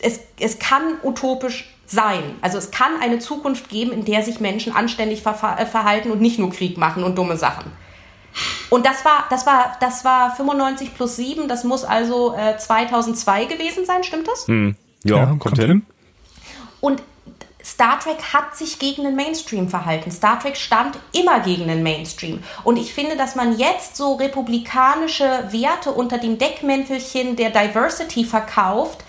es, 0.00 0.20
es 0.38 0.58
kann 0.58 0.98
utopisch 1.02 1.72
sein. 1.86 2.22
Also 2.40 2.58
es 2.58 2.70
kann 2.70 3.00
eine 3.00 3.18
Zukunft 3.18 3.68
geben, 3.68 3.92
in 3.92 4.04
der 4.04 4.22
sich 4.22 4.40
Menschen 4.40 4.74
anständig 4.74 5.22
ver 5.22 5.56
äh, 5.58 5.66
verhalten 5.66 6.10
und 6.10 6.20
nicht 6.20 6.38
nur 6.38 6.50
Krieg 6.50 6.78
machen 6.78 7.04
und 7.04 7.16
dumme 7.16 7.36
Sachen. 7.36 7.70
Und 8.70 8.86
das 8.86 9.04
war, 9.04 9.26
das 9.28 9.46
war, 9.46 9.76
das 9.80 10.04
war 10.04 10.34
95 10.34 10.94
plus 10.94 11.16
7, 11.16 11.48
das 11.48 11.64
muss 11.64 11.84
also 11.84 12.34
äh, 12.34 12.56
2002 12.56 13.44
gewesen 13.44 13.84
sein, 13.84 14.02
stimmt 14.04 14.26
das? 14.26 14.48
Hm. 14.48 14.74
Ja, 15.04 15.16
ja, 15.16 15.26
kommt, 15.26 15.40
kommt 15.40 15.58
hin. 15.58 15.68
hin. 15.68 15.86
Und 16.80 17.02
Star 17.64 18.00
Trek 18.00 18.32
hat 18.32 18.56
sich 18.56 18.78
gegen 18.78 19.04
den 19.04 19.14
Mainstream 19.14 19.68
verhalten. 19.68 20.10
Star 20.10 20.40
Trek 20.40 20.56
stand 20.56 20.98
immer 21.12 21.40
gegen 21.40 21.68
den 21.68 21.82
Mainstream. 21.82 22.42
Und 22.64 22.76
ich 22.76 22.92
finde, 22.92 23.16
dass 23.16 23.34
man 23.34 23.56
jetzt 23.56 23.96
so 23.96 24.14
republikanische 24.14 25.48
Werte 25.50 25.92
unter 25.92 26.18
dem 26.18 26.38
Deckmäntelchen 26.38 27.36
der 27.36 27.50
Diversity 27.50 28.24
verkauft, 28.24 29.04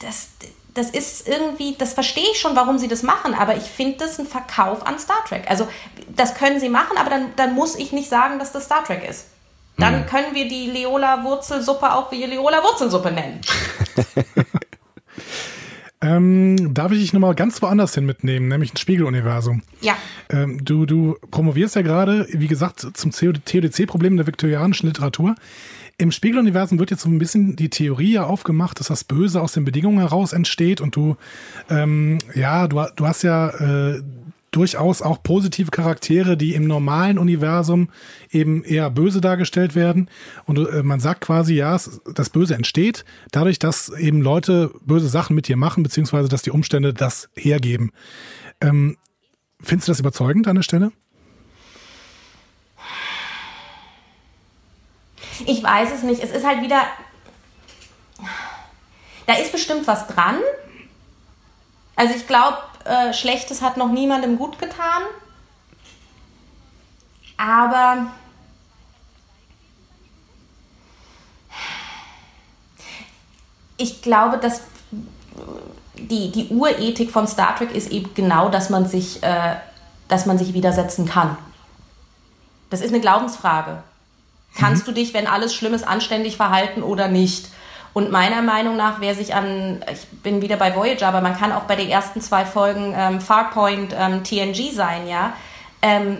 das, 0.00 0.28
das 0.74 0.90
ist 0.90 1.26
irgendwie, 1.26 1.74
das 1.76 1.92
verstehe 1.94 2.30
ich 2.32 2.40
schon, 2.40 2.54
warum 2.54 2.78
sie 2.78 2.88
das 2.88 3.02
machen, 3.02 3.34
aber 3.34 3.56
ich 3.56 3.64
finde 3.64 3.98
das 3.98 4.18
ein 4.18 4.26
Verkauf 4.26 4.86
an 4.86 4.98
Star 4.98 5.24
Trek. 5.26 5.44
Also 5.48 5.66
das 6.08 6.34
können 6.34 6.60
sie 6.60 6.68
machen, 6.68 6.98
aber 6.98 7.10
dann, 7.10 7.32
dann 7.36 7.54
muss 7.54 7.76
ich 7.76 7.92
nicht 7.92 8.08
sagen, 8.08 8.38
dass 8.38 8.52
das 8.52 8.64
Star 8.64 8.84
Trek 8.84 9.08
ist. 9.08 9.26
Dann 9.78 10.00
hm. 10.00 10.06
können 10.06 10.34
wir 10.34 10.48
die 10.48 10.70
Leola-Wurzelsuppe 10.70 11.92
auch 11.92 12.10
wie 12.10 12.24
Leola-Wurzelsuppe 12.24 13.12
nennen. 13.12 13.40
Ähm, 16.06 16.72
darf 16.72 16.92
ich 16.92 17.00
dich 17.00 17.12
nochmal 17.12 17.34
ganz 17.34 17.60
woanders 17.62 17.94
hin 17.94 18.06
mitnehmen, 18.06 18.48
nämlich 18.48 18.72
ein 18.72 18.76
Spiegeluniversum? 18.76 19.62
Ja. 19.80 19.96
Ähm, 20.30 20.64
du, 20.64 20.86
du 20.86 21.16
promovierst 21.30 21.74
ja 21.74 21.82
gerade, 21.82 22.28
wie 22.30 22.46
gesagt, 22.46 22.86
zum 22.94 23.10
TODC-Problem 23.10 24.16
der 24.16 24.26
viktorianischen 24.26 24.88
Literatur. 24.88 25.34
Im 25.98 26.12
Spiegeluniversum 26.12 26.78
wird 26.78 26.90
jetzt 26.90 27.02
so 27.02 27.08
ein 27.08 27.18
bisschen 27.18 27.56
die 27.56 27.70
Theorie 27.70 28.12
ja 28.12 28.24
aufgemacht, 28.24 28.78
dass 28.78 28.88
das 28.88 29.02
Böse 29.02 29.40
aus 29.40 29.52
den 29.52 29.64
Bedingungen 29.64 29.98
heraus 29.98 30.32
entsteht 30.32 30.80
und 30.80 30.94
du, 30.94 31.16
ähm, 31.70 32.18
ja, 32.34 32.68
du, 32.68 32.84
du 32.94 33.06
hast 33.06 33.22
ja 33.22 33.48
äh, 33.48 34.02
durchaus 34.56 35.02
auch 35.02 35.22
positive 35.22 35.70
Charaktere, 35.70 36.38
die 36.38 36.54
im 36.54 36.66
normalen 36.66 37.18
Universum 37.18 37.90
eben 38.30 38.64
eher 38.64 38.88
böse 38.88 39.20
dargestellt 39.20 39.74
werden. 39.74 40.08
Und 40.46 40.58
äh, 40.58 40.82
man 40.82 40.98
sagt 40.98 41.20
quasi, 41.20 41.54
ja, 41.54 41.78
das 42.14 42.30
Böse 42.30 42.54
entsteht 42.54 43.04
dadurch, 43.32 43.58
dass 43.58 43.90
eben 43.90 44.22
Leute 44.22 44.72
böse 44.80 45.08
Sachen 45.08 45.36
mit 45.36 45.46
dir 45.46 45.58
machen, 45.58 45.82
beziehungsweise 45.82 46.30
dass 46.30 46.40
die 46.40 46.50
Umstände 46.50 46.94
das 46.94 47.28
hergeben. 47.36 47.92
Ähm, 48.62 48.96
findest 49.62 49.88
du 49.88 49.92
das 49.92 50.00
überzeugend 50.00 50.48
an 50.48 50.56
der 50.56 50.62
Stelle? 50.62 50.90
Ich 55.44 55.62
weiß 55.62 55.92
es 55.92 56.02
nicht. 56.02 56.22
Es 56.22 56.30
ist 56.30 56.46
halt 56.46 56.62
wieder. 56.62 56.82
Da 59.26 59.34
ist 59.34 59.52
bestimmt 59.52 59.86
was 59.86 60.06
dran. 60.06 60.36
Also 61.94 62.14
ich 62.14 62.26
glaube, 62.26 62.56
äh, 62.86 63.12
Schlechtes 63.12 63.62
hat 63.62 63.76
noch 63.76 63.90
niemandem 63.90 64.38
gut 64.38 64.58
getan. 64.58 65.02
Aber 67.36 68.06
ich 73.76 74.02
glaube, 74.02 74.38
dass 74.38 74.62
die, 75.98 76.30
die 76.30 76.48
Urethik 76.48 77.10
von 77.10 77.26
Star 77.26 77.56
Trek 77.56 77.72
ist 77.72 77.90
eben 77.90 78.14
genau, 78.14 78.48
dass 78.48 78.70
man 78.70 78.86
sich, 78.86 79.22
äh, 79.22 79.56
dass 80.08 80.26
man 80.26 80.38
sich 80.38 80.54
widersetzen 80.54 81.06
kann. 81.06 81.36
Das 82.70 82.80
ist 82.80 82.90
eine 82.90 83.00
Glaubensfrage. 83.00 83.82
Kannst 84.56 84.82
mhm. 84.82 84.86
du 84.86 84.94
dich, 84.94 85.14
wenn 85.14 85.26
alles 85.26 85.54
schlimm 85.54 85.74
ist, 85.74 85.86
anständig 85.86 86.36
verhalten 86.36 86.82
oder 86.82 87.08
nicht? 87.08 87.48
Und 87.96 88.12
meiner 88.12 88.42
Meinung 88.42 88.76
nach, 88.76 89.00
wer 89.00 89.14
sich 89.14 89.34
an, 89.34 89.82
ich 89.90 90.06
bin 90.22 90.42
wieder 90.42 90.58
bei 90.58 90.76
Voyager, 90.76 91.08
aber 91.08 91.22
man 91.22 91.34
kann 91.34 91.50
auch 91.50 91.62
bei 91.62 91.76
den 91.76 91.88
ersten 91.88 92.20
zwei 92.20 92.44
Folgen 92.44 92.92
ähm, 92.94 93.22
Farpoint 93.22 93.96
ähm, 93.98 94.22
TNG 94.22 94.70
sein, 94.70 95.08
ja. 95.08 95.32
Ähm, 95.80 96.18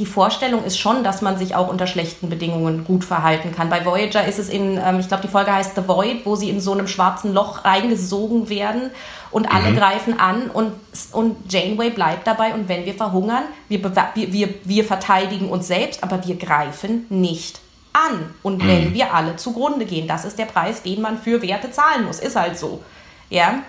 die 0.00 0.06
Vorstellung 0.06 0.64
ist 0.64 0.76
schon, 0.76 1.04
dass 1.04 1.22
man 1.22 1.38
sich 1.38 1.54
auch 1.54 1.68
unter 1.68 1.86
schlechten 1.86 2.28
Bedingungen 2.30 2.84
gut 2.84 3.04
verhalten 3.04 3.54
kann. 3.54 3.70
Bei 3.70 3.84
Voyager 3.84 4.26
ist 4.26 4.40
es 4.40 4.48
in, 4.48 4.76
ähm, 4.76 4.98
ich 4.98 5.06
glaube, 5.06 5.22
die 5.22 5.28
Folge 5.28 5.52
heißt 5.52 5.76
The 5.76 5.86
Void, 5.86 6.26
wo 6.26 6.34
sie 6.34 6.50
in 6.50 6.60
so 6.60 6.72
einem 6.72 6.88
schwarzen 6.88 7.32
Loch 7.32 7.64
reingesogen 7.64 8.48
werden 8.48 8.90
und 9.30 9.46
alle 9.46 9.70
mhm. 9.70 9.76
greifen 9.76 10.18
an 10.18 10.50
und, 10.50 10.72
und 11.12 11.36
Janeway 11.48 11.90
bleibt 11.90 12.26
dabei 12.26 12.54
und 12.54 12.68
wenn 12.68 12.86
wir 12.86 12.94
verhungern, 12.94 13.44
wir, 13.68 13.80
wir, 14.16 14.48
wir 14.64 14.84
verteidigen 14.84 15.48
uns 15.48 15.68
selbst, 15.68 16.02
aber 16.02 16.26
wir 16.26 16.34
greifen 16.34 17.06
nicht 17.08 17.60
an. 17.94 18.34
Und 18.42 18.62
mhm. 18.62 18.68
wenn 18.68 18.94
wir 18.94 19.14
alle 19.14 19.36
zugrunde 19.36 19.86
gehen, 19.86 20.06
das 20.06 20.24
ist 20.24 20.38
der 20.38 20.44
Preis, 20.44 20.82
den 20.82 21.00
man 21.00 21.18
für 21.18 21.40
Werte 21.40 21.70
zahlen 21.70 22.04
muss. 22.04 22.20
Ist 22.20 22.36
halt 22.36 22.58
so. 22.58 22.82
Ja. 23.30 23.62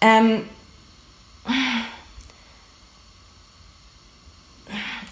Ähm, 0.00 0.42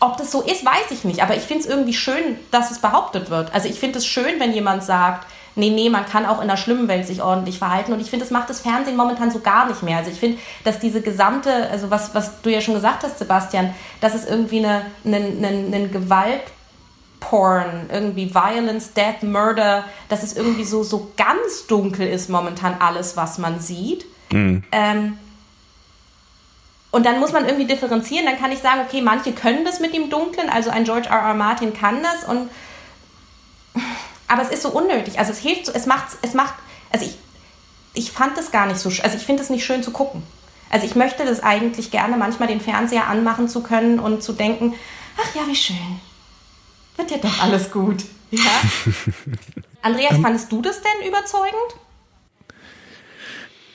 ob 0.01 0.17
das 0.17 0.31
so 0.31 0.43
ist, 0.43 0.65
weiß 0.65 0.91
ich 0.91 1.05
nicht. 1.05 1.23
Aber 1.23 1.37
ich 1.37 1.43
finde 1.43 1.65
es 1.65 1.71
irgendwie 1.71 1.95
schön, 1.95 2.39
dass 2.51 2.71
es 2.71 2.81
behauptet 2.81 3.31
wird. 3.31 3.53
Also 3.55 3.69
ich 3.69 3.79
finde 3.81 3.99
es 3.99 4.07
schön, 4.07 4.39
wenn 4.39 4.53
jemand 4.53 4.85
sagt, 4.85 5.27
nee, 5.57 5.71
nee, 5.71 5.91
man 5.91 6.07
kann 6.07 6.25
auch 6.25 6.41
in 6.41 6.49
der 6.49 6.57
schlimmen 6.57 6.89
Welt 6.89 7.07
sich 7.07 7.23
ordentlich 7.23 7.59
verhalten. 7.59 7.93
Und 7.93 8.01
ich 8.01 8.11
finde, 8.11 8.25
das 8.25 8.31
macht 8.31 8.49
das 8.49 8.61
Fernsehen 8.61 8.97
momentan 8.97 9.31
so 9.31 9.41
gar 9.41 9.67
nicht 9.67 9.83
mehr. 9.83 9.99
Also 9.99 10.11
ich 10.11 10.21
finde, 10.21 10.39
dass 10.65 10.79
diese 10.79 11.01
gesamte, 11.01 11.69
also 11.71 11.91
was, 11.91 12.15
was 12.15 12.41
du 12.43 12.51
ja 12.51 12.61
schon 12.61 12.75
gesagt 12.75 13.03
hast, 13.03 13.19
Sebastian, 13.19 13.75
dass 14.01 14.15
es 14.15 14.25
irgendwie 14.25 14.59
eine, 14.59 14.87
eine, 15.05 15.17
eine, 15.17 15.49
eine 15.49 15.89
Gewalt 15.89 16.43
Porn, 17.21 17.89
irgendwie 17.93 18.35
Violence, 18.35 18.93
Death, 18.93 19.23
Murder, 19.23 19.85
dass 20.09 20.23
es 20.23 20.37
irgendwie 20.37 20.65
so, 20.65 20.83
so 20.83 21.13
ganz 21.17 21.67
dunkel 21.67 22.09
ist 22.09 22.31
momentan 22.31 22.77
alles, 22.81 23.17
was 23.17 23.39
man 23.39 23.61
sieht. 23.61 24.07
Mhm. 24.31 24.63
Ähm, 24.73 25.19
und 26.91 27.05
dann 27.05 27.21
muss 27.21 27.33
man 27.33 27.45
irgendwie 27.45 27.67
differenzieren. 27.67 28.27
Dann 28.27 28.39
kann 28.39 28.53
ich 28.53 28.61
sagen, 28.61 28.81
okay, 28.87 29.03
manche 29.03 29.33
können 29.33 29.65
das 29.65 29.81
mit 29.81 29.95
dem 29.95 30.11
Dunklen, 30.11 30.49
also 30.49 30.71
ein 30.71 30.85
George 30.85 31.09
R. 31.09 31.19
R. 31.19 31.35
Martin 31.35 31.75
kann 31.75 32.03
das. 32.03 32.25
Und 32.25 32.49
aber 34.27 34.43
es 34.43 34.51
ist 34.51 34.63
so 34.63 34.71
unnötig. 34.71 35.19
Also 35.19 35.33
es 35.33 35.39
hilft, 35.39 35.67
so, 35.67 35.73
es 35.73 35.87
macht, 35.87 36.17
es 36.23 36.35
macht. 36.35 36.55
Also 36.91 37.05
ich, 37.05 37.17
ich 37.95 38.11
fand 38.11 38.37
das 38.37 38.51
gar 38.51 38.67
nicht 38.67 38.79
so. 38.79 38.89
Also 38.89 39.17
ich 39.17 39.25
finde 39.25 39.43
es 39.43 39.51
nicht 39.51 39.65
schön 39.65 39.83
zu 39.83 39.91
gucken. 39.91 40.23
Also 40.71 40.87
ich 40.87 40.95
möchte 40.95 41.25
das 41.25 41.43
eigentlich 41.43 41.91
gerne, 41.91 42.17
manchmal 42.17 42.49
den 42.49 42.61
Fernseher 42.61 43.07
anmachen 43.07 43.49
zu 43.49 43.63
können 43.63 43.99
und 43.99 44.23
zu 44.23 44.33
denken, 44.33 44.75
ach 45.17 45.35
ja, 45.35 45.47
wie 45.47 45.57
schön 45.57 46.01
wird 46.99 47.11
ja 47.11 47.19
doch 47.19 47.41
alles 47.41 47.71
gut. 47.71 48.05
Ja? 48.31 48.41
Andreas, 49.83 50.15
ähm, 50.15 50.23
fandest 50.23 50.53
du 50.53 50.61
das 50.61 50.81
denn 50.83 51.09
überzeugend? 51.09 51.77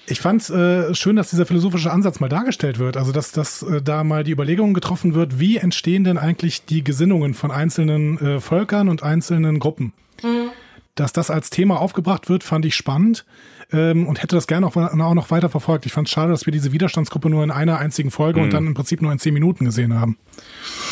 Ich 0.06 0.20
fand 0.20 0.42
es 0.42 0.50
äh, 0.50 0.94
schön, 0.94 1.16
dass 1.16 1.30
dieser 1.30 1.46
philosophische 1.46 1.92
Ansatz 1.92 2.20
mal 2.20 2.28
dargestellt 2.30 2.78
wird. 2.78 2.98
Also, 2.98 3.12
dass, 3.12 3.32
dass 3.32 3.64
äh, 3.64 3.82
da 3.82 4.04
mal 4.04 4.24
die 4.24 4.32
Überlegung 4.32 4.74
getroffen 4.74 5.16
wird, 5.16 5.40
wie 5.40 5.58
entstehen 5.58 6.04
denn 6.04 6.18
eigentlich 6.18 6.66
die 6.66 6.84
Gesinnungen 6.84 7.34
von 7.34 7.52
einzelnen 7.52 8.18
äh, 8.20 8.40
Völkern 8.42 8.90
und 8.90 9.02
einzelnen 9.02 9.60
Gruppen. 9.60 9.94
Mhm. 10.22 10.52
dass 10.96 11.12
das 11.12 11.32
als 11.32 11.50
Thema 11.50 11.82
aufgebracht 11.82 12.30
wird, 12.30 12.44
fand 12.44 12.66
ich 12.66 12.76
spannend 12.76 13.26
ähm, 13.74 14.08
und 14.08 14.22
hätte 14.22 14.36
das 14.36 14.48
gerne 14.48 14.68
auch, 14.68 14.76
auch 14.76 15.14
noch 15.14 15.32
weiter 15.32 15.50
verfolgt. 15.50 15.86
Ich 15.86 15.92
fand 15.92 16.08
es 16.08 16.14
schade, 16.14 16.32
dass 16.32 16.46
wir 16.46 16.54
diese 16.54 16.72
Widerstandsgruppe 16.72 17.30
nur 17.30 17.44
in 17.44 17.52
einer 17.52 17.80
einzigen 17.80 18.12
Folge 18.12 18.40
mhm. 18.40 18.46
und 18.46 18.54
dann 18.54 18.68
im 18.68 18.74
Prinzip 18.74 19.02
nur 19.02 19.12
in 19.12 19.20
zehn 19.20 19.34
Minuten 19.34 19.66
gesehen 19.66 20.00
haben. 20.00 20.18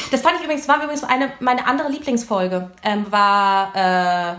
Das 0.10 0.22
fand 0.22 0.36
ich 0.38 0.44
übrigens, 0.44 0.68
war 0.68 0.84
übrigens 0.84 1.04
eine, 1.04 1.32
meine 1.40 1.68
andere 1.68 1.90
Lieblingsfolge, 1.90 2.72
ähm, 2.84 3.06
war 3.10 3.76
äh, 3.76 4.36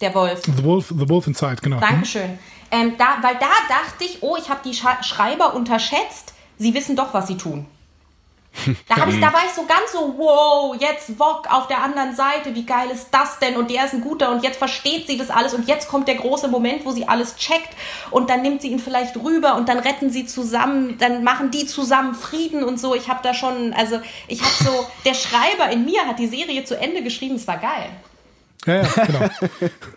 der 0.00 0.14
Wolf. 0.14 0.42
The 0.44 0.64
Wolf, 0.64 0.94
The 0.96 1.08
Wolf 1.08 1.26
Inside, 1.26 1.56
genau. 1.62 1.80
Dankeschön. 1.80 2.38
Ähm, 2.70 2.94
da, 2.98 3.18
weil 3.20 3.34
da 3.34 3.50
dachte 3.68 4.04
ich, 4.04 4.22
oh, 4.22 4.36
ich 4.36 4.48
habe 4.48 4.60
die 4.64 4.74
Schreiber 4.74 5.54
unterschätzt. 5.54 6.34
Sie 6.56 6.74
wissen 6.74 6.96
doch, 6.96 7.14
was 7.14 7.26
sie 7.26 7.36
tun. 7.36 7.66
Da, 8.88 9.06
ich, 9.08 9.20
da 9.20 9.32
war 9.32 9.44
ich 9.46 9.52
so 9.52 9.64
ganz 9.66 9.92
so, 9.92 10.14
wow, 10.16 10.76
jetzt 10.78 11.18
Wok 11.18 11.48
auf 11.50 11.66
der 11.66 11.82
anderen 11.82 12.14
Seite, 12.14 12.54
wie 12.54 12.64
geil 12.64 12.88
ist 12.92 13.08
das 13.10 13.38
denn? 13.38 13.56
Und 13.56 13.70
der 13.70 13.84
ist 13.84 13.94
ein 13.94 14.00
guter 14.00 14.30
und 14.30 14.42
jetzt 14.42 14.58
versteht 14.58 15.06
sie 15.06 15.18
das 15.18 15.30
alles 15.30 15.54
und 15.54 15.68
jetzt 15.68 15.88
kommt 15.88 16.08
der 16.08 16.14
große 16.16 16.48
Moment, 16.48 16.84
wo 16.84 16.92
sie 16.92 17.06
alles 17.06 17.36
checkt 17.36 17.70
und 18.10 18.30
dann 18.30 18.42
nimmt 18.42 18.62
sie 18.62 18.68
ihn 18.68 18.78
vielleicht 18.78 19.16
rüber 19.16 19.56
und 19.56 19.68
dann 19.68 19.78
retten 19.78 20.10
sie 20.10 20.26
zusammen, 20.26 20.96
dann 20.98 21.24
machen 21.24 21.50
die 21.50 21.66
zusammen 21.66 22.14
Frieden 22.14 22.62
und 22.62 22.78
so. 22.78 22.94
Ich 22.94 23.08
habe 23.08 23.20
da 23.22 23.34
schon, 23.34 23.72
also 23.74 24.00
ich 24.28 24.40
habe 24.40 24.52
so, 24.64 24.86
der 25.04 25.14
Schreiber 25.14 25.70
in 25.70 25.84
mir 25.84 26.06
hat 26.06 26.18
die 26.18 26.28
Serie 26.28 26.64
zu 26.64 26.78
Ende 26.78 27.02
geschrieben, 27.02 27.36
es 27.36 27.46
war 27.46 27.58
geil. 27.58 27.90
Ja, 28.66 28.76
ja, 28.76 29.04
genau. 29.04 29.28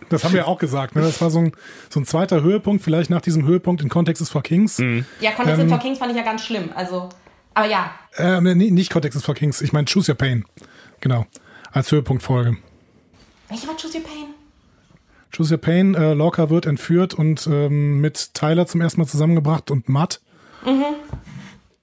Das 0.10 0.24
haben 0.24 0.34
wir 0.34 0.48
auch 0.48 0.58
gesagt. 0.58 0.96
Ne? 0.96 1.02
Das 1.02 1.22
war 1.22 1.30
so 1.30 1.40
ein, 1.40 1.54
so 1.90 2.00
ein 2.00 2.06
zweiter 2.06 2.42
Höhepunkt, 2.42 2.84
vielleicht 2.84 3.10
nach 3.10 3.22
diesem 3.22 3.46
Höhepunkt 3.46 3.82
in 3.82 3.90
Context 3.90 4.22
is 4.22 4.30
for 4.30 4.44
Kings. 4.44 4.78
Mhm. 4.80 5.06
Ja, 5.22 5.32
Context 5.32 5.62
ähm, 5.62 5.68
is 5.68 5.72
for 5.72 5.80
Kings 5.80 6.00
fand 6.00 6.12
ich 6.12 6.18
ja 6.18 6.24
ganz 6.24 6.44
schlimm. 6.44 6.70
Also, 6.76 7.10
aber 7.58 7.68
ja. 7.68 7.92
Äh, 8.18 8.40
nee, 8.42 8.70
nicht 8.70 8.92
Context 8.92 9.18
is 9.18 9.26
for 9.26 9.34
Kings. 9.34 9.62
Ich 9.62 9.74
meine 9.74 9.86
Choose 9.86 10.12
Your 10.12 10.18
Pain. 10.18 10.46
Genau. 11.02 11.26
Als 11.72 11.92
Höhepunktfolge. 11.92 12.58
Welche 13.50 13.68
war 13.68 13.76
Choose 13.76 13.98
Your 13.98 14.04
Pain? 14.04 14.28
Choose 15.36 15.54
Your 15.54 15.60
Pain. 15.60 15.96
Äh, 15.96 16.14
Lorca 16.14 16.52
wird 16.52 16.68
entführt 16.68 17.16
und 17.16 17.48
ähm, 17.48 18.00
mit 18.00 18.36
Tyler 18.36 18.68
zum 18.68 18.82
ersten 18.82 19.02
Mal 19.02 19.08
zusammengebracht 19.08 19.72
und 19.72 19.90
Matt. 19.90 20.22
Mhm. 20.64 20.86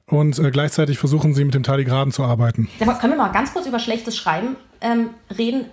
Und 0.07 0.39
äh, 0.39 0.53
gleichzeitig 0.53 0.99
versuchen 0.99 1.35
sie 1.35 1.45
mit 1.45 1.55
dem 1.55 1.65
Tardigraden 1.65 2.13
zu 2.13 2.23
arbeiten. 2.23 2.69
Aber 2.79 2.95
können 2.95 3.15
wir 3.15 3.19
mal 3.19 3.33
ganz 3.33 3.53
kurz 3.53 3.67
über 3.67 3.81
schlechtes 3.81 4.17
Schreiben 4.17 4.57
ähm, 4.81 5.11
reden? 5.37 5.67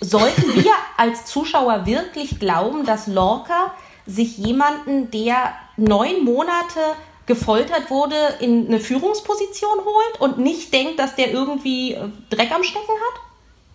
sollten 0.00 0.54
wir 0.54 0.70
als 0.96 1.26
Zuschauer 1.26 1.86
wirklich 1.86 2.38
glauben, 2.38 2.84
dass 2.84 3.06
Lorca 3.06 3.72
sich 4.06 4.38
jemanden, 4.38 5.10
der 5.10 5.54
neun 5.76 6.24
Monate 6.24 6.80
gefoltert 7.26 7.90
wurde, 7.90 8.16
in 8.40 8.66
eine 8.66 8.80
Führungsposition 8.80 9.78
holt 9.84 10.20
und 10.20 10.38
nicht 10.38 10.72
denkt, 10.72 10.98
dass 10.98 11.14
der 11.16 11.32
irgendwie 11.32 11.94
äh, 11.94 12.08
Dreck 12.30 12.52
am 12.52 12.62
Stecken 12.62 12.88
hat? 12.88 13.20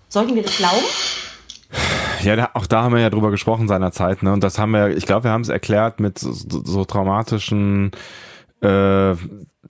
Sollten 0.10 0.36
wir 0.36 0.44
das 0.44 0.58
glauben? 0.58 0.86
Ja, 2.24 2.36
da, 2.36 2.50
auch 2.54 2.66
da 2.66 2.84
haben 2.84 2.94
wir 2.94 3.02
ja 3.02 3.10
drüber 3.10 3.32
gesprochen 3.32 3.68
seinerzeit, 3.68 4.24
ne? 4.24 4.34
Und 4.34 4.44
das 4.44 4.58
haben 4.58 4.72
wir, 4.72 4.90
ich 4.90 5.06
glaube, 5.06 5.26
wir 5.26 5.32
haben 5.32 5.42
es 5.42 5.50
erklärt 5.50 6.00
mit 6.00 6.20
so, 6.20 6.32
so 6.34 6.84
traumatischen 6.84 7.92
äh, 8.62 9.16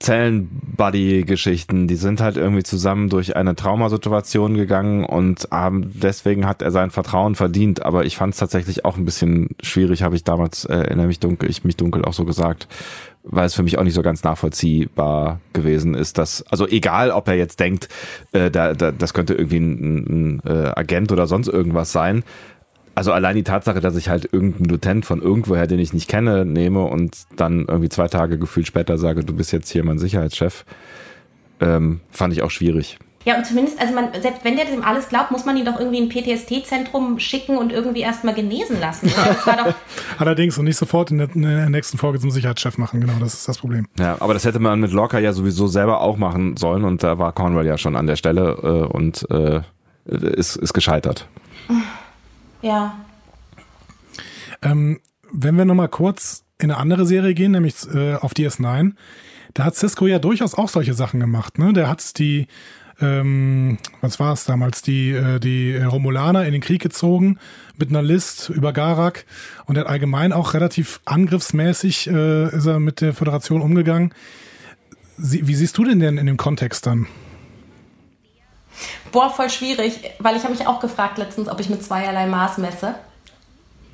Zellen-Buddy-Geschichten, 0.00 1.86
die 1.86 1.96
sind 1.96 2.22
halt 2.22 2.38
irgendwie 2.38 2.62
zusammen 2.62 3.10
durch 3.10 3.36
eine 3.36 3.54
Traumasituation 3.54 4.54
gegangen 4.54 5.04
und 5.04 5.48
haben, 5.50 5.92
deswegen 5.94 6.46
hat 6.46 6.62
er 6.62 6.70
sein 6.70 6.90
Vertrauen 6.90 7.34
verdient. 7.34 7.82
Aber 7.82 8.06
ich 8.06 8.16
fand 8.16 8.32
es 8.32 8.40
tatsächlich 8.40 8.86
auch 8.86 8.96
ein 8.96 9.04
bisschen 9.04 9.50
schwierig, 9.62 10.02
habe 10.02 10.16
ich 10.16 10.24
damals, 10.24 10.64
äh, 10.64 10.74
erinnere 10.74 11.06
mich 11.06 11.20
dunkel, 11.20 11.50
ich 11.50 11.64
mich 11.64 11.76
dunkel 11.76 12.04
auch 12.04 12.14
so 12.14 12.24
gesagt, 12.24 12.66
weil 13.22 13.46
es 13.46 13.54
für 13.54 13.62
mich 13.62 13.78
auch 13.78 13.84
nicht 13.84 13.94
so 13.94 14.02
ganz 14.02 14.24
nachvollziehbar 14.24 15.40
gewesen 15.52 15.94
ist, 15.94 16.18
dass, 16.18 16.42
also 16.48 16.66
egal, 16.66 17.10
ob 17.10 17.28
er 17.28 17.34
jetzt 17.34 17.60
denkt, 17.60 17.88
äh, 18.32 18.50
da, 18.50 18.72
da, 18.74 18.92
das 18.92 19.14
könnte 19.14 19.34
irgendwie 19.34 19.58
ein, 19.58 20.40
ein 20.40 20.42
äh, 20.46 20.72
Agent 20.74 21.12
oder 21.12 21.26
sonst 21.26 21.48
irgendwas 21.48 21.92
sein, 21.92 22.24
also 22.94 23.12
allein 23.12 23.36
die 23.36 23.44
Tatsache, 23.44 23.80
dass 23.80 23.96
ich 23.96 24.08
halt 24.08 24.32
irgendeinen 24.32 24.66
Lieutenant 24.66 25.06
von 25.06 25.22
irgendwoher, 25.22 25.66
den 25.66 25.78
ich 25.78 25.92
nicht 25.92 26.08
kenne, 26.08 26.44
nehme 26.44 26.84
und 26.84 27.16
dann 27.36 27.66
irgendwie 27.66 27.88
zwei 27.88 28.08
Tage 28.08 28.38
gefühlt 28.38 28.66
später 28.66 28.98
sage, 28.98 29.24
du 29.24 29.34
bist 29.34 29.52
jetzt 29.52 29.70
hier 29.70 29.84
mein 29.84 29.98
Sicherheitschef, 29.98 30.64
ähm, 31.60 32.00
fand 32.10 32.32
ich 32.32 32.42
auch 32.42 32.50
schwierig. 32.50 32.98
Ja, 33.26 33.36
und 33.36 33.44
zumindest, 33.44 33.78
also 33.78 33.94
man, 33.94 34.08
selbst 34.18 34.44
wenn 34.44 34.56
der 34.56 34.64
dem 34.64 34.82
alles 34.82 35.08
glaubt, 35.10 35.30
muss 35.30 35.44
man 35.44 35.54
ihn 35.56 35.66
doch 35.66 35.78
irgendwie 35.78 35.98
in 35.98 36.04
ein 36.04 36.08
PTSD-Zentrum 36.08 37.18
schicken 37.18 37.58
und 37.58 37.70
irgendwie 37.70 38.00
erstmal 38.00 38.32
genesen 38.32 38.80
lassen. 38.80 39.10
Allerdings 40.18 40.56
und 40.56 40.64
nicht 40.64 40.78
sofort 40.78 41.10
in 41.10 41.18
der, 41.18 41.34
in 41.34 41.42
der, 41.42 41.68
nächsten 41.68 41.98
Folge 41.98 42.18
zum 42.18 42.30
Sicherheitschef 42.30 42.78
machen, 42.78 43.00
genau, 43.00 43.12
das 43.20 43.34
ist 43.34 43.46
das 43.46 43.58
Problem. 43.58 43.86
Ja, 43.98 44.16
aber 44.20 44.32
das 44.32 44.46
hätte 44.46 44.58
man 44.58 44.80
mit 44.80 44.92
Locker 44.92 45.18
ja 45.18 45.34
sowieso 45.34 45.66
selber 45.66 46.00
auch 46.00 46.16
machen 46.16 46.56
sollen 46.56 46.84
und 46.84 47.02
da 47.02 47.18
war 47.18 47.32
Cornwell 47.32 47.66
ja 47.66 47.76
schon 47.76 47.94
an 47.94 48.06
der 48.06 48.16
Stelle 48.16 48.52
äh, 48.62 48.96
und 48.96 49.26
äh, 49.30 49.60
ist, 50.06 50.56
ist 50.56 50.72
gescheitert. 50.72 51.26
Ja. 52.62 52.94
Ähm, 54.60 55.00
wenn 55.32 55.56
wir 55.56 55.64
nochmal 55.64 55.88
kurz 55.88 56.44
in 56.58 56.70
eine 56.70 56.78
andere 56.78 57.06
Serie 57.06 57.32
gehen, 57.32 57.52
nämlich 57.52 57.74
äh, 57.94 58.16
auf 58.16 58.34
DS9, 58.34 58.92
da 59.54 59.64
hat 59.64 59.76
Cisco 59.76 60.06
ja 60.06 60.18
durchaus 60.18 60.54
auch 60.54 60.68
solche 60.68 60.94
Sachen 60.94 61.20
gemacht. 61.20 61.58
Ne? 61.58 61.72
Der 61.72 61.88
hat 61.88 62.18
die, 62.18 62.46
ähm, 63.00 63.78
was 64.00 64.20
war 64.20 64.32
es 64.32 64.44
damals, 64.44 64.82
die, 64.82 65.10
äh, 65.12 65.38
die 65.40 65.76
Romulaner 65.76 66.46
in 66.46 66.52
den 66.52 66.60
Krieg 66.60 66.82
gezogen 66.82 67.38
mit 67.76 67.90
einer 67.90 68.02
List 68.02 68.50
über 68.50 68.72
Garak 68.72 69.24
und 69.66 69.76
er 69.76 69.84
hat 69.84 69.90
allgemein 69.90 70.32
auch 70.32 70.54
relativ 70.54 71.00
angriffsmäßig 71.04 72.08
äh, 72.08 72.48
ist 72.48 72.66
er 72.66 72.80
mit 72.80 73.00
der 73.00 73.14
Föderation 73.14 73.62
umgegangen. 73.62 74.14
Sie, 75.16 75.46
wie 75.46 75.54
siehst 75.54 75.76
du 75.78 75.84
denn 75.84 76.00
denn 76.00 76.18
in 76.18 76.26
dem 76.26 76.36
Kontext 76.36 76.86
dann? 76.86 77.06
Boah, 79.12 79.30
voll 79.30 79.50
schwierig, 79.50 80.00
weil 80.18 80.36
ich 80.36 80.44
habe 80.44 80.54
mich 80.54 80.66
auch 80.66 80.80
gefragt 80.80 81.18
letztens, 81.18 81.48
ob 81.48 81.60
ich 81.60 81.68
mit 81.68 81.82
zweierlei 81.82 82.26
Maß 82.26 82.58
messe. 82.58 82.94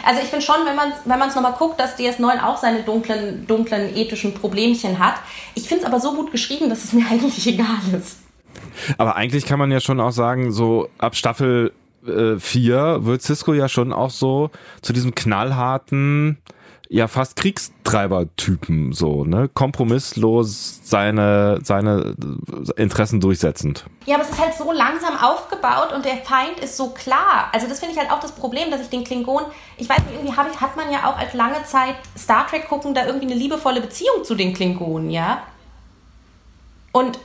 Also 0.05 0.21
ich 0.23 0.29
finde 0.29 0.45
schon, 0.45 0.65
wenn 0.65 0.77
man 0.77 0.91
es 0.91 0.97
wenn 1.05 1.19
nochmal 1.19 1.55
guckt, 1.59 1.81
dass 1.81 1.99
DS9 1.99 2.45
auch 2.45 2.59
seine 2.59 2.83
dunklen, 2.83 3.47
dunklen 3.47 3.97
ethischen 3.97 4.35
Problemchen 4.35 4.99
hat. 4.99 5.15
Ich 5.55 5.69
finde 5.69 5.85
es 5.85 5.87
aber 5.87 6.01
so 6.01 6.15
gut 6.15 6.31
geschrieben, 6.31 6.69
dass 6.69 6.85
es 6.85 6.93
mir 6.93 7.07
eigentlich 7.11 7.47
egal 7.47 7.81
ist. 7.99 8.19
Aber 8.99 9.17
eigentlich 9.17 9.47
kann 9.47 9.59
man 9.59 9.71
ja 9.71 9.81
schon 9.81 10.01
auch 10.01 10.13
sagen, 10.13 10.53
so 10.53 10.89
ab 10.99 11.17
Staffel 11.17 11.73
4 12.05 12.77
äh, 12.77 13.05
wird 13.05 13.23
Cisco 13.23 13.53
ja 13.53 13.69
schon 13.69 13.93
auch 13.93 14.11
so 14.11 14.51
zu 14.83 14.93
diesem 14.93 15.15
knallharten 15.15 16.39
ja 16.89 17.09
fast 17.09 17.37
Kriegstreiber-Typen 17.37 18.93
so, 18.93 19.25
ne? 19.25 19.49
Kompromisslos 19.53 20.81
seine, 20.85 21.59
seine 21.63 22.15
Interessen 22.77 23.21
durchsetzend. 23.21 23.87
Ja, 24.07 24.15
aber 24.15 24.25
es 24.25 24.31
ist 24.31 24.41
halt 24.41 24.55
so 24.55 24.71
langsam 24.73 25.17
aufgebaut 25.17 25.93
und 25.95 26.05
der 26.05 26.19
Feind 26.19 26.61
ist 26.63 26.77
so 26.77 26.91
klar. 26.91 27.49
Also 27.53 27.67
das 27.67 27.81
finde 27.81 27.95
ich 27.95 28.01
halt 28.01 28.11
auch 28.11 28.21
das 28.21 28.33
Problem, 28.33 28.71
dass 28.71 28.81
ich 28.81 28.89
den 28.89 29.05
Klingonen, 29.05 29.47
ich 29.79 29.89
weiß 29.89 29.99
nicht, 29.99 30.15
irgendwie 30.15 30.37
hab 30.37 30.51
ich, 30.51 30.61
hat 30.61 30.77
man 30.77 30.91
ja 30.91 31.11
auch 31.11 31.19
als 31.19 31.35
lange 31.35 31.63
Zeit 31.65 31.97
Star 32.17 32.47
Trek 32.47 32.69
gucken 32.69 32.95
da 32.95 33.07
irgendwie 33.07 33.27
eine 33.27 33.35
liebevolle 33.35 33.81
Beziehung 33.81 34.25
zu 34.25 34.35
den 34.35 34.55
Klingonen, 34.55 35.11
ja? 35.11 35.43
Und 36.93 37.19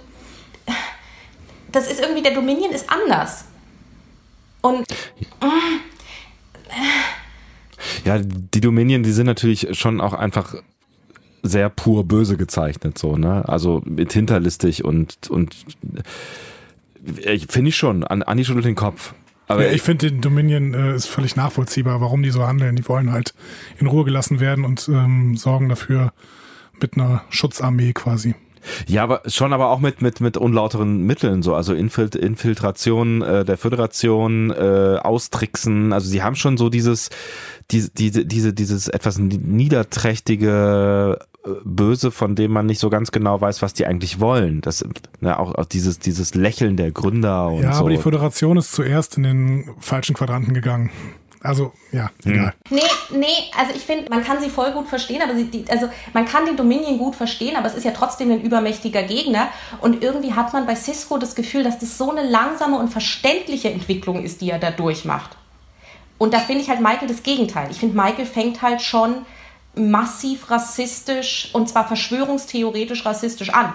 das 1.71 1.89
ist 1.89 1.99
irgendwie, 1.99 2.21
der 2.21 2.33
Dominion 2.33 2.71
ist 2.71 2.89
anders. 2.89 3.45
Und. 4.61 4.85
Äh, 5.41 5.45
ja, 8.05 8.19
die 8.19 8.61
Dominion, 8.61 9.03
die 9.03 9.11
sind 9.11 9.25
natürlich 9.25 9.67
schon 9.77 10.01
auch 10.01 10.13
einfach 10.13 10.55
sehr 11.43 11.69
pur 11.69 12.03
böse 12.03 12.37
gezeichnet, 12.37 12.97
so, 12.97 13.17
ne? 13.17 13.47
Also 13.47 13.81
mit 13.85 14.13
hinterlistig 14.13 14.85
und, 14.85 15.17
und 15.29 15.55
ich 17.23 17.47
finde 17.47 17.69
ich 17.69 17.75
schon, 17.75 18.03
an, 18.03 18.21
Andi 18.23 18.45
schüttelt 18.45 18.65
den 18.65 18.75
Kopf. 18.75 19.13
Aber 19.47 19.65
ja, 19.65 19.73
ich 19.73 19.81
finde, 19.81 20.09
den 20.11 20.21
Dominion 20.21 20.73
äh, 20.73 20.95
ist 20.95 21.07
völlig 21.07 21.35
nachvollziehbar, 21.35 21.99
warum 21.99 22.23
die 22.23 22.29
so 22.29 22.45
handeln. 22.45 22.75
Die 22.75 22.87
wollen 22.87 23.11
halt 23.11 23.33
in 23.79 23.87
Ruhe 23.87 24.05
gelassen 24.05 24.39
werden 24.39 24.63
und 24.63 24.87
ähm, 24.87 25.35
sorgen 25.35 25.67
dafür 25.67 26.13
mit 26.79 26.95
einer 26.95 27.23
Schutzarmee 27.29 27.91
quasi. 27.91 28.35
Ja, 28.87 29.03
aber 29.03 29.21
schon 29.27 29.53
aber 29.53 29.69
auch 29.69 29.79
mit 29.79 30.01
mit 30.01 30.21
mit 30.21 30.37
unlauteren 30.37 31.03
Mitteln 31.03 31.41
so, 31.41 31.55
also 31.55 31.73
Infilt 31.73 32.15
Infiltration 32.15 33.21
äh, 33.21 33.45
der 33.45 33.57
Föderation, 33.57 34.51
äh, 34.51 34.99
Austricksen, 35.01 35.93
also 35.93 36.09
sie 36.09 36.23
haben 36.23 36.35
schon 36.35 36.57
so 36.57 36.69
dieses 36.69 37.09
diese 37.71 37.89
diese 37.91 38.25
diese 38.25 38.53
dieses 38.53 38.87
etwas 38.87 39.19
niederträchtige 39.19 41.19
äh, 41.45 41.49
Böse, 41.63 42.11
von 42.11 42.35
dem 42.35 42.51
man 42.51 42.65
nicht 42.65 42.79
so 42.79 42.89
ganz 42.89 43.11
genau 43.11 43.41
weiß, 43.41 43.61
was 43.61 43.73
die 43.73 43.85
eigentlich 43.85 44.19
wollen. 44.19 44.61
Das 44.61 44.85
ne, 45.19 45.39
auch, 45.39 45.55
auch 45.55 45.65
dieses 45.65 45.99
dieses 45.99 46.35
Lächeln 46.35 46.77
der 46.77 46.91
Gründer 46.91 47.47
und 47.47 47.63
ja, 47.63 47.73
so. 47.73 47.81
aber 47.81 47.89
die 47.89 47.97
Föderation 47.97 48.57
ist 48.57 48.73
zuerst 48.73 49.17
in 49.17 49.23
den 49.23 49.69
falschen 49.79 50.15
Quadranten 50.15 50.53
gegangen. 50.53 50.91
Also, 51.43 51.73
ja, 51.91 52.09
hm. 52.23 52.33
egal. 52.33 52.53
Nee, 52.69 52.81
nee, 53.11 53.25
also 53.57 53.73
ich 53.75 53.81
finde, 53.81 54.09
man 54.09 54.23
kann 54.23 54.39
sie 54.41 54.49
voll 54.49 54.71
gut 54.71 54.87
verstehen, 54.87 55.21
aber 55.21 55.35
sie, 55.35 55.45
die, 55.45 55.65
also 55.69 55.89
man 56.13 56.25
kann 56.25 56.45
den 56.45 56.55
Dominion 56.55 56.97
gut 56.97 57.15
verstehen, 57.15 57.55
aber 57.55 57.67
es 57.67 57.73
ist 57.73 57.83
ja 57.83 57.91
trotzdem 57.91 58.31
ein 58.31 58.41
übermächtiger 58.41 59.03
Gegner. 59.03 59.47
Und 59.79 60.03
irgendwie 60.03 60.33
hat 60.33 60.53
man 60.53 60.65
bei 60.65 60.75
Cisco 60.75 61.17
das 61.17 61.35
Gefühl, 61.35 61.63
dass 61.63 61.79
das 61.79 61.97
so 61.97 62.11
eine 62.11 62.29
langsame 62.29 62.77
und 62.77 62.89
verständliche 62.89 63.71
Entwicklung 63.71 64.23
ist, 64.23 64.41
die 64.41 64.51
er 64.51 64.59
da 64.59 64.71
durchmacht. 64.71 65.31
Und 66.17 66.33
da 66.33 66.39
finde 66.39 66.61
ich 66.61 66.69
halt 66.69 66.81
Michael 66.81 67.07
das 67.07 67.23
Gegenteil. 67.23 67.69
Ich 67.71 67.79
finde, 67.79 67.95
Michael 67.95 68.27
fängt 68.27 68.61
halt 68.61 68.81
schon 68.81 69.25
massiv 69.73 70.51
rassistisch 70.51 71.49
und 71.53 71.69
zwar 71.69 71.87
verschwörungstheoretisch 71.87 73.05
rassistisch 73.05 73.49
an. 73.49 73.73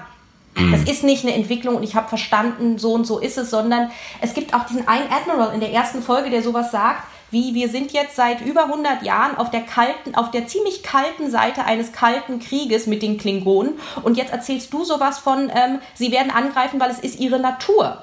Das 0.70 0.84
ist 0.84 1.05
nicht 1.05 1.22
eine 1.22 1.34
Entwicklung 1.34 1.76
und 1.76 1.82
ich 1.82 1.94
habe 1.97 2.09
verstanden, 2.09 2.78
so 2.78 2.94
und 2.94 3.06
so 3.06 3.18
ist 3.18 3.36
es, 3.36 3.51
sondern 3.51 3.90
es 4.22 4.32
gibt 4.32 4.55
auch 4.55 4.64
diesen 4.64 4.88
einen 4.88 5.10
Admiral 5.12 5.52
in 5.52 5.60
der 5.60 5.70
ersten 5.70 6.02
Folge, 6.02 6.30
der 6.30 6.43
sowas 6.43 6.70
sagt, 6.70 7.02
wie 7.31 7.55
wir 7.55 7.69
sind 7.69 7.93
jetzt 7.93 8.16
seit 8.16 8.40
über 8.40 8.65
100 8.65 9.03
Jahren 9.03 9.36
auf 9.36 9.51
der 9.51 9.62
kalten, 9.62 10.15
auf 10.15 10.31
der 10.31 10.47
ziemlich 10.47 10.82
kalten 10.82 11.31
Seite 11.31 11.65
eines 11.65 11.93
kalten 11.93 12.39
Krieges 12.39 12.86
mit 12.86 13.03
den 13.03 13.19
Klingonen 13.19 13.78
und 14.03 14.16
jetzt 14.16 14.32
erzählst 14.32 14.73
du 14.73 14.85
sowas 14.85 15.19
von, 15.19 15.51
ähm, 15.55 15.81
sie 15.94 16.12
werden 16.12 16.31
angreifen, 16.31 16.78
weil 16.81 16.90
es 16.90 17.01
ist 17.01 17.19
ihre 17.19 17.39
Natur. 17.39 18.03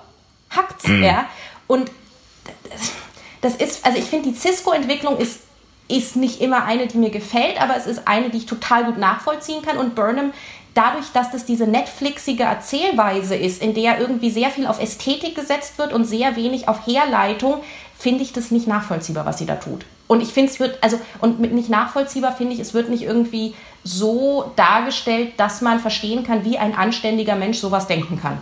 Hackt's, 0.50 0.88
mhm. 0.88 1.04
ja. 1.04 1.26
Und 1.68 1.92
das 3.42 3.56
ist, 3.56 3.86
also 3.86 3.98
ich 3.98 4.06
finde, 4.06 4.30
die 4.30 4.36
Cisco-Entwicklung 4.36 5.18
ist 5.18 5.40
ist 5.90 6.16
nicht 6.16 6.42
immer 6.42 6.64
eine, 6.64 6.88
die 6.88 6.98
mir 6.98 7.10
gefällt, 7.10 7.62
aber 7.62 7.76
es 7.76 7.88
ist 7.88 8.08
eine, 8.08 8.30
die 8.30 8.38
ich 8.38 8.46
total 8.46 8.86
gut 8.86 8.98
nachvollziehen 8.98 9.62
kann. 9.62 9.78
Und 9.78 9.96
Burnham 9.96 10.32
dadurch, 10.74 11.12
dass 11.14 11.32
das 11.32 11.46
diese 11.46 11.68
Netflixige 11.68 12.44
Erzählweise 12.44 13.36
ist, 13.36 13.62
in 13.62 13.74
der 13.74 14.00
irgendwie 14.00 14.32
sehr 14.32 14.50
viel 14.50 14.66
auf 14.66 14.82
Ästhetik 14.82 15.36
gesetzt 15.36 15.78
wird 15.78 15.94
und 15.94 16.06
sehr 16.06 16.36
wenig 16.36 16.68
auf 16.68 16.88
Herleitung, 16.88 17.62
finde 18.04 18.22
ich 18.22 18.34
das 18.34 18.52
nicht 18.52 18.68
nachvollziehbar, 18.68 19.26
was 19.26 19.38
sie 19.38 19.46
da 19.46 19.56
tut. 19.56 19.86
Und 20.08 20.22
ich 20.22 20.34
finde 20.34 20.52
es 20.52 20.60
wird, 20.60 20.78
also, 20.84 21.00
und 21.22 21.40
mit 21.40 21.54
nicht 21.54 21.70
nachvollziehbar 21.70 22.36
finde 22.36 22.54
ich, 22.54 22.60
es 22.60 22.74
wird 22.74 22.90
nicht 22.90 23.04
irgendwie 23.04 23.56
so 23.86 24.52
dargestellt, 24.58 25.32
dass 25.38 25.62
man 25.62 25.80
verstehen 25.80 26.26
kann, 26.26 26.44
wie 26.44 26.58
ein 26.58 26.76
anständiger 26.76 27.36
Mensch 27.36 27.60
sowas 27.60 27.88
denken 27.88 28.20
kann. 28.20 28.40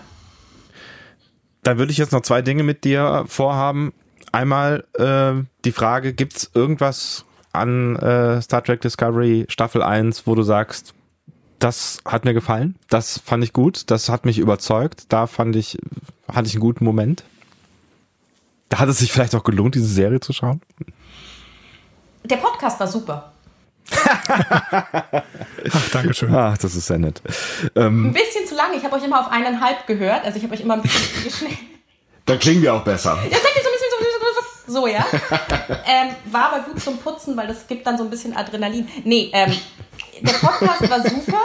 Da 1.62 1.78
würde 1.78 1.92
ich 1.92 2.00
jetzt 2.00 2.12
noch 2.12 2.24
zwei 2.24 2.42
Dinge 2.42 2.64
mit 2.64 2.84
dir 2.86 3.24
vorhaben. 3.28 3.94
Einmal 4.32 4.84
äh, 4.98 5.46
die 5.64 5.72
Frage, 5.72 6.14
gibt 6.14 6.38
es 6.38 6.52
irgendwas 6.56 7.24
an 7.54 7.98
äh, 7.98 8.42
Star 8.42 8.64
Trek 8.64 8.82
Discovery 8.82 9.46
Staffel 9.48 9.84
1, 9.84 10.26
wo 10.26 10.34
du 10.34 10.42
sagst, 10.42 10.96
das 11.60 12.00
hat 12.04 12.26
mir 12.26 12.34
gefallen, 12.34 12.78
das 12.90 13.20
fand 13.20 13.44
ich 13.44 13.54
gut, 13.54 13.92
das 13.92 14.10
hat 14.10 14.26
mich 14.26 14.40
überzeugt, 14.40 15.14
da 15.14 15.28
fand 15.28 15.56
ich, 15.56 15.78
hatte 16.28 16.48
ich 16.48 16.56
einen 16.56 16.62
guten 16.62 16.84
Moment. 16.84 17.24
Da 18.72 18.80
hat 18.80 18.88
es 18.88 19.00
sich 19.00 19.12
vielleicht 19.12 19.36
auch 19.36 19.44
gelohnt, 19.44 19.76
diese 19.76 19.86
Serie 19.86 20.22
zu 20.22 20.32
schauen. 20.32 20.62
Der 22.24 22.38
Podcast 22.38 22.80
war 22.80 22.88
super. 22.88 23.34
Ach, 23.92 25.90
danke 25.92 26.14
schön. 26.14 26.34
Ach, 26.34 26.58
das 26.58 26.76
ist 26.76 26.88
sehr 26.88 26.98
nett. 26.98 27.22
Ähm, 27.76 28.08
ein 28.08 28.14
bisschen 28.14 28.48
zu 28.48 28.56
lange. 28.56 28.78
Ich 28.78 28.86
habe 28.86 28.96
euch 28.96 29.04
immer 29.04 29.20
auf 29.20 29.30
eineinhalb 29.30 29.86
gehört. 29.88 30.24
Also 30.24 30.38
ich 30.38 30.44
habe 30.46 30.54
euch 30.54 30.62
immer 30.62 30.76
ein 30.76 30.82
bisschen 30.82 31.24
geschnellt. 31.26 31.58
Dann 32.26 32.40
klingen 32.40 32.62
wir 32.62 32.74
auch 32.74 32.84
besser. 32.86 33.18
Ja, 33.30 33.38
so 33.38 33.48
ein 33.48 33.54
bisschen 33.54 33.90
so, 34.68 34.74
so, 34.74 34.88
ja. 34.88 35.06
ähm, 35.86 36.16
war 36.32 36.54
aber 36.54 36.64
gut 36.64 36.82
zum 36.82 36.98
Putzen, 36.98 37.36
weil 37.36 37.48
das 37.48 37.68
gibt 37.68 37.86
dann 37.86 37.98
so 37.98 38.06
ein 38.06 38.10
bisschen 38.10 38.34
Adrenalin. 38.34 38.88
Nee, 39.04 39.32
ähm, 39.34 39.54
der 40.22 40.34
Podcast 40.34 40.90
war 40.90 41.02
super. 41.02 41.42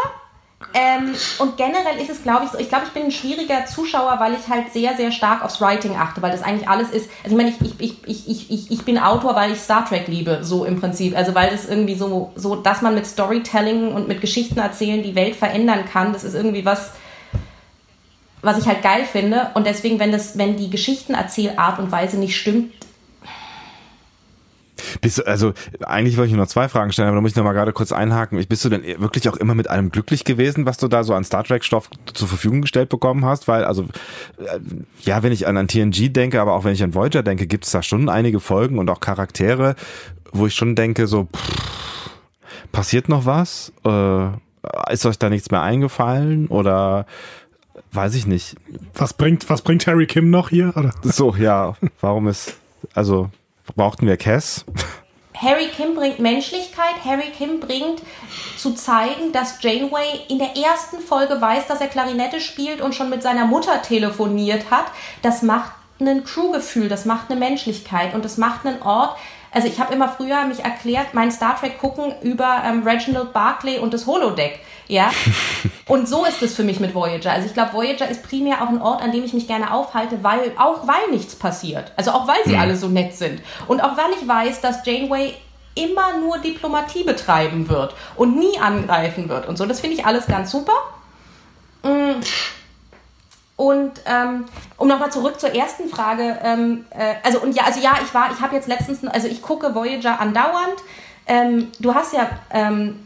Ähm, 0.72 1.14
und 1.38 1.58
generell 1.58 2.00
ist 2.00 2.08
es, 2.08 2.22
glaube 2.22 2.46
ich, 2.46 2.50
so, 2.50 2.58
ich 2.58 2.70
glaube, 2.70 2.84
ich 2.86 2.92
bin 2.92 3.04
ein 3.04 3.10
schwieriger 3.10 3.66
Zuschauer, 3.66 4.16
weil 4.18 4.34
ich 4.34 4.48
halt 4.48 4.72
sehr, 4.72 4.96
sehr 4.96 5.12
stark 5.12 5.44
aufs 5.44 5.60
Writing 5.60 5.96
achte, 5.96 6.22
weil 6.22 6.32
das 6.32 6.42
eigentlich 6.42 6.66
alles 6.66 6.90
ist, 6.90 7.10
also 7.22 7.36
ich 7.36 7.42
meine, 7.42 7.50
ich, 7.50 7.56
ich, 7.78 8.06
ich, 8.06 8.28
ich, 8.28 8.50
ich, 8.50 8.70
ich 8.70 8.82
bin 8.84 8.98
Autor, 8.98 9.34
weil 9.34 9.52
ich 9.52 9.60
Star 9.60 9.86
Trek 9.86 10.08
liebe, 10.08 10.38
so 10.42 10.64
im 10.64 10.80
Prinzip. 10.80 11.14
Also 11.14 11.34
weil 11.34 11.50
das 11.50 11.66
irgendwie 11.66 11.94
so, 11.94 12.32
so, 12.36 12.56
dass 12.56 12.80
man 12.80 12.94
mit 12.94 13.06
Storytelling 13.06 13.92
und 13.92 14.08
mit 14.08 14.22
Geschichten 14.22 14.58
erzählen 14.58 15.02
die 15.02 15.14
Welt 15.14 15.36
verändern 15.36 15.84
kann, 15.84 16.14
das 16.14 16.24
ist 16.24 16.34
irgendwie 16.34 16.64
was, 16.64 16.92
was 18.40 18.58
ich 18.58 18.66
halt 18.66 18.82
geil 18.82 19.04
finde. 19.04 19.50
Und 19.54 19.66
deswegen, 19.66 19.98
wenn 19.98 20.12
das, 20.12 20.38
wenn 20.38 20.56
die 20.56 20.70
Geschichtenerzählart 20.70 21.78
und 21.78 21.92
Weise 21.92 22.18
nicht 22.18 22.36
stimmt, 22.36 22.72
bist 25.00 25.18
du, 25.18 25.26
also 25.26 25.52
eigentlich 25.80 26.16
wollte 26.16 26.30
ich 26.30 26.36
nur 26.36 26.46
zwei 26.46 26.68
Fragen 26.68 26.92
stellen, 26.92 27.08
aber 27.08 27.16
da 27.16 27.20
muss 27.20 27.32
ich 27.32 27.36
noch 27.36 27.44
mal 27.44 27.52
gerade 27.52 27.72
kurz 27.72 27.92
einhaken. 27.92 28.44
Bist 28.46 28.64
du 28.64 28.68
denn 28.68 28.82
wirklich 29.00 29.28
auch 29.28 29.36
immer 29.36 29.54
mit 29.54 29.68
allem 29.68 29.90
glücklich 29.90 30.24
gewesen, 30.24 30.66
was 30.66 30.78
du 30.78 30.88
da 30.88 31.04
so 31.04 31.14
an 31.14 31.24
Star 31.24 31.44
Trek 31.44 31.64
Stoff 31.64 31.90
zur 32.12 32.28
Verfügung 32.28 32.62
gestellt 32.62 32.88
bekommen 32.88 33.24
hast? 33.24 33.48
Weil 33.48 33.64
also 33.64 33.82
äh, 34.38 34.58
ja, 35.02 35.22
wenn 35.22 35.32
ich 35.32 35.46
an, 35.46 35.56
an 35.56 35.68
TNG 35.68 36.12
denke, 36.12 36.40
aber 36.40 36.54
auch 36.54 36.64
wenn 36.64 36.72
ich 36.72 36.82
an 36.82 36.94
Voyager 36.94 37.22
denke, 37.22 37.46
gibt 37.46 37.64
es 37.64 37.70
da 37.72 37.82
schon 37.82 38.08
einige 38.08 38.40
Folgen 38.40 38.78
und 38.78 38.88
auch 38.90 39.00
Charaktere, 39.00 39.76
wo 40.32 40.46
ich 40.46 40.54
schon 40.54 40.74
denke, 40.74 41.06
so 41.06 41.28
pff, 41.34 42.10
passiert 42.72 43.08
noch 43.08 43.26
was? 43.26 43.72
Äh, 43.84 44.28
ist 44.92 45.06
euch 45.06 45.18
da 45.18 45.30
nichts 45.30 45.50
mehr 45.50 45.62
eingefallen 45.62 46.48
oder 46.48 47.06
weiß 47.92 48.14
ich 48.14 48.26
nicht. 48.26 48.56
Was 48.94 49.14
bringt, 49.14 49.48
was 49.48 49.62
bringt 49.62 49.86
Harry 49.86 50.06
Kim 50.06 50.30
noch 50.30 50.50
hier? 50.50 50.72
Oder? 50.76 50.92
So, 51.02 51.34
ja. 51.36 51.76
Warum 52.00 52.28
ist, 52.28 52.56
also 52.94 53.30
brauchten 53.74 54.06
wir 54.06 54.16
Cass. 54.16 54.64
Harry 55.34 55.68
Kim 55.68 55.94
bringt 55.94 56.18
Menschlichkeit. 56.18 57.04
Harry 57.04 57.30
Kim 57.36 57.60
bringt 57.60 58.00
zu 58.56 58.74
zeigen, 58.74 59.32
dass 59.32 59.62
Janeway 59.62 60.22
in 60.28 60.38
der 60.38 60.56
ersten 60.56 61.00
Folge 61.00 61.40
weiß, 61.40 61.66
dass 61.66 61.80
er 61.80 61.88
Klarinette 61.88 62.40
spielt 62.40 62.80
und 62.80 62.94
schon 62.94 63.10
mit 63.10 63.22
seiner 63.22 63.46
Mutter 63.46 63.82
telefoniert 63.82 64.70
hat. 64.70 64.86
Das 65.22 65.42
macht 65.42 65.72
ein 66.00 66.24
Crewgefühl, 66.24 66.88
das 66.88 67.04
macht 67.04 67.30
eine 67.30 67.38
Menschlichkeit 67.38 68.14
und 68.14 68.24
das 68.24 68.38
macht 68.38 68.66
einen 68.66 68.82
Ort. 68.82 69.16
Also 69.56 69.68
ich 69.68 69.80
habe 69.80 69.94
immer 69.94 70.10
früher 70.10 70.44
mich 70.44 70.62
erklärt, 70.62 71.14
mein 71.14 71.32
Star 71.32 71.58
Trek 71.58 71.78
gucken 71.78 72.12
über 72.20 72.62
ähm, 72.66 72.82
Reginald 72.82 73.32
Barclay 73.32 73.78
und 73.78 73.94
das 73.94 74.06
Holodeck. 74.06 74.60
Ja. 74.86 75.10
Und 75.88 76.08
so 76.08 76.24
ist 76.26 76.42
es 76.42 76.54
für 76.54 76.62
mich 76.62 76.78
mit 76.78 76.94
Voyager. 76.94 77.32
Also 77.32 77.46
ich 77.46 77.54
glaube, 77.54 77.72
Voyager 77.72 78.06
ist 78.06 78.22
primär 78.22 78.60
auch 78.60 78.68
ein 78.68 78.82
Ort, 78.82 79.02
an 79.02 79.12
dem 79.12 79.24
ich 79.24 79.32
mich 79.32 79.46
gerne 79.46 79.72
aufhalte, 79.72 80.22
weil, 80.22 80.52
auch 80.58 80.86
weil 80.86 81.10
nichts 81.10 81.36
passiert. 81.36 81.92
Also 81.96 82.10
auch 82.10 82.28
weil 82.28 82.36
sie 82.44 82.52
mhm. 82.52 82.60
alle 82.60 82.76
so 82.76 82.88
nett 82.88 83.16
sind. 83.16 83.40
Und 83.66 83.80
auch 83.80 83.96
weil 83.96 84.10
ich 84.20 84.28
weiß, 84.28 84.60
dass 84.60 84.84
Janeway 84.84 85.32
immer 85.74 86.18
nur 86.18 86.38
Diplomatie 86.38 87.04
betreiben 87.04 87.68
wird 87.68 87.94
und 88.14 88.36
nie 88.36 88.58
angreifen 88.58 89.28
wird 89.28 89.48
und 89.48 89.56
so. 89.56 89.64
Das 89.64 89.80
finde 89.80 89.96
ich 89.96 90.04
alles 90.04 90.26
ganz 90.26 90.50
super. 90.50 90.74
Mm. 91.82 92.20
Und 93.56 93.92
ähm, 94.04 94.44
um 94.76 94.86
nochmal 94.86 95.10
zurück 95.10 95.40
zur 95.40 95.54
ersten 95.54 95.88
Frage, 95.88 96.38
ähm, 96.42 96.84
äh, 96.90 97.14
also 97.22 97.40
und 97.40 97.54
ja, 97.54 97.64
also 97.64 97.80
ja, 97.80 97.98
ich 98.04 98.12
war, 98.12 98.30
ich 98.30 98.40
habe 98.40 98.54
jetzt 98.54 98.68
letztens, 98.68 99.02
also 99.06 99.28
ich 99.28 99.40
gucke 99.40 99.74
Voyager 99.74 100.20
andauernd. 100.20 100.76
Ähm, 101.26 101.68
du 101.80 101.94
hast 101.94 102.12
ja 102.12 102.28
ähm, 102.52 103.00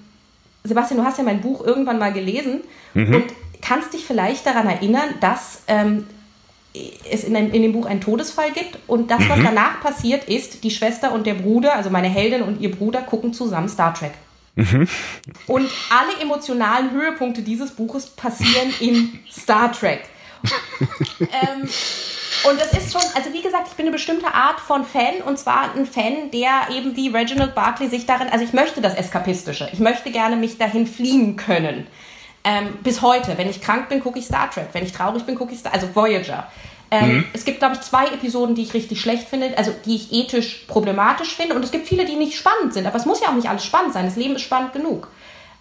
Sebastian, 0.64 1.00
du 1.00 1.06
hast 1.06 1.18
ja 1.18 1.24
mein 1.24 1.40
Buch 1.40 1.64
irgendwann 1.64 1.98
mal 1.98 2.12
gelesen 2.12 2.62
mhm. 2.94 3.14
und 3.14 3.24
kannst 3.62 3.92
dich 3.92 4.04
vielleicht 4.04 4.44
daran 4.44 4.66
erinnern, 4.66 5.14
dass 5.20 5.62
ähm, 5.68 6.06
es 7.10 7.24
in, 7.24 7.34
einem, 7.36 7.52
in, 7.52 7.62
dem 7.62 7.72
Buch 7.72 7.86
einen 7.86 8.00
Todesfall 8.00 8.52
gibt 8.52 8.78
und 8.86 9.10
das, 9.10 9.28
was 9.28 9.38
mhm. 9.38 9.44
danach 9.44 9.80
passiert, 9.80 10.28
ist, 10.28 10.62
die 10.62 10.70
Schwester 10.70 11.12
und 11.12 11.26
der 11.26 11.34
Bruder, 11.34 11.74
also 11.74 11.90
meine 11.90 12.08
Heldin 12.08 12.42
und 12.42 12.60
ihr 12.60 12.70
Bruder, 12.70 13.02
gucken 13.02 13.32
zusammen 13.32 13.68
Star 13.68 13.94
Trek. 13.94 14.12
Mhm. 14.56 14.86
Und 15.46 15.70
alle 15.90 16.20
emotionalen 16.20 16.90
Höhepunkte 16.90 17.42
dieses 17.42 17.70
Buches 17.70 18.08
passieren 18.08 18.72
in 18.80 19.18
Star 19.30 19.72
Trek. 19.72 20.02
ähm, 21.20 21.68
und 22.48 22.58
das 22.58 22.72
ist 22.72 22.92
schon, 22.92 23.02
also 23.14 23.32
wie 23.32 23.42
gesagt, 23.42 23.68
ich 23.68 23.74
bin 23.74 23.86
eine 23.86 23.92
bestimmte 23.92 24.32
Art 24.32 24.60
von 24.60 24.84
Fan 24.84 25.22
und 25.26 25.38
zwar 25.38 25.74
ein 25.74 25.86
Fan, 25.86 26.30
der 26.32 26.74
eben 26.74 26.96
wie 26.96 27.08
Reginald 27.08 27.54
Barclay 27.54 27.88
sich 27.88 28.06
darin, 28.06 28.28
also 28.30 28.44
ich 28.44 28.52
möchte 28.52 28.80
das 28.80 28.94
Eskapistische. 28.94 29.68
Ich 29.72 29.78
möchte 29.78 30.10
gerne 30.10 30.36
mich 30.36 30.56
dahin 30.58 30.86
fliehen 30.86 31.36
können. 31.36 31.86
Ähm, 32.42 32.78
bis 32.82 33.02
heute. 33.02 33.36
Wenn 33.36 33.50
ich 33.50 33.60
krank 33.60 33.90
bin, 33.90 34.00
gucke 34.00 34.18
ich 34.18 34.24
Star 34.24 34.50
Trek. 34.50 34.68
Wenn 34.72 34.84
ich 34.84 34.92
traurig 34.92 35.24
bin, 35.24 35.34
gucke 35.34 35.52
ich 35.52 35.58
Star, 35.58 35.74
also 35.74 35.94
Voyager. 35.94 36.50
Ähm, 36.90 37.16
mhm. 37.16 37.24
Es 37.34 37.44
gibt, 37.44 37.58
glaube 37.58 37.74
ich, 37.74 37.82
zwei 37.82 38.06
Episoden, 38.06 38.54
die 38.54 38.62
ich 38.62 38.72
richtig 38.72 39.00
schlecht 39.00 39.28
finde, 39.28 39.56
also 39.58 39.72
die 39.84 39.94
ich 39.94 40.12
ethisch 40.12 40.64
problematisch 40.66 41.36
finde. 41.36 41.54
Und 41.54 41.64
es 41.64 41.70
gibt 41.70 41.86
viele, 41.86 42.06
die 42.06 42.16
nicht 42.16 42.36
spannend 42.36 42.72
sind. 42.72 42.86
Aber 42.86 42.96
es 42.96 43.04
muss 43.04 43.20
ja 43.20 43.28
auch 43.28 43.34
nicht 43.34 43.48
alles 43.48 43.64
spannend 43.64 43.92
sein. 43.92 44.06
Das 44.06 44.16
Leben 44.16 44.34
ist 44.36 44.42
spannend 44.42 44.72
genug. 44.72 45.08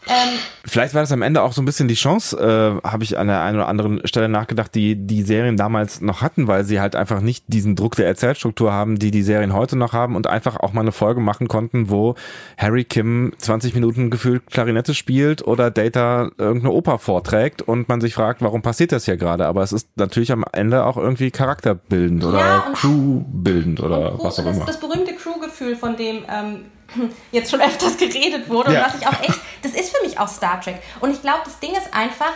Ähm, 0.09 0.39
Vielleicht 0.65 0.93
war 0.93 1.01
das 1.01 1.11
am 1.11 1.21
Ende 1.21 1.41
auch 1.41 1.53
so 1.53 1.61
ein 1.61 1.65
bisschen 1.65 1.87
die 1.87 1.95
Chance, 1.95 2.37
äh, 2.37 2.87
habe 2.87 3.03
ich 3.03 3.17
an 3.17 3.27
der 3.27 3.41
einen 3.41 3.57
oder 3.57 3.67
anderen 3.67 4.05
Stelle 4.05 4.27
nachgedacht, 4.29 4.73
die 4.75 4.95
die 4.95 5.23
Serien 5.23 5.55
damals 5.57 6.01
noch 6.01 6.21
hatten, 6.21 6.47
weil 6.47 6.63
sie 6.63 6.79
halt 6.79 6.95
einfach 6.95 7.21
nicht 7.21 7.45
diesen 7.47 7.75
Druck 7.75 7.95
der 7.95 8.07
Erzählstruktur 8.07 8.71
haben, 8.71 8.99
die 8.99 9.11
die 9.11 9.23
Serien 9.23 9.53
heute 9.53 9.75
noch 9.75 9.93
haben 9.93 10.15
und 10.15 10.27
einfach 10.27 10.57
auch 10.57 10.73
mal 10.73 10.81
eine 10.81 10.91
Folge 10.91 11.21
machen 11.21 11.47
konnten, 11.47 11.89
wo 11.89 12.15
Harry 12.57 12.83
Kim 12.83 13.33
20 13.37 13.73
Minuten 13.73 14.09
gefühlt 14.09 14.47
Klarinette 14.47 14.93
spielt 14.93 15.45
oder 15.45 15.71
Data 15.71 16.31
irgendeine 16.37 16.73
Oper 16.73 16.99
vorträgt 16.99 17.61
und 17.61 17.87
man 17.87 18.01
sich 18.01 18.13
fragt, 18.13 18.41
warum 18.41 18.61
passiert 18.61 18.91
das 18.91 19.05
hier 19.05 19.17
gerade? 19.17 19.45
Aber 19.45 19.63
es 19.63 19.71
ist 19.71 19.89
natürlich 19.95 20.31
am 20.31 20.43
Ende 20.51 20.85
auch 20.85 20.97
irgendwie 20.97 21.31
charakterbildend 21.31 22.23
oder 22.23 22.39
ja, 22.39 22.65
Crewbildend 22.73 23.79
oder 23.79 24.17
was 24.21 24.39
auch 24.39 24.45
immer. 24.45 24.65
Das, 24.65 24.77
das 24.77 24.79
berühmte 24.79 25.13
Crew-Gefühl, 25.13 25.75
von 25.75 25.95
dem 25.95 26.23
ähm, 26.29 26.65
jetzt 27.31 27.51
schon 27.51 27.61
öfters 27.61 27.97
geredet 27.97 28.49
wurde 28.49 28.73
ja. 28.73 28.79
und 28.79 28.93
was 28.93 29.01
ich 29.01 29.07
auch 29.07 29.21
echt, 29.21 29.39
das 29.61 29.73
ist 29.73 29.95
für 29.95 30.05
mich 30.05 30.19
auch 30.19 30.27
Star 30.27 30.59
Trek. 30.61 30.81
Und 30.99 31.11
ich 31.11 31.21
glaube, 31.21 31.41
das 31.45 31.59
Ding 31.59 31.71
ist 31.71 31.93
einfach, 31.93 32.33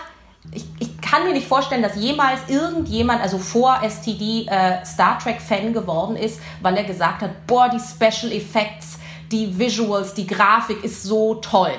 ich, 0.52 0.66
ich, 0.80 0.90
kann 1.02 1.26
mir 1.26 1.34
nicht 1.34 1.48
vorstellen, 1.48 1.84
dass 1.84 1.96
jemals 1.96 2.40
irgendjemand, 2.48 3.22
also 3.22 3.38
vor 3.38 3.82
STD, 3.88 4.48
äh, 4.48 4.84
Star 4.84 5.20
Trek-Fan 5.20 5.72
geworden 5.72 6.16
ist, 6.16 6.40
weil 6.62 6.76
er 6.76 6.84
gesagt 6.84 7.22
hat, 7.22 7.46
boah, 7.46 7.70
die 7.70 7.80
Special 7.80 8.32
Effects, 8.32 8.98
die 9.32 9.58
Visuals, 9.58 10.14
die 10.14 10.26
Grafik 10.26 10.84
ist 10.84 11.04
so 11.04 11.36
toll. 11.36 11.74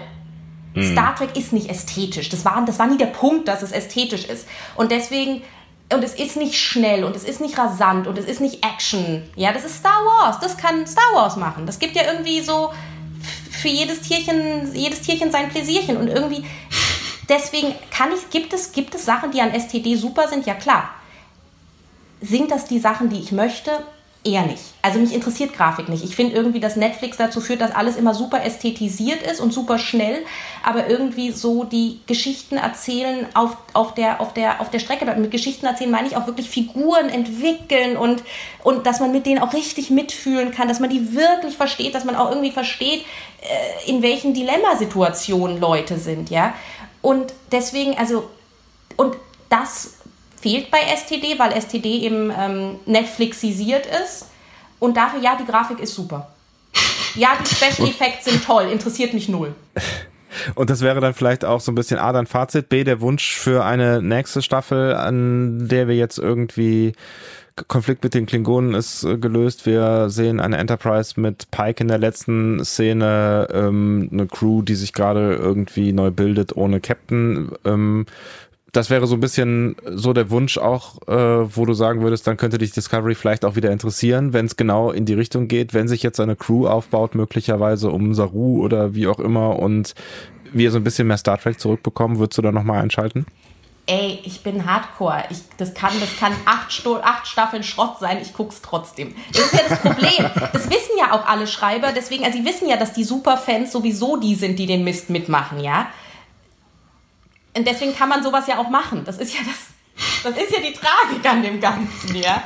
Mhm. 0.75 0.93
Star 0.93 1.15
Trek 1.15 1.37
ist 1.37 1.53
nicht 1.53 1.69
ästhetisch. 1.69 2.29
Das 2.29 2.45
war, 2.45 2.63
das 2.65 2.79
war 2.79 2.87
nie 2.87 2.99
der 2.99 3.07
Punkt, 3.07 3.49
dass 3.49 3.63
es 3.63 3.73
ästhetisch 3.73 4.25
ist. 4.25 4.47
Und 4.77 4.91
deswegen 4.91 5.43
und 5.93 6.03
es 6.03 6.15
ist 6.15 6.37
nicht 6.37 6.55
schnell 6.55 7.05
und 7.05 7.15
es 7.15 7.25
ist 7.25 7.41
nicht 7.41 7.59
rasant 7.59 8.07
und 8.07 8.19
es 8.19 8.25
ist 8.25 8.41
nicht 8.41 8.65
Action. 8.65 9.23
Ja, 9.37 9.53
das 9.53 9.65
ist 9.65 9.77
Star 9.77 10.01
Wars. 10.05 10.41
Das 10.41 10.57
kann 10.57 10.87
Star 10.87 11.15
Wars 11.15 11.37
machen. 11.37 11.67
Das 11.67 11.79
gibt 11.79 11.95
ja 11.95 12.03
irgendwie 12.11 12.41
so 12.41 12.73
für 13.51 13.69
jedes 13.69 14.01
Tierchen, 14.01 14.75
jedes 14.75 15.03
Tierchen 15.03 15.31
sein 15.31 15.51
Pläsierchen 15.51 15.97
und 15.97 16.09
irgendwie 16.09 16.45
deswegen 17.29 17.75
kann 17.91 18.11
ich, 18.13 18.31
gibt 18.31 18.53
es, 18.53 18.73
gibt 18.73 18.95
es 18.95 19.05
Sachen, 19.05 19.31
die 19.31 19.41
an 19.41 19.59
STD 19.59 19.97
super 19.97 20.29
sind? 20.29 20.47
Ja 20.47 20.55
klar. 20.55 20.91
Sind 22.21 22.51
das 22.51 22.65
die 22.67 22.79
Sachen, 22.79 23.11
die 23.11 23.21
ich 23.21 23.33
möchte? 23.33 23.71
Eher 24.25 24.47
nicht. 24.47 24.63
Also 24.81 24.99
mich 24.99 25.15
interessiert 25.15 25.53
Grafik 25.55 25.89
nicht. 25.89 26.03
Ich 26.03 26.17
finde 26.17 26.35
irgendwie, 26.35 26.61
dass 26.61 26.77
Netflix 26.77 27.19
dazu 27.19 27.41
führt, 27.41 27.61
dass 27.61 27.75
alles 27.75 27.97
immer 27.97 28.15
super 28.15 28.43
ästhetisiert 28.43 29.23
ist 29.23 29.41
und 29.41 29.53
super 29.53 29.79
schnell, 29.79 30.25
aber 30.63 30.89
irgendwie 30.89 31.31
so 31.31 31.65
die 31.65 32.01
Geschichten 32.07 32.57
erzählen 32.57 33.27
auf, 33.35 33.57
auf, 33.75 33.95
der, 33.95 34.21
auf, 34.21 34.33
der, 34.33 34.61
auf 34.61 34.71
der 34.71 34.79
Strecke. 34.79 35.05
Mit 35.17 35.31
Geschichten 35.31 35.67
erzählen 35.67 35.91
meine 35.91 36.09
ich 36.09 36.17
auch 36.17 36.27
wirklich 36.27 36.49
Figuren 36.49 37.11
entwickeln 37.11 37.97
und, 37.97 38.23
und 38.63 38.87
dass 38.87 39.01
man 39.01 39.13
mit 39.13 39.27
denen 39.27 39.41
auch 39.41 39.53
richtig 39.53 39.91
mitfühlen 39.91 40.53
kann, 40.53 40.69
dass 40.69 40.81
man 40.81 40.89
die 40.89 41.15
wirklich 41.15 41.57
versteht, 41.57 41.95
dass 41.95 42.05
man 42.05 42.17
auch 42.17 42.31
irgendwie 42.31 42.51
versteht, 42.51 43.05
äh, 43.43 43.91
in 43.91 44.03
welchen 44.03 44.33
Dilemmasituationen 44.33 45.61
Leute 45.61 45.99
sind, 45.99 46.31
ja. 46.31 46.55
Und 47.03 47.35
deswegen, 47.53 47.99
also, 47.99 48.31
und 48.97 49.17
das 49.51 49.94
fehlt 50.45 50.71
bei 50.71 50.81
STD, 50.95 51.39
weil 51.39 51.59
STD 51.59 52.01
eben 52.01 52.31
ähm, 52.39 52.77
Netflixisiert 52.85 53.87
ist. 53.87 54.27
Und 54.79 54.95
dafür, 54.95 55.23
ja, 55.23 55.39
die 55.41 55.51
Grafik 55.51 55.81
ist 55.81 55.95
super. 55.95 56.29
Ja, 57.15 57.31
die 57.41 57.47
Special 57.47 57.89
Effects 57.89 58.27
sind 58.27 58.45
toll, 58.45 58.65
interessiert 58.71 59.15
mich 59.15 59.31
null. 59.31 59.55
Und 60.57 60.69
das 60.69 60.81
wäre 60.81 61.01
dann 61.01 61.15
vielleicht 61.15 61.45
auch 61.45 61.61
so 61.61 61.71
ein 61.71 61.77
bisschen 61.77 61.99
A, 61.99 62.13
dann 62.13 62.27
Fazit, 62.27 62.69
B, 62.69 62.83
der 62.83 63.01
Wunsch 63.01 63.37
für 63.37 63.65
eine 63.65 64.03
nächste 64.03 64.43
Staffel, 64.43 64.93
an 64.95 65.69
der 65.69 65.87
wir 65.87 65.95
jetzt 65.95 66.19
irgendwie 66.19 66.93
Konflikt 67.69 68.03
mit 68.03 68.15
den 68.15 68.27
Klingonen 68.27 68.75
ist 68.75 69.05
äh, 69.05 69.17
gelöst. 69.17 69.65
Wir 69.65 70.11
sehen 70.11 70.41
eine 70.41 70.57
Enterprise 70.57 71.21
mit 71.21 71.53
Pike 71.53 71.83
in 71.83 71.89
der 71.89 71.99
letzten 71.99 72.65
Szene, 72.65 73.47
ähm, 73.53 74.09
eine 74.13 74.27
Crew, 74.27 74.63
die 74.63 74.75
sich 74.75 74.93
gerade 74.93 75.35
irgendwie 75.35 75.93
neu 75.93 76.11
bildet 76.11 76.57
ohne 76.57 76.81
Captain. 76.81 77.53
Ähm, 77.65 78.07
das 78.75 78.91
wäre 78.91 79.07
so 79.07 79.15
ein 79.15 79.21
bisschen 79.21 79.77
so 79.87 80.13
der 80.13 80.31
Wunsch 80.31 80.59
auch, 80.59 81.01
äh, 81.07 81.57
wo 81.57 81.65
du 81.65 81.75
sagen 81.75 82.03
würdest, 82.03 82.27
dann 82.27 82.37
könnte 82.37 82.59
dich 82.59 82.73
Discovery 82.73 83.15
vielleicht 83.15 83.45
auch 83.45 83.57
wieder 83.57 83.71
interessieren, 83.71 84.33
wenn 84.33 84.47
es 84.47 84.57
genau 84.57 84.91
in 84.91 85.07
die 85.07 85.15
Richtung 85.15 85.49
geht, 85.49 85.75
wenn 85.75 85.89
sich 85.89 86.03
jetzt 86.03 86.19
eine 86.21 86.37
Crew 86.37 86.67
aufbaut, 86.67 87.15
möglicherweise 87.15 87.91
um 87.91 88.15
Saru 88.15 88.63
oder 88.63 88.95
wie 88.95 89.07
auch 89.07 89.21
immer 89.21 89.59
und 89.59 89.95
wir 90.53 90.71
so 90.71 90.79
ein 90.79 90.85
bisschen 90.85 91.07
mehr 91.07 91.17
Star 91.17 91.39
Trek 91.39 91.61
zurückbekommen, 91.61 92.19
würdest 92.19 92.39
du 92.39 92.43
da 92.43 92.53
nochmal 92.53 92.83
einschalten? 92.83 93.27
Ey, 93.87 94.21
ich 94.25 94.43
bin 94.43 94.65
Hardcore. 94.65 95.25
Ich, 95.29 95.39
das 95.59 95.75
kann, 95.75 95.93
das 96.01 96.17
kann 96.19 96.33
acht, 96.47 96.73
Sto 96.73 96.97
acht 96.97 97.27
Staffeln 97.27 97.63
Schrott 97.63 97.99
sein. 98.01 98.19
Ich 98.23 98.33
guck's 98.33 98.63
trotzdem. 98.63 99.15
Das 99.33 99.45
ist 99.45 99.53
ja 99.53 99.61
das 99.69 99.81
Problem. 99.81 100.31
Das 100.55 100.71
wissen 100.71 100.97
ja 100.99 101.13
auch 101.13 101.27
alle 101.27 101.47
Schreiber. 101.47 101.93
Deswegen, 101.95 102.25
also 102.25 102.39
sie 102.39 102.47
wissen 102.47 102.67
ja, 102.67 102.79
dass 102.79 102.95
die 102.95 103.05
Superfans 103.05 103.73
sowieso 103.73 104.17
die 104.17 104.37
sind, 104.37 104.59
die 104.59 104.67
den 104.67 104.85
Mist 104.85 105.11
mitmachen, 105.11 105.61
ja. 105.61 105.89
Und 107.57 107.67
deswegen 107.67 107.95
kann 107.95 108.09
man 108.09 108.23
sowas 108.23 108.47
ja 108.47 108.59
auch 108.59 108.69
machen. 108.69 109.03
Das 109.05 109.19
ist 109.19 109.35
ja 109.35 109.41
das, 109.45 110.33
das 110.33 110.43
ist 110.43 110.51
ja 110.51 110.61
die 110.61 110.73
Tragik 110.73 111.25
an 111.29 111.43
dem 111.43 111.61
Ganzen, 111.61 112.17
ja. 112.17 112.43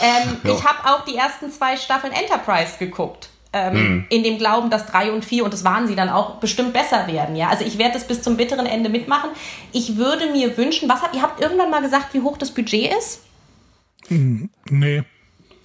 Ähm, 0.00 0.38
ich 0.44 0.64
habe 0.64 0.88
auch 0.90 1.04
die 1.04 1.16
ersten 1.16 1.50
zwei 1.50 1.76
Staffeln 1.76 2.12
Enterprise 2.12 2.78
geguckt. 2.78 3.28
Ähm, 3.54 3.74
hm. 3.74 4.06
In 4.08 4.22
dem 4.22 4.38
Glauben, 4.38 4.70
dass 4.70 4.86
drei 4.86 5.12
und 5.12 5.24
vier, 5.24 5.44
und 5.44 5.52
das 5.52 5.62
waren 5.62 5.86
sie 5.86 5.94
dann 5.94 6.08
auch, 6.08 6.36
bestimmt 6.36 6.72
besser 6.72 7.06
werden. 7.06 7.36
Ja? 7.36 7.50
Also 7.50 7.64
ich 7.64 7.76
werde 7.76 7.94
das 7.94 8.06
bis 8.06 8.22
zum 8.22 8.36
bitteren 8.36 8.64
Ende 8.64 8.88
mitmachen. 8.88 9.30
Ich 9.72 9.96
würde 9.96 10.30
mir 10.30 10.56
wünschen, 10.56 10.88
was 10.88 11.02
habt 11.02 11.14
ihr 11.14 11.22
habt 11.22 11.40
irgendwann 11.40 11.70
mal 11.70 11.82
gesagt, 11.82 12.14
wie 12.14 12.22
hoch 12.22 12.38
das 12.38 12.50
Budget 12.50 12.92
ist? 12.96 13.20
Hm, 14.08 14.48
nee. 14.70 15.02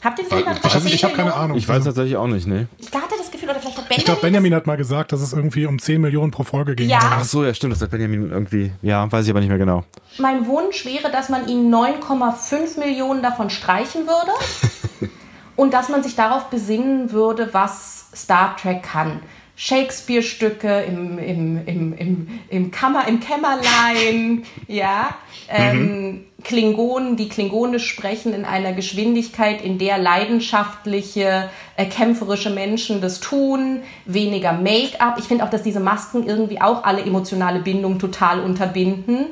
Habt 0.08 0.20
ihr 0.20 0.26
das 0.26 0.34
nicht 0.34 0.66
Ich, 0.66 0.74
also 0.74 0.88
ich 0.88 1.04
habe 1.04 1.14
keine 1.16 1.34
Ahnung. 1.34 1.58
Ich 1.58 1.68
weiß 1.68 1.84
tatsächlich 1.84 2.16
auch 2.16 2.28
nicht, 2.28 2.48
ne? 2.48 2.70
Ich 2.78 2.88
hatte 2.94 3.16
das 3.18 3.30
Gefühl, 3.30 3.50
oder 3.50 3.60
vielleicht 3.60 3.78
hat 3.78 3.90
Benjamin. 3.90 3.98
Ich 4.00 4.06
glaube, 4.06 4.22
Benjamin 4.22 4.56
hat 4.56 4.66
mal 4.66 4.78
gesagt, 4.78 5.12
dass 5.12 5.20
es 5.20 5.34
irgendwie 5.34 5.66
um 5.66 5.80
10 5.80 6.00
Millionen 6.00 6.32
pro 6.32 6.44
Folge 6.44 6.76
ging. 6.76 6.88
Ja. 6.88 7.00
Ach 7.02 7.24
so, 7.26 7.44
ja, 7.44 7.54
stimmt, 7.54 7.74
das 7.74 7.82
hat 7.82 7.92
Benjamin 7.92 8.32
irgendwie, 8.32 8.72
ja, 8.82 9.12
weiß 9.12 9.26
ich 9.26 9.32
aber 9.32 9.42
nicht 9.42 9.50
mehr 9.50 9.58
genau. 9.58 9.84
Mein 10.18 10.48
Wunsch 10.48 10.86
wäre, 10.86 11.12
dass 11.12 11.28
man 11.28 11.50
ihm 11.50 11.70
9,5 11.74 12.80
Millionen 12.80 13.22
davon 13.22 13.50
streichen 13.50 14.08
würde 14.08 15.12
und 15.58 15.74
dass 15.74 15.90
man 15.90 16.04
sich 16.04 16.16
darauf 16.16 16.46
besinnen 16.46 17.12
würde, 17.12 17.50
was 17.52 18.08
Star 18.16 18.56
Trek 18.56 18.84
kann. 18.84 19.20
Shakespeare-Stücke 19.60 20.82
im, 20.84 21.18
im, 21.18 21.68
im, 21.68 21.98
im, 21.98 22.40
im, 22.48 22.72
Kammer, 22.72 23.08
im 23.08 23.20
Kämmerlein, 23.20 24.44
ja, 24.68 25.16
ähm, 25.50 25.80
mhm. 25.80 26.26
Klingonen, 26.44 27.18
die 27.18 27.28
Klingonisch 27.28 27.90
sprechen 27.90 28.34
in 28.34 28.46
einer 28.46 28.74
Geschwindigkeit, 28.74 29.64
in 29.64 29.80
der 29.80 29.98
leidenschaftliche, 29.98 31.50
äh, 31.76 31.86
kämpferische 31.86 32.52
Menschen 32.52 33.02
das 33.02 33.20
tun, 33.20 33.80
weniger 34.06 34.54
Make-up. 34.54 35.18
Ich 35.18 35.26
finde 35.26 35.44
auch, 35.44 35.50
dass 35.50 35.64
diese 35.64 35.80
Masken 35.80 36.28
irgendwie 36.28 36.62
auch 36.62 36.84
alle 36.84 37.02
emotionale 37.02 37.60
Bindung 37.60 37.98
total 37.98 38.42
unterbinden. 38.42 39.26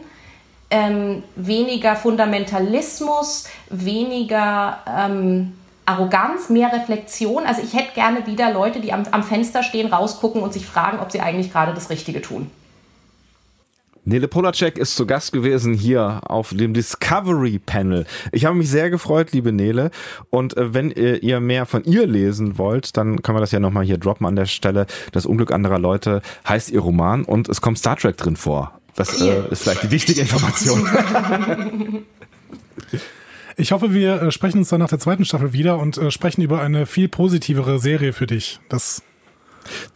Ähm, 0.72 1.22
weniger 1.36 1.96
Fundamentalismus, 1.96 3.48
weniger 3.70 4.80
ähm, 4.88 5.54
Arroganz, 5.86 6.50
mehr 6.50 6.72
Reflexion. 6.74 7.46
Also 7.46 7.62
ich 7.62 7.74
hätte 7.74 7.94
gerne 7.94 8.26
wieder 8.26 8.52
Leute, 8.52 8.80
die 8.80 8.92
am, 8.94 9.04
am 9.12 9.24
Fenster 9.24 9.64
stehen, 9.64 9.92
rausgucken 9.92 10.42
und 10.42 10.54
sich 10.54 10.66
fragen, 10.66 11.00
ob 11.00 11.12
sie 11.12 11.22
eigentlich 11.22 11.52
gerade 11.52 11.74
das 11.74 11.90
Richtige 11.90 12.22
tun. 12.22 12.50
Nele 14.08 14.28
Polacek 14.28 14.78
ist 14.78 14.96
zu 14.96 15.08
Gast 15.08 15.32
gewesen 15.32 15.74
hier 15.74 16.22
auf 16.28 16.52
dem 16.52 16.76
Discovery 16.76 17.58
Panel. 17.58 18.06
Ich 18.32 18.46
habe 18.46 18.56
mich 18.56 18.70
sehr 18.70 18.92
gefreut, 18.92 19.32
liebe 19.32 19.52
Nele. 19.52 19.90
Und 20.30 20.56
äh, 20.58 20.76
wenn 20.76 20.92
ihr 20.92 21.40
mehr 21.40 21.66
von 21.66 21.84
ihr 21.86 22.06
lesen 22.06 22.60
wollt, 22.60 22.98
dann 22.98 23.24
können 23.24 23.38
wir 23.38 23.42
das 23.42 23.52
ja 23.52 23.60
nochmal 23.60 23.84
hier 23.84 23.98
droppen 23.98 24.28
an 24.28 24.36
der 24.36 24.46
Stelle. 24.46 24.86
Das 25.12 25.26
Unglück 25.26 25.52
anderer 25.52 25.80
Leute 25.80 26.22
heißt 26.48 26.70
ihr 26.70 26.82
Roman 26.82 27.24
und 27.24 27.50
es 27.50 27.62
kommt 27.62 27.80
Star 27.80 27.98
Trek 27.98 28.18
drin 28.18 28.36
vor. 28.36 28.80
Das 28.96 29.20
äh, 29.22 29.42
ist 29.50 29.64
vielleicht 29.64 29.84
die 29.84 29.92
wichtige 29.92 30.22
Information. 30.22 30.88
Ich 33.58 33.72
hoffe, 33.72 33.94
wir 33.94 34.22
äh, 34.22 34.32
sprechen 34.32 34.60
uns 34.60 34.70
dann 34.70 34.80
nach 34.80 34.90
der 34.90 35.00
zweiten 35.00 35.26
Staffel 35.26 35.54
wieder 35.54 35.80
und 35.80 35.98
äh, 35.98 36.12
sprechen 36.12 36.42
über 36.42 36.62
eine 36.62 36.86
viel 36.86 37.08
positivere 37.08 37.80
Serie 37.80 38.14
für 38.14 38.28
dich. 38.28 38.60
Das 38.70 39.04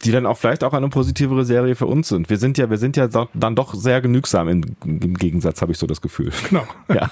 die 0.04 0.10
dann 0.10 0.26
auch 0.26 0.36
vielleicht 0.36 0.64
auch 0.64 0.72
eine 0.72 0.88
positivere 0.88 1.44
Serie 1.44 1.74
für 1.74 1.86
uns 1.86 2.08
sind. 2.08 2.28
Wir 2.30 2.38
sind 2.38 2.58
ja, 2.58 2.70
wir 2.70 2.78
sind 2.78 2.96
ja 2.96 3.08
dann 3.08 3.56
doch 3.56 3.74
sehr 3.74 4.00
genügsam 4.00 4.48
im, 4.48 4.76
im 4.84 5.14
Gegensatz, 5.14 5.62
habe 5.62 5.72
ich 5.72 5.78
so 5.78 5.86
das 5.86 6.00
Gefühl. 6.00 6.32
Genau. 6.48 6.66
Ja. 6.88 7.08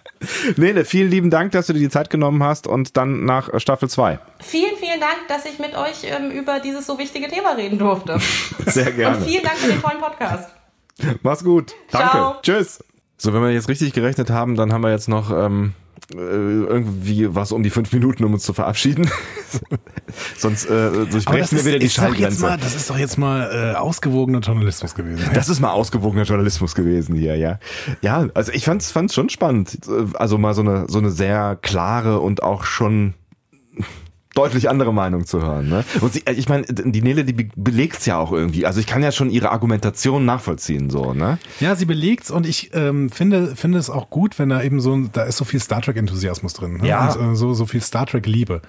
Nele, 0.56 0.84
vielen 0.84 1.08
lieben 1.08 1.30
Dank, 1.30 1.52
dass 1.52 1.68
du 1.68 1.72
dir 1.72 1.78
die 1.78 1.88
Zeit 1.88 2.10
genommen 2.10 2.42
hast 2.42 2.66
und 2.66 2.96
dann 2.96 3.24
nach 3.24 3.50
Staffel 3.60 3.88
2. 3.88 4.18
Vielen, 4.40 4.76
vielen 4.76 4.98
Dank, 4.98 5.28
dass 5.28 5.44
ich 5.44 5.60
mit 5.60 5.76
euch 5.76 6.02
ähm, 6.04 6.30
über 6.32 6.58
dieses 6.58 6.86
so 6.86 6.98
wichtige 6.98 7.28
Thema 7.28 7.52
reden 7.52 7.78
durfte. 7.78 8.18
Sehr 8.66 8.90
gerne. 8.90 9.18
Und 9.18 9.24
vielen 9.24 9.44
Dank 9.44 9.58
für 9.58 9.68
den 9.68 9.80
tollen 9.80 10.00
Podcast. 10.00 10.50
Mach's 11.22 11.44
gut. 11.44 11.72
Danke. 11.92 12.10
Ciao. 12.10 12.34
Tschüss. 12.42 12.82
So, 13.16 13.32
wenn 13.32 13.42
wir 13.42 13.50
jetzt 13.52 13.68
richtig 13.68 13.92
gerechnet 13.92 14.30
haben, 14.30 14.56
dann 14.56 14.72
haben 14.72 14.82
wir 14.82 14.90
jetzt 14.90 15.08
noch 15.08 15.30
ähm, 15.30 15.74
äh, 16.14 16.16
irgendwie 16.16 17.34
was 17.34 17.52
um 17.52 17.62
die 17.62 17.70
fünf 17.70 17.92
Minuten, 17.92 18.24
um 18.24 18.34
uns 18.34 18.42
zu 18.44 18.52
verabschieden. 18.52 19.08
Sonst 20.36 20.66
äh, 20.66 21.06
durchbrechen 21.06 21.58
wir 21.58 21.64
wieder 21.64 21.78
die 21.78 21.88
Schallgrenze. 21.88 22.42
Mal, 22.42 22.58
das 22.58 22.74
ist 22.74 22.90
doch 22.90 22.98
jetzt 22.98 23.18
mal 23.18 23.72
äh, 23.74 23.76
ausgewogener 23.76 24.40
Journalismus 24.40 24.94
gewesen. 24.94 25.30
Das 25.34 25.48
ist 25.48 25.60
mal 25.60 25.70
ausgewogener 25.70 26.24
Journalismus 26.24 26.74
gewesen 26.74 27.14
hier, 27.14 27.36
ja. 27.36 27.58
Ja, 28.00 28.28
also 28.34 28.52
ich 28.52 28.64
fand's, 28.64 28.90
fand's 28.90 29.14
schon 29.14 29.28
spannend. 29.28 29.78
Also 30.14 30.38
mal 30.38 30.54
so 30.54 30.62
eine, 30.62 30.86
so 30.88 30.98
eine 30.98 31.10
sehr 31.10 31.56
klare 31.60 32.20
und 32.20 32.42
auch 32.42 32.64
schon 32.64 33.14
deutlich 34.34 34.68
andere 34.68 34.92
Meinung 34.92 35.26
zu 35.26 35.42
hören. 35.42 35.68
Ne? 35.68 35.84
Und 36.00 36.14
sie, 36.14 36.22
ich 36.34 36.48
meine, 36.48 36.64
die 36.66 37.02
Nele, 37.02 37.24
die 37.24 37.50
belegt's 37.56 38.06
ja 38.06 38.18
auch 38.18 38.32
irgendwie. 38.32 38.66
Also 38.66 38.80
ich 38.80 38.86
kann 38.86 39.02
ja 39.02 39.12
schon 39.12 39.30
ihre 39.30 39.50
Argumentation 39.50 40.24
nachvollziehen, 40.24 40.90
so, 40.90 41.12
ne? 41.12 41.38
Ja, 41.60 41.76
sie 41.76 41.84
belegt's 41.84 42.30
und 42.30 42.46
ich 42.46 42.70
ähm, 42.74 43.10
finde, 43.10 43.54
finde 43.56 43.78
es 43.78 43.90
auch 43.90 44.10
gut, 44.10 44.38
wenn 44.38 44.48
da 44.48 44.62
eben 44.62 44.80
so, 44.80 44.98
da 45.12 45.24
ist 45.24 45.36
so 45.36 45.44
viel 45.44 45.60
Star 45.60 45.82
Trek-Enthusiasmus 45.82 46.54
drin. 46.54 46.78
Ne? 46.78 46.88
Ja. 46.88 47.12
Und 47.12 47.32
äh, 47.32 47.36
so, 47.36 47.54
so 47.54 47.66
viel 47.66 47.82
Star 47.82 48.06
Trek-Liebe. 48.06 48.62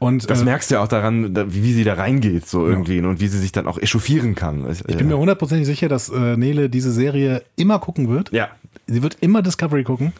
Und, 0.00 0.30
das 0.30 0.40
äh, 0.40 0.44
merkst 0.44 0.70
du 0.70 0.76
ja 0.76 0.82
auch 0.82 0.88
daran, 0.88 1.36
wie, 1.52 1.62
wie 1.62 1.72
sie 1.74 1.84
da 1.84 1.94
reingeht, 1.94 2.48
so 2.48 2.66
irgendwie, 2.66 2.98
ja. 2.98 3.06
und 3.06 3.20
wie 3.20 3.28
sie 3.28 3.38
sich 3.38 3.52
dann 3.52 3.66
auch 3.66 3.78
echauffieren 3.78 4.34
kann. 4.34 4.66
Ich 4.70 4.96
bin 4.96 5.08
mir 5.08 5.18
hundertprozentig 5.18 5.66
sicher, 5.66 5.88
dass 5.88 6.08
äh, 6.08 6.38
Nele 6.38 6.70
diese 6.70 6.90
Serie 6.90 7.42
immer 7.56 7.78
gucken 7.78 8.08
wird. 8.08 8.32
Ja. 8.32 8.48
Sie 8.86 9.02
wird 9.02 9.18
immer 9.20 9.42
Discovery 9.42 9.84
gucken. 9.84 10.12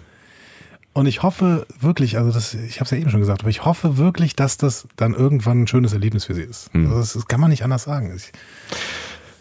Und 1.00 1.06
ich 1.06 1.22
hoffe 1.22 1.66
wirklich, 1.80 2.18
also 2.18 2.30
das, 2.30 2.52
ich 2.52 2.76
habe 2.76 2.84
es 2.84 2.90
ja 2.90 2.98
eben 2.98 3.08
schon 3.08 3.20
gesagt, 3.20 3.40
aber 3.40 3.48
ich 3.48 3.64
hoffe 3.64 3.96
wirklich, 3.96 4.36
dass 4.36 4.58
das 4.58 4.86
dann 4.96 5.14
irgendwann 5.14 5.62
ein 5.62 5.66
schönes 5.66 5.94
Erlebnis 5.94 6.26
für 6.26 6.34
sie 6.34 6.42
ist. 6.42 6.70
Hm. 6.74 6.84
Also 6.84 6.98
das, 6.98 7.12
das, 7.14 7.26
kann 7.26 7.40
man 7.40 7.48
nicht 7.48 7.64
anders 7.64 7.84
sagen. 7.84 8.12
Ich, 8.14 8.32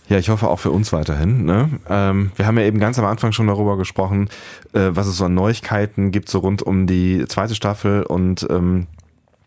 ja, 0.08 0.18
ich 0.20 0.30
hoffe 0.30 0.48
auch 0.48 0.62
für 0.62 0.72
uns 0.72 0.94
weiterhin. 0.94 1.44
Ne? 1.44 1.70
Ähm, 1.90 2.32
wir 2.38 2.48
haben 2.48 2.58
ja 2.58 2.64
eben 2.64 2.80
ganz 2.80 2.98
am 2.98 3.04
Anfang 3.04 3.34
schon 3.34 3.48
darüber 3.48 3.76
gesprochen, 3.76 4.30
äh, 4.72 4.92
was 4.92 5.08
es 5.08 5.18
so 5.18 5.26
an 5.26 5.34
Neuigkeiten 5.34 6.12
gibt, 6.12 6.30
so 6.30 6.40
rund 6.40 6.62
um 6.62 6.88
die 6.88 7.26
zweite 7.28 7.56
Staffel. 7.56 8.04
Und 8.04 8.48
ähm, 8.50 8.88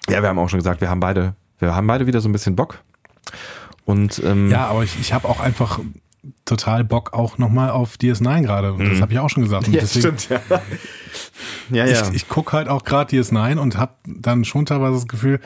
ja, 0.07 0.21
wir 0.21 0.29
haben 0.29 0.39
auch 0.39 0.51
schon 0.51 0.59
gesagt, 0.59 0.83
wir 0.83 0.91
haben 0.91 1.01
beide, 1.01 1.35
wir 1.61 1.75
haben 1.75 1.87
beide 1.87 2.07
wieder 2.07 2.21
so 2.21 2.29
ein 2.29 2.33
bisschen 2.33 2.57
Bock. 2.57 2.81
Und 3.87 4.21
ähm, 4.23 4.51
ja, 4.51 4.67
aber 4.67 4.85
ich, 4.85 5.01
ich 5.01 5.15
habe 5.15 5.27
auch 5.31 5.41
einfach 5.41 5.81
total 6.45 6.85
Bock 6.85 7.13
auch 7.13 7.39
nochmal 7.39 7.71
auf 7.71 7.97
DS9 7.97 8.43
gerade. 8.43 8.73
Und 8.73 8.85
das 8.85 8.99
mhm. 8.99 9.03
habe 9.03 9.13
ich 9.13 9.19
auch 9.19 9.31
schon 9.31 9.43
gesagt. 9.43 9.67
Und 9.67 9.75
ja, 9.75 9.81
deswegen, 9.81 10.19
stimmt, 10.19 10.29
ja. 10.51 10.61
ja, 11.71 11.87
ja. 11.87 12.09
Ich, 12.09 12.15
ich 12.15 12.29
gucke 12.29 12.53
halt 12.53 12.69
auch 12.69 12.85
gerade 12.85 13.17
DS9 13.17 13.59
und 13.59 13.77
habe 13.77 13.95
dann 14.07 14.45
schon 14.45 14.67
teilweise 14.67 14.95
das 14.95 15.09
Gefühl, 15.09 15.41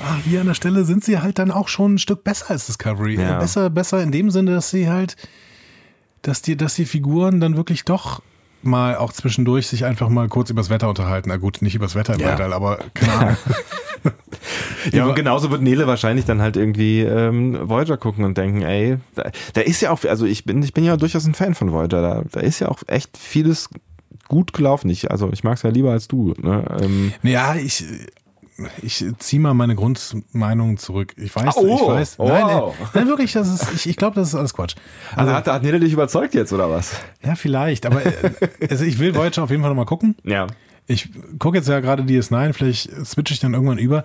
ah, 0.00 0.16
hier 0.24 0.40
an 0.40 0.46
der 0.46 0.54
Stelle 0.54 0.84
sind 0.84 1.04
sie 1.04 1.20
halt 1.20 1.38
dann 1.38 1.50
auch 1.50 1.68
schon 1.68 1.94
ein 1.94 1.98
Stück 1.98 2.24
besser 2.24 2.50
als 2.50 2.66
Discovery. 2.66 3.20
Ja. 3.20 3.38
Besser, 3.38 3.70
besser 3.70 4.02
in 4.02 4.12
dem 4.12 4.30
Sinne, 4.30 4.54
dass 4.54 4.70
sie 4.70 4.88
halt, 4.88 5.16
dass 6.22 6.40
die, 6.42 6.56
dass 6.56 6.74
die 6.74 6.86
Figuren 6.86 7.40
dann 7.40 7.56
wirklich 7.56 7.84
doch 7.84 8.22
mal 8.62 8.96
auch 8.96 9.12
zwischendurch 9.12 9.66
sich 9.66 9.84
einfach 9.84 10.08
mal 10.08 10.28
kurz 10.28 10.48
übers 10.48 10.70
Wetter 10.70 10.88
unterhalten. 10.88 11.28
Na 11.28 11.36
gut, 11.36 11.60
nicht 11.60 11.74
übers 11.74 11.94
Wetter 11.94 12.14
im 12.14 12.20
Ja. 12.20 12.28
Weltall, 12.28 12.52
aber 12.52 12.78
keine 12.94 13.12
Ahnung. 13.12 13.36
Ja, 14.96 15.06
und 15.06 15.14
genauso 15.16 15.50
wird 15.50 15.62
Nele 15.62 15.86
wahrscheinlich 15.86 16.24
dann 16.24 16.40
halt 16.42 16.56
irgendwie 16.56 17.00
ähm, 17.00 17.58
Voyager 17.68 17.96
gucken 17.96 18.24
und 18.24 18.36
denken, 18.38 18.62
ey, 18.62 18.98
da, 19.14 19.30
da 19.52 19.60
ist 19.60 19.80
ja 19.80 19.90
auch, 19.90 20.04
also 20.04 20.26
ich 20.26 20.44
bin, 20.44 20.62
ich 20.62 20.72
bin 20.74 20.84
ja 20.84 20.96
durchaus 20.96 21.26
ein 21.26 21.34
Fan 21.34 21.54
von 21.54 21.72
Voyager, 21.72 22.00
da, 22.02 22.22
da 22.30 22.40
ist 22.40 22.60
ja 22.60 22.68
auch 22.68 22.82
echt 22.86 23.16
vieles 23.16 23.68
gut 24.28 24.52
gelaufen. 24.52 24.88
Ich, 24.90 25.10
also 25.10 25.30
ich 25.32 25.44
mag 25.44 25.56
es 25.56 25.62
ja 25.62 25.70
lieber 25.70 25.90
als 25.92 26.08
du. 26.08 26.34
Ne? 26.40 26.64
Ähm, 26.80 27.12
Ja, 27.22 27.54
ich, 27.56 27.84
ich 28.82 29.04
ziehe 29.18 29.40
mal 29.40 29.52
meine 29.52 29.74
Grundmeinung 29.74 30.76
zurück. 30.78 31.12
Ich 31.16 31.34
weiß, 31.34 31.56
Oh, 31.56 31.74
ich 31.82 31.88
weiß. 31.88 32.14
oh. 32.18 32.28
Nein, 32.28 32.46
nein, 32.46 32.62
nein, 32.94 33.08
wirklich, 33.08 33.32
das 33.32 33.48
ist, 33.52 33.72
ich, 33.74 33.88
ich 33.88 33.96
glaube, 33.96 34.14
das 34.14 34.28
ist 34.28 34.34
alles 34.34 34.54
Quatsch. 34.54 34.76
also 35.16 35.32
hat, 35.32 35.46
hat 35.48 35.62
Nele 35.62 35.80
dich 35.80 35.92
überzeugt 35.92 36.34
jetzt, 36.34 36.52
oder 36.52 36.70
was? 36.70 36.92
Ja, 37.24 37.34
vielleicht, 37.34 37.84
aber 37.86 38.04
äh, 38.06 38.12
also 38.70 38.84
ich 38.84 38.98
will 38.98 39.14
Voyager 39.14 39.42
auf 39.42 39.50
jeden 39.50 39.62
Fall 39.62 39.70
nochmal 39.70 39.86
gucken. 39.86 40.14
Ja. 40.24 40.46
Ich 40.86 41.08
gucke 41.38 41.56
jetzt 41.58 41.68
ja 41.68 41.80
gerade 41.80 42.02
DS9, 42.02 42.52
vielleicht 42.52 42.90
switche 43.06 43.34
ich 43.34 43.40
dann 43.40 43.54
irgendwann 43.54 43.78
über. 43.78 44.04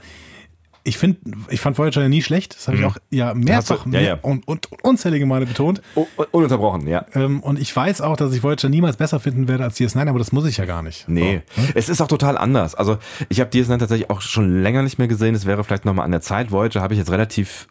Ich 0.83 0.97
finde, 0.97 1.19
ich 1.49 1.59
fand 1.61 1.77
Voyager 1.77 2.01
ja 2.01 2.09
nie 2.09 2.21
schlecht. 2.21 2.55
Das 2.55 2.67
habe 2.67 2.77
ich 2.77 2.85
auch 2.85 2.97
ja 3.09 3.33
mehrfach 3.33 3.85
Mhm. 3.85 3.93
ja, 3.93 4.01
ja. 4.01 4.17
Und, 4.21 4.47
und 4.47 4.67
unzählige 4.83 5.25
Male 5.25 5.45
betont. 5.45 5.81
Oh, 5.95 6.07
ununterbrochen, 6.31 6.87
ja. 6.87 7.05
Ähm, 7.13 7.41
und 7.41 7.59
ich 7.59 7.75
weiß 7.75 8.01
auch, 8.01 8.17
dass 8.17 8.33
ich 8.33 8.43
Voyager 8.43 8.69
niemals 8.69 8.97
besser 8.97 9.19
finden 9.19 9.47
werde 9.47 9.63
als 9.63 9.77
DS9, 9.77 10.07
aber 10.07 10.19
das 10.19 10.31
muss 10.31 10.45
ich 10.45 10.57
ja 10.57 10.65
gar 10.65 10.81
nicht. 10.83 11.07
Nee, 11.07 11.41
es 11.75 11.89
ist 11.89 12.01
auch 12.01 12.07
total 12.07 12.37
anders. 12.37 12.75
Also 12.75 12.97
ich 13.29 13.39
habe 13.39 13.49
DS9 13.51 13.77
tatsächlich 13.77 14.09
auch 14.09 14.21
schon 14.21 14.61
länger 14.63 14.83
nicht 14.83 14.97
mehr 14.97 15.07
gesehen. 15.07 15.35
Es 15.35 15.45
wäre 15.45 15.63
vielleicht 15.63 15.85
nochmal 15.85 16.05
an 16.05 16.11
der 16.11 16.21
Zeit. 16.21 16.51
Voyager 16.51 16.81
habe 16.81 16.93
ich 16.93 16.97
jetzt 16.99 17.11
relativ 17.11 17.67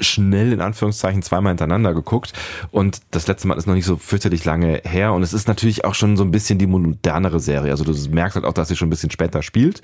schnell 0.00 0.52
in 0.52 0.60
Anführungszeichen 0.60 1.22
zweimal 1.22 1.52
hintereinander 1.52 1.94
geguckt 1.94 2.32
und 2.72 3.00
das 3.12 3.26
letzte 3.26 3.48
Mal 3.48 3.56
ist 3.56 3.66
noch 3.66 3.74
nicht 3.74 3.86
so 3.86 3.96
fürchterlich 3.96 4.44
lange 4.44 4.82
her 4.84 5.14
und 5.14 5.22
es 5.22 5.32
ist 5.32 5.48
natürlich 5.48 5.84
auch 5.84 5.94
schon 5.94 6.16
so 6.16 6.24
ein 6.24 6.30
bisschen 6.30 6.58
die 6.58 6.66
modernere 6.66 7.40
Serie. 7.40 7.70
Also 7.70 7.84
du 7.84 7.92
merkst 8.10 8.34
halt 8.34 8.44
auch, 8.44 8.52
dass 8.52 8.68
sie 8.68 8.76
schon 8.76 8.88
ein 8.88 8.90
bisschen 8.90 9.10
später 9.10 9.40
spielt. 9.42 9.80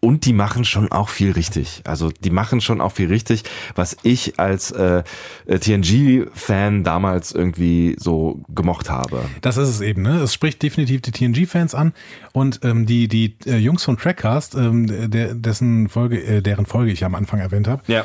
Und 0.00 0.26
die 0.26 0.32
machen 0.32 0.64
schon 0.64 0.92
auch 0.92 1.08
viel 1.08 1.32
richtig. 1.32 1.82
Also 1.84 2.10
die 2.10 2.30
machen 2.30 2.60
schon 2.60 2.80
auch 2.80 2.92
viel 2.92 3.08
richtig, 3.08 3.42
was 3.74 3.96
ich 4.04 4.38
als 4.38 4.70
äh, 4.70 5.02
TNG-Fan 5.48 6.84
damals 6.84 7.32
irgendwie 7.32 7.96
so 7.98 8.42
gemocht 8.48 8.90
habe. 8.90 9.24
Das 9.40 9.56
ist 9.56 9.68
es 9.68 9.80
eben, 9.80 10.02
ne? 10.02 10.20
Es 10.20 10.34
spricht 10.34 10.62
definitiv 10.62 11.00
die 11.02 11.10
TNG-Fans 11.12 11.74
an 11.74 11.92
und 12.32 12.60
ähm, 12.62 12.86
die, 12.86 13.08
die 13.08 13.36
äh, 13.46 13.56
Jungs 13.56 13.84
von 13.84 13.96
Trackcast, 13.96 14.54
ähm, 14.54 15.10
der, 15.10 15.34
dessen 15.34 15.88
Folge, 15.88 16.22
äh, 16.22 16.42
deren 16.42 16.66
Folge 16.66 16.92
ich 16.92 17.04
am 17.04 17.14
Anfang 17.14 17.40
erwähnt 17.40 17.68
habe, 17.68 17.82
Ja. 17.86 18.04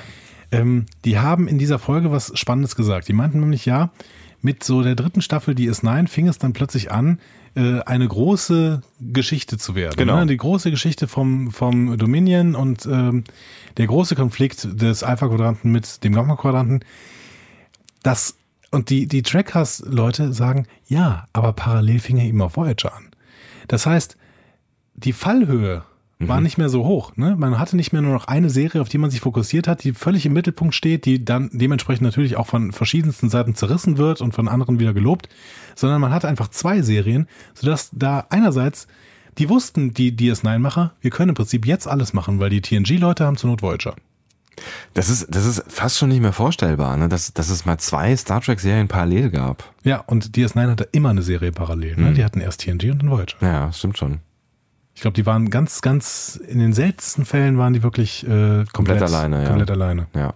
ähm, 0.51 0.85
die 1.05 1.19
haben 1.19 1.47
in 1.47 1.57
dieser 1.57 1.79
Folge 1.79 2.11
was 2.11 2.31
Spannendes 2.37 2.75
gesagt. 2.75 3.07
Die 3.07 3.13
meinten 3.13 3.39
nämlich, 3.39 3.65
ja, 3.65 3.91
mit 4.41 4.63
so 4.63 4.81
der 4.83 4.95
dritten 4.95 5.21
Staffel 5.21 5.53
DS9 5.55 6.07
fing 6.07 6.27
es 6.27 6.37
dann 6.37 6.53
plötzlich 6.53 6.91
an, 6.91 7.19
äh, 7.55 7.81
eine 7.81 8.07
große 8.07 8.81
Geschichte 8.99 9.57
zu 9.57 9.75
werden. 9.75 9.95
Genau. 9.97 10.19
Ne? 10.19 10.25
Die 10.27 10.37
große 10.37 10.71
Geschichte 10.71 11.07
vom, 11.07 11.51
vom 11.51 11.97
Dominion 11.97 12.55
und 12.55 12.85
ähm, 12.85 13.23
der 13.77 13.87
große 13.87 14.15
Konflikt 14.15 14.81
des 14.81 15.03
Alpha-Quadranten 15.03 15.71
mit 15.71 16.03
dem 16.03 16.13
Gamma-Quadranten. 16.13 16.83
Das, 18.01 18.35
und 18.71 18.89
die, 18.89 19.07
die 19.07 19.21
Trackcast-Leute 19.21 20.33
sagen, 20.33 20.67
ja, 20.87 21.27
aber 21.33 21.53
parallel 21.53 21.99
fing 21.99 22.17
er 22.17 22.25
eben 22.25 22.41
auf 22.41 22.57
Voyager 22.57 22.95
an. 22.95 23.09
Das 23.67 23.85
heißt, 23.85 24.17
die 24.95 25.13
Fallhöhe 25.13 25.83
war 26.27 26.41
nicht 26.41 26.57
mehr 26.57 26.69
so 26.69 26.85
hoch. 26.85 27.15
Ne? 27.15 27.35
Man 27.37 27.59
hatte 27.59 27.75
nicht 27.75 27.93
mehr 27.93 28.01
nur 28.01 28.13
noch 28.13 28.25
eine 28.25 28.49
Serie, 28.49 28.81
auf 28.81 28.89
die 28.89 28.97
man 28.97 29.09
sich 29.09 29.21
fokussiert 29.21 29.67
hat, 29.67 29.83
die 29.83 29.93
völlig 29.93 30.25
im 30.25 30.33
Mittelpunkt 30.33 30.75
steht, 30.75 31.05
die 31.05 31.23
dann 31.23 31.49
dementsprechend 31.53 32.03
natürlich 32.03 32.37
auch 32.37 32.47
von 32.47 32.71
verschiedensten 32.71 33.29
Seiten 33.29 33.55
zerrissen 33.55 33.97
wird 33.97 34.21
und 34.21 34.33
von 34.33 34.47
anderen 34.47 34.79
wieder 34.79 34.93
gelobt, 34.93 35.29
sondern 35.75 36.01
man 36.01 36.13
hatte 36.13 36.27
einfach 36.27 36.49
zwei 36.49 36.81
Serien, 36.81 37.27
sodass 37.53 37.89
da 37.93 38.25
einerseits 38.29 38.87
die 39.37 39.49
wussten, 39.49 39.93
die 39.93 40.15
DS9-Macher, 40.15 40.93
wir 41.01 41.11
können 41.11 41.29
im 41.29 41.35
Prinzip 41.35 41.65
jetzt 41.65 41.87
alles 41.87 42.13
machen, 42.13 42.39
weil 42.39 42.49
die 42.49 42.61
TNG-Leute 42.61 43.25
haben 43.25 43.37
zur 43.37 43.49
Not 43.49 43.61
Voyager. 43.61 43.95
Das 44.93 45.09
ist, 45.09 45.33
das 45.33 45.45
ist 45.45 45.63
fast 45.67 45.97
schon 45.97 46.09
nicht 46.09 46.21
mehr 46.21 46.33
vorstellbar, 46.33 46.95
ne? 46.97 47.09
dass, 47.09 47.33
dass 47.33 47.49
es 47.49 47.65
mal 47.65 47.79
zwei 47.79 48.15
Star 48.15 48.41
Trek-Serien 48.41 48.87
parallel 48.87 49.31
gab. 49.31 49.73
Ja, 49.83 50.01
und 50.01 50.35
DS9 50.37 50.69
hatte 50.69 50.87
immer 50.91 51.09
eine 51.09 51.23
Serie 51.23 51.51
parallel. 51.51 51.97
Ne? 51.97 52.13
Die 52.13 52.23
hatten 52.23 52.39
erst 52.39 52.61
TNG 52.61 52.91
und 52.91 53.01
dann 53.01 53.09
Voyager. 53.09 53.37
Ja, 53.41 53.73
stimmt 53.73 53.97
schon. 53.97 54.19
Ich 55.03 55.05
glaube, 55.05 55.15
die 55.15 55.25
waren 55.25 55.49
ganz, 55.49 55.81
ganz, 55.81 56.39
in 56.47 56.59
den 56.59 56.71
seltensten 56.71 57.25
Fällen 57.25 57.57
waren 57.57 57.73
die 57.73 57.83
wirklich 57.83 58.23
äh, 58.23 58.27
komplett, 58.27 58.71
Komplett 58.71 59.01
alleine, 59.01 59.43
ja. 59.43 59.49
Komplett 59.49 59.71
alleine. 59.71 60.07
Ja. 60.15 60.33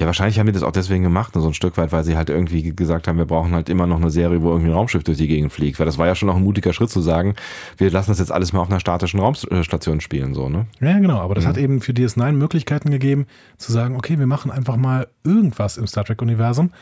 Ja, 0.00 0.06
wahrscheinlich 0.06 0.40
haben 0.40 0.48
die 0.48 0.52
das 0.52 0.64
auch 0.64 0.72
deswegen 0.72 1.04
gemacht, 1.04 1.36
ne, 1.36 1.42
so 1.42 1.46
ein 1.46 1.54
Stück 1.54 1.76
weit, 1.76 1.92
weil 1.92 2.02
sie 2.02 2.16
halt 2.16 2.28
irgendwie 2.28 2.74
gesagt 2.74 3.06
haben, 3.06 3.18
wir 3.18 3.26
brauchen 3.26 3.52
halt 3.52 3.68
immer 3.68 3.86
noch 3.86 3.98
eine 3.98 4.10
Serie, 4.10 4.42
wo 4.42 4.48
irgendwie 4.48 4.70
ein 4.70 4.74
Raumschiff 4.74 5.04
durch 5.04 5.18
die 5.18 5.28
Gegend 5.28 5.52
fliegt. 5.52 5.78
Weil 5.78 5.86
das 5.86 5.96
war 5.96 6.08
ja 6.08 6.16
schon 6.16 6.28
auch 6.28 6.34
ein 6.34 6.42
mutiger 6.42 6.72
Schritt 6.72 6.90
zu 6.90 7.00
sagen, 7.00 7.36
wir 7.76 7.88
lassen 7.92 8.10
das 8.10 8.18
jetzt 8.18 8.32
alles 8.32 8.52
mal 8.52 8.58
auf 8.62 8.68
einer 8.68 8.80
statischen 8.80 9.20
Raumstation 9.20 10.00
spielen, 10.00 10.34
so, 10.34 10.48
ne? 10.48 10.66
Ja, 10.80 10.98
genau. 10.98 11.20
Aber 11.20 11.36
das 11.36 11.46
hat 11.46 11.56
eben 11.56 11.80
für 11.80 11.92
DS9 11.92 12.32
Möglichkeiten 12.32 12.90
gegeben, 12.90 13.28
zu 13.58 13.70
sagen, 13.70 13.94
okay, 13.94 14.18
wir 14.18 14.26
machen 14.26 14.50
einfach 14.50 14.74
mal 14.74 15.06
irgendwas 15.22 15.76
im 15.76 15.86
Star 15.86 16.04
Trek-Universum. 16.04 16.72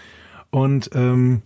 Und 0.49 0.89
ähm, 0.95 1.43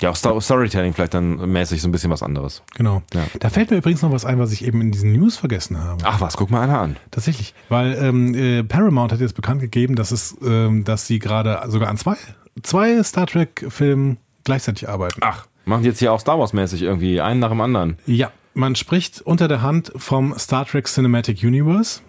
Ja, 0.00 0.10
auch 0.10 0.16
Star 0.16 0.38
Storytelling 0.40 0.92
vielleicht 0.92 1.14
dann 1.14 1.36
mäßig 1.52 1.80
so 1.80 1.88
ein 1.88 1.92
bisschen 1.92 2.10
was 2.10 2.22
anderes. 2.22 2.62
genau. 2.74 3.02
Ja. 3.14 3.24
Da 3.38 3.48
fällt 3.48 3.70
mir 3.70 3.76
übrigens 3.76 4.02
noch 4.02 4.12
was 4.12 4.24
ein, 4.24 4.38
was 4.38 4.52
ich 4.52 4.64
eben 4.64 4.80
in 4.80 4.90
diesen 4.90 5.12
News 5.12 5.36
vergessen 5.36 5.78
habe. 5.82 6.04
Ach 6.04 6.20
was, 6.20 6.36
guck 6.36 6.50
mal 6.50 6.62
einer 6.62 6.80
an. 6.80 6.96
Tatsächlich. 7.10 7.54
Weil 7.68 7.96
ähm, 8.00 8.34
äh, 8.34 8.64
Paramount 8.64 9.12
hat 9.12 9.20
jetzt 9.20 9.36
bekannt 9.36 9.60
gegeben, 9.60 9.94
dass 9.94 10.10
es, 10.10 10.36
ähm, 10.44 10.84
dass 10.84 11.06
sie 11.06 11.18
gerade 11.20 11.62
sogar 11.68 11.88
an 11.88 11.96
zwei, 11.96 12.16
zwei 12.62 13.02
Star 13.02 13.26
Trek-Filmen 13.26 14.18
gleichzeitig 14.42 14.88
arbeiten. 14.88 15.20
Ach, 15.22 15.46
machen 15.64 15.84
jetzt 15.84 16.00
hier 16.00 16.12
auch 16.12 16.20
Star 16.20 16.38
Wars 16.38 16.52
mäßig 16.52 16.82
irgendwie 16.82 17.20
einen 17.20 17.40
nach 17.40 17.50
dem 17.50 17.60
anderen. 17.60 17.96
Ja, 18.06 18.30
man 18.54 18.76
spricht 18.76 19.20
unter 19.22 19.48
der 19.48 19.62
Hand 19.62 19.92
vom 19.96 20.36
Star 20.38 20.64
Trek 20.66 20.86
Cinematic 20.86 21.42
Universe. 21.42 22.00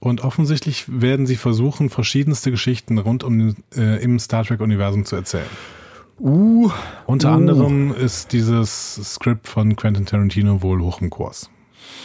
Und 0.00 0.20
offensichtlich 0.22 0.84
werden 0.88 1.26
sie 1.26 1.36
versuchen, 1.36 1.90
verschiedenste 1.90 2.50
Geschichten 2.50 2.98
rund 2.98 3.22
um 3.24 3.38
den, 3.38 3.56
äh, 3.76 4.02
im 4.02 4.18
Star 4.18 4.44
Trek-Universum 4.44 5.04
zu 5.04 5.16
erzählen. 5.16 5.46
Uh. 6.20 6.70
Unter 7.06 7.30
anderem 7.30 7.94
ist 7.94 8.32
dieses 8.32 8.94
Skript 9.14 9.46
von 9.46 9.76
Quentin 9.76 10.04
Tarantino 10.04 10.62
wohl 10.62 10.80
hoch 10.80 11.00
im 11.00 11.10
Kurs. 11.10 11.50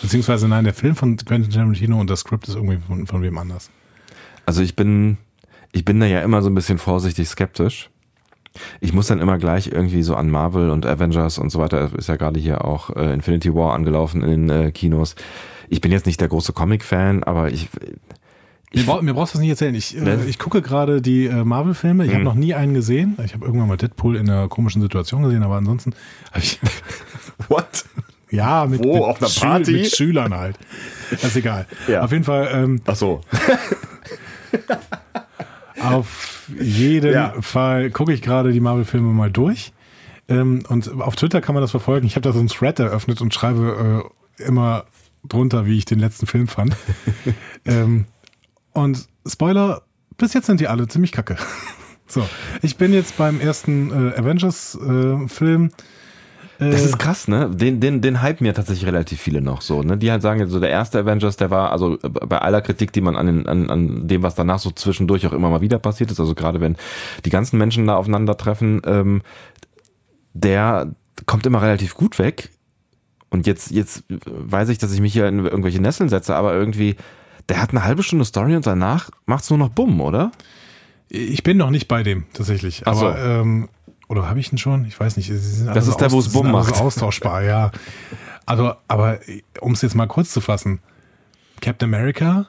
Beziehungsweise 0.01 0.47
nein, 0.47 0.65
der 0.65 0.73
Film 0.73 0.95
von 0.95 1.17
Quentin 1.17 1.51
Tarantino 1.51 1.99
und 1.99 2.09
das 2.09 2.21
Skript 2.21 2.47
ist 2.47 2.55
irgendwie 2.55 2.77
von, 2.77 3.07
von 3.07 3.21
wem 3.21 3.37
anders. 3.37 3.71
Also 4.45 4.61
ich 4.61 4.75
bin, 4.75 5.17
ich 5.71 5.85
bin 5.85 5.99
da 5.99 6.05
ja 6.05 6.21
immer 6.21 6.41
so 6.41 6.49
ein 6.49 6.55
bisschen 6.55 6.77
vorsichtig 6.77 7.27
skeptisch. 7.27 7.89
Ich 8.81 8.93
muss 8.93 9.07
dann 9.07 9.19
immer 9.19 9.39
gleich 9.39 9.67
irgendwie 9.67 10.03
so 10.03 10.15
an 10.15 10.29
Marvel 10.29 10.69
und 10.69 10.85
Avengers 10.85 11.39
und 11.39 11.49
so 11.49 11.59
weiter, 11.59 11.89
ist 11.97 12.07
ja 12.07 12.17
gerade 12.17 12.39
hier 12.39 12.65
auch 12.65 12.91
äh, 12.95 13.13
Infinity 13.13 13.55
War 13.55 13.73
angelaufen 13.73 14.21
in 14.21 14.47
den 14.47 14.49
äh, 14.49 14.71
Kinos. 14.71 15.15
Ich 15.69 15.81
bin 15.81 15.91
jetzt 15.91 16.05
nicht 16.05 16.21
der 16.21 16.27
große 16.27 16.53
Comic-Fan, 16.53 17.23
aber 17.23 17.51
ich, 17.51 17.69
Mir, 18.75 18.83
brauch, 18.85 19.01
mir 19.01 19.13
brauchst 19.13 19.33
du 19.33 19.37
das 19.37 19.41
nicht 19.41 19.51
erzählen. 19.51 19.75
Ich, 19.75 19.95
äh, 19.95 20.01
Ne? 20.01 20.25
ich 20.27 20.39
gucke 20.39 20.61
gerade 20.61 21.01
die 21.01 21.25
äh, 21.27 21.43
Marvel-Filme. 21.43 22.05
Ich 22.05 22.09
habe 22.09 22.19
Hm. 22.19 22.23
noch 22.25 22.33
nie 22.35 22.53
einen 22.55 22.73
gesehen. 22.73 23.17
Ich 23.23 23.33
habe 23.33 23.45
irgendwann 23.45 23.67
mal 23.67 23.77
Deadpool 23.77 24.15
in 24.15 24.29
einer 24.29 24.47
komischen 24.47 24.81
Situation 24.81 25.23
gesehen, 25.23 25.43
aber 25.43 25.55
ansonsten 25.57 25.93
habe 26.31 26.39
ich 26.43 26.59
What? 27.49 27.85
Ja, 28.31 28.65
mit, 28.65 28.83
Wo? 28.83 28.93
mit, 28.93 29.03
Auf 29.03 29.19
einer 29.21 29.29
Schül- 29.29 29.41
Party? 29.41 29.71
mit 29.73 29.95
Schülern 29.95 30.33
halt. 30.33 30.57
Das 31.11 31.23
ist 31.23 31.35
egal. 31.35 31.67
Ja. 31.87 32.01
Auf 32.01 32.11
jeden 32.11 32.23
Fall, 32.23 32.49
ähm, 32.51 32.81
Ach 32.87 32.95
so. 32.95 33.21
auf 35.81 36.49
jeden 36.59 37.13
Ja. 37.13 37.33
Fall 37.41 37.89
gucke 37.91 38.13
ich 38.13 38.21
gerade 38.21 38.51
die 38.51 38.59
Marvel-Filme 38.59 39.11
mal 39.13 39.31
durch. 39.31 39.73
Ähm, 40.29 40.63
und 40.69 40.89
auf 41.01 41.15
Twitter 41.15 41.41
kann 41.41 41.53
man 41.53 41.61
das 41.61 41.71
verfolgen. 41.71 42.07
Ich 42.07 42.15
habe 42.15 42.21
da 42.21 42.31
so 42.31 42.39
einen 42.39 42.47
Thread 42.47 42.79
eröffnet 42.79 43.21
und 43.21 43.33
schreibe 43.33 44.03
äh, 44.39 44.43
immer 44.43 44.85
drunter, 45.27 45.65
wie 45.65 45.77
ich 45.77 45.85
den 45.85 45.99
letzten 45.99 46.27
Film 46.27 46.47
fand. 46.47 46.75
ähm, 47.65 48.05
und 48.73 49.07
Spoiler, 49.25 49.83
bis 50.17 50.33
jetzt 50.33 50.47
sind 50.47 50.59
die 50.59 50.67
alle 50.67 50.87
ziemlich 50.87 51.11
kacke. 51.11 51.37
so, 52.07 52.27
ich 52.61 52.77
bin 52.77 52.93
jetzt 52.93 53.17
beim 53.17 53.39
ersten 53.39 53.91
äh, 53.91 54.19
Avengers-Film. 54.19 55.71
Das 56.59 56.85
ist 56.85 56.99
krass, 56.99 57.27
ne? 57.27 57.49
Den, 57.49 57.79
den, 57.79 58.01
den 58.01 58.21
hypen 58.21 58.45
ja 58.45 58.53
tatsächlich 58.53 58.85
relativ 58.85 59.19
viele 59.19 59.41
noch 59.41 59.61
so, 59.61 59.81
ne? 59.81 59.97
Die 59.97 60.11
halt 60.11 60.21
sagen, 60.21 60.47
so 60.47 60.59
der 60.59 60.69
erste 60.69 60.99
Avengers, 60.99 61.35
der 61.35 61.49
war, 61.49 61.71
also 61.71 61.95
äh, 61.95 62.09
bei 62.09 62.37
aller 62.37 62.61
Kritik, 62.61 62.93
die 62.93 63.01
man 63.01 63.15
an, 63.15 63.25
den, 63.25 63.47
an, 63.47 63.69
an 63.69 64.07
dem, 64.07 64.23
was 64.23 64.35
danach 64.35 64.59
so 64.59 64.71
zwischendurch 64.71 65.25
auch 65.27 65.33
immer 65.33 65.49
mal 65.49 65.61
wieder 65.61 65.79
passiert 65.79 66.11
ist, 66.11 66.19
also 66.19 66.35
gerade 66.35 66.61
wenn 66.61 66.77
die 67.25 67.29
ganzen 67.29 67.57
Menschen 67.57 67.87
da 67.87 67.95
aufeinandertreffen, 67.95 68.81
ähm, 68.85 69.21
der 70.33 70.93
kommt 71.25 71.45
immer 71.45 71.61
relativ 71.61 71.95
gut 71.95 72.19
weg. 72.19 72.49
Und 73.29 73.47
jetzt, 73.47 73.71
jetzt 73.71 74.03
weiß 74.09 74.69
ich, 74.69 74.77
dass 74.77 74.93
ich 74.93 75.01
mich 75.01 75.13
hier 75.13 75.27
in 75.27 75.43
irgendwelche 75.43 75.81
Nesseln 75.81 76.09
setze, 76.09 76.35
aber 76.35 76.53
irgendwie, 76.53 76.95
der 77.49 77.61
hat 77.61 77.71
eine 77.71 77.83
halbe 77.83 78.03
Stunde 78.03 78.25
Story 78.25 78.55
und 78.55 78.65
danach 78.65 79.09
macht's 79.25 79.49
nur 79.49 79.59
noch 79.59 79.69
Bumm, 79.69 80.01
oder? 80.01 80.31
Ich 81.09 81.43
bin 81.43 81.57
noch 81.57 81.69
nicht 81.69 81.87
bei 81.87 82.03
dem, 82.03 82.25
tatsächlich. 82.33 82.83
Ach 82.85 82.95
so. 82.95 83.07
Aber, 83.07 83.19
ähm, 83.19 83.69
oder 84.07 84.29
habe 84.29 84.39
ich 84.39 84.51
ihn 84.51 84.57
schon? 84.57 84.85
Ich 84.85 84.99
weiß 84.99 85.17
nicht. 85.17 85.29
Das 85.29 85.85
so 85.85 85.91
ist 85.91 86.01
der, 86.01 86.11
wo 86.11 86.19
es 86.19 86.31
Bumm 86.31 86.47
alle 86.47 86.53
macht. 86.53 86.79
Austauschbar, 86.79 87.43
ja. 87.43 87.71
Also, 88.45 88.73
aber 88.87 89.19
um 89.61 89.73
es 89.73 89.81
jetzt 89.81 89.95
mal 89.95 90.07
kurz 90.07 90.31
zu 90.31 90.41
fassen. 90.41 90.79
Captain 91.61 91.93
America? 91.93 92.47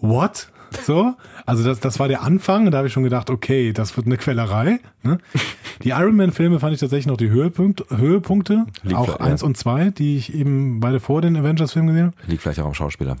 What? 0.00 0.48
So, 0.84 1.14
also 1.46 1.64
das, 1.64 1.80
das 1.80 1.98
war 1.98 2.08
der 2.08 2.22
Anfang. 2.22 2.70
Da 2.70 2.78
habe 2.78 2.88
ich 2.88 2.92
schon 2.92 3.04
gedacht, 3.04 3.30
okay, 3.30 3.72
das 3.72 3.96
wird 3.96 4.06
eine 4.06 4.16
Quellerei. 4.16 4.80
Ne? 5.02 5.18
Die 5.82 5.90
Iron 5.90 6.16
Man-Filme 6.16 6.60
fand 6.60 6.74
ich 6.74 6.80
tatsächlich 6.80 7.06
noch 7.06 7.16
die 7.16 7.30
Höhepunkt, 7.30 7.84
Höhepunkte, 7.90 8.66
Liegt 8.82 8.96
auch 8.96 9.20
eins 9.20 9.42
ja. 9.42 9.46
und 9.46 9.56
zwei, 9.56 9.90
die 9.90 10.16
ich 10.16 10.34
eben 10.34 10.80
beide 10.80 11.00
vor 11.00 11.22
den 11.22 11.36
Avengers-Filmen 11.36 11.88
gesehen 11.88 12.06
habe. 12.06 12.16
Liegt 12.26 12.42
vielleicht 12.42 12.60
auch 12.60 12.66
am 12.66 12.74
Schauspieler. 12.74 13.16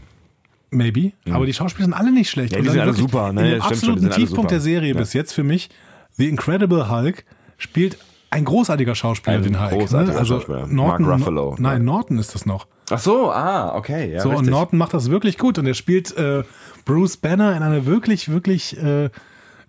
Maybe. 0.74 1.12
Aber 1.30 1.46
die 1.46 1.54
Schauspieler 1.54 1.84
sind 1.86 1.94
alle 1.94 2.12
nicht 2.12 2.30
schlecht. 2.30 2.52
Ja, 2.52 2.58
Und 2.58 2.64
die 2.64 2.70
sind 2.70 2.80
alle 2.80 2.92
super, 2.94 3.32
ne? 3.32 3.40
In 3.42 3.46
Ja, 3.58 3.62
schon, 3.62 3.72
absoluten 3.72 4.00
sind 4.00 4.12
alle 4.12 4.20
Tiefpunkt 4.24 4.50
der 4.50 4.60
Serie 4.60 4.92
Ja. 4.94 4.98
bis 4.98 5.12
jetzt 5.12 5.32
für 5.32 5.44
mich, 5.44 5.70
The 6.16 6.28
Incredible 6.28 6.90
Hulk 6.90 7.24
spielt 7.58 7.98
ein 8.30 8.44
großartiger 8.44 8.94
Schauspieler, 8.94 9.36
Ein 9.36 9.42
den 9.44 9.60
Hulk. 9.60 9.70
großartiger 9.72 10.12
ne? 10.14 10.18
Also 10.18 10.34
Schauspieler. 10.36 10.66
Norton, 10.66 11.06
Mark 11.06 11.20
Ruffalo. 11.20 11.56
Nein, 11.58 11.84
Norton 11.84 12.18
ist 12.18 12.34
das 12.34 12.46
noch. 12.46 12.66
Ach 12.90 12.98
so, 12.98 13.30
ah, 13.30 13.74
okay. 13.76 14.12
Ja, 14.12 14.20
So, 14.20 14.28
und 14.30 14.34
richtig. 14.36 14.50
Norton 14.50 14.78
macht 14.78 14.92
das 14.92 15.08
wirklich 15.10 15.38
gut 15.38 15.58
und 15.58 15.66
er 15.66 15.74
spielt 15.74 16.16
äh, 16.16 16.42
Bruce 16.84 17.16
Banner 17.16 17.56
in 17.56 17.62
einer 17.62 17.86
wirklich, 17.86 18.30
wirklich 18.30 18.76
äh, 18.76 19.08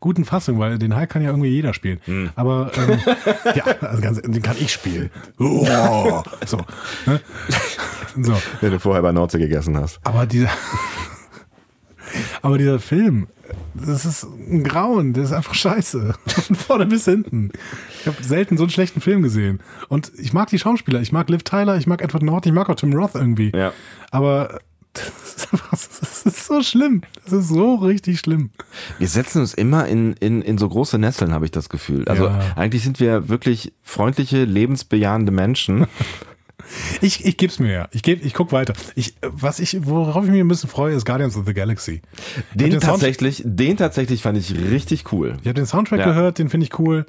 guten 0.06 0.24
Fassung, 0.24 0.60
weil 0.60 0.78
den 0.78 0.96
Hulk 0.96 1.10
kann 1.10 1.24
ja 1.24 1.30
irgendwie 1.30 1.50
jeder 1.50 1.74
spielen. 1.74 2.00
Hm. 2.06 2.30
Aber 2.36 2.72
ähm, 2.78 3.00
ja, 3.56 3.66
also 3.82 4.02
ganz, 4.04 4.22
den 4.22 4.42
kann 4.44 4.56
ich 4.60 4.72
spielen. 4.72 5.10
Oh, 5.40 6.22
so, 6.46 6.58
ne? 7.08 7.20
so. 8.22 8.40
Wenn 8.62 8.72
du 8.72 8.80
vorher 8.80 9.02
bei 9.02 9.12
Nordsee 9.12 9.40
gegessen 9.40 9.76
hast. 9.76 10.00
Aber 10.04 10.28
dieser, 10.28 10.52
aber 12.44 12.60
dieser 12.60 12.78
Film, 12.78 13.26
das 13.74 14.06
ist 14.06 14.26
ein 14.26 14.64
Grauen, 14.64 15.14
der 15.14 15.24
ist 15.24 15.32
einfach 15.32 15.56
scheiße. 15.56 16.14
Von 16.28 16.56
vorne 16.56 16.86
bis 16.86 17.06
hinten. 17.06 17.52
Ich 18.02 18.06
habe 18.06 18.24
selten 18.24 18.58
so 18.58 18.64
einen 18.64 18.70
schlechten 18.70 19.02
Film 19.02 19.24
gesehen. 19.24 19.60
Und 19.90 20.12
ich 20.20 20.34
mag 20.34 20.50
die 20.50 20.60
Schauspieler, 20.60 21.02
ich 21.02 21.14
mag 21.14 21.32
Liv 21.32 21.42
Tyler, 21.42 21.78
ich 21.78 21.88
mag 21.88 22.04
Edward 22.04 22.22
Norton, 22.22 22.52
ich 22.52 22.56
mag 22.56 22.70
auch 22.70 22.76
Tim 22.76 22.94
Roth 22.94 23.16
irgendwie. 23.16 23.52
Ja. 23.56 23.74
Aber 24.12 24.60
das 25.22 25.36
ist, 25.36 25.54
einfach, 25.54 25.72
das 25.72 26.26
ist 26.26 26.46
so 26.46 26.62
schlimm. 26.64 27.02
Das 27.24 27.34
ist 27.34 27.50
so 27.50 27.76
richtig 27.76 28.20
schlimm. 28.20 28.50
Wir 28.98 29.08
setzen 29.08 29.42
uns 29.42 29.54
immer 29.54 29.88
in, 29.88 30.14
in, 30.14 30.42
in 30.42 30.58
so 30.58 30.68
große 30.70 30.98
Nesseln, 30.98 31.34
habe 31.34 31.46
ich 31.46 31.52
das 31.52 31.70
Gefühl. 31.70 32.08
Also 32.08 32.26
Ja. 32.26 32.54
eigentlich 32.56 32.84
sind 32.84 33.00
wir 33.00 33.30
wirklich 33.30 33.74
freundliche, 33.84 34.44
lebensbejahende 34.46 35.32
Menschen. 35.32 35.88
Ich, 37.02 37.24
ich 37.26 37.38
geb's 37.38 37.60
mir 37.60 37.72
ja. 37.72 37.88
Ich, 37.92 38.02
geb, 38.02 38.26
ich 38.26 38.34
guck 38.34 38.52
weiter. 38.52 38.74
Ich, 38.96 39.14
was 39.22 39.60
ich, 39.60 39.86
worauf 39.86 40.24
ich 40.26 40.32
mich 40.32 40.40
ein 40.40 40.48
bisschen 40.48 40.70
freue, 40.70 40.96
ist 40.96 41.06
Guardians 41.06 41.38
of 41.38 41.46
the 41.46 41.54
Galaxy. 41.54 42.02
Den 42.56 42.72
Sound- 42.72 42.84
tatsächlich, 42.84 43.44
den 43.46 43.78
tatsächlich 43.78 44.24
fand 44.24 44.38
ich 44.40 44.56
richtig 44.58 45.12
cool. 45.12 45.38
Ich 45.42 45.48
habe 45.48 45.54
den 45.54 45.68
Soundtrack 45.68 46.00
Ja. 46.00 46.06
gehört, 46.08 46.40
den 46.40 46.50
finde 46.50 46.66
ich 46.66 46.80
cool. 46.80 47.06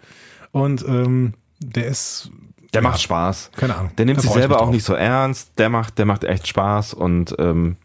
Und 0.50 0.84
ähm, 0.86 1.32
der 1.60 1.86
ist. 1.86 2.30
Der 2.76 2.82
ja, 2.82 2.90
macht 2.90 3.00
Spaß. 3.00 3.52
Keine 3.56 3.74
Ahnung. 3.74 3.90
Der 3.96 4.04
nimmt 4.04 4.18
Da 4.18 4.22
sich 4.22 4.30
ich 4.30 4.36
selber 4.36 4.60
auch 4.60 4.70
nicht 4.70 4.84
so 4.84 4.92
ernst. 4.92 5.58
Der 5.58 5.70
macht, 5.70 5.96
der 5.96 6.04
macht 6.04 6.24
echt 6.24 6.46
Spaß 6.46 6.92
und 6.92 7.34
ähm, 7.38 7.76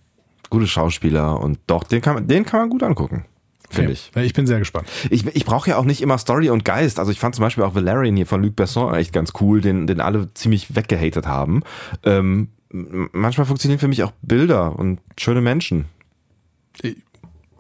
gute 0.50 0.68
Schauspieler 0.68 1.40
und 1.40 1.60
doch, 1.66 1.86
den 1.86 2.02
kann 2.02 2.16
man, 2.16 2.28
den 2.28 2.46
kann 2.46 2.60
man 2.60 2.70
gut 2.70 2.84
angucken. 2.84 3.24
Finde 3.70 3.94
ich. 3.94 4.12
Ja, 4.14 4.22
ich 4.22 4.34
bin 4.34 4.46
sehr 4.48 4.60
gespannt. 4.60 4.90
Ich, 5.10 5.26
ich 5.26 5.46
brauche 5.46 5.70
ja 5.70 5.78
auch 5.78 5.86
nicht 5.86 6.02
immer 6.02 6.18
Story 6.18 6.50
und 6.50 6.66
Geist. 6.66 7.00
Also 7.00 7.10
ich 7.10 7.22
fand 7.22 7.36
zum 7.36 7.44
Beispiel 7.44 7.64
auch 7.64 7.74
Valerian 7.74 8.18
hier 8.18 8.26
von 8.26 8.44
Luc 8.44 8.58
Besson 8.58 8.94
echt 8.94 9.14
ganz 9.14 9.32
cool, 9.40 9.62
den, 9.62 9.88
den 9.88 10.02
alle 10.02 10.34
ziemlich 10.34 10.76
weggehatet 10.76 11.26
haben. 11.26 11.64
Ähm, 12.04 12.50
manchmal 12.70 13.46
funktionieren 13.46 13.80
für 13.80 13.88
mich 13.88 14.04
auch 14.04 14.12
Bilder 14.22 14.78
und 14.78 15.00
schöne 15.18 15.40
Menschen. 15.40 15.86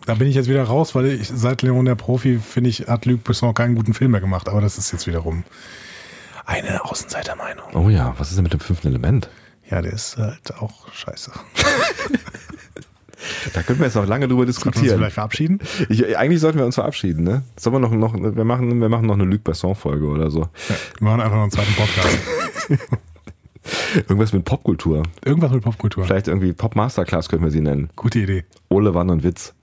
Da 0.05 0.15
bin 0.15 0.27
ich 0.27 0.35
jetzt 0.35 0.49
wieder 0.49 0.63
raus, 0.65 0.95
weil 0.95 1.05
ich 1.05 1.29
seit 1.29 1.61
Leon 1.61 1.85
der 1.85 1.95
Profi, 1.95 2.39
finde 2.39 2.69
ich, 2.69 2.87
hat 2.87 3.05
Luc 3.05 3.23
Besson 3.23 3.53
keinen 3.53 3.75
guten 3.75 3.93
Film 3.93 4.11
mehr 4.11 4.19
gemacht. 4.19 4.49
Aber 4.49 4.59
das 4.59 4.77
ist 4.77 4.91
jetzt 4.91 5.07
wiederum 5.07 5.45
eine 6.45 6.83
Außenseitermeinung. 6.85 7.65
Oh 7.73 7.89
ja, 7.89 8.13
was 8.17 8.29
ist 8.29 8.37
denn 8.37 8.43
mit 8.43 8.53
dem 8.53 8.59
fünften 8.59 8.87
Element? 8.87 9.29
Ja, 9.69 9.81
der 9.81 9.93
ist 9.93 10.17
halt 10.17 10.53
auch 10.59 10.91
scheiße. 10.93 11.31
Da 13.53 13.61
können 13.61 13.79
wir 13.79 13.85
jetzt 13.85 13.95
noch 13.95 14.07
lange 14.07 14.27
drüber 14.27 14.45
Sollten 14.45 14.47
wir 14.47 14.47
uns 14.47 14.55
diskutieren. 14.55 14.97
vielleicht 14.97 15.13
verabschieden? 15.13 15.59
Ich, 15.89 16.17
eigentlich 16.17 16.41
sollten 16.41 16.57
wir 16.57 16.65
uns 16.65 16.75
verabschieden, 16.75 17.23
ne? 17.23 17.43
Sollen 17.55 17.75
wir 17.75 17.79
noch, 17.79 17.91
noch 17.91 18.15
wir 18.15 18.43
machen, 18.43 18.81
wir 18.81 18.89
machen 18.89 19.05
noch 19.05 19.13
eine 19.13 19.25
Luc 19.25 19.43
Besson-Folge 19.43 20.07
oder 20.07 20.31
so. 20.31 20.41
Ja, 20.41 20.75
wir 20.97 21.07
machen 21.07 21.21
einfach 21.21 21.35
noch 21.35 21.43
einen 21.43 21.51
zweiten 21.51 21.73
Podcast. 21.75 22.17
Irgendwas 23.95 24.33
mit 24.33 24.43
Popkultur. 24.43 25.03
Irgendwas 25.23 25.51
mit 25.51 25.63
Popkultur. 25.63 26.05
Vielleicht 26.05 26.27
irgendwie 26.27 26.53
Pop 26.53 26.75
Masterclass 26.75 27.29
können 27.29 27.43
wir 27.43 27.51
sie 27.51 27.61
nennen. 27.61 27.89
Gute 27.95 28.19
Idee. 28.19 28.43
Ole, 28.69 28.93
Wann 28.95 29.09
und 29.09 29.23
Witz. 29.23 29.53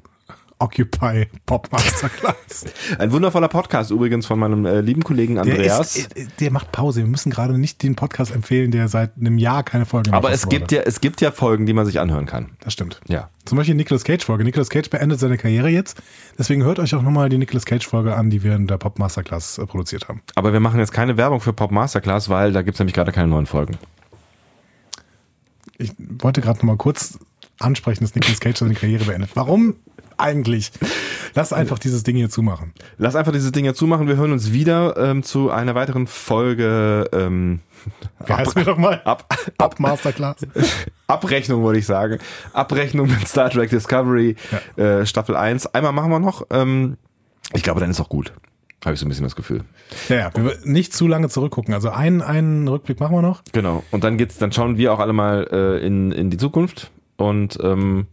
Occupy 0.59 1.27
Pop 1.47 1.71
Masterclass. 1.71 2.67
Ein 2.99 3.13
wundervoller 3.13 3.49
Podcast 3.49 3.91
übrigens 3.91 4.27
von 4.27 4.39
meinem 4.39 4.67
äh, 4.67 4.81
lieben 4.81 5.05
Kollegen 5.05 5.35
Der, 5.35 5.45
Andreas. 5.45 5.97
ist, 5.97 6.17
äh, 6.17 6.27
der 6.41 6.51
macht 6.51 6.73
Pause. 6.73 7.01
Wir 7.01 7.07
müssen 7.07 7.31
gerade 7.31 7.59
nicht 7.59 7.83
den 7.83 7.95
Podcast 7.95 8.35
empfehlen, 8.35 8.71
der 8.71 8.89
seit 8.89 9.17
einem 9.17 9.39
Jahr 9.39 9.63
keine 9.63 9.87
Folge 9.87 10.11
mehr 10.11 10.19
Aber 10.19 10.33
es 10.33 10.49
gibt 10.49 10.73
ja, 10.73 10.83
es 10.83 11.01
gibt 11.01 11.21
ja 11.21 11.31
Folgen, 11.31 11.67
die 11.67 11.73
man 11.73 11.87
sich 11.87 12.01
anhören 12.01 12.27
kann. 12.27 12.51
Das 12.61 12.73
stimmt. 12.73 13.01
Ja. 13.09 13.31
Zum 13.45 13.57
Beispiel 13.57 13.75
die 13.75 13.79
Nicolas 13.79 14.05
Cage 14.05 14.25
Folge. 14.25 14.45
Nicolas 14.45 14.69
Cage 14.69 14.91
beendet 14.91 15.21
seine 15.21 15.39
Karriere 15.39 15.69
jetzt. 15.69 16.03
Deswegen 16.39 16.65
hört 16.65 16.79
euch 16.79 16.95
auch 16.95 17.03
nochmal 17.03 17.29
die 17.29 17.39
Nicolas 17.39 17.65
Cage 17.65 17.87
Folge 17.87 18.15
an, 18.15 18.31
die 18.31 18.43
wir 18.43 18.55
in 18.57 18.67
der 18.67 18.79
Pop 18.79 18.99
Masterclass 18.99 19.59
äh, 19.59 19.67
produziert 19.67 20.09
haben. 20.09 20.23
Aber 20.35 20.53
wir 20.53 20.61
machen 20.61 20.81
jetzt 20.81 20.93
keine 20.93 21.17
Werbung 21.17 21.41
für 21.41 21.53
Pop 21.53 21.71
Masterclass, 21.71 22.29
weil 22.29 22.53
da 22.53 22.63
gibt's 22.63 22.81
nämlich 22.81 22.95
gerade 22.95 23.13
keine 23.13 23.29
neuen 23.29 23.47
Folgen. 23.47 23.79
Ich 25.79 25.93
wollte 25.99 26.41
gerade 26.41 26.59
nochmal 26.59 26.77
kurz 26.77 27.19
ansprechen, 27.61 28.03
dass 28.05 28.15
Nicolas 28.15 28.41
Cage 28.41 28.59
seine 28.59 28.75
Karriere 28.75 29.05
beendet. 29.05 29.31
Warum 29.35 29.77
eigentlich? 30.19 30.73
Lass 31.35 31.53
einfach 31.53 31.79
dieses 31.79 32.03
Ding 32.03 32.17
hier 32.17 32.31
zumachen. 32.31 32.73
Lass 32.97 33.17
einfach 33.17 33.33
dieses 33.33 33.53
Ding 33.53 33.65
ja 33.65 33.75
zumachen. 33.75 34.09
Wir 34.09 34.17
hören 34.17 34.33
uns 34.33 34.53
wieder 34.53 34.97
ähm, 34.97 35.23
zu 35.23 35.51
einer 35.51 35.75
weiteren 35.75 36.07
Folge 36.07 37.09
ähm, 37.13 37.61
Wie 38.27 38.33
heißt 38.33 38.57
mir 38.57 38.65
doch 38.65 38.79
mal? 38.79 39.01
Ab, 39.05 39.33
Pop 39.57 39.79
Masterclass. 39.79 40.47
Abrechnung, 41.07 41.63
wollte 41.63 41.79
ich 41.79 41.87
sagen. 41.87 42.19
Abrechnung 42.53 43.09
mit 43.09 43.27
Star 43.29 43.51
Trek 43.51 43.71
Discovery 43.71 44.37
äh, 44.77 45.07
Staffel 45.07 45.37
1. 45.37 45.75
Einmal 45.75 45.93
machen 45.93 46.11
wir 46.11 46.19
noch. 46.19 46.47
Ähm, 46.51 46.97
ich 47.55 47.63
glaube, 47.63 47.81
dann 47.81 47.91
ist 47.91 48.01
auch 48.01 48.09
gut. 48.09 48.33
Habe 48.85 48.95
ich 48.95 49.01
so 49.01 49.07
ein 49.07 49.09
bisschen 49.09 49.25
das 49.25 49.35
Gefühl. 49.35 49.65
Ja, 50.09 50.17
ja, 50.17 50.31
nicht 50.65 50.93
zu 50.93 51.09
lange 51.09 51.29
zurückgucken. 51.29 51.75
Also 51.75 51.91
einen, 51.91 52.23
einen 52.23 52.69
Rückblick 52.69 53.01
machen 53.01 53.17
wir 53.17 53.23
noch. 53.23 53.43
Genau. 53.53 53.83
Und 53.91 54.05
dann 54.05 54.19
geht's, 54.19 54.39
dann 54.39 54.53
schauen 54.53 54.77
wir 54.77 54.93
auch 54.93 55.01
alle 55.01 55.13
mal 55.13 55.49
äh, 55.51 55.85
in, 55.85 56.13
in 56.13 56.31
die 56.31 56.37
Zukunft 56.37 56.91
und 57.19 57.59
ähm, 57.63 58.07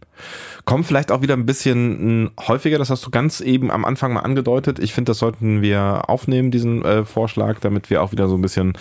kommen 0.64 0.82
vielleicht 0.82 1.12
auch 1.12 1.22
wieder 1.22 1.34
ein 1.34 1.46
bisschen 1.46 2.24
mh, 2.24 2.30
häufiger. 2.48 2.78
Das 2.78 2.90
hast 2.90 3.06
du 3.06 3.10
ganz 3.10 3.40
eben 3.40 3.70
am 3.70 3.84
Anfang 3.84 4.12
mal 4.12 4.20
angedeutet. 4.20 4.80
Ich 4.80 4.92
finde, 4.92 5.10
das 5.10 5.18
sollten 5.18 5.62
wir 5.62 6.10
aufnehmen, 6.10 6.50
diesen 6.50 6.84
äh, 6.84 7.04
Vorschlag, 7.04 7.60
damit 7.60 7.88
wir 7.88 8.02
auch 8.02 8.10
wieder 8.10 8.28
so 8.28 8.34
ein 8.34 8.42
bisschen 8.42 8.72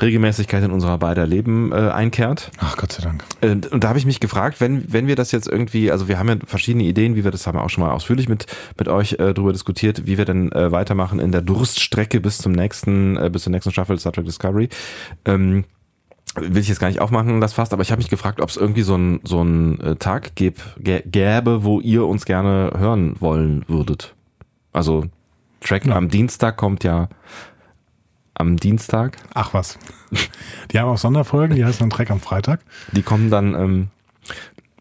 Regelmäßigkeit 0.00 0.62
in 0.62 0.70
unserer 0.70 0.98
beider 0.98 1.26
Leben 1.26 1.72
äh, 1.72 1.76
einkehrt. 1.76 2.50
Ach, 2.58 2.76
Gott 2.76 2.92
sei 2.92 3.02
Dank. 3.02 3.24
Äh, 3.40 3.56
Und 3.70 3.82
da 3.82 3.88
habe 3.88 3.98
ich 3.98 4.04
mich 4.04 4.20
gefragt, 4.20 4.60
wenn, 4.60 4.92
wenn 4.92 5.06
wir 5.06 5.16
das 5.16 5.32
jetzt 5.32 5.48
irgendwie, 5.48 5.90
also 5.90 6.06
wir 6.06 6.18
haben 6.18 6.28
ja 6.28 6.36
verschiedene 6.46 6.84
Ideen, 6.84 7.16
wie 7.16 7.24
wir 7.24 7.30
das 7.30 7.46
haben 7.46 7.56
wir 7.56 7.64
auch 7.64 7.70
schon 7.70 7.82
mal 7.82 7.92
ausführlich 7.92 8.28
mit, 8.28 8.46
mit 8.78 8.88
euch 8.88 9.14
äh, 9.14 9.32
drüber 9.32 9.52
diskutiert, 9.52 10.06
wie 10.06 10.18
wir 10.18 10.26
denn 10.26 10.52
äh, 10.52 10.70
weitermachen 10.70 11.18
in 11.18 11.32
der 11.32 11.40
Durststrecke 11.40 12.20
bis 12.20 12.38
zum 12.38 12.52
nächsten, 12.52 13.16
äh, 13.16 13.30
bis 13.30 13.44
zur 13.44 13.52
nächsten 13.52 13.72
Staffel 13.72 13.98
Star 13.98 14.12
Trek 14.12 14.26
Discovery. 14.26 14.68
Ähm, 15.24 15.64
will 16.36 16.58
ich 16.58 16.68
jetzt 16.68 16.80
gar 16.80 16.88
nicht 16.88 17.00
aufmachen, 17.00 17.40
das 17.40 17.52
fast, 17.52 17.72
aber 17.72 17.82
ich 17.82 17.90
habe 17.90 17.98
mich 18.00 18.08
gefragt, 18.08 18.40
ob 18.40 18.48
es 18.48 18.56
irgendwie 18.56 18.82
so 18.82 18.96
ein 18.96 19.20
so 19.24 19.44
äh, 19.44 19.96
Tag 19.96 20.34
gäb, 20.34 20.58
gä- 20.80 21.02
gäbe, 21.06 21.64
wo 21.64 21.80
ihr 21.80 22.06
uns 22.06 22.24
gerne 22.24 22.72
hören 22.76 23.16
wollen 23.20 23.64
würdet. 23.68 24.14
Also 24.72 25.04
Track 25.60 25.86
Ja. 25.86 25.94
am 25.96 26.08
Dienstag 26.08 26.56
kommt 26.56 26.84
ja 26.84 27.08
am 28.34 28.56
Dienstag. 28.56 29.18
Ach 29.34 29.52
was. 29.54 29.78
Die 30.72 30.78
haben 30.78 30.88
auch 30.88 30.98
Sonderfolgen, 30.98 31.54
die 31.56 31.64
heißen 31.64 31.80
dann 31.80 31.90
Track 31.90 32.10
am 32.10 32.20
Freitag. 32.20 32.60
Die 32.92 33.02
kommen 33.02 33.30
dann 33.30 33.54
ähm, 33.54 33.88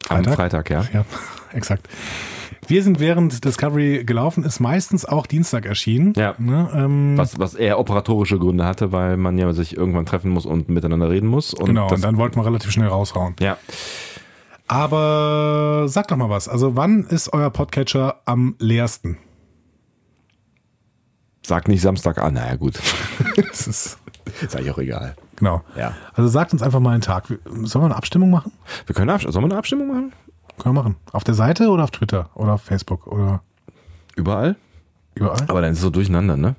am 0.08 0.24
Freitag? 0.24 0.36
Freitag, 0.36 0.70
ja. 0.70 0.86
Ja, 0.94 1.06
exakt. 1.54 1.88
Wir 2.68 2.84
sind 2.84 3.00
während 3.00 3.44
Discovery 3.44 4.04
gelaufen, 4.06 4.44
ist 4.44 4.60
meistens 4.60 5.04
auch 5.06 5.26
Dienstag 5.26 5.66
erschienen. 5.66 6.14
Ja. 6.16 6.36
Ne, 6.38 6.70
ähm, 6.76 7.18
Was, 7.18 7.40
was 7.40 7.56
eher 7.56 7.80
operatorische 7.80 8.38
Gründe 8.38 8.66
hatte, 8.66 8.92
weil 8.92 9.18
man 9.18 9.38
ja 9.38 9.52
sich 9.54 9.76
irgendwann 9.76 10.06
treffen 10.06 10.30
muss 10.32 10.46
und 10.46 10.70
miteinander 10.70 11.10
reden 11.10 11.28
muss. 11.28 11.54
Und 11.54 11.66
genau, 11.66 11.90
und 11.92 12.04
dann 12.04 12.18
wollten 12.18 12.36
wir 12.40 12.46
relativ 12.46 12.72
schnell 12.72 12.88
raushauen. 12.88 13.36
ja. 13.40 13.58
Aber 14.68 15.84
sag 15.90 16.08
doch 16.08 16.16
mal 16.16 16.30
was. 16.30 16.48
Also 16.48 16.78
wann 16.78 17.04
ist 17.04 17.34
euer 17.34 17.50
Podcatcher 17.50 18.22
am 18.26 18.56
leersten? 18.58 19.18
Sag 21.46 21.68
nicht 21.68 21.82
Samstag 21.82 22.20
an, 22.20 22.36
naja 22.36 22.56
gut. 22.56 22.80
Das 23.36 23.68
ist, 23.68 23.98
ist 24.42 24.56
eigentlich 24.56 24.72
auch 24.72 24.78
egal. 24.78 25.16
genau. 25.36 25.62
Ja. 25.76 25.94
Also 26.14 26.30
sagt 26.30 26.54
uns 26.54 26.62
einfach 26.62 26.80
mal 26.80 26.92
einen 26.92 27.02
Tag. 27.02 27.26
Sollen 27.28 27.84
wir 27.84 27.86
eine 27.88 27.96
Abstimmung 27.98 28.30
machen? 28.30 28.52
Wir 28.86 28.96
können 28.96 29.10
Abs- 29.10 29.24
sollen 29.24 29.44
wir 29.44 29.50
eine 29.52 29.58
Abstimmung 29.58 29.88
machen? 29.90 30.14
Können 30.58 30.76
wir 30.76 30.82
machen. 30.84 30.96
Auf 31.12 31.24
der 31.24 31.34
Seite 31.34 31.70
oder 31.70 31.84
auf 31.84 31.92
Twitter 31.92 32.30
oder 32.36 32.54
auf 32.54 32.62
Facebook 32.62 33.08
oder 33.08 33.42
Überall? 34.16 34.56
überall? 35.16 35.42
Aber 35.48 35.62
dann 35.62 35.72
ist 35.72 35.78
es 35.80 35.84
so 35.84 35.90
durcheinander, 35.90 36.38
ne? 36.38 36.56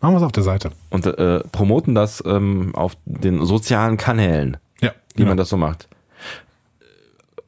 Machen 0.00 0.12
wir 0.14 0.18
es 0.18 0.22
auf 0.22 0.32
der 0.32 0.42
Seite. 0.42 0.70
Und 0.90 1.06
äh, 1.06 1.40
promoten 1.52 1.94
das 1.94 2.22
ähm, 2.26 2.74
auf 2.74 2.96
den 3.06 3.44
sozialen 3.44 3.96
Kanälen, 3.96 4.58
Ja. 4.80 4.92
wie 5.14 5.24
man 5.24 5.36
das 5.36 5.48
so 5.48 5.56
macht. 5.56 5.88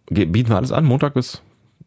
Ge- 0.08 0.24
Bieten 0.26 0.48
wir 0.50 0.56
alles 0.56 0.72
an, 0.72 0.84
Montag 0.84 1.14
bis 1.14 1.42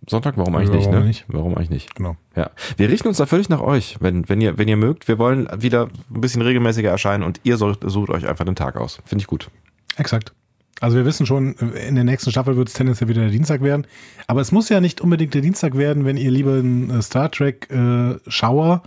Sonntag? 0.07 0.37
Warum 0.37 0.55
eigentlich 0.55 0.69
Ja, 0.69 0.75
nicht, 0.77 0.85
warum 0.87 0.99
ne? 1.01 1.05
nicht? 1.07 1.25
Warum 1.27 1.55
eigentlich 1.55 1.69
nicht? 1.71 1.95
Genau. 1.95 2.15
Ja. 2.35 2.51
Wir 2.77 2.89
richten 2.89 3.07
uns 3.07 3.17
da 3.17 3.25
völlig 3.25 3.49
nach 3.49 3.61
euch, 3.61 3.97
wenn, 3.99 4.27
wenn, 4.29 4.39
ihr, 4.41 4.57
wenn 4.57 4.67
ihr 4.67 4.77
mögt. 4.77 5.07
Wir 5.07 5.17
wollen 5.19 5.47
wieder 5.57 5.89
ein 6.13 6.21
bisschen 6.21 6.41
regelmäßiger 6.41 6.89
erscheinen 6.89 7.23
und 7.23 7.39
ihr 7.43 7.57
sucht, 7.57 7.79
sucht 7.85 8.09
euch 8.09 8.27
einfach 8.27 8.45
den 8.45 8.55
Tag 8.55 8.77
aus. 8.77 8.99
Finde 9.05 9.21
ich 9.23 9.27
gut. 9.27 9.49
Exakt. 9.97 10.33
Also 10.81 10.97
wir 10.97 11.05
wissen 11.05 11.25
schon, 11.25 11.53
in 11.53 11.95
der 11.95 12.03
nächsten 12.03 12.31
Staffel 12.31 12.57
wird 12.57 12.67
es 12.67 12.73
tendenziell 12.73 13.07
wieder 13.07 13.21
der 13.21 13.29
Dienstag 13.29 13.61
werden. 13.61 13.87
Aber 14.27 14.41
es 14.41 14.51
muss 14.51 14.67
ja 14.67 14.81
nicht 14.81 14.99
unbedingt 14.99 15.33
der 15.33 15.41
Dienstag 15.41 15.77
werden, 15.77 16.05
wenn 16.05 16.17
ihr 16.17 16.31
lieber 16.31 16.55
einen 16.55 16.89
äh, 16.89 17.01
Star 17.01 17.31
Trek 17.31 17.69
äh, 17.71 18.17
Schauer 18.27 18.81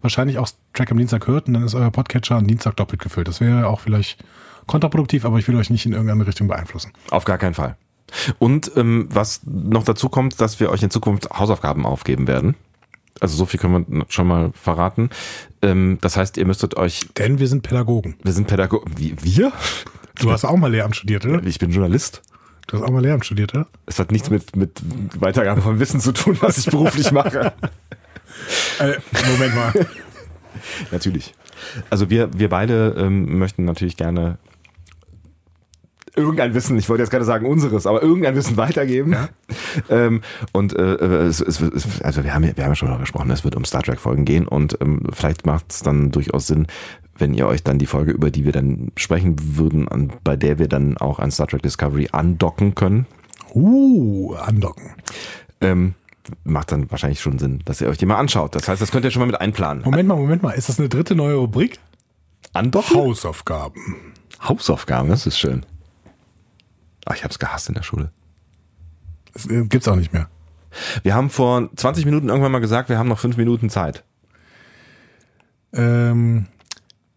wahrscheinlich 0.00 0.38
auch 0.38 0.48
Track 0.72 0.92
am 0.92 0.98
Dienstag 0.98 1.26
hört 1.26 1.48
und 1.48 1.54
dann 1.54 1.64
ist 1.64 1.74
euer 1.74 1.90
Podcatcher 1.90 2.36
am 2.36 2.46
Dienstag 2.46 2.76
doppelt 2.76 3.02
gefüllt. 3.02 3.28
Das 3.28 3.40
wäre 3.40 3.66
auch 3.66 3.80
vielleicht 3.80 4.24
kontraproduktiv, 4.66 5.24
aber 5.24 5.38
ich 5.38 5.48
will 5.48 5.56
euch 5.56 5.70
nicht 5.70 5.84
in 5.84 5.92
irgendeine 5.92 6.26
Richtung 6.26 6.48
beeinflussen. 6.48 6.92
Auf 7.10 7.24
gar 7.24 7.36
keinen 7.36 7.54
Fall. 7.54 7.76
Und 8.38 8.72
ähm, 8.76 9.08
was 9.10 9.40
noch 9.44 9.84
dazu 9.84 10.08
kommt, 10.08 10.40
dass 10.40 10.60
wir 10.60 10.70
euch 10.70 10.82
in 10.82 10.90
Zukunft 10.90 11.28
Hausaufgaben 11.30 11.84
aufgeben 11.84 12.26
werden. 12.26 12.54
Also 13.20 13.36
so 13.36 13.44
viel 13.44 13.60
können 13.60 13.86
wir 13.88 14.06
schon 14.08 14.26
mal 14.26 14.50
verraten. 14.54 15.10
Ähm, 15.62 15.98
das 16.00 16.16
heißt, 16.16 16.36
ihr 16.38 16.46
müsstet 16.46 16.76
euch. 16.76 17.08
Denn 17.18 17.38
wir 17.38 17.48
sind 17.48 17.62
Pädagogen. 17.62 18.14
Wir 18.22 18.32
sind 18.32 18.46
Pädagogen. 18.46 18.92
Wie, 18.96 19.14
wir? 19.20 19.52
Du 20.20 20.30
hast 20.30 20.44
auch 20.44 20.56
mal 20.56 20.70
Lehramt 20.70 20.96
studiert, 20.96 21.24
oder? 21.24 21.42
Ich 21.44 21.58
bin 21.58 21.70
Journalist. 21.70 22.22
Du 22.66 22.76
hast 22.76 22.84
auch 22.84 22.90
mal 22.90 23.02
Lehramt 23.02 23.24
studiert, 23.24 23.54
oder? 23.54 23.66
Es 23.86 23.98
hat 23.98 24.12
nichts 24.12 24.30
mit, 24.30 24.54
mit 24.54 24.80
Weitergabe 25.18 25.62
von 25.62 25.80
Wissen 25.80 26.00
zu 26.00 26.12
tun, 26.12 26.36
was 26.40 26.58
ich 26.58 26.66
beruflich 26.66 27.10
mache. 27.12 27.52
Äh, 28.78 28.94
Moment 29.32 29.54
mal. 29.54 29.72
natürlich. 30.90 31.34
Also 31.88 32.10
wir, 32.10 32.30
wir 32.38 32.48
beide 32.48 32.94
ähm, 32.98 33.38
möchten 33.38 33.64
natürlich 33.64 33.96
gerne 33.96 34.38
irgendein 36.20 36.54
Wissen, 36.54 36.78
ich 36.78 36.88
wollte 36.88 37.02
jetzt 37.02 37.10
gerade 37.10 37.24
sagen 37.24 37.46
unseres, 37.46 37.86
aber 37.86 38.02
irgendein 38.02 38.34
Wissen 38.34 38.56
weitergeben. 38.56 39.12
Ja. 39.12 39.28
Ähm, 39.88 40.22
und 40.52 40.76
äh, 40.76 40.96
es, 41.26 41.40
es, 41.40 41.60
es, 41.60 42.02
also 42.02 42.24
wir 42.24 42.34
haben, 42.34 42.42
wir 42.42 42.64
haben 42.64 42.70
ja 42.70 42.74
schon 42.74 42.88
darüber 42.88 43.02
gesprochen, 43.02 43.30
es 43.30 43.44
wird 43.44 43.54
um 43.54 43.64
Star 43.64 43.82
Trek 43.82 44.00
Folgen 44.00 44.24
gehen 44.24 44.48
und 44.48 44.76
ähm, 44.80 45.02
vielleicht 45.12 45.46
macht 45.46 45.70
es 45.70 45.80
dann 45.80 46.10
durchaus 46.10 46.48
Sinn, 46.48 46.66
wenn 47.16 47.34
ihr 47.34 47.46
euch 47.46 47.62
dann 47.62 47.78
die 47.78 47.86
Folge, 47.86 48.10
über 48.10 48.30
die 48.30 48.44
wir 48.44 48.52
dann 48.52 48.90
sprechen 48.96 49.36
würden, 49.56 49.86
an, 49.88 50.12
bei 50.24 50.36
der 50.36 50.58
wir 50.58 50.68
dann 50.68 50.96
auch 50.96 51.18
an 51.18 51.30
Star 51.30 51.46
Trek 51.46 51.62
Discovery 51.62 52.08
andocken 52.10 52.74
können. 52.74 53.06
Uh, 53.54 54.34
andocken. 54.34 54.90
Ähm, 55.60 55.94
macht 56.44 56.72
dann 56.72 56.90
wahrscheinlich 56.90 57.20
schon 57.20 57.38
Sinn, 57.38 57.60
dass 57.64 57.80
ihr 57.80 57.88
euch 57.88 57.98
die 57.98 58.06
mal 58.06 58.18
anschaut. 58.18 58.54
Das 58.54 58.68
heißt, 58.68 58.80
das 58.80 58.90
könnt 58.90 59.04
ihr 59.04 59.10
schon 59.10 59.20
mal 59.20 59.26
mit 59.26 59.40
einplanen. 59.40 59.84
Moment 59.84 60.08
mal, 60.08 60.16
Moment 60.16 60.42
mal. 60.42 60.52
Ist 60.52 60.68
das 60.68 60.78
eine 60.78 60.88
dritte 60.88 61.14
neue 61.14 61.34
Rubrik? 61.34 61.78
Andocken? 62.52 62.96
Hausaufgaben. 62.96 63.96
Hausaufgaben, 64.42 65.08
das 65.08 65.26
ist 65.26 65.38
schön. 65.38 65.64
Ach, 67.06 67.14
ich 67.14 67.24
hab's 67.24 67.38
gehasst 67.38 67.68
in 67.68 67.74
der 67.74 67.82
Schule. 67.82 68.10
Das 69.32 69.46
äh, 69.46 69.64
gibt's 69.64 69.88
auch 69.88 69.96
nicht 69.96 70.12
mehr. 70.12 70.28
Wir 71.02 71.14
haben 71.14 71.30
vor 71.30 71.68
20 71.74 72.04
Minuten 72.04 72.28
irgendwann 72.28 72.52
mal 72.52 72.60
gesagt, 72.60 72.88
wir 72.88 72.98
haben 72.98 73.08
noch 73.08 73.18
fünf 73.18 73.36
Minuten 73.36 73.70
Zeit. 73.70 74.04
Ähm, 75.72 76.46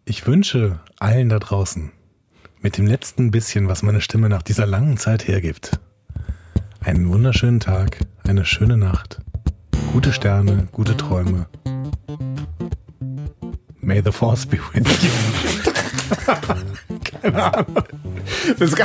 ich 0.06 0.26
wünsche 0.28 0.80
allen 1.00 1.30
da 1.30 1.40
draußen 1.40 1.92
mit 2.62 2.78
dem 2.78 2.88
letzten 2.88 3.32
bisschen, 3.32 3.68
was 3.68 3.84
meine 3.84 4.02
Stimme 4.02 4.30
nach 4.30 4.42
dieser 4.42 4.66
langen 4.66 4.98
Zeit 4.98 5.28
hergibt, 5.28 5.80
einen 6.82 7.10
wunderschönen 7.10 7.60
Tag, 7.60 8.00
eine 8.28 8.46
schöne 8.46 8.78
Nacht, 8.78 9.20
gute 9.92 10.14
Sterne, 10.14 10.68
gute 10.72 10.96
Träume. 10.98 11.48
May 13.82 14.02
the 14.04 14.12
Force 14.12 14.46
be 14.46 14.58
with 14.74 15.04
you. 15.04 15.10
Keine 17.22 17.44
Ahnung. 17.44 17.84
Das 18.58 18.70
ist 18.70 18.76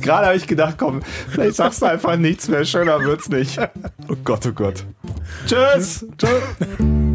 gerade 0.00 0.26
habe 0.26 0.36
ich 0.36 0.46
gedacht, 0.46 0.76
komm, 0.78 1.02
vielleicht 1.28 1.56
sagst 1.56 1.82
du 1.82 1.86
einfach 1.86 2.16
nichts 2.16 2.48
mehr, 2.48 2.64
schöner 2.64 3.00
wird's 3.00 3.28
nicht. 3.28 3.58
Oh 4.08 4.16
Gott, 4.24 4.46
oh 4.46 4.52
Gott. 4.52 4.84
Tschüss. 5.46 6.06
Tschüss. 6.18 7.09